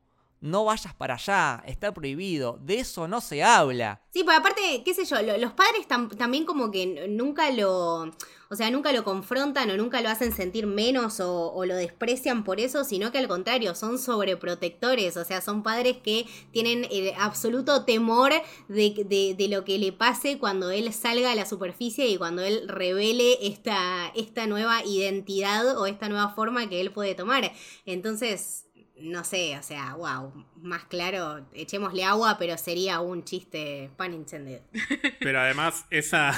no 0.46 0.64
vayas 0.64 0.94
para 0.94 1.16
allá, 1.16 1.64
está 1.66 1.94
prohibido, 1.94 2.60
de 2.62 2.80
eso 2.80 3.08
no 3.08 3.20
se 3.20 3.44
habla. 3.44 4.02
Sí, 4.12 4.24
pues 4.24 4.38
aparte, 4.38 4.84
qué 4.86 4.94
sé 4.94 5.04
yo, 5.04 5.18
los 5.38 5.54
padres 5.54 5.88
también 5.88 6.46
como 6.46 6.70
que 6.70 7.08
nunca 7.10 7.50
lo, 7.52 8.12
o 8.50 8.56
sea, 8.56 8.70
nunca 8.70 8.94
lo 8.94 9.04
confrontan 9.04 9.72
o 9.72 9.78
nunca 9.78 10.02
lo 10.02 10.10
hacen 10.10 10.32
sentir 10.32 10.68
menos 10.68 11.20
o, 11.20 11.66
lo 11.66 11.76
desprecian 11.76 12.44
por 12.44 12.60
eso, 12.60 12.84
sino 12.84 13.12
que 13.12 13.18
al 13.18 13.28
contrario, 13.28 13.74
son 13.74 13.98
sobreprotectores, 13.98 15.18
o 15.18 15.26
sea, 15.26 15.42
son 15.42 15.64
padres 15.64 15.98
que 15.98 16.28
tienen 16.52 16.88
el 16.92 17.14
absoluto 17.18 17.84
temor 17.84 18.32
de, 18.68 19.36
de, 19.38 19.48
lo 19.48 19.66
que 19.66 19.80
le 19.80 19.92
pase 19.94 20.38
cuando 20.38 20.70
él 20.70 20.94
salga 20.94 21.32
a 21.32 21.36
la 21.36 21.48
superficie 21.48 22.08
y 22.08 22.18
cuando 22.18 22.44
él 22.44 22.68
revele 22.68 23.48
esta, 23.48 24.12
esta 24.16 24.46
nueva 24.46 24.84
identidad 24.86 25.78
o 25.80 25.88
esta 25.88 26.08
nueva 26.08 26.30
forma 26.30 26.70
que 26.70 26.82
él 26.82 26.92
puede 26.92 27.16
tomar. 27.16 27.52
Entonces, 27.86 28.65
no 28.98 29.24
sé, 29.26 29.58
o 29.58 29.64
sea, 29.64 29.96
wow, 29.96 30.32
más 30.62 30.86
claro, 30.86 31.46
echémosle 31.54 32.06
agua, 32.06 32.38
pero 32.40 32.58
sería 32.58 33.02
un 33.02 33.26
chiste 33.26 33.90
pan 33.98 34.14
intended. 34.14 34.62
Pero 35.20 35.40
además, 35.40 35.86
esa, 35.90 36.34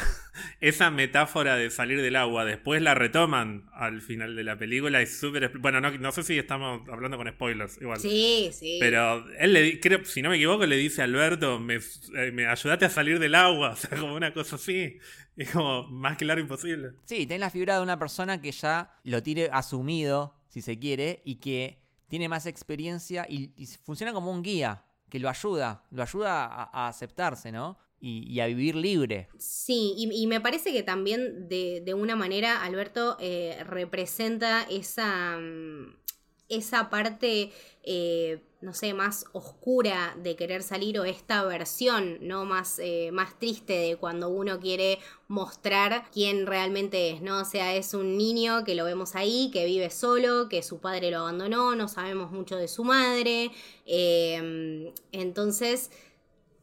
esa 0.60 0.90
metáfora 0.90 1.56
de 1.56 1.70
salir 1.70 2.02
del 2.02 2.16
agua, 2.16 2.46
después 2.46 2.82
la 2.82 2.96
retoman 2.96 3.70
al 3.74 4.02
final 4.02 4.36
de 4.36 4.44
la 4.44 4.58
película, 4.58 5.02
es 5.02 5.20
súper... 5.20 5.58
Bueno, 5.60 5.82
no, 5.82 6.12
sé 6.12 6.24
si 6.24 6.38
estamos 6.38 6.88
hablando 6.90 7.18
con 7.18 7.30
spoilers, 7.30 7.80
igual. 7.82 8.00
Sí, 8.00 8.50
sí. 8.54 8.78
Pero 8.80 9.26
él 9.38 9.54
le 9.54 9.80
creo, 9.80 10.04
si 10.06 10.22
no 10.22 10.30
me 10.30 10.38
equivoco, 10.38 10.66
le 10.66 10.78
dice 10.78 11.02
a 11.02 11.06
Alberto, 11.06 11.60
me, 11.60 11.76
eh, 11.76 12.32
me 12.34 12.48
ayudaste 12.48 12.86
a 12.86 12.90
salir 12.90 13.20
del 13.20 13.36
agua, 13.36 13.70
o 13.74 13.76
sea, 13.76 13.98
como 13.98 14.16
una 14.16 14.34
cosa 14.34 14.56
así. 14.56 14.98
Es 15.36 15.52
como 15.52 15.84
más 15.90 16.18
claro 16.18 16.42
imposible. 16.42 16.94
Sí, 17.06 17.28
ten 17.28 17.40
la 17.40 17.52
figura 17.52 17.76
de 17.76 17.84
una 17.84 18.00
persona 18.00 18.42
que 18.42 18.52
ya 18.52 18.98
lo 19.04 19.22
tiene 19.22 19.50
asumido, 19.52 20.36
si 20.48 20.62
se 20.62 20.80
quiere, 20.80 21.22
y 21.24 21.36
que 21.36 21.87
tiene 22.08 22.30
más 22.30 22.46
experiencia 22.46 23.26
y, 23.30 23.52
funciona 23.84 24.14
como 24.14 24.32
un 24.32 24.42
guía 24.42 24.84
que 25.10 25.20
lo 25.20 25.30
ayuda, 25.30 25.84
lo 25.92 26.04
ayuda 26.04 26.46
a, 26.46 26.88
aceptarse, 26.88 27.52
¿no? 27.52 27.78
Y, 28.00 28.40
a 28.40 28.48
vivir 28.48 28.76
libre. 28.76 29.30
Sí, 29.38 29.94
y, 29.98 30.28
me 30.28 30.42
parece 30.42 30.72
que 30.72 30.84
también 30.84 31.48
de, 31.48 31.82
de 31.86 31.94
una 31.94 32.16
manera 32.16 32.64
Alberto 32.64 33.18
eh, 33.20 33.64
representa 33.66 34.64
esa, 34.70 35.38
mm, 35.38 35.96
esa 36.50 36.90
parte 36.90 37.52
eh, 37.84 38.44
no 38.60 38.74
sé, 38.74 38.94
más 38.94 39.26
oscura 39.34 40.16
de 40.22 40.36
querer 40.36 40.64
salir 40.64 41.00
o 41.00 41.06
esta 41.06 41.44
versión, 41.44 42.18
¿no? 42.22 42.44
Más, 42.46 42.80
eh, 42.80 43.12
más 43.12 43.38
triste 43.38 43.74
de 43.74 43.98
cuando 43.98 44.30
uno 44.30 44.60
quiere 44.60 44.98
mostrar 45.28 46.06
quién 46.12 46.48
realmente 46.48 47.12
es, 47.12 47.22
¿no? 47.22 47.42
O 47.42 47.46
sea, 47.46 47.76
es 47.76 47.94
un 47.94 48.18
niño 48.18 48.64
que 48.64 48.74
lo 48.74 48.84
vemos 48.86 49.16
ahí, 49.16 49.52
que 49.54 49.66
vive 49.66 49.92
solo, 49.92 50.50
que 50.50 50.64
su 50.64 50.80
padre 50.80 51.12
lo 51.12 51.20
abandonó, 51.20 51.76
no 51.76 51.88
sabemos 51.88 52.32
mucho 52.32 52.58
de 52.58 52.68
su 52.68 52.84
madre. 52.84 53.52
Eh, 53.86 54.92
entonces 55.12 55.92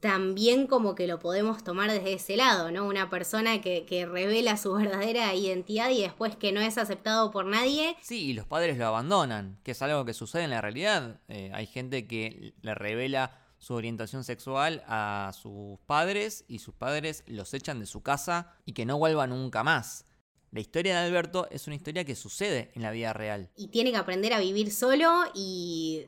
también 0.04 0.66
como 0.66 0.94
que 0.94 1.06
lo 1.06 1.18
podemos 1.18 1.64
tomar 1.64 1.90
desde 1.90 2.12
ese 2.12 2.36
lado, 2.36 2.70
¿no? 2.70 2.84
Una 2.84 3.08
persona 3.08 3.62
que, 3.62 4.06
revela 4.06 4.58
su 4.58 4.74
verdadera 4.74 5.34
identidad 5.34 5.88
y 5.88 6.02
después 6.02 6.36
que 6.36 6.52
no 6.52 6.60
es 6.60 6.76
aceptado 6.76 7.30
por 7.30 7.46
nadie. 7.46 7.96
Sí, 8.02 8.26
y 8.26 8.32
los 8.34 8.46
padres 8.46 8.76
lo 8.76 8.86
abandonan, 8.86 9.58
que 9.62 9.70
es 9.70 9.80
algo 9.80 10.04
que 10.04 10.12
sucede 10.12 10.44
en 10.44 10.50
la 10.50 10.60
realidad. 10.60 11.22
Eh, 11.28 11.50
hay 11.54 11.64
gente 11.64 12.06
que 12.06 12.52
le 12.60 12.74
revela 12.74 13.40
su 13.56 13.72
orientación 13.72 14.24
sexual 14.24 14.84
a 14.86 15.32
sus 15.32 15.78
padres 15.86 16.44
y 16.48 16.58
sus 16.58 16.74
padres 16.74 17.24
los 17.26 17.54
echan 17.54 17.80
de 17.80 17.86
su 17.86 18.02
casa 18.02 18.52
y 18.66 18.74
que 18.74 18.84
no 18.84 18.98
vuelva 18.98 19.26
nunca 19.26 19.64
más. 19.64 20.04
La 20.50 20.60
historia 20.60 21.00
de 21.00 21.06
Alberto 21.06 21.48
es 21.50 21.66
una 21.66 21.76
historia 21.76 22.04
que 22.04 22.14
sucede 22.14 22.70
en 22.74 22.82
la 22.82 22.90
vida 22.90 23.14
real. 23.14 23.48
Y 23.56 23.68
tiene 23.68 23.90
que 23.90 23.96
aprender 23.96 24.34
a 24.34 24.38
vivir 24.38 24.70
solo 24.70 25.24
y 25.34 26.04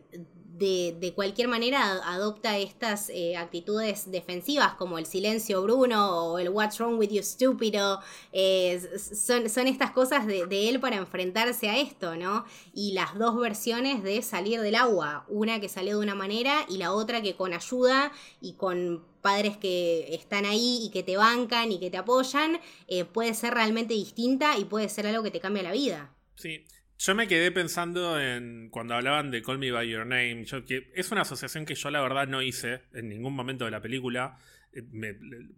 de, 0.59 1.13
cualquier 1.15 1.49
manera 1.49 2.01
adopta 2.05 2.59
estas 2.59 3.11
eh, 3.11 3.37
actitudes 3.37 4.11
defensivas 4.11 4.75
como 4.75 4.99
el 4.99 5.07
silencio 5.07 5.63
Bruno 5.63 6.33
o 6.33 6.39
el 6.39 6.49
What's 6.49 6.79
wrong 6.79 6.99
with 6.99 7.11
you 7.11 7.23
stupido. 7.23 8.01
Eh, 8.33 8.81
son, 8.97 9.49
son, 9.49 9.67
estas 9.67 9.91
cosas 9.91 10.27
de, 10.27 10.47
de, 10.47 10.69
él 10.69 10.81
para 10.81 10.97
enfrentarse 10.97 11.69
a 11.69 11.79
esto, 11.79 12.17
¿no? 12.17 12.45
Y 12.75 12.93
las 12.93 13.19
dos 13.19 13.37
versiones 13.39 14.03
de 14.03 14.23
salir 14.23 14.61
del 14.61 14.75
agua. 14.75 15.25
Una 15.29 15.61
que 15.61 15.69
salió 15.69 15.99
de 15.99 16.03
una 16.03 16.15
manera 16.15 16.65
y 16.69 16.79
la 16.79 16.93
otra 16.93 17.23
que 17.23 17.35
con 17.35 17.53
ayuda 17.53 18.13
y 18.41 18.55
con 18.55 19.05
padres 19.21 19.57
que 19.57 20.15
están 20.15 20.45
ahí 20.45 20.81
y 20.83 20.91
que 20.91 21.03
te 21.03 21.17
bancan 21.17 21.73
y 21.73 21.81
que 21.81 21.91
te 21.91 21.97
apoyan, 21.97 22.61
eh, 22.87 23.05
puede 23.05 23.35
ser 23.35 23.55
realmente 23.55 23.95
distinta 23.95 24.57
y 24.57 24.65
puede 24.65 24.89
ser 24.89 25.07
algo 25.07 25.23
que 25.23 25.31
te 25.31 25.41
cambia 25.41 25.63
la 25.63 25.73
vida. 25.73 26.15
Sí, 26.37 26.65
yo 26.99 27.15
me 27.15 27.29
quedé 27.29 27.51
pensando 27.53 28.21
en 28.21 28.69
cuando 28.71 28.95
hablaban 28.95 29.31
de 29.31 29.43
Call 29.43 29.59
Me 29.59 29.71
By 29.71 29.89
Your 29.89 30.07
Name, 30.07 30.45
yo, 30.45 30.65
que 30.65 30.91
es 30.95 31.11
una 31.11 31.23
asociación 31.23 31.67
que 31.67 31.75
yo 31.75 31.91
la 31.91 32.01
verdad 32.01 32.27
no 32.27 32.43
hice 32.43 32.83
en 32.93 33.09
ningún 33.09 33.35
momento 33.35 33.65
de 33.65 33.71
la 33.71 33.83
película. 33.83 34.39
Eh, 34.73 34.83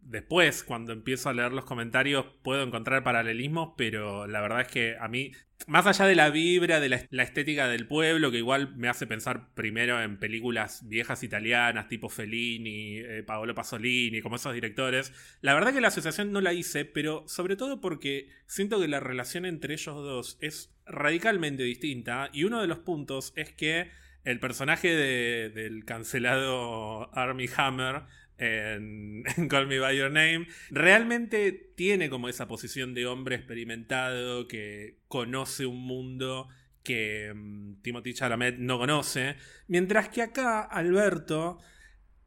después, 0.02 0.64
cuando 0.64 0.92
empiezo 0.92 1.28
a 1.28 1.32
leer 1.32 1.52
los 1.52 1.64
comentarios, 1.64 2.26
puedo 2.42 2.62
encontrar 2.62 3.04
paralelismos, 3.04 3.74
pero 3.76 4.26
la 4.26 4.40
verdad 4.40 4.62
es 4.62 4.68
que 4.68 4.96
a 4.98 5.08
mí 5.08 5.32
más 5.66 5.86
allá 5.86 6.06
de 6.06 6.14
la 6.14 6.30
vibra, 6.30 6.80
de 6.80 6.88
la, 6.88 7.22
estética 7.22 7.68
del 7.68 7.86
pueblo, 7.86 8.30
que 8.30 8.38
igual 8.38 8.76
me 8.76 8.88
hace 8.88 9.06
pensar 9.06 9.52
primero 9.54 10.00
en 10.00 10.18
películas 10.18 10.88
viejas 10.88 11.22
italianas, 11.22 11.88
tipo 11.88 12.08
Fellini, 12.08 12.98
eh, 12.98 13.22
Paolo 13.26 13.54
Pasolini, 13.54 14.22
como 14.22 14.36
esos 14.36 14.54
directores, 14.54 15.12
la 15.40 15.54
verdad 15.54 15.72
que 15.72 15.80
la 15.80 15.88
asociación 15.88 16.32
no 16.32 16.40
la 16.40 16.52
hice, 16.52 16.84
pero 16.84 17.24
sobre 17.26 17.56
todo 17.56 17.80
porque 17.80 18.28
siento 18.46 18.80
que 18.80 18.88
la 18.88 19.00
relación 19.00 19.44
entre 19.44 19.74
ellos 19.74 19.96
dos 19.96 20.38
es 20.40 20.72
radicalmente 20.88 21.62
distinta, 21.62 22.30
y 22.32 22.44
uno 22.44 22.60
de 22.60 22.66
los 22.66 22.78
puntos 22.78 23.32
es 23.36 23.52
que 23.52 23.90
el 24.24 24.40
personaje 24.40 24.94
del 24.94 25.84
cancelado 25.84 27.14
Army 27.16 27.46
Hammer 27.56 28.02
en, 28.38 29.24
Call 29.48 29.66
Me 29.66 29.78
By 29.78 29.96
Your 29.96 30.10
Name, 30.10 30.46
realmente 30.70 31.52
tiene 31.52 32.08
como 32.08 32.28
esa 32.28 32.46
posición 32.46 32.94
de 32.94 33.06
hombre 33.06 33.36
experimentado 33.36 34.46
que 34.46 34.98
conoce 35.08 35.66
un 35.66 35.80
mundo 35.80 36.48
que 36.82 37.32
um, 37.32 37.80
Timothy 37.82 38.14
Chalamet 38.14 38.58
no 38.58 38.78
conoce, 38.78 39.36
mientras 39.66 40.08
que 40.08 40.22
acá 40.22 40.62
Alberto, 40.62 41.58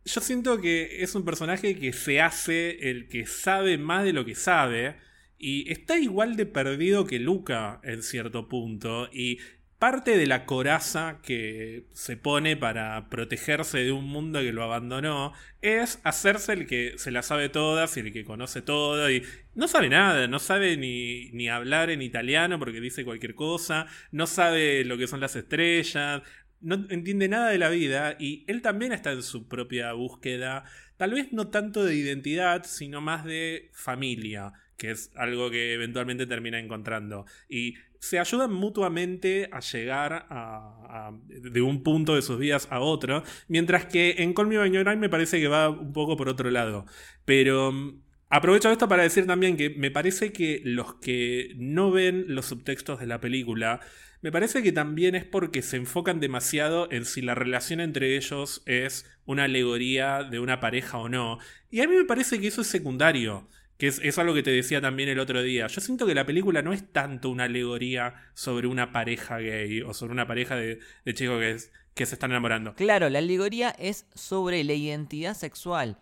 yo 0.04 0.22
siento 0.22 0.60
que 0.60 1.02
es 1.02 1.16
un 1.16 1.24
personaje 1.24 1.78
que 1.80 1.94
se 1.94 2.22
hace 2.22 2.90
el 2.90 3.08
que 3.08 3.26
sabe 3.26 3.78
más 3.78 4.04
de 4.04 4.14
lo 4.14 4.26
que 4.26 4.36
sabe, 4.36 4.98
y 5.42 5.72
está 5.72 5.98
igual 5.98 6.36
de 6.36 6.46
perdido 6.46 7.08
que 7.08 7.20
Luca 7.20 7.80
en 7.84 8.04
cierto 8.04 8.48
punto, 8.48 9.10
y 9.12 9.40
parte 9.80 10.16
de 10.16 10.28
la 10.28 10.46
coraza 10.46 11.18
que 11.24 11.88
se 11.94 12.16
pone 12.16 12.56
para 12.56 13.10
protegerse 13.10 13.80
de 13.80 13.92
un 13.92 14.06
mundo 14.06 14.40
que 14.42 14.54
lo 14.54 14.64
abandonó 14.64 15.34
es 15.64 16.00
hacerse 16.04 16.54
el 16.54 16.68
que 16.68 16.94
se 16.98 17.10
la 17.10 17.24
sabe 17.24 17.50
todas 17.50 17.98
y 17.98 18.02
el 18.02 18.14
que 18.14 18.24
conoce 18.24 18.62
todo 18.62 19.10
y 19.10 19.24
no 19.56 19.68
sabe 19.68 19.90
nada, 19.90 20.28
no 20.28 20.38
sabe 20.38 20.78
ni, 20.78 21.32
ni 21.32 21.50
hablar 21.50 21.90
en 21.90 22.04
italiano 22.04 22.60
porque 22.60 22.80
dice 22.80 23.04
cualquier 23.04 23.34
cosa, 23.34 23.88
no 24.12 24.28
sabe 24.28 24.86
lo 24.86 25.00
que 25.00 25.08
son 25.08 25.20
las 25.20 25.36
estrellas, 25.36 26.22
no 26.60 26.86
entiende 26.90 27.28
nada 27.28 27.50
de 27.50 27.58
la 27.58 27.70
vida 27.70 28.16
y 28.20 28.46
él 28.48 28.62
también 28.62 28.94
está 28.94 29.12
en 29.14 29.24
su 29.24 29.48
propia 29.48 29.94
búsqueda, 29.94 30.64
tal 30.98 31.16
vez 31.16 31.34
no 31.34 31.48
tanto 31.48 31.84
de 31.84 31.96
identidad, 31.96 32.66
sino 32.66 33.02
más 33.02 33.26
de 33.26 33.72
familia, 33.74 34.54
que 34.82 34.90
es 34.90 35.12
algo 35.16 35.52
que 35.52 35.74
eventualmente 35.74 36.26
termina 36.26 36.58
encontrando. 36.58 37.28
Y 37.48 37.76
se 38.00 38.18
ayudan 38.18 38.52
mutuamente 38.52 39.48
a 39.52 39.60
llegar 39.60 40.26
a, 40.32 41.12
de 41.28 41.62
un 41.62 41.84
punto 41.84 42.16
de 42.16 42.24
sus 42.24 42.40
vidas 42.40 42.68
a 42.72 42.80
otro, 42.80 43.24
mientras 43.48 43.86
que 43.86 44.16
en 44.18 44.34
Call 44.34 44.48
Me 44.48 44.58
By 44.58 44.98
me 44.98 45.08
parece 45.08 45.40
que 45.40 45.48
va 45.48 45.70
un 45.70 45.94
poco 45.94 46.18
por 46.18 46.30
otro 46.30 46.50
lado. 46.50 46.86
Pero 47.26 47.72
mm, 47.72 48.02
aprovecho 48.30 48.72
esto 48.72 48.88
para 48.88 49.04
decir 49.04 49.28
también 49.28 49.56
que 49.56 49.70
me 49.70 49.92
parece 49.92 50.34
que 50.34 50.64
los 50.66 50.96
que 50.96 51.54
no 51.58 51.92
ven 51.92 52.26
los 52.30 52.48
subtextos 52.48 53.00
de 53.00 53.06
la 53.06 53.22
película, 53.22 53.82
me 54.24 54.32
parece 54.32 54.64
que 54.64 54.72
también 54.72 55.14
es 55.14 55.26
porque 55.26 55.62
se 55.62 55.78
enfocan 55.78 56.20
demasiado 56.20 56.92
en 56.92 57.06
si 57.06 57.22
la 57.22 57.36
relación 57.36 57.80
entre 57.82 58.18
ellos 58.18 58.64
es 58.66 59.06
una 59.26 59.44
alegoría 59.44 60.24
de 60.24 60.40
una 60.40 60.60
pareja 60.60 60.98
o 60.98 61.08
no. 61.08 61.38
Y 61.70 61.82
a 61.82 61.88
mí 61.88 61.96
me 61.96 62.06
parece 62.06 62.42
que 62.42 62.48
eso 62.48 62.62
es 62.62 62.68
secundario 62.68 63.48
Que 63.82 63.88
es, 63.88 64.00
es, 64.04 64.20
algo 64.20 64.36
que 64.36 64.44
te 64.44 64.52
decía 64.52 64.80
también 64.80 65.10
el 65.10 65.18
otro 65.18 65.42
día. 65.42 65.66
Yo 65.66 65.82
siento 65.82 66.06
que 66.06 66.14
la 66.14 66.24
película 66.24 66.62
no 66.62 66.72
es 66.72 66.94
tanto 66.94 67.32
una 67.32 67.46
alegoría 67.46 68.14
sobre 68.36 68.68
una 68.68 68.92
pareja 68.92 69.40
gay 69.40 69.82
o 69.82 69.92
sobre 69.96 70.14
una 70.14 70.28
pareja 70.28 70.56
de, 70.56 70.78
de 71.04 71.14
chicos 71.16 71.40
que, 71.40 71.58
que 71.96 72.06
se 72.06 72.14
están 72.14 72.30
enamorando. 72.30 72.76
Claro, 72.76 73.10
la 73.10 73.18
alegoría 73.18 73.72
es 73.72 74.06
sobre 74.14 74.64
la 74.64 74.74
identidad 74.74 75.34
sexual, 75.34 75.98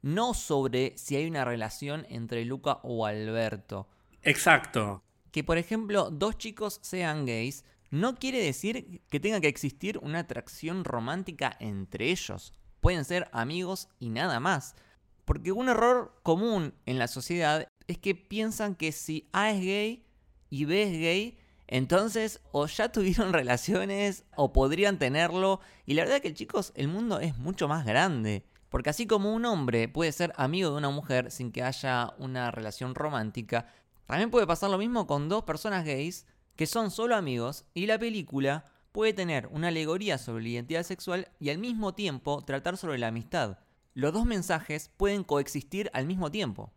no 0.00 0.32
sobre 0.32 0.96
si 0.96 1.16
hay 1.16 1.26
una 1.26 1.44
relación 1.44 2.06
entre 2.08 2.44
Luca 2.44 2.78
o 2.84 3.04
Alberto. 3.04 3.88
Exacto. 4.22 5.02
Que 5.32 5.42
por 5.42 5.58
ejemplo 5.58 6.10
dos 6.12 6.38
chicos 6.38 6.78
sean 6.84 7.26
gays 7.26 7.64
no 7.90 8.14
quiere 8.14 8.38
decir 8.38 9.02
que 9.10 9.18
tenga 9.18 9.40
que 9.40 9.48
existir 9.48 9.98
una 9.98 10.20
atracción 10.20 10.84
romántica 10.84 11.56
entre 11.58 12.12
ellos. 12.12 12.52
Pueden 12.78 13.04
ser 13.04 13.28
amigos 13.32 13.88
y 13.98 14.10
nada 14.10 14.38
más. 14.38 14.76
Porque 15.24 15.52
un 15.52 15.68
error 15.68 16.18
común 16.22 16.74
en 16.86 16.98
la 16.98 17.08
sociedad 17.08 17.68
es 17.86 17.98
que 17.98 18.14
piensan 18.14 18.74
que 18.74 18.92
si 18.92 19.28
A 19.32 19.50
es 19.50 19.60
gay 19.60 20.06
y 20.50 20.64
B 20.64 20.82
es 20.82 20.92
gay, 20.92 21.38
entonces 21.66 22.40
o 22.52 22.66
ya 22.66 22.88
tuvieron 22.92 23.32
relaciones 23.32 24.24
o 24.36 24.52
podrían 24.52 24.98
tenerlo. 24.98 25.60
Y 25.86 25.94
la 25.94 26.04
verdad 26.04 26.20
que 26.20 26.34
chicos, 26.34 26.72
el 26.76 26.88
mundo 26.88 27.20
es 27.20 27.36
mucho 27.38 27.68
más 27.68 27.84
grande. 27.86 28.44
Porque 28.68 28.90
así 28.90 29.06
como 29.06 29.32
un 29.32 29.44
hombre 29.44 29.88
puede 29.88 30.10
ser 30.10 30.32
amigo 30.36 30.70
de 30.70 30.78
una 30.78 30.90
mujer 30.90 31.30
sin 31.30 31.52
que 31.52 31.62
haya 31.62 32.12
una 32.18 32.50
relación 32.50 32.94
romántica, 32.96 33.72
también 34.06 34.30
puede 34.30 34.46
pasar 34.46 34.68
lo 34.68 34.78
mismo 34.78 35.06
con 35.06 35.28
dos 35.28 35.44
personas 35.44 35.84
gays 35.84 36.26
que 36.56 36.66
son 36.66 36.90
solo 36.90 37.16
amigos 37.16 37.64
y 37.72 37.86
la 37.86 37.98
película 37.98 38.70
puede 38.92 39.12
tener 39.12 39.48
una 39.48 39.68
alegoría 39.68 40.18
sobre 40.18 40.42
la 40.42 40.50
identidad 40.50 40.82
sexual 40.82 41.28
y 41.40 41.50
al 41.50 41.58
mismo 41.58 41.94
tiempo 41.94 42.42
tratar 42.44 42.76
sobre 42.76 42.98
la 42.98 43.08
amistad. 43.08 43.58
Los 43.94 44.12
dos 44.12 44.26
mensajes 44.26 44.90
pueden 44.96 45.22
coexistir 45.22 45.88
al 45.94 46.06
mismo 46.06 46.30
tiempo. 46.30 46.72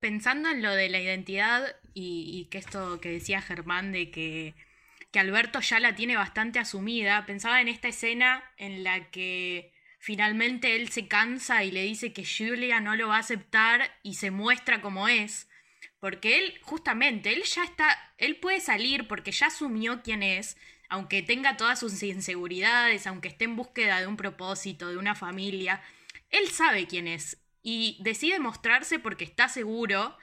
Pensando 0.00 0.50
en 0.50 0.62
lo 0.62 0.74
de 0.74 0.88
la 0.88 1.00
identidad 1.00 1.76
y, 1.94 2.48
que 2.50 2.58
esto 2.58 3.00
que 3.00 3.10
decía 3.10 3.40
Germán 3.40 3.92
de 3.92 4.10
que, 4.10 4.54
que 5.12 5.20
Alberto 5.20 5.60
ya 5.60 5.78
la 5.78 5.94
tiene 5.94 6.16
bastante 6.16 6.58
asumida, 6.58 7.24
pensaba 7.24 7.60
en 7.60 7.68
esta 7.68 7.88
escena 7.88 8.42
en 8.56 8.82
la 8.82 9.10
que 9.10 9.72
finalmente 10.00 10.74
él 10.74 10.88
se 10.88 11.06
cansa 11.06 11.62
y 11.62 11.70
le 11.70 11.82
dice 11.82 12.12
que 12.12 12.24
Julia 12.24 12.80
no 12.80 12.96
lo 12.96 13.08
va 13.08 13.16
a 13.16 13.20
aceptar 13.20 13.90
y 14.02 14.14
se 14.14 14.30
muestra 14.30 14.80
como 14.80 15.06
es. 15.06 15.48
Porque 16.00 16.38
él, 16.38 16.58
justamente, 16.62 17.32
él 17.32 17.42
ya 17.44 17.62
está, 17.62 17.96
él 18.16 18.36
puede 18.36 18.60
salir 18.60 19.06
porque 19.06 19.32
ya 19.32 19.48
asumió 19.48 20.02
quién 20.02 20.22
es, 20.22 20.56
aunque 20.88 21.22
tenga 21.22 21.56
todas 21.56 21.78
sus 21.78 22.02
inseguridades, 22.02 23.06
aunque 23.06 23.28
esté 23.28 23.44
en 23.44 23.54
búsqueda 23.54 24.00
de 24.00 24.06
un 24.06 24.16
propósito, 24.16 24.88
de 24.88 24.96
una 24.96 25.14
familia, 25.14 25.82
él 26.30 26.48
sabe 26.48 26.86
quién 26.86 27.06
es 27.08 27.40
y 27.62 27.98
decide 28.00 28.38
mostrarse 28.38 28.98
porque 28.98 29.24
está 29.24 29.48
seguro. 29.48 30.16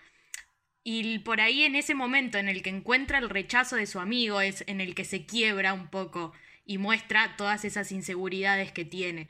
Y 0.83 1.19
por 1.19 1.41
ahí 1.41 1.63
en 1.63 1.75
ese 1.75 1.93
momento 1.93 2.37
en 2.37 2.47
el 2.47 2.61
que 2.61 2.69
encuentra 2.69 3.17
el 3.17 3.29
rechazo 3.29 3.75
de 3.75 3.87
su 3.87 3.99
amigo 3.99 4.39
es 4.41 4.63
en 4.67 4.79
el 4.79 4.95
que 4.95 5.05
se 5.05 5.25
quiebra 5.25 5.73
un 5.73 5.89
poco 5.89 6.33
y 6.65 6.77
muestra 6.77 7.35
todas 7.35 7.65
esas 7.65 7.91
inseguridades 7.91 8.71
que 8.71 8.85
tiene. 8.85 9.27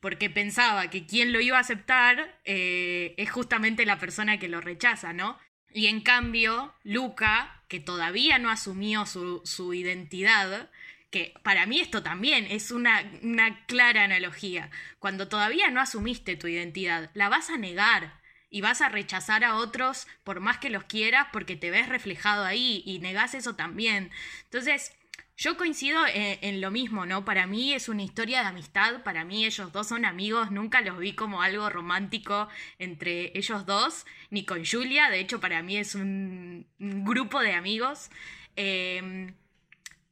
Porque 0.00 0.28
pensaba 0.28 0.90
que 0.90 1.06
quien 1.06 1.32
lo 1.32 1.40
iba 1.40 1.56
a 1.56 1.62
aceptar 1.62 2.38
eh, 2.44 3.14
es 3.16 3.30
justamente 3.30 3.86
la 3.86 3.98
persona 3.98 4.38
que 4.38 4.48
lo 4.48 4.60
rechaza, 4.60 5.12
¿no? 5.12 5.38
Y 5.72 5.86
en 5.86 6.00
cambio, 6.00 6.74
Luca, 6.82 7.62
que 7.68 7.80
todavía 7.80 8.38
no 8.38 8.50
asumió 8.50 9.06
su, 9.06 9.40
su 9.44 9.72
identidad, 9.72 10.70
que 11.10 11.34
para 11.42 11.66
mí 11.66 11.80
esto 11.80 12.02
también 12.02 12.46
es 12.48 12.70
una, 12.70 13.02
una 13.22 13.64
clara 13.66 14.04
analogía. 14.04 14.70
Cuando 14.98 15.28
todavía 15.28 15.70
no 15.70 15.80
asumiste 15.80 16.36
tu 16.36 16.46
identidad, 16.46 17.10
la 17.14 17.28
vas 17.28 17.50
a 17.50 17.58
negar 17.58 18.20
y 18.48 18.60
vas 18.60 18.80
a 18.80 18.88
rechazar 18.88 19.44
a 19.44 19.56
otros 19.56 20.06
por 20.24 20.40
más 20.40 20.58
que 20.58 20.70
los 20.70 20.84
quieras 20.84 21.28
porque 21.32 21.56
te 21.56 21.70
ves 21.70 21.88
reflejado 21.88 22.44
ahí 22.44 22.82
y 22.84 22.98
negás 22.98 23.34
eso 23.34 23.54
también. 23.54 24.10
Entonces, 24.44 24.92
yo 25.40 25.56
coincido 25.56 25.98
en, 26.12 26.60
lo 26.60 26.70
mismo, 26.70 27.06
¿no? 27.06 27.24
Para 27.24 27.46
mí 27.46 27.72
es 27.72 27.88
una 27.88 28.02
historia 28.02 28.42
de 28.42 28.48
amistad, 28.48 29.02
para 29.02 29.24
mí 29.24 29.46
ellos 29.46 29.72
dos 29.72 29.88
son 29.88 30.04
amigos, 30.04 30.50
nunca 30.50 30.82
los 30.82 30.98
vi 30.98 31.14
como 31.14 31.40
algo 31.40 31.70
romántico 31.70 32.48
entre 32.78 33.32
ellos 33.34 33.64
dos, 33.64 34.04
ni 34.28 34.44
con 34.44 34.66
Julia, 34.66 35.08
de 35.08 35.20
hecho 35.20 35.40
para 35.40 35.62
mí 35.62 35.78
es 35.78 35.94
un, 35.94 36.66
grupo 36.78 37.40
de 37.40 37.54
amigos. 37.54 38.10
Em, 38.54 39.34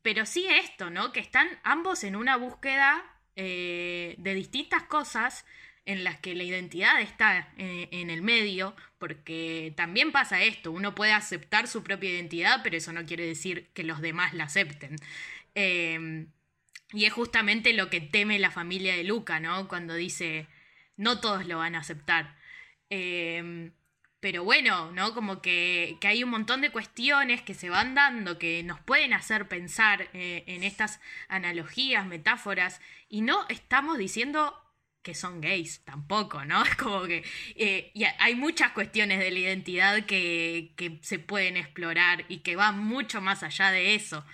pero 0.08 0.24
sí 0.24 0.46
esto, 0.48 0.88
¿no? 0.88 1.12
Que 1.12 1.20
están 1.20 1.46
ambos 1.64 2.02
en 2.02 2.16
una 2.16 2.38
búsqueda 2.38 3.04
eh, 3.36 4.14
de 4.16 4.32
distintas 4.32 4.84
cosas 4.84 5.44
en 5.84 6.02
las 6.02 6.18
que 6.18 6.34
la 6.34 6.44
identidad 6.44 6.98
está 7.02 7.52
eh, 7.58 7.90
en, 7.92 8.08
el 8.08 8.22
medio, 8.22 8.74
porque 8.96 9.74
también 9.76 10.10
pasa 10.10 10.42
esto, 10.42 10.72
uno 10.72 10.94
puede 10.94 11.12
aceptar 11.12 11.68
su 11.68 11.82
propia 11.84 12.08
identidad, 12.08 12.62
pero 12.64 12.78
eso 12.78 12.90
no 12.94 13.04
quiere 13.04 13.26
decir 13.26 13.68
que 13.74 13.84
los 13.84 14.00
demás 14.00 14.32
la 14.32 14.44
acepten. 14.44 14.96
Em, 15.54 16.32
y 16.94 17.04
es 17.04 17.12
justamente 17.12 17.74
lo 17.74 17.90
que 17.90 18.00
teme 18.00 18.38
la 18.38 18.50
familia 18.50 18.96
de 18.96 19.04
Luca, 19.04 19.40
¿no? 19.40 19.68
Cuando 19.68 19.92
dice, 19.92 20.48
no 20.96 21.20
todos 21.20 21.46
lo 21.46 21.58
van 21.58 21.74
a 21.74 21.80
aceptar. 21.80 22.34
Em, 22.88 23.72
pero 24.20 24.42
bueno, 24.42 24.90
¿no? 24.92 25.14
Como 25.14 25.40
que, 25.40 25.96
hay 26.02 26.24
un 26.24 26.30
montón 26.30 26.60
de 26.60 26.70
cuestiones 26.70 27.42
que 27.42 27.54
se 27.54 27.70
van 27.70 27.94
dando, 27.94 28.38
que 28.38 28.62
nos 28.64 28.80
pueden 28.80 29.12
hacer 29.12 29.48
pensar 29.48 30.08
eh, 30.12 30.44
en 30.46 30.64
estas 30.64 31.00
analogías, 31.28 32.06
metáforas, 32.06 32.80
y 33.08 33.20
no 33.20 33.46
estamos 33.48 33.98
diciendo 33.98 34.54
que 35.02 35.14
son 35.14 35.40
gays, 35.40 35.84
tampoco, 35.84 36.44
¿no? 36.44 36.62
Es 36.64 36.74
como 36.74 37.04
que 37.04 37.24
eh, 37.54 37.92
hay 38.18 38.34
muchas 38.34 38.72
cuestiones 38.72 39.20
de 39.20 39.30
la 39.30 39.38
identidad 39.38 40.04
que, 40.04 40.98
se 41.02 41.18
pueden 41.18 41.56
explorar 41.56 42.24
y 42.28 42.38
que 42.38 42.56
van 42.56 42.78
mucho 42.78 43.20
más 43.20 43.42
allá 43.42 43.70
de 43.70 43.94
eso. 43.94 44.24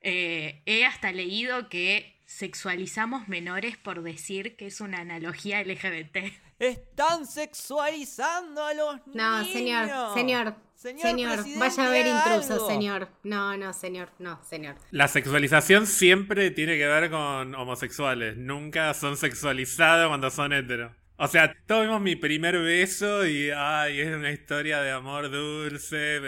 Eh, 0.00 0.62
he 0.66 0.84
hasta 0.84 1.12
leído 1.12 1.68
que 1.68 2.20
sexualizamos 2.26 3.26
menores 3.26 3.76
por 3.78 4.02
decir 4.02 4.54
que 4.56 4.66
es 4.66 4.80
una 4.80 5.00
analogía 5.00 5.62
LGBT. 5.62 6.47
Están 6.58 7.26
sexualizando 7.26 8.64
a 8.64 8.74
los 8.74 9.06
niños. 9.06 9.14
No, 9.14 9.44
señor, 9.44 9.88
señor, 10.14 10.54
Señor, 10.78 11.44
vaya 11.58 11.86
a 11.86 11.90
ver 11.90 12.06
intrusos, 12.06 12.68
señor. 12.68 13.08
No, 13.24 13.56
no, 13.56 13.72
señor, 13.72 14.10
no, 14.20 14.40
señor. 14.44 14.76
La 14.92 15.08
sexualización 15.08 15.88
siempre 15.88 16.52
tiene 16.52 16.78
que 16.78 16.86
ver 16.86 17.10
con 17.10 17.54
homosexuales. 17.56 18.36
Nunca 18.36 18.94
son 18.94 19.16
sexualizados 19.16 20.06
cuando 20.06 20.30
son 20.30 20.52
heteros. 20.52 20.92
O 21.16 21.26
sea, 21.26 21.52
todos 21.66 21.82
vimos 21.82 22.00
mi 22.00 22.14
primer 22.14 22.58
beso 22.60 23.26
y 23.26 23.50
ay, 23.50 24.00
es 24.00 24.14
una 24.14 24.30
historia 24.30 24.80
de 24.80 24.92
amor 24.92 25.32
dulce, 25.32 26.20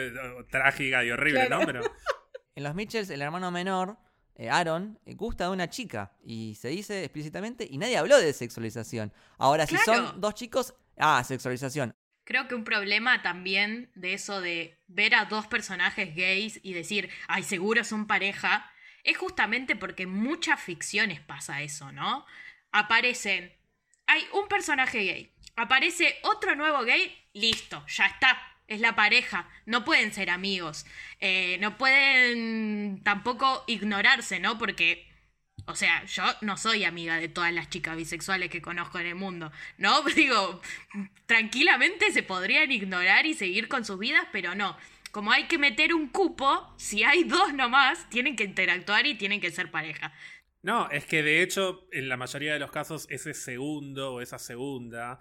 trágica 0.50 1.04
y 1.04 1.12
horrible, 1.12 1.48
¿no? 1.48 1.60
Pero. 1.64 1.82
En 2.56 2.64
los 2.64 2.74
Mitchells, 2.74 3.08
el 3.10 3.22
hermano 3.22 3.52
menor, 3.52 3.96
Aaron, 4.48 4.98
eh, 5.04 5.14
gusta 5.14 5.44
de 5.44 5.50
una 5.50 5.68
chica. 5.68 6.12
Y 6.24 6.54
se 6.54 6.68
dice 6.68 7.04
explícitamente, 7.04 7.66
y 7.68 7.78
nadie 7.78 7.96
habló 7.96 8.16
de 8.18 8.32
sexualización. 8.32 9.12
Ahora, 9.38 9.66
si 9.66 9.76
son 9.78 10.20
dos 10.20 10.34
chicos, 10.34 10.74
ah, 10.98 11.22
sexualización. 11.24 11.92
Creo 12.24 12.46
que 12.46 12.54
un 12.54 12.64
problema 12.64 13.22
también 13.22 13.90
de 13.96 14.14
eso 14.14 14.40
de 14.40 14.78
ver 14.86 15.14
a 15.14 15.24
dos 15.24 15.48
personajes 15.48 16.14
gays 16.14 16.60
y 16.62 16.74
decir, 16.74 17.10
ay, 17.26 17.42
seguro 17.42 17.82
son 17.82 18.06
pareja, 18.06 18.70
es 19.02 19.18
justamente 19.18 19.74
porque 19.74 20.04
en 20.04 20.10
muchas 20.10 20.60
ficciones 20.60 21.20
pasa 21.20 21.62
eso, 21.62 21.90
¿no? 21.90 22.24
Aparecen, 22.70 23.52
hay 24.06 24.22
un 24.32 24.46
personaje 24.46 24.98
gay, 24.98 25.34
aparece 25.56 26.16
otro 26.22 26.54
nuevo 26.54 26.84
gay, 26.84 27.12
listo, 27.32 27.84
ya 27.88 28.06
está, 28.06 28.38
es 28.70 28.80
la 28.80 28.96
pareja, 28.96 29.50
no 29.66 29.84
pueden 29.84 30.14
ser 30.14 30.30
amigos, 30.30 30.86
eh, 31.18 31.58
no 31.60 31.76
pueden 31.76 33.02
tampoco 33.02 33.64
ignorarse, 33.66 34.40
¿no? 34.40 34.56
Porque 34.58 35.10
o 35.66 35.76
sea, 35.76 36.04
yo 36.06 36.24
no 36.40 36.56
soy 36.56 36.84
amiga 36.84 37.16
de 37.16 37.28
todas 37.28 37.52
las 37.52 37.68
chicas 37.68 37.96
bisexuales 37.96 38.50
que 38.50 38.62
conozco 38.62 38.98
en 38.98 39.06
el 39.06 39.14
mundo, 39.14 39.52
¿no? 39.76 40.02
Digo, 40.16 40.60
tranquilamente 41.26 42.12
se 42.12 42.22
podrían 42.22 42.72
ignorar 42.72 43.26
y 43.26 43.34
seguir 43.34 43.68
con 43.68 43.84
sus 43.84 43.98
vidas, 43.98 44.26
pero 44.32 44.54
no. 44.54 44.76
Como 45.10 45.32
hay 45.32 45.44
que 45.44 45.58
meter 45.58 45.92
un 45.92 46.08
cupo, 46.08 46.72
si 46.76 47.02
hay 47.02 47.24
dos 47.24 47.52
nomás, 47.52 48.08
tienen 48.10 48.36
que 48.36 48.44
interactuar 48.44 49.06
y 49.06 49.16
tienen 49.16 49.40
que 49.40 49.50
ser 49.50 49.70
pareja. 49.70 50.12
No, 50.62 50.88
es 50.90 51.06
que 51.06 51.22
de 51.22 51.42
hecho, 51.42 51.88
en 51.90 52.08
la 52.08 52.16
mayoría 52.16 52.52
de 52.52 52.60
los 52.60 52.70
casos, 52.70 53.06
ese 53.10 53.34
segundo 53.34 54.14
o 54.14 54.20
esa 54.20 54.38
segunda 54.38 55.18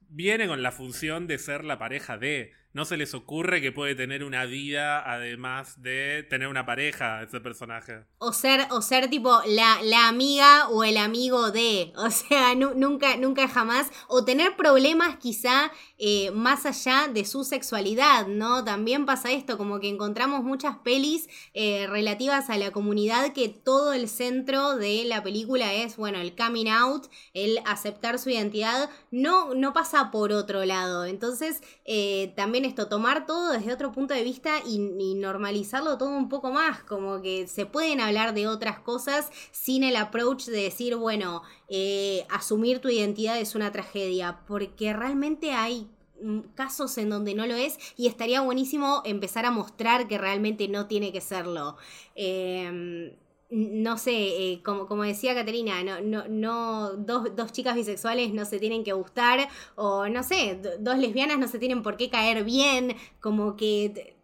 viene 0.00 0.46
con 0.46 0.62
la 0.62 0.70
función 0.70 1.26
de 1.26 1.38
ser 1.38 1.64
la 1.64 1.78
pareja 1.78 2.18
de. 2.18 2.52
No 2.72 2.84
se 2.84 2.96
les 2.96 3.14
ocurre 3.14 3.60
que 3.60 3.72
puede 3.72 3.94
tener 3.94 4.24
una 4.24 4.44
vida 4.44 5.02
además 5.10 5.82
de 5.82 6.26
tener 6.28 6.48
una 6.48 6.64
pareja, 6.64 7.22
ese 7.22 7.40
personaje. 7.40 8.04
O 8.18 8.32
ser, 8.32 8.66
o 8.70 8.80
ser 8.80 9.10
tipo 9.10 9.40
la, 9.46 9.82
la 9.82 10.08
amiga 10.08 10.68
o 10.68 10.84
el 10.84 10.96
amigo 10.96 11.50
de. 11.50 11.92
O 11.96 12.10
sea, 12.10 12.54
nunca, 12.54 13.16
nunca 13.16 13.48
jamás. 13.48 13.90
O 14.08 14.24
tener 14.24 14.56
problemas 14.56 15.16
quizá 15.16 15.70
eh, 15.98 16.30
más 16.32 16.66
allá 16.66 17.08
de 17.12 17.24
su 17.24 17.44
sexualidad, 17.44 18.26
¿no? 18.26 18.64
También 18.64 19.06
pasa 19.06 19.30
esto, 19.30 19.56
como 19.56 19.78
que 19.78 19.88
encontramos 19.88 20.42
muchas 20.42 20.78
pelis 20.78 21.28
eh, 21.54 21.86
relativas 21.88 22.50
a 22.50 22.58
la 22.58 22.72
comunidad 22.72 23.32
que 23.32 23.48
todo 23.48 23.92
el 23.92 24.08
centro 24.08 24.76
de 24.76 25.04
la 25.04 25.22
película 25.22 25.72
es, 25.74 25.96
bueno, 25.96 26.20
el 26.20 26.34
coming 26.34 26.68
out, 26.68 27.06
el 27.34 27.60
aceptar 27.66 28.18
su 28.18 28.30
identidad. 28.30 28.90
No, 29.10 29.54
no 29.54 29.72
pasa 29.72 30.10
por 30.10 30.32
otro 30.32 30.64
lado. 30.64 31.04
Entonces, 31.04 31.62
eh, 31.84 32.32
también 32.36 32.61
esto, 32.64 32.88
tomar 32.88 33.26
todo 33.26 33.52
desde 33.52 33.72
otro 33.72 33.92
punto 33.92 34.14
de 34.14 34.22
vista 34.22 34.60
y, 34.66 34.78
normalizarlo 35.14 35.98
todo 35.98 36.10
un 36.10 36.28
poco 36.28 36.50
más, 36.50 36.82
como 36.82 37.22
que 37.22 37.46
se 37.46 37.66
pueden 37.66 38.00
hablar 38.00 38.34
de 38.34 38.48
otras 38.48 38.78
cosas 38.78 39.30
sin 39.50 39.84
el 39.84 39.96
approach 39.96 40.46
de 40.46 40.62
decir, 40.62 40.96
bueno, 40.96 41.42
eh, 41.68 42.26
asumir 42.30 42.80
tu 42.80 42.88
identidad 42.88 43.38
es 43.38 43.54
una 43.54 43.72
tragedia, 43.72 44.40
porque 44.46 44.92
realmente 44.92 45.52
hay 45.52 45.88
mm, 46.22 46.40
casos 46.54 46.98
en 46.98 47.10
donde 47.10 47.34
no 47.34 47.46
lo 47.46 47.54
es 47.54 47.78
y 47.96 48.06
estaría 48.06 48.40
buenísimo 48.40 49.02
empezar 49.04 49.46
a 49.46 49.50
mostrar 49.50 50.08
que 50.08 50.18
realmente 50.18 50.68
no 50.68 50.86
tiene 50.86 51.12
que 51.12 51.20
serlo. 51.20 51.76
Em, 52.14 53.12
no 53.52 53.98
sé, 53.98 54.12
eh, 54.12 54.62
como, 54.64 54.86
como 54.86 55.02
decía 55.02 55.34
Caterina, 55.34 55.84
no, 55.84 56.00
no, 56.00 56.26
no 56.26 56.92
dos, 56.94 57.36
dos, 57.36 57.52
chicas 57.52 57.74
bisexuales 57.74 58.32
no 58.32 58.46
se 58.46 58.58
tienen 58.58 58.82
que 58.82 58.94
gustar, 58.94 59.46
o 59.76 60.08
no 60.08 60.22
sé, 60.22 60.58
dos 60.80 60.96
lesbianas 60.96 61.38
no 61.38 61.46
se 61.46 61.58
tienen 61.58 61.82
por 61.82 61.98
qué 61.98 62.08
caer 62.08 62.44
bien, 62.44 62.96
como 63.20 63.54
que 63.54 64.16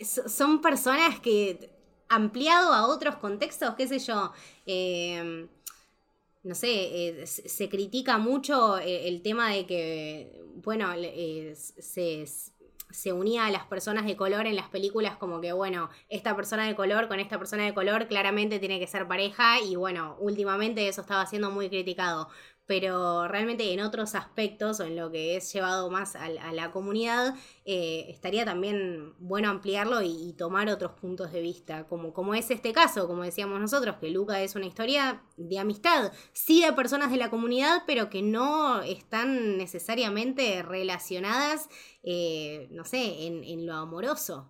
son 0.00 0.60
personas 0.60 1.18
que 1.18 1.70
ampliado 2.08 2.72
a 2.72 2.86
otros 2.86 3.16
contextos, 3.16 3.74
qué 3.74 3.88
sé 3.88 3.98
yo, 3.98 4.32
em, 4.66 5.48
no 6.44 6.54
sé, 6.54 7.22
eh, 7.22 7.26
se 7.26 7.68
critica 7.68 8.18
mucho 8.18 8.78
eh, 8.78 9.08
el 9.08 9.20
tema 9.22 9.50
de 9.52 9.66
que, 9.66 10.44
bueno, 10.62 10.86
se 11.56 12.24
se 12.90 13.12
unía 13.12 13.46
a 13.46 13.50
las 13.50 13.64
personas 13.64 14.06
de 14.06 14.16
color 14.16 14.46
en 14.46 14.56
las 14.56 14.68
películas 14.68 15.16
como 15.16 15.40
que, 15.40 15.52
bueno, 15.52 15.90
esta 16.08 16.34
persona 16.36 16.66
de 16.66 16.74
color 16.74 17.08
con 17.08 17.20
esta 17.20 17.38
persona 17.38 17.64
de 17.64 17.74
color 17.74 18.08
claramente 18.08 18.58
tiene 18.58 18.78
que 18.78 18.86
ser 18.86 19.06
pareja 19.06 19.60
y 19.60 19.76
bueno, 19.76 20.16
últimamente 20.20 20.88
eso 20.88 21.00
estaba 21.00 21.26
siendo 21.26 21.50
muy 21.50 21.68
criticado 21.68 22.28
pero 22.70 23.26
realmente 23.26 23.72
en 23.72 23.80
otros 23.80 24.14
aspectos 24.14 24.78
o 24.78 24.84
en 24.84 24.94
lo 24.94 25.10
que 25.10 25.34
es 25.34 25.52
llevado 25.52 25.90
más 25.90 26.14
a, 26.14 26.28
la 26.28 26.70
comunidad, 26.70 27.34
eh, 27.64 28.04
estaría 28.10 28.44
también 28.44 29.12
bueno 29.18 29.50
ampliarlo 29.50 30.02
y, 30.02 30.34
tomar 30.38 30.68
otros 30.68 30.92
puntos 30.92 31.32
de 31.32 31.40
vista, 31.40 31.88
como, 31.88 32.12
como 32.12 32.32
es 32.32 32.48
este 32.52 32.72
caso, 32.72 33.08
como 33.08 33.24
decíamos 33.24 33.58
nosotros, 33.58 33.96
que 33.96 34.10
Luca 34.10 34.40
es 34.40 34.54
una 34.54 34.66
historia 34.66 35.20
de 35.36 35.58
amistad, 35.58 36.12
sí 36.32 36.62
de 36.62 36.72
personas 36.72 37.10
de 37.10 37.16
la 37.16 37.28
comunidad, 37.28 37.82
pero 37.88 38.08
que 38.08 38.22
no 38.22 38.82
están 38.82 39.58
necesariamente 39.58 40.62
relacionadas, 40.62 41.68
eh, 42.04 42.68
no 42.70 42.84
sé, 42.84 43.26
en, 43.26 43.42
en 43.42 43.66
lo 43.66 43.74
amoroso. 43.74 44.48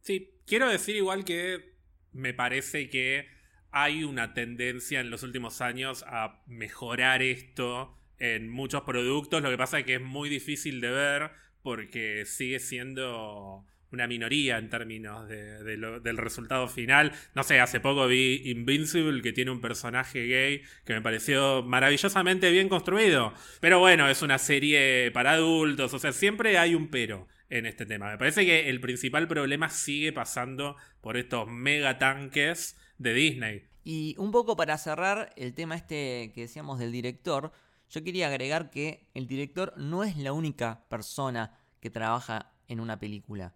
Sí, 0.00 0.40
quiero 0.46 0.70
decir 0.70 0.96
igual 0.96 1.26
que 1.26 1.76
me 2.10 2.32
parece 2.32 2.88
que 2.88 3.37
hay 3.70 4.04
una 4.04 4.34
tendencia 4.34 5.00
en 5.00 5.10
los 5.10 5.22
últimos 5.22 5.60
años 5.60 6.04
a 6.06 6.42
mejorar 6.46 7.22
esto 7.22 7.96
en 8.18 8.48
muchos 8.48 8.82
productos. 8.82 9.42
Lo 9.42 9.50
que 9.50 9.58
pasa 9.58 9.78
es 9.78 9.84
que 9.84 9.96
es 9.96 10.02
muy 10.02 10.28
difícil 10.28 10.80
de 10.80 10.90
ver 10.90 11.30
porque 11.62 12.24
sigue 12.24 12.58
siendo 12.60 13.64
una 13.90 14.06
minoría 14.06 14.58
en 14.58 14.68
términos 14.68 15.28
del 15.28 16.16
resultado 16.18 16.68
final. 16.68 17.12
No 17.34 17.42
sé, 17.42 17.60
hace 17.60 17.80
poco 17.80 18.06
vi 18.06 18.42
Invincible, 18.44 19.22
que 19.22 19.32
tiene 19.32 19.50
un 19.50 19.60
personaje 19.60 20.26
gay 20.26 20.62
que 20.84 20.92
me 20.92 21.00
pareció 21.00 21.62
maravillosamente 21.62 22.50
bien 22.50 22.68
construido. 22.68 23.32
Pero 23.60 23.78
bueno, 23.78 24.08
es 24.08 24.22
una 24.22 24.38
serie 24.38 25.10
para 25.12 25.32
adultos, 25.32 25.94
o 25.94 25.98
sea, 25.98 26.12
siempre 26.12 26.58
hay 26.58 26.74
un 26.74 26.88
pero 26.88 27.28
en 27.50 27.64
este 27.64 27.86
tema. 27.86 28.10
Me 28.10 28.18
parece 28.18 28.44
que 28.44 28.68
el 28.68 28.80
principal 28.80 29.26
problema 29.26 29.70
sigue 29.70 30.12
pasando 30.12 30.76
por 31.00 31.16
estos 31.16 31.48
mega 31.48 31.98
tanques 31.98 32.76
de 32.98 33.14
Disney. 33.14 33.68
Y 33.84 34.14
un 34.18 34.30
poco 34.30 34.56
para 34.56 34.76
cerrar 34.76 35.32
el 35.36 35.54
tema 35.54 35.76
este 35.76 36.32
que 36.34 36.42
decíamos 36.42 36.78
del 36.78 36.92
director, 36.92 37.52
yo 37.88 38.04
quería 38.04 38.28
agregar 38.28 38.70
que 38.70 39.08
el 39.14 39.26
director 39.26 39.72
no 39.76 40.04
es 40.04 40.16
la 40.16 40.32
única 40.32 40.84
persona 40.88 41.58
que 41.80 41.90
trabaja 41.90 42.52
en 42.66 42.80
una 42.80 42.98
película. 42.98 43.54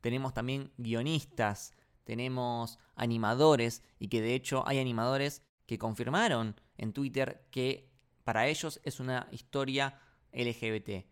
Tenemos 0.00 0.32
también 0.32 0.72
guionistas, 0.78 1.74
tenemos 2.04 2.78
animadores 2.94 3.82
y 3.98 4.08
que 4.08 4.22
de 4.22 4.34
hecho 4.34 4.66
hay 4.66 4.78
animadores 4.78 5.42
que 5.66 5.78
confirmaron 5.78 6.58
en 6.78 6.92
Twitter 6.92 7.44
que 7.50 7.90
para 8.24 8.46
ellos 8.46 8.80
es 8.84 9.00
una 9.00 9.28
historia 9.30 10.00
LGBT. 10.32 11.04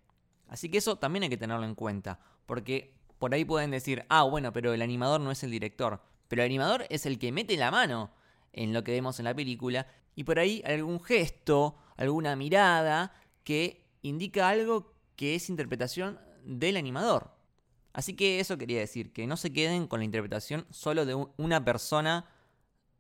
Así 0.49 0.69
que 0.69 0.79
eso 0.79 0.97
también 0.97 1.25
hay 1.25 1.29
que 1.29 1.37
tenerlo 1.37 1.65
en 1.65 1.75
cuenta, 1.75 2.21
porque 2.47 2.95
por 3.19 3.35
ahí 3.35 3.45
pueden 3.45 3.71
decir, 3.71 4.05
ah, 4.09 4.23
bueno, 4.23 4.53
pero 4.53 4.73
el 4.73 4.83
animador 4.83 5.21
no 5.21 5.31
es 5.31 5.43
el 5.43 5.51
director. 5.51 6.03
Pero 6.29 6.43
el 6.43 6.47
animador 6.47 6.87
es 6.91 7.07
el 7.07 7.19
que 7.19 7.33
mete 7.33 7.57
la 7.57 7.71
mano 7.71 8.11
en 8.53 8.73
lo 8.73 8.85
que 8.85 8.93
vemos 8.93 9.19
en 9.19 9.25
la 9.25 9.35
película 9.35 9.87
y 10.15 10.25
por 10.25 10.39
ahí 10.39 10.63
algún 10.65 11.03
gesto, 11.03 11.77
alguna 11.97 12.37
mirada 12.37 13.15
que 13.43 13.85
indica 14.03 14.49
algo 14.49 14.95
que 15.17 15.35
es 15.35 15.49
interpretación 15.49 16.19
del 16.45 16.77
animador. 16.77 17.35
Así 17.93 18.15
que 18.15 18.41
eso 18.41 18.59
quería 18.59 18.81
decir, 18.81 19.13
que 19.13 19.27
no 19.27 19.37
se 19.37 19.53
queden 19.53 19.87
con 19.87 20.01
la 20.01 20.05
interpretación 20.05 20.67
solo 20.71 21.07
de 21.07 21.15
una 21.37 21.65
persona 21.65 22.29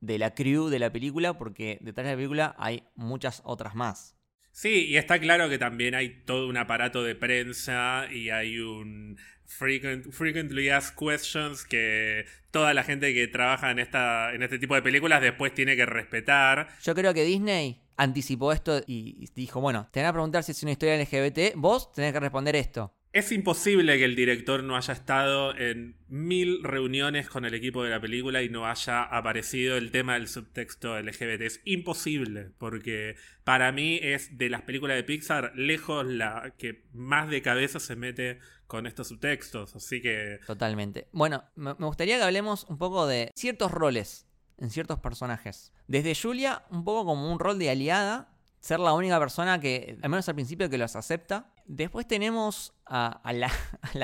de 0.01 0.19
la 0.19 0.35
crew 0.35 0.69
de 0.69 0.79
la 0.79 0.93
película, 0.93 1.37
porque 1.37 1.79
detrás 1.81 2.05
de 2.07 2.13
la 2.13 2.17
película 2.17 2.55
hay 2.59 2.85
muchas 2.95 3.43
otras 3.45 3.75
más. 3.75 4.14
Sí, 4.55 4.87
y 4.87 4.99
está 4.99 5.19
claro 5.19 5.49
que 5.49 5.59
también 5.59 5.97
hay 5.97 6.11
todo 6.25 6.47
un 6.47 6.57
aparato 6.57 7.03
de 7.03 7.17
prensa 7.17 8.07
y 8.09 8.31
hay 8.31 8.61
un 8.61 9.19
frequently 9.47 10.69
asked 10.69 10.95
questions 10.97 11.65
que 11.65 12.25
toda 12.53 12.73
la 12.73 12.85
gente 12.85 13.13
que 13.13 13.27
trabaja 13.27 13.73
en, 13.73 13.81
esta, 13.81 14.33
en 14.33 14.45
este 14.45 14.61
tipo 14.61 14.77
de 14.77 14.83
películas 14.83 15.21
después 15.21 15.53
tiene 15.55 15.75
que 15.75 15.87
respetar. 15.87 16.69
Yo 16.85 16.95
creo 16.95 17.13
que 17.13 17.25
Disney 17.25 17.83
anticipó 17.97 18.53
esto 18.53 18.81
y 18.87 19.29
dijo, 19.35 19.61
bueno, 19.61 19.89
te 19.91 20.01
van 20.01 20.11
a 20.11 20.13
preguntar 20.13 20.45
si 20.45 20.53
es 20.53 20.63
una 20.63 20.71
historia 20.71 21.03
LGBT, 21.03 21.57
vos 21.57 21.93
tenés 21.93 22.13
que 22.13 22.21
responder 22.21 22.55
esto. 22.55 22.95
Es 23.15 23.31
imposible 23.31 23.97
que 23.97 24.05
el 24.05 24.17
director 24.17 24.65
no 24.65 24.77
haya 24.77 24.93
estado 24.93 25.57
en 25.57 25.97
mil 26.09 26.65
reuniones 26.65 27.29
con 27.29 27.45
el 27.45 27.55
equipo 27.55 27.85
de 27.85 27.91
la 27.91 28.01
película 28.01 28.43
y 28.43 28.49
no 28.49 28.67
haya 28.67 29.05
aparecido 29.05 29.77
el 29.77 29.93
tema 29.93 30.15
del 30.15 30.27
subtexto 30.27 31.01
LGBT. 31.01 31.43
Es 31.43 31.61
imposible, 31.65 32.51
porque 32.59 33.15
para 33.45 33.71
mí 33.71 34.01
es 34.03 34.37
de 34.37 34.51
las 34.51 34.63
películas 34.63 34.97
de 34.97 35.05
Pixar 35.05 35.53
lejos 35.55 36.05
la 36.05 36.55
que 36.59 36.83
más 36.93 37.31
de 37.31 37.41
cabeza 37.41 37.79
se 37.79 37.95
mete 37.95 38.41
con 38.67 38.85
estos 38.85 39.07
subtextos. 39.07 39.77
Así 39.77 40.03
que. 40.03 40.41
Totalmente. 40.45 41.07
Bueno, 41.13 41.45
me 41.55 41.73
gustaría 41.75 42.17
que 42.17 42.25
hablemos 42.25 42.65
un 42.65 42.79
poco 42.79 43.07
de 43.07 43.31
ciertos 43.37 43.71
roles 43.71 44.27
en 44.59 44.71
ciertos 44.71 44.99
personajes. 44.99 45.73
Desde 45.87 46.17
Julia, 46.21 46.65
un 46.69 46.83
poco 46.83 47.05
como 47.05 47.33
un 47.33 47.39
rol 47.39 47.61
de 47.61 47.71
aliada, 47.71 48.34
ser 48.65 48.81
la 48.81 48.95
única 48.95 49.19
persona 49.19 49.61
que, 49.61 49.99
al 50.03 50.09
menos 50.09 50.27
al 50.27 50.35
principio, 50.35 50.71
que 50.71 50.79
los 50.79 50.97
acepta. 50.97 51.53
Después 51.67 52.09
tenemos 52.09 52.73
a, 52.87 53.21
la, 53.35 53.53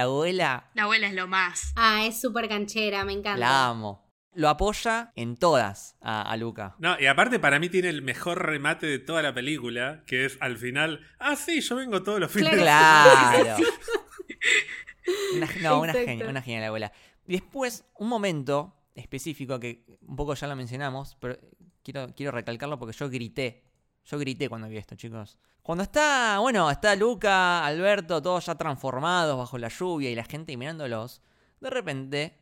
abuela. 0.03 0.71
La 0.75 0.83
abuela 0.83 1.07
es 1.07 1.15
lo 1.15 1.27
más. 1.27 1.73
Ah, 1.77 2.05
es 2.05 2.21
súper 2.21 2.47
canchera, 2.49 3.05
me 3.05 3.13
encanta. 3.13 3.39
La 3.39 3.69
amo. 3.69 4.07
Lo 4.35 4.49
apoya 4.49 5.13
en 5.17 5.37
todas 5.37 5.97
a, 6.03 6.37
Luca. 6.37 6.77
No, 6.79 7.01
y 7.01 7.07
aparte 7.07 7.41
para 7.41 7.59
mí 7.59 7.69
tiene 7.69 7.89
el 7.89 8.03
mejor 8.03 8.47
remate 8.47 8.87
de 8.87 8.99
toda 9.01 9.23
la 9.23 9.35
película, 9.35 10.05
que 10.07 10.25
es 10.25 10.37
al 10.41 10.57
final, 10.57 11.01
ah, 11.19 11.35
sí, 11.35 11.61
yo 11.63 11.75
vengo 11.75 12.03
todos 12.05 12.21
los 12.21 12.31
fines. 12.31 12.53
Claro. 12.53 13.57
una, 15.35 15.49
no, 15.63 15.81
una 15.81 15.93
genia, 15.95 16.29
una 16.29 16.43
genia 16.43 16.61
la 16.61 16.67
abuela. 16.69 16.93
Después, 17.27 17.87
un 17.99 18.09
momento 18.09 18.77
específico 18.95 19.59
que 19.59 19.85
un 20.03 20.15
poco 20.15 20.35
ya 20.35 20.47
lo 20.47 20.55
mencionamos, 20.55 21.17
pero 21.19 21.37
quiero, 21.83 22.15
quiero 22.15 22.31
recalcarlo 22.31 22.79
porque 22.79 22.97
yo 22.97 23.11
grité 23.11 23.65
yo 24.05 24.19
grité 24.19 24.49
cuando 24.49 24.69
vi 24.69 24.77
esto, 24.77 24.95
chicos. 24.97 25.39
Cuando 25.63 25.85
está, 25.85 26.39
bueno, 26.41 26.71
está 26.71 26.97
Luca, 26.97 27.65
Alberto, 27.65 28.23
todos 28.23 28.47
ya 28.47 28.55
transformados 28.55 29.37
bajo 29.37 29.59
la 29.59 29.69
lluvia 29.69 30.11
y 30.11 30.15
la 30.15 30.25
gente 30.25 30.57
mirándolos, 30.57 31.23
de 31.61 31.71
repente, 31.71 32.39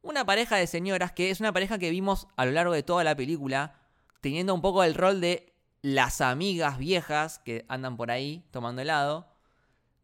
una 0.00 0.24
pareja 0.24 0.56
de 0.56 0.66
señoras, 0.66 1.12
que 1.12 1.30
es 1.30 1.40
una 1.40 1.52
pareja 1.52 1.78
que 1.78 1.90
vimos 1.90 2.28
a 2.36 2.44
lo 2.44 2.52
largo 2.52 2.72
de 2.72 2.82
toda 2.82 3.04
la 3.04 3.16
película, 3.16 3.80
teniendo 4.20 4.54
un 4.54 4.62
poco 4.62 4.84
el 4.84 4.94
rol 4.94 5.20
de 5.20 5.52
las 5.82 6.20
amigas 6.20 6.78
viejas 6.78 7.40
que 7.40 7.64
andan 7.68 7.96
por 7.96 8.10
ahí 8.10 8.44
tomando 8.52 8.82
helado, 8.82 9.28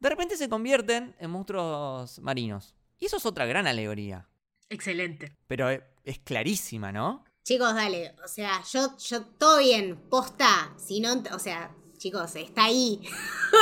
de 0.00 0.08
repente 0.08 0.36
se 0.36 0.48
convierten 0.48 1.14
en 1.18 1.30
monstruos 1.30 2.18
marinos. 2.20 2.74
Y 2.98 3.06
eso 3.06 3.16
es 3.16 3.26
otra 3.26 3.46
gran 3.46 3.66
alegoría. 3.66 4.28
Excelente. 4.68 5.36
Pero 5.46 5.70
es 5.70 6.18
clarísima, 6.18 6.92
¿no? 6.92 7.24
Chicos, 7.48 7.74
dale, 7.74 8.14
o 8.22 8.28
sea, 8.28 8.62
yo, 8.70 8.94
yo, 8.98 9.22
todo 9.22 9.60
bien, 9.60 9.96
posta, 10.10 10.70
si 10.76 11.00
no, 11.00 11.14
o 11.32 11.38
sea, 11.38 11.74
chicos, 11.96 12.36
está 12.36 12.64
ahí. 12.64 13.00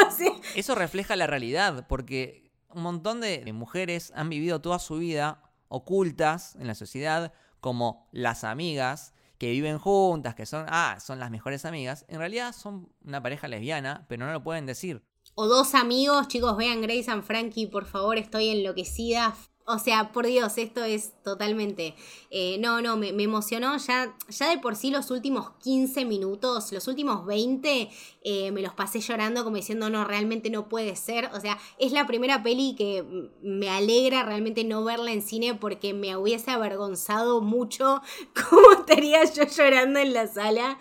Eso 0.57 0.75
refleja 0.75 1.15
la 1.15 1.29
realidad, 1.29 1.87
porque 1.89 2.51
un 2.71 2.83
montón 2.83 3.21
de 3.21 3.49
mujeres 3.53 4.13
han 4.17 4.29
vivido 4.29 4.61
toda 4.61 4.81
su 4.81 4.97
vida 4.97 5.41
ocultas 5.69 6.57
en 6.57 6.67
la 6.67 6.75
sociedad 6.75 7.33
como 7.61 8.09
las 8.11 8.43
amigas 8.43 9.15
que 9.39 9.53
viven 9.53 9.79
juntas, 9.79 10.35
que 10.35 10.47
son, 10.47 10.67
ah, 10.69 10.99
son 10.99 11.21
las 11.21 11.31
mejores 11.31 11.65
amigas, 11.65 12.07
en 12.09 12.19
realidad 12.19 12.57
son 12.57 12.93
una 13.05 13.23
pareja 13.23 13.47
lesbiana, 13.47 14.05
pero 14.09 14.27
no 14.27 14.33
lo 14.33 14.43
pueden 14.43 14.67
decir. 14.67 15.05
O 15.37 15.47
dos 15.47 15.77
amigos, 15.77 16.27
chicos, 16.27 16.57
vean 16.57 16.83
Grace 16.83 17.09
and 17.09 17.23
Frankie, 17.23 17.69
por 17.69 17.87
favor, 17.87 18.19
estoy 18.19 18.49
enloquecida. 18.49 19.37
O 19.69 19.81
sea, 19.81 20.13
por 20.13 20.27
Dios, 20.27 20.59
esto 20.59 20.85
es 20.85 21.13
totalmente. 21.25 21.97
Eh, 22.31 22.57
no, 22.61 22.81
no, 22.81 22.97
me, 22.97 23.09
emocionó. 23.09 23.77
Ya, 23.79 24.17
ya 24.29 24.49
de 24.49 24.59
por 24.59 24.77
sí 24.77 24.93
los 24.93 25.11
últimos 25.11 25.51
15 25.65 26.05
minutos, 26.05 26.71
los 26.71 26.87
últimos 26.87 27.27
20, 27.27 27.91
eh, 28.23 28.53
me 28.53 28.63
los 28.63 28.75
pasé 28.75 29.01
llorando 29.01 29.43
como 29.43 29.57
diciendo, 29.57 29.91
no, 29.91 30.05
realmente 30.05 30.51
no 30.51 30.69
puede 30.69 30.95
ser. 30.95 31.31
O 31.35 31.41
sea, 31.41 31.59
es 31.79 31.91
la 31.91 32.07
primera 32.07 32.45
peli 32.45 32.77
que 32.79 33.05
me 33.43 33.69
alegra 33.69 34.23
realmente 34.23 34.63
no 34.63 34.85
verla 34.85 35.11
en 35.11 35.21
cine 35.21 35.55
porque 35.55 35.95
me 35.95 36.17
hubiese 36.17 36.53
avergonzado 36.53 37.41
mucho 37.41 38.03
cómo 38.49 38.71
estaría 38.79 39.25
yo 39.25 39.43
llorando 39.49 39.99
en 39.99 40.13
la 40.13 40.29
sala. 40.29 40.79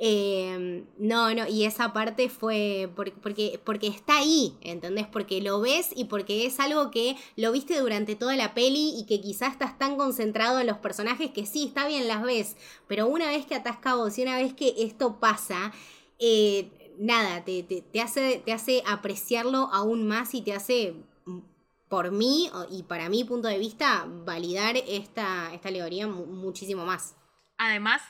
Em, 0.00 0.86
no, 0.96 1.34
no, 1.34 1.48
y 1.48 1.64
esa 1.64 1.92
parte 1.92 2.28
fue 2.28 2.88
porque, 2.94 3.60
porque 3.64 3.88
está 3.88 4.18
ahí, 4.18 4.56
¿entendés? 4.60 5.08
Porque 5.08 5.42
lo 5.42 5.60
ves 5.60 5.88
y 5.96 6.04
porque 6.04 6.46
es 6.46 6.60
algo 6.60 6.92
que 6.92 7.16
lo 7.34 7.50
viste 7.50 7.76
durante 7.80 8.14
toda 8.14 8.36
la 8.36 8.54
peli 8.54 8.94
y 8.96 9.06
que 9.06 9.20
quizás 9.20 9.52
estás 9.52 9.76
tan 9.76 9.96
concentrado 9.96 10.60
en 10.60 10.68
los 10.68 10.78
personajes 10.78 11.32
que 11.32 11.46
sí, 11.46 11.66
está 11.66 11.88
bien, 11.88 12.06
las 12.06 12.22
ves, 12.22 12.56
pero 12.86 13.08
una 13.08 13.26
vez 13.26 13.44
que 13.44 13.56
atas 13.56 13.78
cabos 13.78 14.16
y 14.18 14.22
una 14.22 14.36
vez 14.36 14.54
que 14.54 14.72
esto 14.78 15.18
pasa, 15.18 15.72
eh, 16.20 16.94
nada, 16.98 17.44
te, 17.44 17.82
hace, 18.00 18.40
te 18.44 18.52
hace 18.52 18.84
apreciarlo 18.86 19.68
aún 19.72 20.06
más 20.06 20.32
y 20.32 20.42
te 20.42 20.54
hace 20.54 20.94
por 21.88 22.12
mí 22.12 22.50
y 22.70 22.84
para 22.84 23.08
mi 23.08 23.24
punto 23.24 23.48
de 23.48 23.58
vista, 23.58 24.06
validar 24.24 24.76
esta, 24.76 25.52
esta 25.52 25.68
alegoría 25.70 26.06
muchísimo 26.06 26.84
más. 26.84 27.16
Además, 27.56 28.02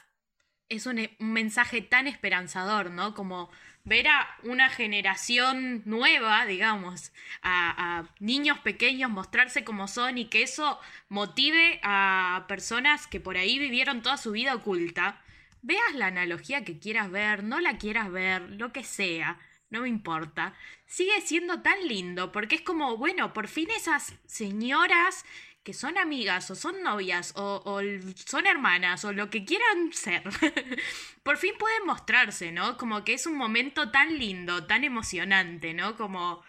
es 0.69 0.87
un, 0.87 1.09
mensaje 1.19 1.81
tan 1.81 2.07
esperanzador, 2.07 2.91
¿no? 2.91 3.15
Como 3.15 3.51
ver 3.85 4.09
a 4.09 4.29
una 4.43 4.69
generación 4.69 5.83
nueva, 5.87 6.45
digamos, 6.45 7.13
a, 7.43 8.05
niños 8.21 8.59
pequeños 8.59 9.11
mostrarse 9.11 9.65
como 9.65 9.89
son 9.89 10.19
y 10.19 10.27
que 10.27 10.43
eso 10.43 10.79
motive 11.09 11.81
a 11.83 12.45
personas 12.49 13.07
que 13.07 13.21
por 13.21 13.37
ahí 13.37 13.59
vivieron 13.59 14.03
toda 14.03 14.17
su 14.17 14.33
vida 14.33 14.55
oculta. 14.55 15.23
Veas 15.63 15.95
la 15.95 16.07
analogía 16.07 16.65
que 16.65 16.79
quieras 16.79 17.11
ver, 17.11 17.43
no 17.45 17.61
la 17.61 17.79
quieras 17.79 18.11
ver, 18.11 18.43
lo 18.51 18.73
que 18.73 18.85
sea, 18.85 19.39
no 19.71 19.83
me 19.83 19.89
importa. 19.89 20.55
Sigue 20.87 21.21
siendo 21.21 21.63
tan 21.63 21.87
lindo 21.87 22.31
porque 22.31 22.57
es 22.57 22.63
como, 22.63 22.97
bueno, 22.97 23.33
por 23.33 23.49
fin 23.49 23.69
esas 23.77 24.15
señoras 24.27 25.25
que 25.63 25.75
son 25.75 25.99
amigas 25.99 26.51
o 26.51 26.55
son 26.55 26.83
novias 26.83 27.35
o, 27.37 27.81
son 28.15 28.47
hermanas 28.47 29.05
o 29.05 29.13
lo 29.13 29.29
que 29.31 29.45
quieran 29.45 29.93
ser, 29.93 30.23
por 31.23 31.37
fin 31.37 31.55
pueden 31.59 31.87
mostrarse, 31.87 32.53
¿no? 32.53 32.77
Como 32.77 33.05
que 33.05 33.15
es 33.15 33.27
un 33.27 33.37
momento 33.37 33.91
tan 33.91 34.19
lindo, 34.19 34.67
tan 34.67 34.85
emocionante, 34.85 35.75
¿no? 35.75 35.97
Como... 35.97 36.43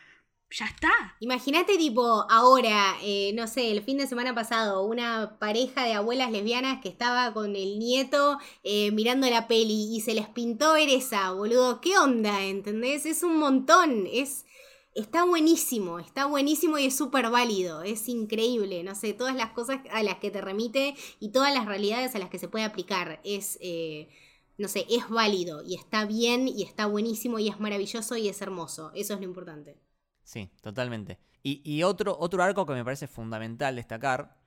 Ya 0.51 0.65
está. 0.65 0.89
Imagínate 1.19 1.77
tipo 1.77 2.25
ahora, 2.27 2.95
eh, 3.03 3.33
no 3.35 3.45
sé, 3.45 3.69
el 3.69 3.83
fin 3.83 3.99
de 3.99 4.07
semana 4.07 4.33
pasado, 4.33 4.83
una 4.83 5.37
pareja 5.37 5.83
de 5.83 5.93
abuelas 5.93 6.31
lesbianas 6.31 6.81
que 6.81 6.89
estaba 6.89 7.33
con 7.33 7.55
el 7.55 7.77
nieto 7.77 8.39
eh, 8.63 8.89
mirando 8.91 9.29
la 9.29 9.47
peli 9.47 9.95
y 9.95 10.01
se 10.01 10.15
les 10.15 10.27
pintó 10.27 10.73
ver 10.73 10.89
esa, 10.89 11.33
boludo. 11.33 11.81
¿Qué 11.81 11.99
onda? 11.99 12.45
¿Entendés? 12.45 13.05
Es 13.05 13.21
un 13.21 13.37
montón. 13.37 14.07
Es, 14.11 14.47
está 14.95 15.23
buenísimo, 15.23 15.99
está 15.99 16.25
buenísimo 16.25 16.77
y 16.77 16.85
es 16.87 16.97
súper 16.97 17.29
válido, 17.29 17.83
es 17.83 18.07
increíble, 18.09 18.83
no 18.83 18.95
sé, 18.95 19.13
todas 19.13 19.35
las 19.35 19.51
cosas 19.51 19.79
a 19.91 20.03
las 20.03 20.15
que 20.15 20.31
te 20.31 20.41
remite 20.41 20.95
y 21.19 21.29
todas 21.29 21.53
las 21.53 21.65
realidades 21.65 22.15
a 22.15 22.19
las 22.19 22.29
que 22.29 22.39
se 22.39 22.47
puede 22.47 22.65
aplicar, 22.65 23.19
es, 23.23 23.57
eh, 23.61 24.09
no 24.57 24.67
sé, 24.67 24.85
es 24.89 25.07
válido 25.09 25.63
y 25.63 25.75
está 25.75 26.05
bien 26.05 26.47
y 26.47 26.63
está 26.63 26.85
buenísimo 26.85 27.39
y 27.39 27.49
es 27.49 27.59
maravilloso 27.59 28.17
y 28.17 28.27
es 28.27 28.41
hermoso, 28.41 28.91
eso 28.95 29.13
es 29.13 29.19
lo 29.19 29.25
importante. 29.25 29.77
Sí, 30.23 30.49
totalmente. 30.61 31.17
Y, 31.41 31.83
otro, 31.83 32.15
otro 32.19 32.43
arco 32.43 32.65
que 32.65 32.73
me 32.73 32.83
parece 32.83 33.07
fundamental 33.07 33.77
destacar 33.77 34.37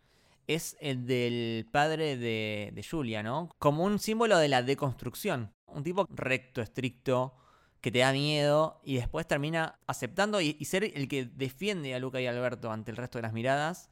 es 0.46 0.76
el 0.78 1.06
del 1.06 1.66
padre 1.72 2.16
de, 2.16 2.70
de 2.72 2.86
Julia, 2.88 3.22
¿no? 3.22 3.48
Como 3.58 3.84
un 3.84 3.98
símbolo 3.98 4.36
de 4.36 4.48
la 4.48 4.62
deconstrucción. 4.62 5.52
Un 5.66 5.82
tipo 5.82 6.06
recto, 6.10 6.60
estricto, 6.60 7.34
que 7.82 7.90
te 7.90 7.98
da 7.98 8.12
miedo 8.12 8.80
y 8.84 8.94
después 8.94 9.26
termina 9.26 9.78
aceptando 9.86 10.40
y, 10.40 10.64
ser 10.64 10.84
el 10.84 11.08
que 11.08 11.26
defiende 11.26 11.94
a 11.94 11.98
Luca 11.98 12.20
y 12.20 12.26
Alberto 12.26 12.70
ante 12.70 12.92
el 12.92 12.96
resto 12.96 13.18
de 13.18 13.22
las 13.22 13.32
miradas, 13.32 13.90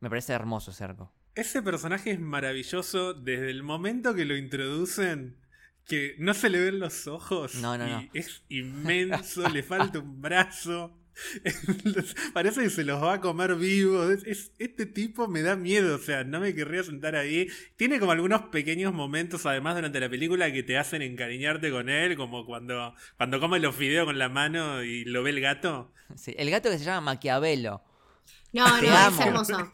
me 0.00 0.10
parece 0.10 0.32
hermoso 0.32 0.72
ese 0.72 0.84
arco. 0.84 1.12
Ese 1.36 1.62
personaje 1.62 2.10
es 2.10 2.18
maravilloso 2.18 3.14
desde 3.14 3.50
el 3.50 3.62
momento 3.62 4.16
que 4.16 4.24
lo 4.24 4.36
introducen, 4.36 5.36
que 5.86 6.16
no 6.18 6.34
se 6.34 6.50
le 6.50 6.60
ven 6.60 6.80
los 6.80 7.06
ojos. 7.06 7.54
No, 7.54 7.78
no, 7.78 7.86
no. 7.86 8.08
Es 8.14 8.42
inmenso, 8.48 9.48
le 9.48 9.62
falta 9.62 10.00
un 10.00 10.20
brazo. 10.20 10.99
Parece 12.34 12.62
que 12.62 12.70
se 12.70 12.84
los 12.84 13.02
va 13.02 13.14
a 13.14 13.20
comer 13.20 13.54
vivos. 13.56 14.18
este 14.58 14.86
tipo 14.86 15.28
me 15.28 15.42
da 15.42 15.56
miedo, 15.56 15.96
o 15.96 15.98
sea, 15.98 16.24
no 16.24 16.40
me 16.40 16.54
querría 16.54 16.82
sentar 16.82 17.16
ahí. 17.16 17.48
Tiene 17.76 17.98
como 17.98 18.12
algunos 18.12 18.42
pequeños 18.48 18.92
momentos, 18.92 19.46
además, 19.46 19.76
durante 19.76 20.00
la 20.00 20.08
película 20.08 20.52
que 20.52 20.62
te 20.62 20.78
hacen 20.78 21.02
encariñarte 21.02 21.70
con 21.70 21.88
él, 21.88 22.16
como 22.16 22.46
cuando, 22.46 22.94
cuando 23.16 23.40
come 23.40 23.60
los 23.60 23.74
fideos 23.74 24.06
con 24.06 24.18
la 24.18 24.28
mano 24.28 24.82
y 24.82 25.04
lo 25.04 25.22
ve 25.22 25.30
el 25.30 25.40
gato. 25.40 25.92
Sí, 26.16 26.34
el 26.38 26.50
gato 26.50 26.70
que 26.70 26.78
se 26.78 26.84
llama 26.84 27.12
Maquiavelo. 27.12 27.82
No, 28.52 28.66
no, 28.66 29.08
es 29.08 29.20
hermoso. 29.20 29.70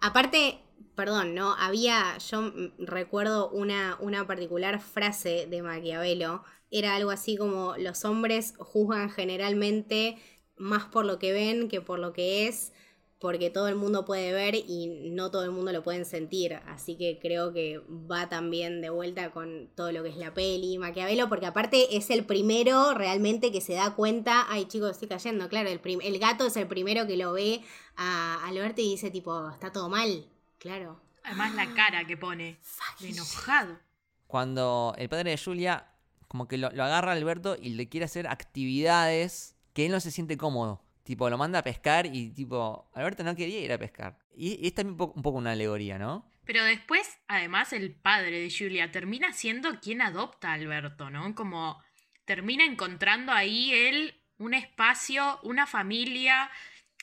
Aparte, 0.00 0.58
perdón, 0.94 1.34
¿no? 1.34 1.54
Había, 1.54 2.18
yo 2.18 2.52
recuerdo 2.78 3.50
una, 3.50 3.96
una 4.00 4.26
particular 4.26 4.80
frase 4.80 5.46
de 5.48 5.62
Maquiavelo. 5.62 6.42
Era 6.70 6.96
algo 6.96 7.10
así 7.10 7.36
como, 7.36 7.76
los 7.78 8.04
hombres 8.04 8.54
juzgan 8.58 9.10
generalmente 9.10 10.18
más 10.56 10.84
por 10.84 11.04
lo 11.04 11.18
que 11.18 11.32
ven 11.32 11.68
que 11.68 11.80
por 11.80 11.98
lo 11.98 12.12
que 12.12 12.48
es, 12.48 12.72
porque 13.18 13.48
todo 13.48 13.68
el 13.68 13.76
mundo 13.76 14.04
puede 14.04 14.32
ver 14.32 14.54
y 14.54 15.10
no 15.10 15.30
todo 15.30 15.44
el 15.44 15.50
mundo 15.50 15.72
lo 15.72 15.82
pueden 15.82 16.04
sentir. 16.04 16.54
Así 16.66 16.96
que 16.96 17.18
creo 17.20 17.52
que 17.52 17.80
va 17.88 18.28
también 18.28 18.80
de 18.82 18.90
vuelta 18.90 19.30
con 19.30 19.68
todo 19.74 19.90
lo 19.90 20.02
que 20.02 20.10
es 20.10 20.16
la 20.16 20.34
peli, 20.34 20.76
Maquiavelo, 20.78 21.28
porque 21.28 21.46
aparte 21.46 21.96
es 21.96 22.10
el 22.10 22.24
primero 22.26 22.92
realmente 22.94 23.50
que 23.50 23.60
se 23.60 23.74
da 23.74 23.94
cuenta, 23.94 24.46
ay 24.48 24.66
chicos, 24.66 24.92
estoy 24.92 25.08
cayendo, 25.08 25.48
claro, 25.48 25.70
el, 25.70 25.80
el 26.02 26.18
gato 26.18 26.46
es 26.46 26.56
el 26.56 26.68
primero 26.68 27.06
que 27.06 27.16
lo 27.16 27.32
ve 27.32 27.62
a 27.96 28.46
Alberto 28.46 28.82
y 28.82 28.90
dice 28.90 29.10
tipo, 29.10 29.48
está 29.50 29.72
todo 29.72 29.88
mal, 29.88 30.26
claro. 30.58 31.00
Además 31.24 31.54
la 31.54 31.74
cara 31.74 32.06
que 32.06 32.16
pone, 32.16 32.58
enojado. 33.00 33.78
Cuando 34.26 34.94
el 34.98 35.08
padre 35.08 35.30
de 35.30 35.38
Julia 35.38 35.90
como 36.28 36.48
que 36.48 36.58
lo, 36.58 36.70
lo 36.70 36.84
agarra 36.84 37.12
a 37.12 37.14
Alberto 37.14 37.56
y 37.60 37.70
le 37.70 37.88
quiere 37.88 38.04
hacer 38.04 38.26
actividades 38.26 39.55
que 39.76 39.84
él 39.84 39.92
no 39.92 40.00
se 40.00 40.10
siente 40.10 40.38
cómodo. 40.38 40.82
Tipo, 41.02 41.28
lo 41.28 41.36
manda 41.36 41.58
a 41.58 41.62
pescar 41.62 42.06
y 42.06 42.30
tipo, 42.30 42.90
Alberto 42.94 43.22
no 43.22 43.36
quería 43.36 43.60
ir 43.60 43.70
a 43.70 43.78
pescar. 43.78 44.18
Y, 44.34 44.66
es 44.66 44.74
también 44.74 44.98
un 44.98 45.22
poco, 45.22 45.38
una 45.38 45.52
alegoría, 45.52 45.98
¿no? 45.98 46.26
Pero 46.46 46.64
después, 46.64 47.18
además, 47.28 47.74
el 47.74 47.92
padre 47.94 48.40
de 48.40 48.50
Julia 48.50 48.90
termina 48.90 49.34
siendo 49.34 49.78
quien 49.80 50.00
adopta 50.00 50.48
a 50.48 50.54
Alberto, 50.54 51.10
¿no? 51.10 51.34
Como 51.34 51.78
termina 52.24 52.64
encontrando 52.64 53.32
ahí 53.32 53.70
él 53.74 54.18
un 54.38 54.54
espacio, 54.54 55.40
una 55.42 55.66
familia, 55.66 56.50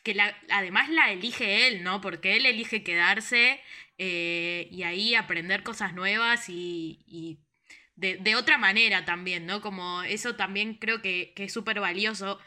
que 0.01 0.19
además 0.49 0.89
la 0.89 1.11
elige 1.11 1.67
él, 1.67 1.83
¿no? 1.83 2.01
Porque 2.01 2.37
él 2.37 2.47
elige 2.47 2.83
quedarse 2.83 3.61
eh, 3.99 4.67
y 4.71 4.81
ahí 4.81 5.13
aprender 5.13 5.61
cosas 5.61 5.93
nuevas 5.93 6.49
y, 6.49 7.39
de, 7.95 8.35
otra 8.35 8.57
manera 8.57 9.05
también, 9.05 9.45
¿no? 9.45 9.61
Como 9.61 10.01
eso 10.01 10.35
también 10.35 10.73
creo 10.73 11.03
que, 11.03 11.33
que 11.35 11.43
es 11.43 11.53
súper 11.53 11.79
valioso 11.79 12.39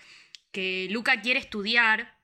que 0.56 0.88
Luca 0.90 1.20
quiere 1.20 1.38
estudiar 1.38 2.18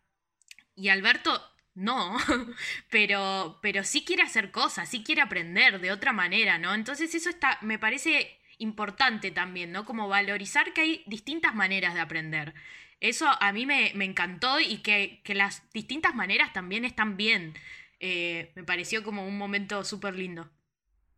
y 0.74 0.88
Alberto 0.88 1.38
no, 1.74 2.16
pero, 2.90 3.58
pero 3.60 3.84
sí 3.84 4.06
quiere 4.06 4.22
hacer 4.22 4.50
cosas, 4.50 4.88
sí 4.88 5.04
quiere 5.04 5.20
aprender 5.20 5.82
de 5.82 5.92
otra 5.92 6.14
manera, 6.14 6.56
¿no? 6.56 6.74
Entonces 6.74 7.14
eso 7.14 7.28
está, 7.28 7.58
me 7.60 7.78
parece 7.78 8.38
importante 8.56 9.32
también, 9.32 9.70
¿no? 9.70 9.84
Como 9.84 10.08
valorizar 10.08 10.72
que 10.72 10.80
hay 10.80 11.02
distintas 11.06 11.54
maneras 11.54 11.92
de 11.92 12.00
aprender. 12.00 12.54
Eso 13.00 13.28
a 13.38 13.52
mí 13.52 13.66
me, 13.66 13.92
encantó 14.02 14.60
y 14.60 14.78
que, 14.78 15.20
las 15.34 15.70
distintas 15.74 16.14
maneras 16.14 16.54
también 16.54 16.86
están 16.86 17.18
bien. 17.18 17.52
Eh, 18.00 18.50
me 18.54 18.64
pareció 18.64 19.02
como 19.02 19.28
un 19.28 19.36
momento 19.36 19.84
súper 19.84 20.16
lindo. 20.16 20.50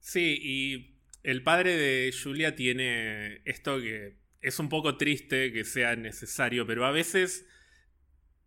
Sí, 0.01 0.37
y 0.43 0.99
el 1.23 1.45
padre 1.45 1.77
de 1.77 2.13
Julia 2.13 2.57
tiene 2.57 3.41
esto 3.45 3.81
que 3.81 4.24
es 4.45 4.59
un 4.59 4.69
poco 4.69 4.99
triste 4.99 5.53
que 5.53 5.65
sea 5.65 5.97
necesario, 5.97 6.67
pero 6.67 6.85
a 6.85 6.91
veces 6.91 7.47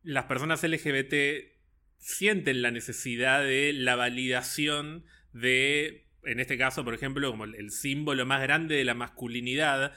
las 0.03 0.25
personas 0.25 0.63
LGBT 0.63 1.13
sienten 1.97 2.61
la 2.61 2.69
necesidad 2.69 3.43
de 3.43 3.73
la 3.73 3.95
validación 3.95 5.05
de, 5.33 6.05
en 6.23 6.39
este 6.39 6.55
caso, 6.55 6.85
por 6.85 6.93
ejemplo, 6.93 7.31
como 7.31 7.45
el 7.45 7.71
símbolo 7.71 8.27
más 8.27 8.43
grande 8.43 8.75
de 8.75 8.85
la 8.85 8.93
masculinidad, 8.93 9.93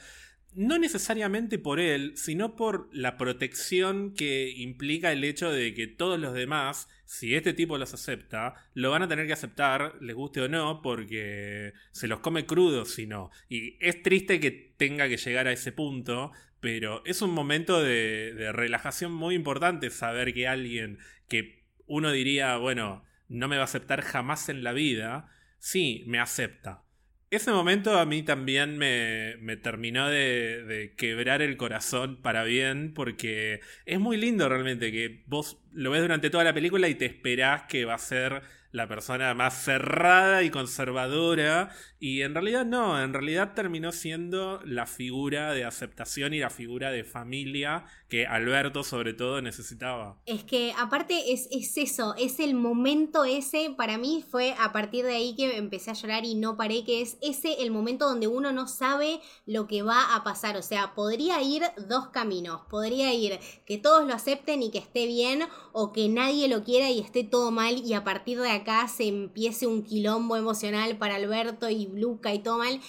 no 0.53 0.77
necesariamente 0.77 1.57
por 1.59 1.79
él, 1.79 2.13
sino 2.15 2.55
por 2.55 2.89
la 2.91 3.17
protección 3.17 4.13
que 4.13 4.49
implica 4.49 5.11
el 5.11 5.23
hecho 5.23 5.51
de 5.51 5.73
que 5.73 5.87
todos 5.87 6.19
los 6.19 6.33
demás, 6.33 6.89
si 7.05 7.35
este 7.35 7.53
tipo 7.53 7.77
los 7.77 7.93
acepta, 7.93 8.55
lo 8.73 8.91
van 8.91 9.03
a 9.03 9.07
tener 9.07 9.27
que 9.27 9.33
aceptar, 9.33 9.95
les 10.01 10.15
guste 10.15 10.41
o 10.41 10.49
no, 10.49 10.81
porque 10.81 11.73
se 11.91 12.07
los 12.07 12.19
come 12.19 12.45
crudos 12.45 12.91
si 12.91 13.07
no. 13.07 13.31
Y 13.47 13.77
es 13.79 14.01
triste 14.03 14.39
que 14.39 14.51
tenga 14.51 15.07
que 15.07 15.17
llegar 15.17 15.47
a 15.47 15.53
ese 15.53 15.71
punto, 15.71 16.31
pero 16.59 17.01
es 17.05 17.21
un 17.21 17.31
momento 17.31 17.81
de, 17.81 18.33
de 18.33 18.51
relajación 18.51 19.13
muy 19.13 19.35
importante 19.35 19.89
saber 19.89 20.33
que 20.33 20.47
alguien 20.47 20.99
que 21.29 21.63
uno 21.87 22.11
diría, 22.11 22.57
bueno, 22.57 23.05
no 23.29 23.47
me 23.47 23.55
va 23.55 23.63
a 23.63 23.65
aceptar 23.65 24.01
jamás 24.01 24.49
en 24.49 24.63
la 24.63 24.73
vida, 24.73 25.29
sí, 25.59 26.03
me 26.07 26.19
acepta 26.19 26.83
ese 27.31 27.51
momento 27.51 27.97
a 27.97 28.05
mí 28.05 28.23
también 28.23 28.77
me, 28.77 29.57
terminó 29.57 30.09
de, 30.09 30.63
de, 30.63 30.93
quebrar 30.95 31.41
el 31.41 31.55
corazón 31.55 32.21
para 32.21 32.43
bien, 32.43 32.93
porque 32.93 33.61
es 33.85 33.99
muy 33.99 34.17
lindo 34.17 34.49
realmente 34.49 34.91
que 34.91 35.23
vos 35.27 35.57
lo 35.73 35.91
ves 35.91 36.01
durante 36.01 36.29
toda 36.29 36.43
la 36.43 36.53
película 36.53 36.89
y 36.89 36.95
te 36.95 37.05
esperás 37.05 37.63
que 37.63 37.85
va 37.85 37.93
a 37.95 37.99
ser 37.99 38.43
la 38.71 38.87
persona 38.87 39.33
más 39.33 39.63
cerrada 39.63 40.43
y 40.43 40.49
conservadora. 40.49 41.69
Y 41.99 42.21
en 42.21 42.33
realidad 42.33 42.65
no, 42.65 43.01
en 43.01 43.13
realidad 43.13 43.53
terminó 43.53 43.91
siendo 43.91 44.61
la 44.65 44.85
figura 44.85 45.53
de 45.53 45.65
aceptación 45.65 46.33
y 46.33 46.39
la 46.39 46.49
figura 46.49 46.91
de 46.91 47.03
familia 47.03 47.85
que 48.11 48.27
Alberto 48.27 48.83
sobre 48.83 49.13
todo 49.13 49.41
necesitaba. 49.41 50.17
Es 50.25 50.43
que 50.43 50.73
aparte 50.77 51.31
es, 51.31 51.47
es 51.49 51.77
eso, 51.77 52.13
es 52.17 52.41
el 52.41 52.55
momento 52.55 53.23
ese, 53.23 53.73
para 53.77 53.97
mí 53.97 54.21
fue 54.29 54.53
a 54.59 54.73
partir 54.73 55.05
de 55.05 55.15
ahí 55.15 55.33
que 55.33 55.55
empecé 55.55 55.91
a 55.91 55.93
llorar 55.93 56.25
y 56.25 56.35
no 56.35 56.57
paré, 56.57 56.83
que 56.83 57.01
es 57.01 57.17
ese 57.21 57.61
el 57.63 57.71
momento 57.71 58.09
donde 58.09 58.27
uno 58.27 58.51
no 58.51 58.67
sabe 58.67 59.21
lo 59.45 59.65
que 59.65 59.81
va 59.81 60.13
a 60.13 60.25
pasar. 60.25 60.57
O 60.57 60.61
sea, 60.61 60.93
podría 60.93 61.41
ir 61.41 61.63
dos 61.87 62.09
caminos. 62.09 62.59
Podría 62.69 63.13
ir 63.13 63.39
que 63.65 63.77
todos 63.77 64.05
lo 64.05 64.13
acepten 64.13 64.61
y 64.61 64.71
que 64.71 64.79
esté 64.79 65.05
bien, 65.07 65.43
o 65.71 65.93
que 65.93 66.09
nadie 66.09 66.49
lo 66.49 66.65
quiera 66.65 66.89
y 66.89 66.99
esté 66.99 67.23
todo 67.23 67.49
mal 67.51 67.77
y 67.77 67.93
a 67.93 68.03
partir 68.03 68.41
de 68.41 68.51
acá 68.51 68.89
se 68.89 69.07
empiece 69.07 69.67
un 69.67 69.83
quilombo 69.83 70.35
emocional 70.35 70.97
para 70.97 71.15
Alberto 71.15 71.69
y 71.69 71.87
Luca 71.87 72.33
y 72.33 72.39
todo 72.39 72.57
mal. 72.57 72.81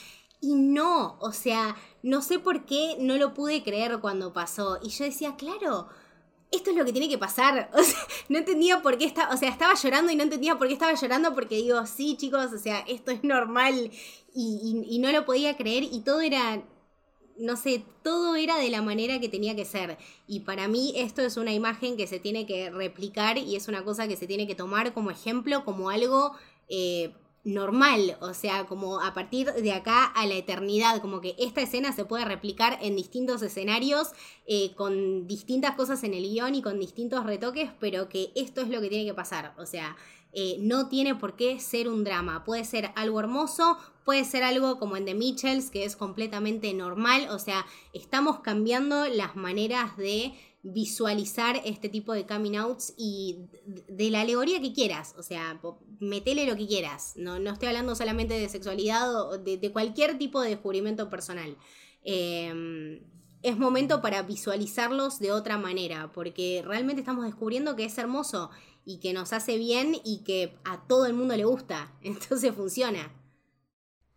Y 0.44 0.56
no, 0.56 1.16
o 1.20 1.32
sea, 1.32 1.76
no 2.02 2.20
sé 2.20 2.40
por 2.40 2.66
qué 2.66 2.96
no 2.98 3.16
lo 3.16 3.32
pude 3.32 3.62
creer 3.62 4.00
cuando 4.00 4.32
pasó. 4.32 4.80
Y 4.82 4.88
yo 4.88 5.04
decía, 5.04 5.36
claro, 5.36 5.86
esto 6.50 6.70
es 6.70 6.76
lo 6.76 6.84
que 6.84 6.92
tiene 6.92 7.08
que 7.08 7.16
pasar. 7.16 7.70
O 7.78 7.82
sea, 7.82 7.98
no 8.28 8.38
entendía 8.38 8.82
por 8.82 8.98
qué 8.98 9.04
estaba, 9.04 9.32
o 9.32 9.36
sea, 9.36 9.48
estaba 9.48 9.74
llorando 9.74 10.10
y 10.10 10.16
no 10.16 10.24
entendía 10.24 10.58
por 10.58 10.66
qué 10.66 10.74
estaba 10.74 10.94
llorando 10.94 11.32
porque 11.32 11.56
digo, 11.56 11.86
sí, 11.86 12.16
chicos, 12.16 12.52
o 12.52 12.58
sea, 12.58 12.80
esto 12.80 13.12
es 13.12 13.22
normal 13.22 13.92
y, 14.34 14.98
no 15.00 15.12
lo 15.12 15.24
podía 15.24 15.56
creer 15.56 15.84
y 15.84 16.00
todo 16.00 16.20
era 16.20 16.62
no 17.38 17.56
sé, 17.56 17.84
todo 18.02 18.36
era 18.36 18.58
de 18.58 18.70
la 18.70 18.82
manera 18.82 19.18
que 19.20 19.28
tenía 19.28 19.56
que 19.56 19.64
ser. 19.64 19.96
Y 20.26 20.40
para 20.40 20.68
mí 20.68 20.92
esto 20.96 21.22
es 21.22 21.36
una 21.36 21.52
imagen 21.52 21.96
que 21.96 22.06
se 22.06 22.18
tiene 22.20 22.46
que 22.46 22.70
replicar 22.70 23.38
y 23.38 23.56
es 23.56 23.68
una 23.68 23.84
cosa 23.84 24.06
que 24.08 24.16
se 24.16 24.26
tiene 24.26 24.46
que 24.46 24.54
tomar 24.54 24.92
como 24.92 25.10
ejemplo, 25.10 25.64
como 25.64 25.90
algo 25.90 26.32
eh, 26.68 27.14
normal, 27.44 28.16
o 28.20 28.34
sea, 28.34 28.66
como 28.66 29.00
a 29.00 29.14
partir 29.14 29.52
de 29.52 29.72
acá 29.72 30.04
a 30.04 30.26
la 30.26 30.34
eternidad, 30.34 31.00
como 31.00 31.20
que 31.20 31.34
esta 31.38 31.60
escena 31.62 31.92
se 31.92 32.04
puede 32.04 32.24
replicar 32.24 32.78
en 32.80 32.94
distintos 32.94 33.42
escenarios, 33.42 34.12
eh, 34.46 34.74
con 34.74 35.26
distintas 35.26 35.74
cosas 35.74 36.04
en 36.04 36.14
el 36.14 36.22
guion 36.22 36.54
y 36.54 36.62
con 36.62 36.78
distintos 36.78 37.24
retoques, 37.24 37.70
pero 37.80 38.08
que 38.08 38.30
esto 38.36 38.60
es 38.60 38.68
lo 38.68 38.80
que 38.80 38.88
tiene 38.88 39.06
que 39.06 39.14
pasar, 39.14 39.54
o 39.58 39.66
sea, 39.66 39.96
eh, 40.34 40.56
no 40.60 40.88
tiene 40.88 41.14
por 41.14 41.36
qué 41.36 41.60
ser 41.60 41.88
un 41.88 42.04
drama. 42.04 42.42
Puede 42.44 42.64
ser 42.64 42.90
algo 42.96 43.20
hermoso, 43.20 43.76
puede 44.04 44.24
ser 44.24 44.42
algo 44.42 44.78
como 44.78 44.96
en 44.96 45.04
The 45.04 45.14
Mitchells, 45.14 45.70
que 45.70 45.84
es 45.84 45.94
completamente 45.94 46.72
normal. 46.72 47.28
O 47.30 47.38
sea, 47.38 47.66
estamos 47.92 48.40
cambiando 48.40 49.06
las 49.08 49.36
maneras 49.36 49.96
de 49.98 50.32
visualizar 50.62 51.60
este 51.64 51.88
tipo 51.88 52.12
de 52.12 52.26
coming 52.26 52.56
outs 52.56 52.94
y 52.96 53.46
de 53.88 54.10
la 54.10 54.20
alegoría 54.20 54.60
que 54.60 54.72
quieras. 54.72 55.14
O 55.18 55.22
sea, 55.22 55.60
metele 55.98 56.46
lo 56.46 56.56
que 56.56 56.66
quieras. 56.66 57.14
No, 57.16 57.38
no 57.38 57.52
estoy 57.52 57.68
hablando 57.68 57.94
solamente 57.94 58.34
de 58.34 58.48
sexualidad 58.48 59.14
o 59.14 59.38
de, 59.38 59.72
cualquier 59.72 60.18
tipo 60.18 60.40
de 60.40 60.50
descubrimiento 60.50 61.10
personal. 61.10 61.56
Em, 62.04 63.00
es 63.42 63.58
momento 63.58 64.00
para 64.00 64.22
visualizarlos 64.22 65.18
de 65.18 65.32
otra 65.32 65.58
manera, 65.58 66.12
porque 66.12 66.62
realmente 66.64 67.00
estamos 67.00 67.24
descubriendo 67.24 67.74
que 67.74 67.84
es 67.84 67.98
hermoso 67.98 68.50
y 68.84 68.98
que 68.98 69.12
nos 69.12 69.32
hace 69.32 69.58
bien 69.58 69.96
y 70.04 70.22
que 70.24 70.56
a 70.64 70.86
todo 70.86 71.06
el 71.06 71.14
mundo 71.14 71.36
le 71.36 71.44
gusta. 71.44 71.92
Entonces 72.02 72.54
funciona. 72.54 73.12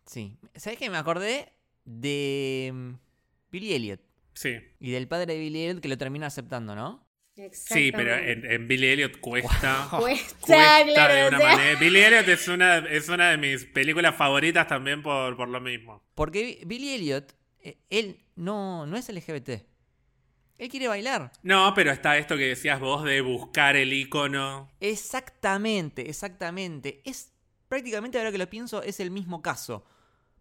Sí. 0.06 0.36
¿Sabes 0.54 0.78
qué? 0.78 0.90
Me 0.90 0.98
acordé 0.98 1.52
de 1.84 2.70
mm, 2.72 2.92
Billy 3.50 3.72
Elliot. 3.72 4.00
Sí. 4.36 4.58
Y 4.78 4.90
del 4.92 5.08
padre 5.08 5.32
de 5.32 5.40
Billy 5.40 5.62
Elliot 5.62 5.80
que 5.80 5.88
lo 5.88 5.96
termina 5.96 6.26
aceptando, 6.26 6.76
¿no? 6.76 7.06
Sí, 7.52 7.92
pero 7.92 8.14
en, 8.14 8.66
Billy 8.66 8.86
Elliot 8.86 9.20
cuesta. 9.20 9.88
cuesta, 9.98 10.84
claro, 10.84 11.14
de 11.14 11.28
una 11.28 11.38
manera. 11.38 11.78
Billy 11.78 12.00
Elliot 12.00 12.28
es 12.28 12.48
una, 12.48 12.78
es 12.78 13.08
una 13.10 13.30
de 13.30 13.36
mis 13.36 13.64
películas 13.66 14.14
favoritas 14.14 14.66
también 14.66 15.02
por, 15.02 15.36
por 15.36 15.48
lo 15.48 15.60
mismo. 15.60 16.02
Porque 16.14 16.62
Billy 16.66 16.94
Elliot, 16.94 17.34
eh, 17.60 17.78
él 17.90 18.24
no, 18.36 18.86
no 18.86 18.96
es 18.96 19.10
LGBT. 19.10 19.50
Él 20.58 20.68
quiere 20.70 20.88
bailar. 20.88 21.32
No, 21.42 21.74
pero 21.74 21.90
está 21.90 22.16
esto 22.16 22.38
que 22.38 22.48
decías 22.48 22.80
vos 22.80 23.04
de 23.04 23.20
buscar 23.20 23.76
el 23.76 23.92
icono. 23.92 24.70
Exactamente, 24.80 26.08
exactamente. 26.08 27.02
Es 27.04 27.32
prácticamente 27.68 28.16
ahora 28.16 28.32
que 28.32 28.38
lo 28.38 28.48
pienso, 28.48 28.82
es 28.82 28.98
el 29.00 29.10
mismo 29.10 29.42
caso. 29.42 29.84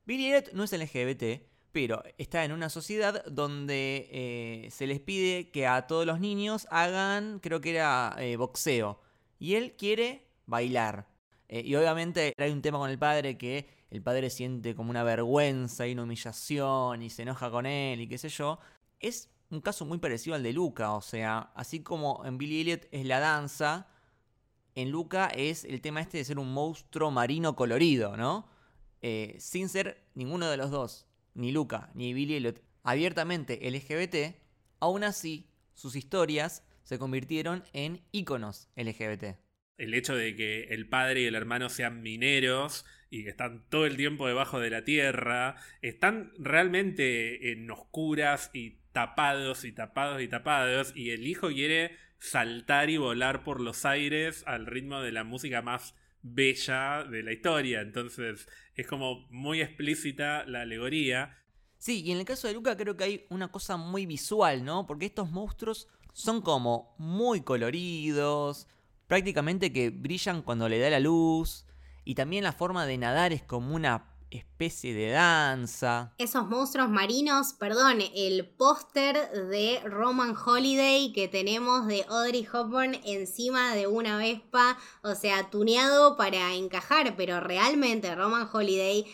Billy 0.06 0.28
Elliot 0.28 0.54
no 0.54 0.64
es 0.64 0.72
LGBT, 0.72 1.42
pero 1.76 2.02
está 2.18 2.46
en 2.46 2.54
una 2.54 2.70
sociedad 2.70 3.26
donde 3.26 4.08
eh, 4.10 4.70
se 4.72 4.88
les 4.88 5.02
pide 5.02 5.52
que 5.52 5.68
a 5.68 5.88
todos 5.88 6.06
los 6.06 6.22
niños 6.22 6.70
hagan, 6.72 7.40
creo 7.42 7.60
que 7.60 7.72
era 7.72 8.16
eh, 8.18 8.38
boxeo. 8.38 9.02
Y 9.40 9.56
él 9.56 9.76
quiere 9.78 10.26
bailar. 10.46 11.06
Eh, 11.50 11.64
y 11.66 11.76
obviamente 11.76 12.34
hay 12.38 12.52
un 12.52 12.62
tema 12.62 12.78
con 12.78 12.90
el 12.90 12.98
padre 12.98 13.38
que 13.38 13.68
el 13.92 14.02
padre 14.02 14.30
siente 14.30 14.74
como 14.74 14.90
una 14.90 15.04
vergüenza 15.04 15.86
y 15.86 15.92
una 15.92 16.04
humillación 16.04 17.02
y 17.02 17.10
se 17.10 17.24
enoja 17.24 17.52
con 17.52 17.66
él 17.66 18.00
y 18.00 18.08
qué 18.08 18.18
sé 18.18 18.30
yo. 18.30 18.58
Es 19.02 19.30
un 19.50 19.60
caso 19.60 19.84
muy 19.84 19.98
parecido 19.98 20.38
al 20.38 20.44
de 20.44 20.54
Luca, 20.54 20.94
o 20.94 21.02
sea, 21.02 21.52
así 21.56 21.84
como 21.84 22.24
en 22.24 22.38
Billy 22.38 22.62
Elliot 22.62 22.88
es 22.92 23.06
la 23.06 23.20
danza, 23.20 23.90
en 24.76 24.92
Luca 24.92 25.28
es 25.28 25.66
el 25.66 25.82
tema 25.82 26.00
este 26.00 26.20
de 26.20 26.24
ser 26.24 26.40
un 26.40 26.54
monstruo 26.54 27.12
marino 27.12 27.54
colorido, 27.58 28.16
¿no? 28.16 28.48
Sin 29.40 29.68
ser 29.68 30.08
ninguno 30.16 30.50
de 30.50 30.58
los 30.58 30.72
dos, 30.72 31.06
ni 31.36 31.52
Luca 31.52 31.92
ni 31.94 32.14
Billy 32.14 32.36
Elliot, 32.36 32.62
abiertamente 32.84 33.60
LGBT, 33.70 34.36
aún 34.80 35.04
así 35.04 35.48
sus 35.74 35.96
historias 35.96 36.64
se 36.84 36.98
convirtieron 36.98 37.64
en 37.74 38.02
íconos 38.12 38.70
LGBT. 38.76 39.38
El 39.78 39.94
hecho 39.94 40.16
de 40.16 40.36
que 40.36 40.64
el 40.66 40.88
padre 40.88 41.22
y 41.22 41.26
el 41.26 41.36
hermano 41.36 41.70
sean 41.70 42.02
mineros 42.02 42.86
y 43.10 43.24
que 43.24 43.30
están 43.30 43.64
todo 43.70 43.86
el 43.86 43.98
tiempo 43.98 44.28
debajo 44.28 44.60
de 44.60 44.70
la 44.70 44.84
tierra, 44.84 45.56
están 45.82 46.32
realmente 46.38 47.52
en 47.52 47.70
oscuras 47.70 48.52
y 48.54 48.78
tapados 48.92 49.66
y 49.66 49.72
tapados 49.72 50.22
y 50.22 50.28
tapados, 50.28 50.94
y 50.96 51.12
el 51.12 51.28
hijo 51.28 51.50
quiere 51.50 51.98
saltar 52.20 52.90
y 52.90 52.98
volar 52.98 53.44
por 53.44 53.60
los 53.60 53.86
aires 53.86 54.44
al 54.48 54.66
ritmo 54.66 55.02
de 55.02 55.12
la 55.12 55.24
música 55.24 55.62
más 55.62 55.96
bella 56.22 57.04
de 57.04 57.24
la 57.24 57.34
historia. 57.34 57.82
Entonces 57.82 58.48
es 58.76 58.88
como 58.88 59.26
muy 59.30 59.62
explícita 59.62 60.46
la 60.46 60.62
alegoría. 60.62 61.38
Sí, 61.78 62.02
y 62.04 62.12
en 62.12 62.20
el 62.20 62.26
caso 62.26 62.48
de 62.48 62.54
Luca 62.54 62.78
creo 62.78 62.98
que 62.98 63.04
hay 63.04 63.26
una 63.30 63.52
cosa 63.52 63.78
muy 63.78 64.06
visual, 64.06 64.64
¿no? 64.64 64.86
Porque 64.86 65.06
estos 65.06 65.32
monstruos 65.32 65.88
son 66.14 66.42
como 66.42 66.96
muy 66.98 67.42
coloridos, 67.42 68.68
prácticamente 69.08 69.72
que 69.72 69.90
brillan 69.90 70.42
cuando 70.42 70.70
le 70.70 70.80
da 70.80 70.90
la 70.90 71.00
luz, 71.00 71.66
y 72.04 72.16
también 72.16 72.44
la 72.44 72.54
forma 72.54 72.86
de 72.86 72.98
nadar 72.98 73.34
es 73.34 73.44
como 73.44 73.76
una 73.76 74.15
especie 74.36 74.94
de 74.94 75.12
danza. 75.12 76.14
Esos 76.18 76.48
monstruos 76.48 76.90
marinos, 76.90 77.54
perdón, 77.54 78.00
el 78.16 78.46
póster 78.46 79.30
de 79.50 79.82
Roman 79.84 80.36
Holiday 80.36 81.12
que 81.14 81.28
tenemos 81.28 81.88
de 81.88 82.06
Audrey 82.10 82.42
Hepburn 82.42 83.00
encima 83.06 83.74
de 83.76 83.88
una 83.88 84.18
Vespa, 84.18 84.78
o 85.04 85.16
sea, 85.16 85.50
tuneado 85.50 86.18
para 86.18 86.54
encajar, 86.54 87.16
pero 87.16 87.40
realmente 87.40 88.14
Roman 88.16 88.50
Holiday 88.52 89.06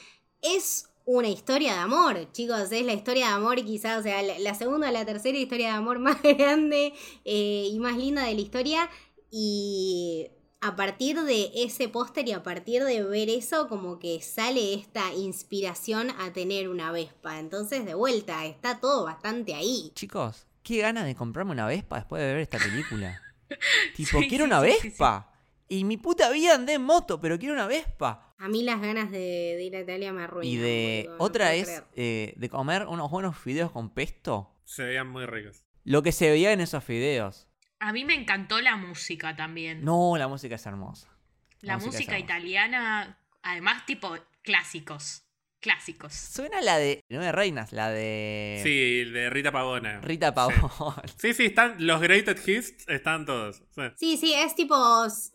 es 0.42 0.90
una 1.06 1.28
historia 1.28 1.74
de 1.74 1.80
amor, 1.80 2.32
chicos, 2.32 2.72
es 2.72 2.86
la 2.86 2.94
historia 2.94 3.28
de 3.28 3.34
amor 3.34 3.56
quizás, 3.64 4.00
o 4.00 4.04
sea, 4.04 4.22
la, 4.22 4.56
segunda 4.56 4.90
o 4.90 4.92
la 4.92 5.06
tercera 5.06 5.38
historia 5.38 5.68
de 5.68 5.74
amor 5.74 6.00
más 6.08 6.22
grande 6.22 6.94
eh, 7.26 7.70
y 7.72 7.80
más 7.80 7.98
linda 7.98 8.24
de 8.24 8.34
la 8.34 8.42
historia 8.42 8.90
y 9.32 10.30
a 10.62 10.76
partir 10.76 11.20
de 11.24 11.50
ese 11.56 11.90
póster 11.90 12.28
y 12.28 12.34
a 12.34 12.44
partir 12.44 12.84
de 12.84 13.04
ver 13.04 13.30
eso, 13.30 13.68
como 13.68 13.98
que 13.98 14.22
sale 14.22 14.76
esta 14.76 15.12
inspiración 15.14 16.12
a 16.20 16.32
tener 16.34 16.70
una 16.70 16.92
Vespa. 16.92 17.40
Entonces, 17.40 17.84
de 17.84 17.96
vuelta, 17.96 18.46
está 18.46 18.80
todo 18.80 19.06
bastante 19.06 19.56
ahí. 19.56 19.92
Chicos, 19.96 20.46
qué 20.62 20.78
ganas 20.78 21.06
de 21.06 21.16
comprarme 21.16 21.52
una 21.52 21.66
Vespa 21.66 21.98
después 21.98 22.22
de 22.22 22.34
ver 22.34 22.42
esta 22.42 22.60
película. 22.60 23.20
tipo, 23.96 24.20
quiero 24.30 24.46
una 24.46 24.60
Vespa. 24.60 25.34
Y 25.68 25.84
mi 25.84 25.98
puta 25.98 26.30
vida 26.30 26.54
andé 26.54 26.74
en 26.74 26.84
moto, 26.84 27.20
pero 27.20 27.40
quiero 27.40 27.56
una 27.56 27.66
Vespa. 27.66 28.36
A 28.38 28.48
mí 28.48 28.62
las 28.62 28.82
ganas 28.82 29.10
de, 29.10 29.18
de 29.18 29.64
ir 29.64 29.76
a 29.76 29.82
Italia 29.82 30.14
me 30.14 30.24
arruinan. 30.24 30.54
Y 30.54 30.58
de. 30.58 31.06
no 31.08 31.16
otra 31.18 31.56
es 31.56 31.82
eh, 31.96 32.34
de 32.36 32.50
comer 32.50 32.86
unos 32.88 33.10
buenos 33.10 33.36
fideos 33.36 33.72
con 33.72 33.90
pesto. 33.90 34.54
Se 34.66 34.84
veían 34.84 35.08
muy 35.08 35.26
ricos. 35.26 35.64
Lo 35.86 36.04
que 36.04 36.12
se 36.12 36.30
veía 36.30 36.52
en 36.52 36.62
esos 36.62 36.84
fideos. 36.84 37.48
A 37.84 37.92
mí 37.94 38.06
me 38.06 38.14
encantó 38.14 38.62
la 38.62 38.76
música 38.78 39.36
también. 39.36 39.84
No, 39.84 40.16
la 40.16 40.28
música 40.28 40.56
es 40.56 40.66
hermosa. 40.68 41.08
la 41.62 41.78
música 41.80 42.18
italiana, 42.20 43.18
además, 43.42 43.86
tipo 43.88 44.16
clásicos. 44.44 45.24
Clásicos. 45.60 46.14
Suena 46.14 46.60
la 46.62 46.78
de 46.78 47.04
Nueve 47.10 47.32
Reinas, 47.32 47.72
la 47.72 47.92
de 47.92 48.62
Sí, 48.64 49.04
de 49.12 49.30
Rita 49.30 49.52
Pavone. 49.52 49.90
Eh. 49.94 50.02
Rita 50.02 50.34
Pavón. 50.34 50.56
Sí, 51.18 51.36
sí, 51.36 51.46
están, 51.46 51.76
los 51.86 52.02
Greatest 52.02 52.48
Hits 52.48 52.88
están 52.88 53.26
todos. 53.28 53.62
Sí. 53.76 53.82
Sí, 53.96 54.18
sí, 54.18 54.34
es 54.34 54.56
tipo 54.56 54.76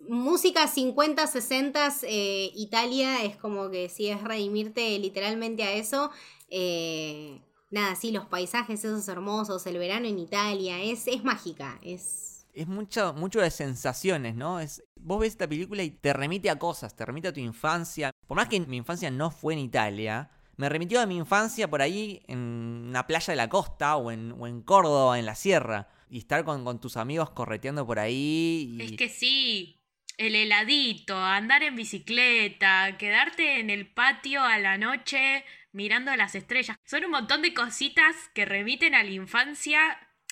música 0.08 0.66
50, 0.66 1.26
60, 1.28 1.94
eh, 2.08 2.50
Italia, 2.56 3.22
es 3.22 3.36
como 3.36 3.70
que 3.70 3.88
si 3.88 4.08
es 4.08 4.20
redimirte 4.22 4.98
literalmente 4.98 5.62
a 5.62 5.72
eso. 5.72 6.10
eh, 6.48 7.40
nada, 7.70 7.94
sí, 7.94 8.10
los 8.10 8.26
paisajes 8.26 8.84
esos 8.84 9.06
hermosos, 9.08 9.64
el 9.66 9.78
verano 9.78 10.06
en 10.08 10.18
Italia, 10.18 10.80
es, 10.82 11.06
es 11.06 11.22
mágica, 11.22 11.78
es... 11.82 12.25
Es 12.56 12.66
mucho, 12.66 13.12
mucho 13.12 13.40
de 13.42 13.50
sensaciones, 13.50 14.34
¿no? 14.34 14.60
Es, 14.60 14.82
vos 14.96 15.20
ves 15.20 15.32
esta 15.32 15.46
película 15.46 15.82
y 15.82 15.90
te 15.90 16.14
remite 16.14 16.48
a 16.48 16.58
cosas, 16.58 16.96
te 16.96 17.04
remite 17.04 17.28
a 17.28 17.32
tu 17.32 17.40
infancia. 17.40 18.10
Por 18.26 18.36
más 18.36 18.48
que 18.48 18.58
mi 18.60 18.78
infancia 18.78 19.10
no 19.10 19.30
fue 19.30 19.52
en 19.52 19.58
Italia, 19.58 20.30
me 20.56 20.70
remitió 20.70 21.02
a 21.02 21.06
mi 21.06 21.18
infancia 21.18 21.68
por 21.68 21.82
ahí 21.82 22.22
en 22.28 22.38
una 22.88 23.06
playa 23.06 23.32
de 23.32 23.36
la 23.36 23.50
costa 23.50 23.96
o 23.96 24.10
en, 24.10 24.32
o 24.32 24.46
en 24.46 24.62
Córdoba, 24.62 25.18
en 25.18 25.26
la 25.26 25.34
sierra. 25.34 25.88
Y 26.08 26.16
estar 26.18 26.44
con, 26.44 26.64
con 26.64 26.80
tus 26.80 26.96
amigos 26.96 27.28
correteando 27.30 27.86
por 27.86 27.98
ahí. 27.98 28.78
Es 28.80 28.92
que 28.92 29.10
sí, 29.10 29.82
el 30.16 30.34
heladito, 30.34 31.14
andar 31.14 31.62
en 31.62 31.76
bicicleta, 31.76 32.96
quedarte 32.96 33.60
en 33.60 33.68
el 33.68 33.86
patio 33.86 34.42
a 34.42 34.58
la 34.58 34.78
noche 34.78 35.44
mirando 35.72 36.16
las 36.16 36.34
estrellas. 36.34 36.78
Son 36.84 37.04
un 37.04 37.10
montón 37.10 37.42
de 37.42 37.52
cositas 37.52 38.16
que 38.32 38.46
remiten 38.46 38.94
a 38.94 39.02
la 39.02 39.10
infancia. 39.10 39.78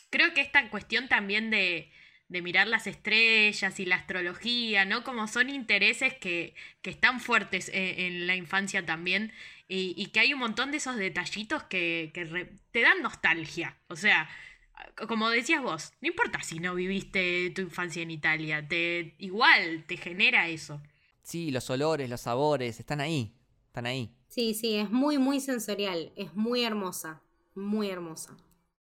Creo 0.09 0.33
que 0.33 0.41
esta 0.41 0.71
cuestión 0.71 1.09
también 1.09 1.51
de, 1.51 1.93
de 2.35 2.43
mirar 2.43 2.69
las 2.69 2.87
estrellas 2.87 3.81
y 3.81 3.87
la 3.87 3.97
astrología, 3.97 4.85
¿no? 4.85 5.03
Como 5.05 5.27
son 5.27 5.49
intereses 5.49 6.13
que, 6.15 6.55
que 6.83 6.91
están 6.91 7.21
fuertes 7.21 7.71
en, 7.73 7.99
en 7.99 8.27
la 8.27 8.37
infancia 8.37 8.85
también. 8.85 9.33
Y, 9.69 9.95
y 9.97 10.07
que 10.07 10.21
hay 10.21 10.35
un 10.35 10.41
montón 10.41 10.71
de 10.71 10.77
esos 10.77 10.97
detallitos 10.97 11.63
que, 11.63 12.11
que 12.13 12.25
re- 12.25 12.53
te 12.71 12.83
dan 12.83 13.01
nostalgia. 13.03 13.79
O 13.89 13.97
sea, 13.97 14.29
como 15.09 15.31
decías 15.31 15.63
vos, 15.63 15.93
no 16.03 16.09
importa 16.09 16.43
si 16.43 16.59
no 16.59 16.75
viviste 16.75 17.51
tu 17.51 17.63
infancia 17.63 18.03
en 18.03 18.11
Italia, 18.11 18.67
te 18.69 19.15
igual 19.19 19.85
te 19.87 19.97
genera 19.97 20.49
eso. 20.49 20.83
Sí, 21.23 21.51
los 21.51 21.71
olores, 21.71 22.11
los 22.11 22.21
sabores, 22.21 22.79
están 22.79 23.01
ahí. 23.01 23.33
Están 23.69 23.87
ahí. 23.87 24.11
Sí, 24.29 24.53
sí, 24.55 24.75
es 24.77 24.91
muy, 24.91 25.17
muy 25.19 25.41
sensorial, 25.41 26.13
es 26.17 26.35
muy 26.35 26.65
hermosa, 26.65 27.23
muy 27.55 27.89
hermosa. 27.89 28.37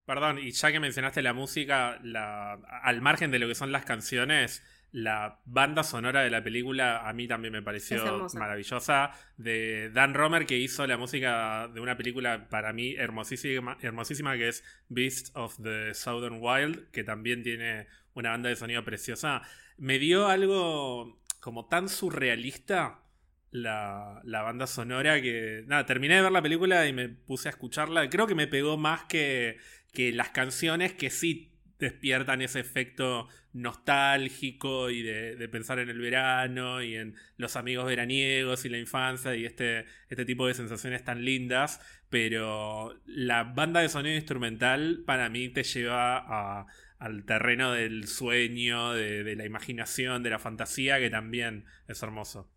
Perdón, 0.08 0.38
y 0.38 0.52
ya 0.52 0.72
que 0.72 0.80
mencionaste 0.80 1.20
la 1.20 1.34
música, 1.34 1.98
la, 2.02 2.54
al 2.82 3.02
margen 3.02 3.30
de 3.30 3.38
lo 3.38 3.46
que 3.46 3.54
son 3.54 3.72
las 3.72 3.84
canciones, 3.84 4.64
la 4.90 5.42
banda 5.44 5.82
sonora 5.82 6.22
de 6.22 6.30
la 6.30 6.42
película 6.42 7.06
a 7.06 7.12
mí 7.12 7.28
también 7.28 7.52
me 7.52 7.60
pareció 7.60 8.26
maravillosa. 8.32 9.10
De 9.36 9.90
Dan 9.90 10.14
Romer, 10.14 10.46
que 10.46 10.56
hizo 10.56 10.86
la 10.86 10.96
música 10.96 11.68
de 11.68 11.80
una 11.80 11.98
película 11.98 12.48
para 12.48 12.72
mí 12.72 12.94
hermosísima, 12.94 13.76
hermosísima 13.82 14.34
que 14.38 14.48
es 14.48 14.64
Beast 14.88 15.36
of 15.36 15.62
the 15.62 15.92
Southern 15.92 16.38
Wild, 16.40 16.90
que 16.90 17.04
también 17.04 17.42
tiene 17.42 17.86
una 18.14 18.30
banda 18.30 18.48
de 18.48 18.56
sonido 18.56 18.82
preciosa. 18.86 19.42
Me 19.76 19.98
dio 19.98 20.28
algo 20.28 21.20
como 21.40 21.66
tan 21.66 21.90
surrealista 21.90 23.02
la, 23.50 24.20
la 24.24 24.42
banda 24.42 24.66
sonora 24.66 25.20
que. 25.20 25.64
Nada, 25.66 25.86
terminé 25.86 26.16
de 26.16 26.22
ver 26.22 26.32
la 26.32 26.42
película 26.42 26.86
y 26.86 26.92
me 26.92 27.08
puse 27.08 27.48
a 27.48 27.50
escucharla. 27.50 28.08
Creo 28.10 28.26
que 28.26 28.34
me 28.34 28.46
pegó 28.46 28.76
más 28.76 29.04
que, 29.04 29.58
que 29.92 30.12
las 30.12 30.30
canciones 30.30 30.92
que 30.92 31.10
sí 31.10 31.52
despiertan 31.78 32.42
ese 32.42 32.60
efecto 32.60 33.28
nostálgico 33.52 34.90
y 34.90 35.02
de, 35.02 35.36
de 35.36 35.48
pensar 35.48 35.78
en 35.78 35.88
el 35.88 35.98
verano 35.98 36.82
y 36.82 36.96
en 36.96 37.14
los 37.36 37.56
amigos 37.56 37.86
veraniegos 37.86 38.64
y 38.64 38.68
la 38.68 38.78
infancia 38.78 39.34
y 39.36 39.44
este, 39.44 39.86
este 40.08 40.24
tipo 40.24 40.46
de 40.46 40.54
sensaciones 40.54 41.04
tan 41.04 41.24
lindas. 41.24 41.80
Pero 42.10 43.00
la 43.06 43.44
banda 43.44 43.80
de 43.80 43.88
sonido 43.88 44.16
instrumental 44.16 45.02
para 45.06 45.28
mí 45.28 45.48
te 45.50 45.62
lleva 45.62 46.18
a, 46.18 46.66
al 46.98 47.24
terreno 47.24 47.72
del 47.72 48.08
sueño, 48.08 48.92
de, 48.92 49.22
de 49.22 49.36
la 49.36 49.46
imaginación, 49.46 50.22
de 50.22 50.30
la 50.30 50.38
fantasía, 50.38 50.98
que 50.98 51.10
también 51.10 51.64
es 51.86 52.02
hermoso. 52.02 52.50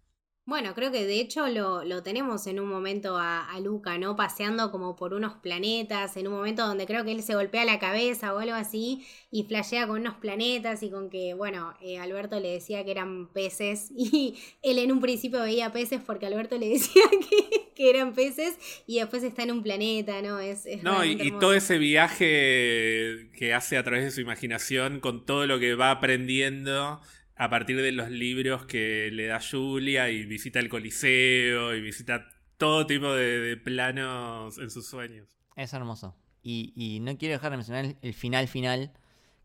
Bueno, 0.44 0.74
creo 0.74 0.92
que 0.92 1.06
de 1.06 1.20
hecho 1.20 1.48
lo, 1.48 1.84
lo 1.84 2.02
tenemos 2.02 2.48
en 2.48 2.60
un 2.60 2.68
momento 2.68 3.16
a, 3.16 3.50
a 3.50 3.60
Luca, 3.60 4.00
¿no? 4.00 4.16
Paseando 4.16 4.72
como 4.72 4.96
por 4.96 5.14
unos 5.14 5.36
planetas, 5.36 6.18
en 6.18 6.28
un 6.28 6.34
momento 6.34 6.66
donde 6.66 6.88
creo 6.88 7.06
que 7.06 7.12
él 7.12 7.22
se 7.22 7.36
golpea 7.36 7.64
la 7.64 7.78
cabeza 7.78 8.34
o 8.34 8.40
algo 8.40 8.56
así 8.56 9.06
y 9.30 9.44
flashea 9.44 9.86
con 9.86 10.02
unos 10.02 10.16
planetas 10.16 10.82
y 10.82 10.90
con 10.90 11.12
que, 11.12 11.36
bueno, 11.36 11.76
eh, 11.80 12.00
Alberto 12.00 12.40
le 12.40 12.50
decía 12.50 12.84
que 12.84 12.90
eran 12.90 13.32
peces 13.32 13.92
y 13.96 14.40
él 14.64 14.80
en 14.80 14.92
un 14.92 15.00
principio 15.00 15.44
veía 15.44 15.72
peces 15.72 16.02
porque 16.04 16.26
Alberto 16.26 16.58
le 16.58 16.70
decía 16.70 17.04
que, 17.12 17.72
que 17.76 17.90
eran 17.92 18.14
peces 18.14 18.58
y 18.88 18.98
después 18.98 19.24
está 19.24 19.44
en 19.44 19.52
un 19.52 19.62
planeta, 19.62 20.24
¿no? 20.24 20.40
Es, 20.40 20.66
es 20.66 20.82
No, 20.82 21.06
y, 21.06 21.32
todo 21.40 21.54
ese 21.54 21.78
viaje 21.78 23.30
que 23.38 23.54
hace 23.54 23.78
a 23.78 23.84
través 23.84 24.06
de 24.06 24.12
su 24.12 24.22
imaginación 24.22 25.02
con 25.02 25.24
todo 25.24 25.46
lo 25.46 25.60
que 25.60 25.76
va 25.76 25.92
aprendiendo 25.92 27.00
a 27.42 27.50
partir 27.50 27.82
de 27.82 27.92
los 27.92 28.12
libros 28.12 28.68
que 28.68 29.10
le 29.12 29.26
da 29.26 29.40
Julia 29.42 30.12
y 30.12 30.26
visita 30.26 30.60
el 30.60 30.70
Coliseo 30.70 31.74
y 31.74 31.82
visita 31.82 32.30
todo 32.58 32.86
tipo 32.86 33.12
de, 33.16 33.58
planos 33.58 34.60
en 34.60 34.70
sus 34.70 34.86
sueños. 34.86 35.28
Es 35.56 35.74
hermoso. 35.74 36.16
Y, 36.44 37.00
no 37.02 37.18
quiero 37.18 37.34
dejar 37.34 37.50
de 37.50 37.58
mencionar 37.58 37.96
el, 38.00 38.14
final 38.14 38.48
final, 38.48 38.94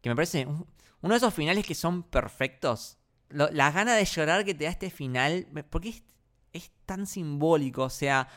que 0.02 0.10
me 0.10 0.14
parece 0.14 0.44
un- 0.44 0.66
uno 1.00 1.14
de 1.14 1.16
esos 1.16 1.32
finales 1.32 1.64
que 1.64 1.74
son 1.74 2.02
perfectos. 2.02 2.98
Lo- 3.30 3.48
las 3.50 3.72
ganas 3.72 3.96
de 3.96 4.04
llorar 4.04 4.44
que 4.44 4.52
te 4.52 4.64
da 4.64 4.70
este 4.70 4.90
final, 4.90 5.46
porque 5.70 5.88
es, 5.88 6.02
es 6.52 6.70
tan 6.84 7.06
simbólico, 7.06 7.84
o 7.84 7.90
sea, 7.90 8.28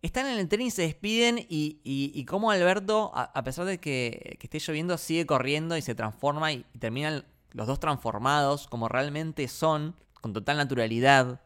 están 0.00 0.24
en 0.26 0.38
el 0.38 0.48
tren 0.48 0.62
y 0.62 0.70
se 0.70 0.80
despiden 0.80 1.38
y, 1.50 1.82
y, 1.84 2.24
cómo 2.24 2.50
Alberto, 2.50 3.10
a, 3.14 3.24
a 3.24 3.44
pesar 3.44 3.66
de 3.66 3.76
que, 3.76 4.38
que 4.40 4.46
esté 4.46 4.58
lloviendo, 4.58 4.96
sigue 4.96 5.26
corriendo 5.26 5.76
y 5.76 5.82
se 5.82 5.94
transforma 5.94 6.50
y, 6.50 6.64
y 6.72 6.78
terminan 6.78 7.26
los 7.56 7.66
dos 7.66 7.80
transformados 7.80 8.68
como 8.68 8.86
realmente 8.86 9.48
son, 9.48 9.96
con 10.20 10.34
total 10.34 10.58
naturalidad. 10.58 11.40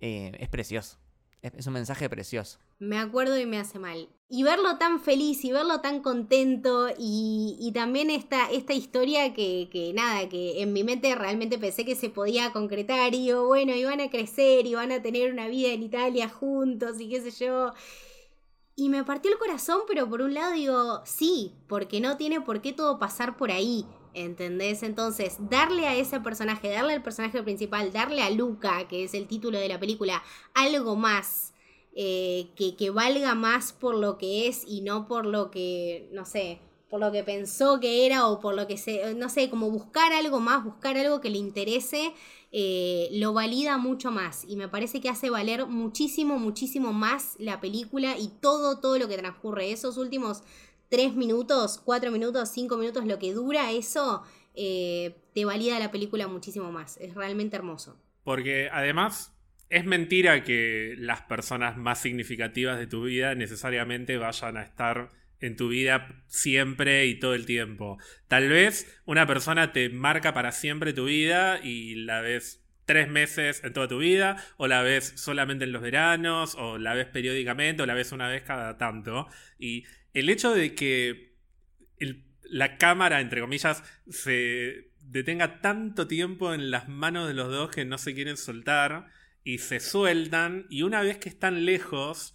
Eh, 0.00 0.30
es 0.38 0.48
precioso. 0.48 0.98
Es, 1.42 1.66
un 1.66 1.72
mensaje 1.72 2.08
precioso. 2.08 2.60
Me 2.78 2.96
acuerdo 2.96 3.36
y 3.36 3.44
me 3.44 3.58
hace 3.58 3.80
mal. 3.80 4.08
Y 4.28 4.44
verlo 4.44 4.78
tan 4.78 5.00
feliz 5.00 5.44
y 5.44 5.50
verlo 5.50 5.80
tan 5.80 6.00
contento 6.00 6.88
y, 6.96 7.56
y 7.58 7.72
también 7.72 8.08
esta, 8.08 8.48
esta 8.52 8.72
historia 8.72 9.34
que, 9.34 9.68
que 9.72 9.92
nada, 9.92 10.28
que 10.28 10.62
en 10.62 10.72
mi 10.72 10.84
mente 10.84 11.12
realmente 11.16 11.58
pensé 11.58 11.84
que 11.84 11.96
se 11.96 12.08
podía 12.08 12.52
concretar 12.52 13.12
y 13.14 13.26
digo, 13.26 13.46
bueno, 13.46 13.74
iban 13.74 14.00
a 14.00 14.10
crecer 14.10 14.64
y 14.64 14.74
van 14.74 14.92
a 14.92 15.02
tener 15.02 15.32
una 15.32 15.48
vida 15.48 15.70
en 15.70 15.82
Italia 15.82 16.28
juntos 16.28 17.00
y 17.00 17.08
qué 17.08 17.20
sé 17.20 17.44
yo. 17.44 17.72
Y 18.76 18.90
me 18.90 19.02
partió 19.02 19.32
el 19.32 19.38
corazón, 19.38 19.80
pero 19.88 20.08
por 20.08 20.22
un 20.22 20.34
lado 20.34 20.52
digo, 20.52 21.02
sí, 21.04 21.56
porque 21.66 22.00
no 22.00 22.16
tiene 22.16 22.40
por 22.40 22.60
qué 22.60 22.72
todo 22.72 23.00
pasar 23.00 23.36
por 23.36 23.50
ahí. 23.50 23.84
¿Entendés? 24.14 24.82
Entonces, 24.82 25.36
darle 25.50 25.86
a 25.86 25.94
ese 25.94 26.20
personaje, 26.20 26.68
darle 26.70 26.94
al 26.94 27.02
personaje 27.02 27.42
principal, 27.42 27.92
darle 27.92 28.22
a 28.22 28.30
Luca, 28.30 28.88
que 28.88 29.04
es 29.04 29.14
el 29.14 29.26
título 29.26 29.58
de 29.58 29.68
la 29.68 29.78
película, 29.78 30.22
algo 30.54 30.96
más 30.96 31.52
eh, 31.94 32.48
que, 32.56 32.76
que 32.76 32.90
valga 32.90 33.34
más 33.34 33.72
por 33.72 33.94
lo 33.94 34.18
que 34.18 34.48
es 34.48 34.64
y 34.66 34.80
no 34.80 35.06
por 35.08 35.26
lo 35.26 35.50
que, 35.50 36.08
no 36.12 36.24
sé, 36.24 36.60
por 36.88 37.00
lo 37.00 37.12
que 37.12 37.22
pensó 37.22 37.80
que 37.80 38.06
era 38.06 38.26
o 38.28 38.40
por 38.40 38.54
lo 38.54 38.66
que 38.66 38.76
se, 38.76 39.14
no 39.14 39.28
sé, 39.28 39.50
como 39.50 39.70
buscar 39.70 40.12
algo 40.12 40.40
más, 40.40 40.64
buscar 40.64 40.96
algo 40.96 41.20
que 41.20 41.30
le 41.30 41.38
interese, 41.38 42.12
eh, 42.50 43.08
lo 43.12 43.34
valida 43.34 43.76
mucho 43.76 44.10
más 44.10 44.44
y 44.48 44.56
me 44.56 44.68
parece 44.68 45.00
que 45.00 45.10
hace 45.10 45.28
valer 45.28 45.66
muchísimo, 45.66 46.38
muchísimo 46.38 46.92
más 46.92 47.34
la 47.38 47.60
película 47.60 48.16
y 48.18 48.28
todo, 48.28 48.78
todo 48.78 48.98
lo 48.98 49.08
que 49.08 49.18
transcurre. 49.18 49.70
Esos 49.70 49.98
últimos 49.98 50.42
tres 50.88 51.14
minutos, 51.14 51.80
cuatro 51.84 52.10
minutos, 52.10 52.50
cinco 52.52 52.76
minutos, 52.76 53.04
lo 53.04 53.18
que 53.18 53.32
dura 53.32 53.70
eso, 53.72 54.22
eh, 54.54 55.16
te 55.34 55.44
valida 55.44 55.78
la 55.78 55.90
película 55.90 56.26
muchísimo 56.28 56.72
más. 56.72 56.96
Es 56.98 57.14
realmente 57.14 57.56
hermoso. 57.56 58.00
Porque 58.24 58.68
además 58.72 59.34
es 59.70 59.84
mentira 59.84 60.44
que 60.44 60.94
las 60.98 61.22
personas 61.22 61.76
más 61.76 62.00
significativas 62.00 62.78
de 62.78 62.86
tu 62.86 63.04
vida 63.04 63.34
necesariamente 63.34 64.16
vayan 64.16 64.56
a 64.56 64.62
estar 64.62 65.10
en 65.40 65.56
tu 65.56 65.68
vida 65.68 66.24
siempre 66.26 67.06
y 67.06 67.18
todo 67.18 67.34
el 67.34 67.46
tiempo. 67.46 67.98
Tal 68.26 68.48
vez 68.48 69.00
una 69.04 69.26
persona 69.26 69.72
te 69.72 69.88
marca 69.90 70.34
para 70.34 70.52
siempre 70.52 70.92
tu 70.92 71.04
vida 71.04 71.60
y 71.62 71.94
la 71.94 72.20
ves 72.20 72.64
tres 72.88 73.08
meses 73.08 73.62
en 73.64 73.74
toda 73.74 73.86
tu 73.86 73.98
vida, 73.98 74.42
o 74.56 74.66
la 74.66 74.80
ves 74.80 75.12
solamente 75.16 75.66
en 75.66 75.72
los 75.72 75.82
veranos, 75.82 76.54
o 76.54 76.78
la 76.78 76.94
ves 76.94 77.06
periódicamente, 77.06 77.82
o 77.82 77.86
la 77.86 77.92
ves 77.92 78.12
una 78.12 78.28
vez 78.28 78.42
cada 78.42 78.78
tanto. 78.78 79.28
Y 79.58 79.84
el 80.14 80.30
hecho 80.30 80.54
de 80.54 80.74
que 80.74 81.28
la 82.50 82.78
cámara, 82.78 83.20
entre 83.20 83.40
comillas, 83.40 83.82
se 84.08 84.90
detenga 85.00 85.60
tanto 85.60 86.06
tiempo 86.06 86.54
en 86.54 86.70
las 86.70 86.88
manos 86.88 87.28
de 87.28 87.34
los 87.34 87.50
dos 87.50 87.70
que 87.70 87.84
no 87.84 87.98
se 87.98 88.14
quieren 88.14 88.36
soltar 88.36 89.06
y 89.44 89.58
se 89.58 89.80
sueltan 89.80 90.66
y 90.68 90.82
una 90.82 91.02
vez 91.02 91.18
que 91.18 91.28
están 91.28 91.64
lejos, 91.64 92.34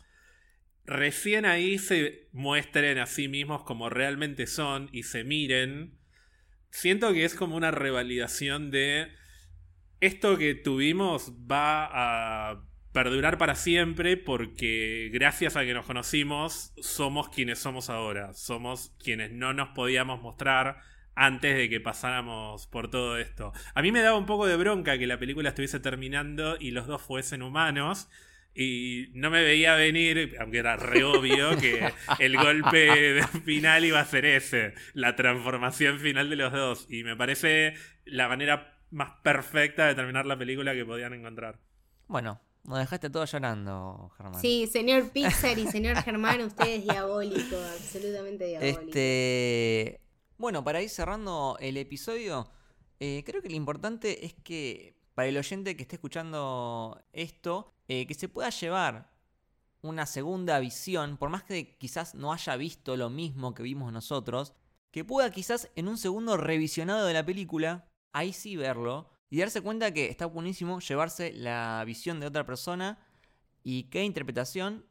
recién 0.86 1.46
ahí 1.46 1.78
se 1.78 2.30
muestren 2.32 2.98
a 2.98 3.06
sí 3.06 3.28
mismos 3.28 3.64
como 3.64 3.90
realmente 3.90 4.48
son 4.48 4.90
y 4.92 5.04
se 5.04 5.24
miren. 5.24 5.98
Siento 6.70 7.14
que 7.14 7.26
es 7.26 7.36
como 7.36 7.56
una 7.56 7.72
revalidación 7.72 8.72
de 8.72 9.12
esto 10.00 10.38
que 10.38 10.56
tuvimos 10.56 11.32
va 11.50 11.88
a 11.92 12.66
perdurar 12.94 13.38
para 13.38 13.56
siempre 13.56 14.16
porque 14.18 15.10
gracias 15.12 15.58
a 15.58 15.66
que 15.66 15.74
nos 15.74 15.86
conocimos 15.86 16.74
somos 16.82 17.30
quienes 17.30 17.60
somos 17.60 17.90
ahora, 17.90 18.34
somos 18.34 18.96
quienes 19.04 19.32
no 19.32 19.54
nos 19.54 19.70
podíamos 19.70 20.22
mostrar 20.22 20.78
antes 21.16 21.56
de 21.58 21.70
que 21.70 21.80
pasáramos 21.80 22.68
por 22.68 22.90
todo 22.90 23.18
esto. 23.18 23.52
A 23.74 23.82
mí 23.82 23.92
me 23.92 24.02
daba 24.02 24.18
un 24.18 24.26
poco 24.26 24.46
de 24.46 24.56
bronca 24.56 24.98
que 24.98 25.08
la 25.08 25.20
película 25.20 25.50
estuviese 25.50 25.80
terminando 25.80 26.56
y 26.60 26.72
los 26.72 26.88
dos 26.88 27.02
fuesen 27.02 27.42
humanos. 27.42 28.10
Y 28.56 29.10
no 29.16 29.32
me 29.32 29.44
veía 29.44 29.74
venir, 29.74 30.36
aunque 30.40 30.60
era 30.60 30.76
re 30.76 31.04
obvio, 31.04 31.58
que 31.58 31.92
el 32.20 32.38
golpe 32.38 33.24
final 33.46 33.84
iba 33.84 34.00
a 34.00 34.06
ser 34.06 34.26
ese, 34.26 34.76
la 34.94 35.16
transformación 35.16 36.00
final 36.00 36.30
de 36.30 36.36
los 36.36 36.54
dos. 36.54 36.86
Y 36.88 37.04
me 37.04 37.16
parece 37.16 37.74
la 38.06 38.28
manera 38.28 38.78
más 38.92 39.10
perfecta 39.24 39.88
de 39.88 39.96
terminar 39.96 40.28
la 40.28 40.38
película 40.38 40.74
que 40.76 40.86
podían 40.86 41.14
encontrar. 41.14 41.58
Bueno, 42.08 42.40
nos 42.64 42.80
dejaste 42.80 43.10
todo 43.10 43.26
llorando, 43.26 44.12
Germán. 44.18 44.42
Sí, 44.42 44.68
señor 44.68 45.10
Pixar 45.12 45.58
y 45.60 45.68
señor 45.68 45.98
Germán, 46.02 46.42
usted 46.42 46.68
es 46.68 46.84
diabólico, 46.84 47.58
absolutamente 47.58 48.46
diabólico. 48.46 48.82
Este, 48.82 50.02
bueno, 50.38 50.64
para 50.64 50.82
ir 50.82 50.90
cerrando 50.90 51.58
el 51.60 51.78
episodio, 51.78 52.50
eh, 53.00 53.24
creo 53.26 53.42
que 53.42 53.50
lo 53.50 53.56
importante 53.56 54.26
es 54.26 54.34
que 54.34 54.98
para 55.14 55.28
el 55.28 55.38
oyente 55.38 55.76
que 55.76 55.84
esté 55.84 55.98
escuchando 55.98 57.04
esto, 57.12 57.74
eh, 57.88 58.08
que 58.08 58.14
se 58.14 58.30
pueda 58.30 58.50
llevar 58.50 59.12
una 59.82 60.06
segunda 60.06 60.60
visión, 60.60 61.18
por 61.18 61.30
más 61.30 61.44
que 61.44 61.78
quizás 61.78 62.16
no 62.16 62.32
haya 62.32 62.56
visto 62.56 62.96
lo 62.96 63.10
mismo 63.10 63.54
que 63.54 63.64
vimos 63.64 63.92
nosotros, 63.92 64.54
que 64.92 65.04
pueda 65.04 65.32
quizás 65.32 65.70
en 65.76 65.88
un 65.88 65.98
segundo 65.98 66.38
revisionado 66.38 67.06
de 67.06 67.14
la 67.14 67.26
película, 67.26 67.90
ahí 68.14 68.32
sí 68.32 68.56
verlo, 68.56 69.10
y 69.34 69.40
darse 69.40 69.62
cuenta 69.62 69.92
que 69.92 70.12
está 70.12 70.28
buenísimo 70.28 70.80
llevarse 70.80 71.34
la 71.34 71.84
visión 71.88 72.20
de 72.20 72.28
otra 72.28 72.46
persona 72.46 73.00
y 73.64 73.86
qué 73.86 74.04
interpretación 74.04 74.86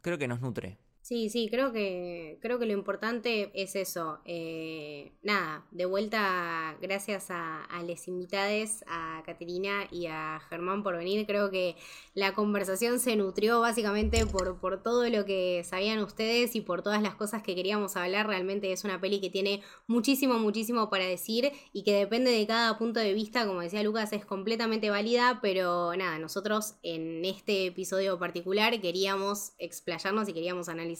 creo 0.00 0.18
que 0.18 0.26
nos 0.26 0.40
nutre. 0.40 0.78
Sí, 1.04 1.28
sí, 1.28 1.48
creo 1.50 1.70
que, 1.70 2.38
creo 2.40 2.58
que 2.58 2.64
lo 2.64 2.72
importante 2.72 3.50
es 3.52 3.76
eso. 3.76 4.20
Eh, 4.24 5.12
nada, 5.22 5.66
de 5.70 5.84
vuelta, 5.84 6.78
gracias 6.80 7.30
a, 7.30 7.62
a 7.64 7.82
les 7.82 8.08
invitades, 8.08 8.82
a 8.88 9.22
Caterina 9.26 9.86
y 9.90 10.06
a 10.06 10.40
Germán 10.48 10.82
por 10.82 10.96
venir. 10.96 11.26
Creo 11.26 11.50
que 11.50 11.76
la 12.14 12.32
conversación 12.32 13.00
se 13.00 13.16
nutrió 13.16 13.60
básicamente 13.60 14.24
por, 14.24 14.58
por 14.60 14.82
todo 14.82 15.06
lo 15.10 15.26
que 15.26 15.62
sabían 15.62 15.98
ustedes 15.98 16.56
y 16.56 16.62
por 16.62 16.80
todas 16.80 17.02
las 17.02 17.16
cosas 17.16 17.42
que 17.42 17.54
queríamos 17.54 17.96
hablar. 17.96 18.26
Realmente 18.26 18.72
es 18.72 18.82
una 18.84 18.98
peli 18.98 19.20
que 19.20 19.28
tiene 19.28 19.60
muchísimo, 19.86 20.38
muchísimo 20.38 20.88
para 20.88 21.04
decir 21.04 21.52
y 21.74 21.84
que 21.84 21.92
depende 21.92 22.30
de 22.30 22.46
cada 22.46 22.78
punto 22.78 23.00
de 23.00 23.12
vista, 23.12 23.46
como 23.46 23.60
decía 23.60 23.82
Lucas, 23.82 24.14
es 24.14 24.24
completamente 24.24 24.88
válida, 24.88 25.40
pero 25.42 25.94
nada, 25.96 26.18
nosotros 26.18 26.76
en 26.82 27.26
este 27.26 27.66
episodio 27.66 28.18
particular 28.18 28.80
queríamos 28.80 29.52
explayarnos 29.58 30.30
y 30.30 30.32
queríamos 30.32 30.70
analizar 30.70 30.93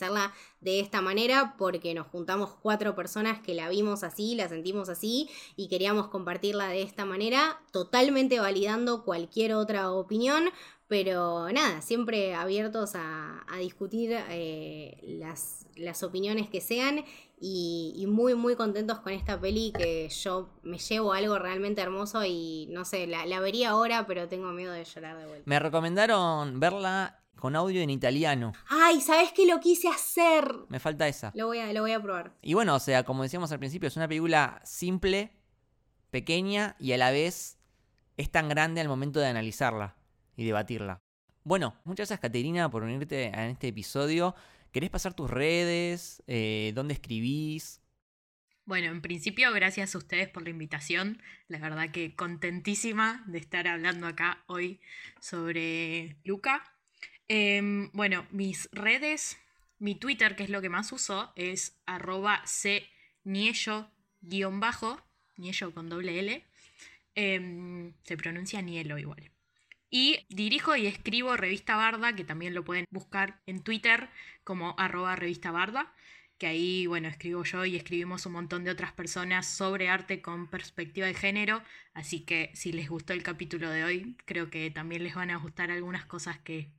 de 0.61 0.81
esta 0.81 1.01
manera 1.01 1.55
porque 1.59 1.95
nos 1.95 2.07
juntamos 2.09 2.51
cuatro 2.61 2.95
personas 2.95 3.41
que 3.41 3.55
la 3.55 3.69
vimos 3.69 4.03
así, 4.03 4.35
la 4.35 4.49
sentimos 4.49 4.89
así 4.89 5.29
y 5.57 5.69
queríamos 5.69 6.09
compartirla 6.09 6.69
de 6.69 6.83
esta 6.83 7.05
manera, 7.05 7.61
totalmente 7.73 8.41
validando 8.41 9.05
cualquier 9.05 9.55
otra 9.55 9.91
opinión. 9.91 10.45
Pero 10.87 11.51
nada, 11.51 11.81
siempre 11.81 12.35
abiertos 12.35 12.93
a, 12.95 13.45
discutir 13.59 14.15
eh, 14.29 14.99
las, 15.03 15.67
las 15.77 16.03
opiniones 16.03 16.51
que 16.51 16.61
sean 16.61 17.05
y, 17.41 18.07
muy 18.09 18.35
muy 18.35 18.57
contentos 18.57 19.01
con 19.01 19.13
esta 19.13 19.41
peli 19.41 19.73
que 19.73 20.09
yo 20.09 20.49
me 20.63 20.79
llevo 20.79 21.13
algo 21.13 21.39
realmente 21.39 21.81
hermoso 21.81 22.25
y 22.25 22.69
no 22.71 22.85
sé, 22.85 23.07
la, 23.07 23.27
la, 23.27 23.41
vería 23.41 23.71
ahora 23.71 24.07
pero 24.07 24.29
tengo 24.29 24.53
miedo 24.53 24.73
de 24.73 24.85
llorar 24.85 25.19
de 25.19 25.27
vuelta. 25.27 25.43
Me 25.47 25.59
recomendaron 25.59 26.61
verla 26.61 27.24
con 27.37 27.57
audio 27.57 27.81
en 27.81 27.91
italiano. 27.91 28.53
Ay, 28.69 29.01
¿sabes 29.01 29.33
qué 29.33 29.47
lo 29.47 29.61
quise 29.61 29.89
hacer? 29.89 30.47
Me 30.69 30.81
falta 30.81 31.09
esa. 31.09 31.33
Lo 31.35 31.47
voy 31.47 31.59
a, 31.59 31.73
lo 31.73 31.83
voy 31.83 31.93
a 31.93 32.01
probar. 32.01 32.35
Y 32.43 32.55
bueno, 32.55 32.75
o 32.75 32.81
sea, 32.81 33.05
como 33.05 33.23
decíamos 33.23 33.53
al 33.53 33.59
principio, 33.59 33.89
es 33.89 33.97
una 33.97 34.09
película 34.09 34.61
simple, 34.65 35.33
pequeña 36.11 36.77
y 36.79 36.93
a 36.93 36.99
la 36.99 37.11
vez 37.11 37.59
es 38.17 38.31
tan 38.31 38.49
grande 38.49 38.81
al 38.81 38.89
momento 38.89 39.21
de 39.21 39.27
analizarla 39.27 39.97
y 40.37 40.45
debatirla. 40.45 41.01
Bueno, 41.43 41.77
muchas 41.85 42.09
gracias 42.09 42.21
Caterina 42.21 42.71
por 42.71 42.83
unirte 42.83 43.33
a 43.35 43.49
este 43.49 43.69
episodio. 43.69 44.35
¿Querés 44.73 44.91
pasar 44.91 45.15
tus 45.15 45.31
redes? 45.31 46.23
Eh, 46.27 46.73
¿Dónde 46.75 46.95
escribís? 46.95 47.81
Bueno, 48.67 48.91
en 48.91 49.03
principio, 49.03 49.53
gracias 49.53 49.95
a 49.95 49.99
ustedes 49.99 50.29
por 50.29 50.43
la 50.43 50.51
invitación. 50.51 51.21
La 51.49 51.59
verdad 51.59 51.91
que 51.91 52.17
contentísima 52.17 53.23
de 53.27 53.39
estar 53.39 53.69
hablando 53.69 54.07
acá 54.07 54.43
hoy 54.47 54.81
sobre 55.21 56.17
Luca. 56.25 56.74
Em, 57.29 57.91
bueno, 57.93 58.27
mis 58.31 58.69
redes, 58.73 59.39
mi 59.79 59.95
Twitter, 59.95 60.37
que 60.37 60.45
es 60.45 60.51
lo 60.51 60.61
que 60.61 60.69
más 60.69 60.93
uso, 60.93 61.33
es 61.37 61.81
arroba 61.87 62.43
cniello-bajo, 63.25 65.01
niello 65.37 65.73
con 65.73 65.89
doble 65.89 66.19
L. 66.19 66.45
Em, 67.15 67.95
se 68.03 68.17
pronuncia 68.17 68.61
nielo 68.61 68.99
igual. 68.99 69.31
Y 69.91 70.27
dirijo 70.29 70.75
y 70.77 70.87
escribo 70.87 71.37
Revista 71.37 71.77
Barda, 71.77 72.15
que 72.17 72.25
también 72.25 72.55
lo 72.55 72.65
pueden 72.65 72.85
buscar 72.91 73.41
en 73.47 73.63
Twitter 73.63 74.11
como 74.43 74.75
arroba 74.77 75.15
revista 75.15 75.53
Barda, 75.53 75.95
que 76.39 76.49
ahí, 76.49 76.87
bueno, 76.87 77.09
escribo 77.09 77.45
yo 77.45 77.65
y 77.65 77.77
escribimos 77.77 78.27
un 78.27 78.33
montón 78.33 78.65
de 78.65 78.73
otras 78.73 78.93
personas 78.93 79.47
sobre 79.47 79.89
arte 79.89 80.21
con 80.21 80.49
perspectiva 80.49 81.07
de 81.07 81.15
género, 81.15 81.63
así 81.93 82.25
que 82.25 82.51
si 82.55 82.73
les 82.73 82.89
gustó 82.89 83.13
el 83.13 83.23
capítulo 83.23 83.71
de 83.71 83.85
hoy, 83.85 84.17
creo 84.25 84.51
que 84.51 84.71
también 84.71 85.05
les 85.05 85.15
van 85.15 85.31
a 85.31 85.37
gustar 85.37 85.71
algunas 85.71 86.05
cosas 86.07 86.39
que 86.41 86.71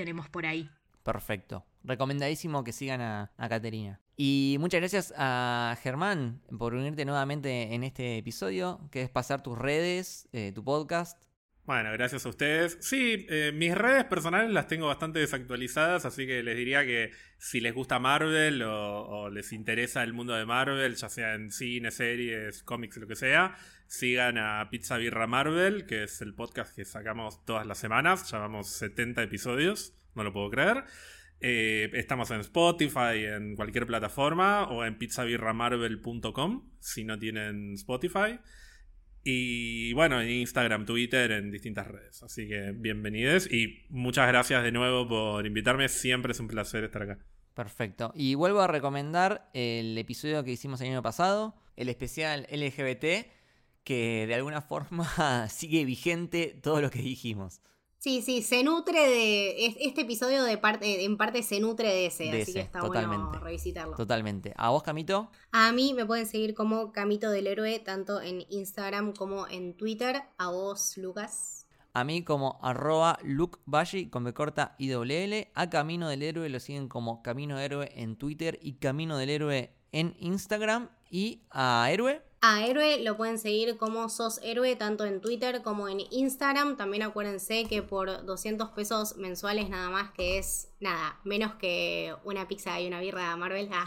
tenemos 0.00 0.30
por 0.30 0.46
ahí. 0.46 0.70
Perfecto. 1.02 1.64
Recomendadísimo 1.84 2.64
que 2.64 2.72
sigan 2.72 3.00
a, 3.00 3.30
Caterina. 3.36 4.00
Y 4.16 4.56
muchas 4.60 4.80
gracias 4.80 5.14
a 5.16 5.76
Germán 5.82 6.40
por 6.58 6.74
unirte 6.74 7.04
nuevamente 7.04 7.74
en 7.74 7.84
este 7.84 8.16
episodio, 8.18 8.80
que 8.90 9.02
es 9.02 9.10
pasar 9.10 9.42
tus 9.42 9.58
redes, 9.58 10.28
eh, 10.32 10.52
tu 10.54 10.64
podcast. 10.64 11.22
Bueno, 11.66 11.92
gracias 11.92 12.26
a 12.26 12.30
ustedes. 12.30 12.78
Sí, 12.80 13.26
eh, 13.28 13.52
mis 13.54 13.74
redes 13.74 14.04
personales 14.04 14.50
las 14.50 14.66
tengo 14.66 14.86
bastante 14.86 15.20
desactualizadas, 15.20 16.04
así 16.04 16.26
que 16.26 16.42
les 16.42 16.56
diría 16.56 16.84
que 16.84 17.12
si 17.38 17.60
les 17.60 17.74
gusta 17.74 17.98
Marvel 17.98 18.62
o, 18.62 19.30
les 19.30 19.52
interesa 19.52 20.02
el 20.02 20.12
mundo 20.12 20.34
de 20.34 20.46
Marvel, 20.46 20.96
ya 20.96 21.08
sea 21.08 21.34
en 21.34 21.50
cine, 21.52 21.90
series, 21.90 22.62
cómics, 22.62 22.96
lo 22.96 23.06
que 23.06 23.14
sea, 23.14 23.54
sigan 23.86 24.38
a 24.38 24.68
Pizza 24.70 24.96
Birra 24.96 25.26
Marvel, 25.26 25.86
que 25.86 26.04
es 26.04 26.20
el 26.22 26.34
podcast 26.34 26.74
que 26.74 26.84
sacamos 26.84 27.44
todas 27.44 27.66
las 27.66 27.78
semanas. 27.78 28.30
Llevamos 28.32 28.68
70 28.70 29.22
episodios, 29.22 29.94
no 30.14 30.24
lo 30.24 30.32
puedo 30.32 30.50
creer. 30.50 30.84
Eh, 31.40 31.90
estamos 31.94 32.30
en 32.30 32.40
Spotify, 32.40 33.24
en 33.26 33.54
cualquier 33.54 33.86
plataforma, 33.86 34.68
o 34.68 34.84
en 34.84 34.98
pizzabirramarvel.com 34.98 36.70
si 36.80 37.04
no 37.04 37.18
tienen 37.18 37.74
Spotify. 37.74 38.40
Y 39.22 39.92
bueno, 39.92 40.20
en 40.20 40.30
Instagram, 40.30 40.86
Twitter, 40.86 41.30
en 41.32 41.50
distintas 41.50 41.86
redes. 41.86 42.22
Así 42.22 42.48
que 42.48 42.72
bienvenidos 42.72 43.50
y 43.52 43.84
muchas 43.90 44.26
gracias 44.28 44.62
de 44.62 44.72
nuevo 44.72 45.06
por 45.06 45.46
invitarme. 45.46 45.88
Siempre 45.88 46.32
es 46.32 46.40
un 46.40 46.48
placer 46.48 46.84
estar 46.84 47.02
acá. 47.02 47.18
Perfecto. 47.54 48.12
Y 48.14 48.34
vuelvo 48.34 48.60
a 48.60 48.66
recomendar 48.66 49.50
el 49.52 49.98
episodio 49.98 50.42
que 50.44 50.52
hicimos 50.52 50.80
el 50.80 50.88
año 50.88 51.02
pasado, 51.02 51.54
el 51.76 51.88
especial 51.88 52.46
LGBT 52.50 53.26
que 53.84 54.26
de 54.26 54.34
alguna 54.34 54.60
forma 54.60 55.48
sigue 55.48 55.84
vigente 55.84 56.58
todo 56.62 56.80
lo 56.80 56.90
que 56.90 57.00
dijimos. 57.00 57.60
Sí, 58.00 58.22
sí, 58.22 58.40
se 58.40 58.64
nutre 58.64 58.98
de. 58.98 59.66
Este 59.66 60.00
episodio 60.00 60.42
de 60.42 60.56
parte, 60.56 61.04
en 61.04 61.18
parte 61.18 61.42
se 61.42 61.60
nutre 61.60 61.86
de 61.86 62.06
ese, 62.06 62.30
así 62.30 62.54
que 62.54 62.60
está 62.60 62.80
bueno 62.82 63.30
revisitarlo. 63.32 63.94
Totalmente. 63.94 64.54
¿A 64.56 64.70
vos, 64.70 64.82
Camito? 64.82 65.30
A 65.52 65.70
mí 65.72 65.92
me 65.92 66.06
pueden 66.06 66.26
seguir 66.26 66.54
como 66.54 66.92
Camito 66.92 67.30
del 67.30 67.46
Héroe, 67.46 67.78
tanto 67.78 68.22
en 68.22 68.46
Instagram 68.48 69.12
como 69.12 69.46
en 69.48 69.76
Twitter. 69.76 70.22
A 70.38 70.48
vos, 70.48 70.96
Lucas. 70.96 71.66
A 71.92 72.04
mí 72.04 72.24
como 72.24 72.58
arroba 72.62 73.18
Luke 73.22 73.58
con 74.10 74.24
B 74.24 74.32
corta 74.32 74.76
y 74.78 74.88
doble 74.88 75.50
A 75.54 75.68
Camino 75.68 76.08
del 76.08 76.22
Héroe 76.22 76.48
lo 76.48 76.58
siguen 76.58 76.88
como 76.88 77.22
Camino 77.22 77.58
Héroe 77.58 77.92
en 77.96 78.16
Twitter 78.16 78.58
y 78.62 78.76
Camino 78.76 79.18
del 79.18 79.28
Héroe 79.28 79.74
en 79.92 80.16
Instagram. 80.20 80.88
Y 81.10 81.42
a 81.50 81.86
Héroe 81.90 82.22
a 82.42 82.64
Héroe 82.64 83.00
lo 83.02 83.16
pueden 83.16 83.38
seguir 83.38 83.76
como 83.76 84.08
Sos 84.08 84.40
Héroe 84.42 84.74
tanto 84.76 85.04
en 85.04 85.20
Twitter 85.20 85.62
como 85.62 85.88
en 85.88 86.00
Instagram. 86.10 86.76
También 86.76 87.02
acuérdense 87.02 87.66
que 87.66 87.82
por 87.82 88.24
200 88.24 88.70
pesos 88.70 89.16
mensuales 89.16 89.68
nada 89.68 89.90
más, 89.90 90.10
que 90.12 90.38
es 90.38 90.68
nada, 90.80 91.20
menos 91.24 91.54
que 91.54 92.14
una 92.24 92.48
pizza 92.48 92.80
y 92.80 92.86
una 92.86 93.00
birra 93.00 93.36
Marvel. 93.36 93.68
Ah. 93.72 93.86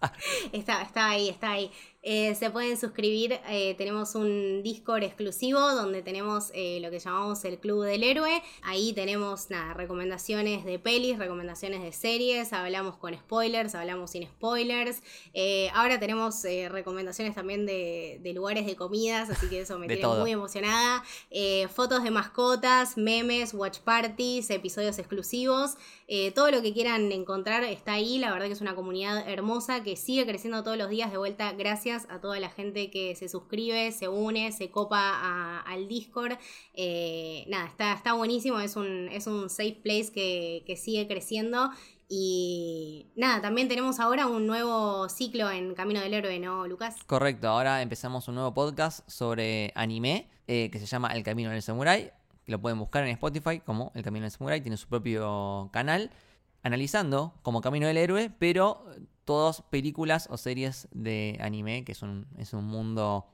está, 0.52 0.82
está 0.82 1.10
ahí, 1.10 1.28
está 1.28 1.52
ahí. 1.52 1.72
Eh, 2.02 2.36
se 2.36 2.50
pueden 2.50 2.76
suscribir, 2.76 3.40
eh, 3.48 3.74
tenemos 3.76 4.14
un 4.14 4.62
Discord 4.62 5.02
exclusivo 5.02 5.58
donde 5.58 6.00
tenemos 6.00 6.52
eh, 6.54 6.78
lo 6.80 6.90
que 6.90 7.00
llamamos 7.00 7.44
el 7.44 7.58
Club 7.58 7.82
del 7.82 8.04
Héroe. 8.04 8.40
Ahí 8.62 8.92
tenemos 8.92 9.50
nada, 9.50 9.74
recomendaciones 9.74 10.64
de 10.64 10.78
pelis, 10.78 11.18
recomendaciones 11.18 11.82
de 11.82 11.90
series, 11.90 12.52
hablamos 12.52 12.96
con 12.98 13.14
spoilers, 13.14 13.74
hablamos 13.74 14.12
sin 14.12 14.26
spoilers. 14.28 15.02
ahora 15.74 15.98
tenemos 15.98 16.44
recomendaciones 16.70 17.34
también 17.34 17.66
de, 17.66 18.20
lugares 18.34 18.66
de 18.66 18.76
comidas, 18.76 19.28
así 19.30 19.48
que 19.48 19.60
eso 19.62 19.78
me 19.78 19.88
tiene 19.88 20.06
muy 20.06 20.30
emocionada. 20.30 21.02
fotos 21.74 22.04
de 22.04 22.10
mascotas, 22.10 22.96
memes, 22.96 23.54
watch 23.54 23.78
parties, 23.80 24.50
episodios 24.50 24.98
exclusivos. 24.98 25.76
todo 26.34 26.50
lo 26.50 26.62
que 26.62 26.72
quieran 26.72 27.10
encontrar 27.10 27.64
está 27.64 27.94
ahí. 27.94 28.18
La 28.18 28.32
verdad 28.32 28.46
que 28.46 28.52
es 28.52 28.60
una 28.60 28.74
comunidad 28.74 29.28
hermosa 29.28 29.82
que 29.82 29.96
sigue 29.96 30.26
creciendo 30.26 30.62
todos 30.62 30.78
los 30.78 30.90
días 30.90 31.10
de 31.10 31.18
vuelta. 31.18 31.52
Gracias 31.52 31.87
a 31.92 32.20
toda 32.20 32.38
la 32.40 32.50
gente 32.50 32.90
que 32.90 33.14
se 33.14 33.28
suscribe, 33.28 33.92
se 33.92 34.08
une, 34.08 34.52
se 34.52 34.70
copa 34.70 35.60
al 35.60 35.88
Discord. 35.88 36.38
Eh, 36.74 37.44
nada, 37.48 37.66
está, 37.66 37.92
está 37.92 38.12
buenísimo, 38.12 38.60
es 38.60 38.76
un, 38.76 39.08
es 39.08 39.26
un 39.26 39.50
safe 39.50 39.78
place 39.82 40.12
que, 40.12 40.76
sigue 40.76 41.06
creciendo. 41.06 41.70
Y 42.08 43.10
nada, 43.16 43.42
también 43.42 43.68
tenemos 43.68 44.00
ahora 44.00 44.26
un 44.26 44.46
nuevo 44.46 45.08
ciclo 45.08 45.50
en 45.50 45.74
Camino 45.74 46.00
del 46.00 46.14
Héroe, 46.14 46.38
¿no, 46.38 46.66
Lucas? 46.66 46.96
Correcto, 47.06 47.48
ahora 47.48 47.82
empezamos 47.82 48.28
un 48.28 48.36
nuevo 48.36 48.54
podcast 48.54 49.08
sobre 49.08 49.72
anime 49.74 50.28
eh, 50.46 50.70
que 50.70 50.78
se 50.78 50.86
llama 50.86 51.08
El 51.08 51.22
Camino 51.22 51.50
del 51.50 51.60
Samurai. 51.60 52.12
Lo 52.46 52.60
pueden 52.60 52.78
buscar 52.78 53.04
en 53.04 53.10
Spotify 53.10 53.60
como 53.60 53.92
El 53.94 54.02
Camino 54.02 54.24
del 54.24 54.30
Samurai, 54.30 54.60
tiene 54.62 54.78
su 54.78 54.88
propio 54.88 55.68
canal, 55.72 56.10
analizando 56.62 57.38
como 57.42 57.60
Camino 57.60 57.86
del 57.86 57.96
Héroe, 57.96 58.30
pero 58.38 58.84
todas 59.24 59.62
películas 59.62 60.28
o 60.30 60.36
series 60.36 60.88
de 60.92 61.38
anime, 61.40 61.84
que 61.84 61.92
es 61.92 62.02
un, 62.02 62.26
es 62.38 62.52
un 62.52 62.64
mundo 62.64 63.26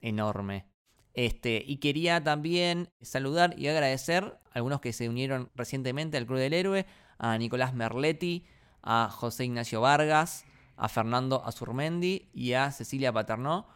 enorme. 0.00 0.66
Este, 1.14 1.62
y 1.66 1.78
quería 1.78 2.22
también 2.22 2.90
saludar 3.00 3.58
y 3.58 3.68
agradecer 3.68 4.24
a 4.24 4.38
algunos 4.52 4.80
que 4.80 4.92
se 4.92 5.08
unieron 5.08 5.50
recientemente 5.54 6.18
al 6.18 6.26
Club 6.26 6.38
del 6.38 6.52
Héroe, 6.52 6.86
a 7.18 7.38
Nicolás 7.38 7.74
Merletti, 7.74 8.44
a 8.82 9.08
José 9.10 9.46
Ignacio 9.46 9.80
Vargas, 9.80 10.44
a 10.76 10.88
Fernando 10.88 11.42
Azurmendi 11.44 12.28
y 12.34 12.52
a 12.52 12.70
Cecilia 12.70 13.12
Paternó. 13.12 13.66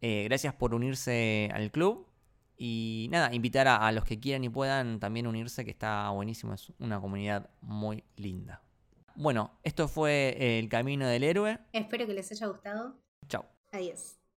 Eh, 0.00 0.24
gracias 0.24 0.54
por 0.54 0.74
unirse 0.74 1.50
al 1.52 1.70
club. 1.70 2.06
Y 2.56 3.08
nada, 3.10 3.34
invitar 3.34 3.68
a 3.68 3.92
los 3.92 4.04
que 4.04 4.18
quieran 4.18 4.44
y 4.44 4.48
puedan 4.48 4.98
también 4.98 5.26
unirse, 5.26 5.64
que 5.64 5.70
está 5.70 6.08
buenísimo, 6.10 6.54
es 6.54 6.72
una 6.78 7.00
comunidad 7.00 7.50
muy 7.60 8.02
linda. 8.16 8.62
Bueno, 9.14 9.50
esto 9.62 9.88
fue 9.88 10.58
El 10.58 10.68
Camino 10.68 11.06
del 11.06 11.22
Héroe. 11.22 11.58
Espero 11.72 12.06
que 12.06 12.14
les 12.14 12.30
haya 12.32 12.46
gustado. 12.46 12.96
Chao. 13.28 13.46
Adiós. 13.72 14.15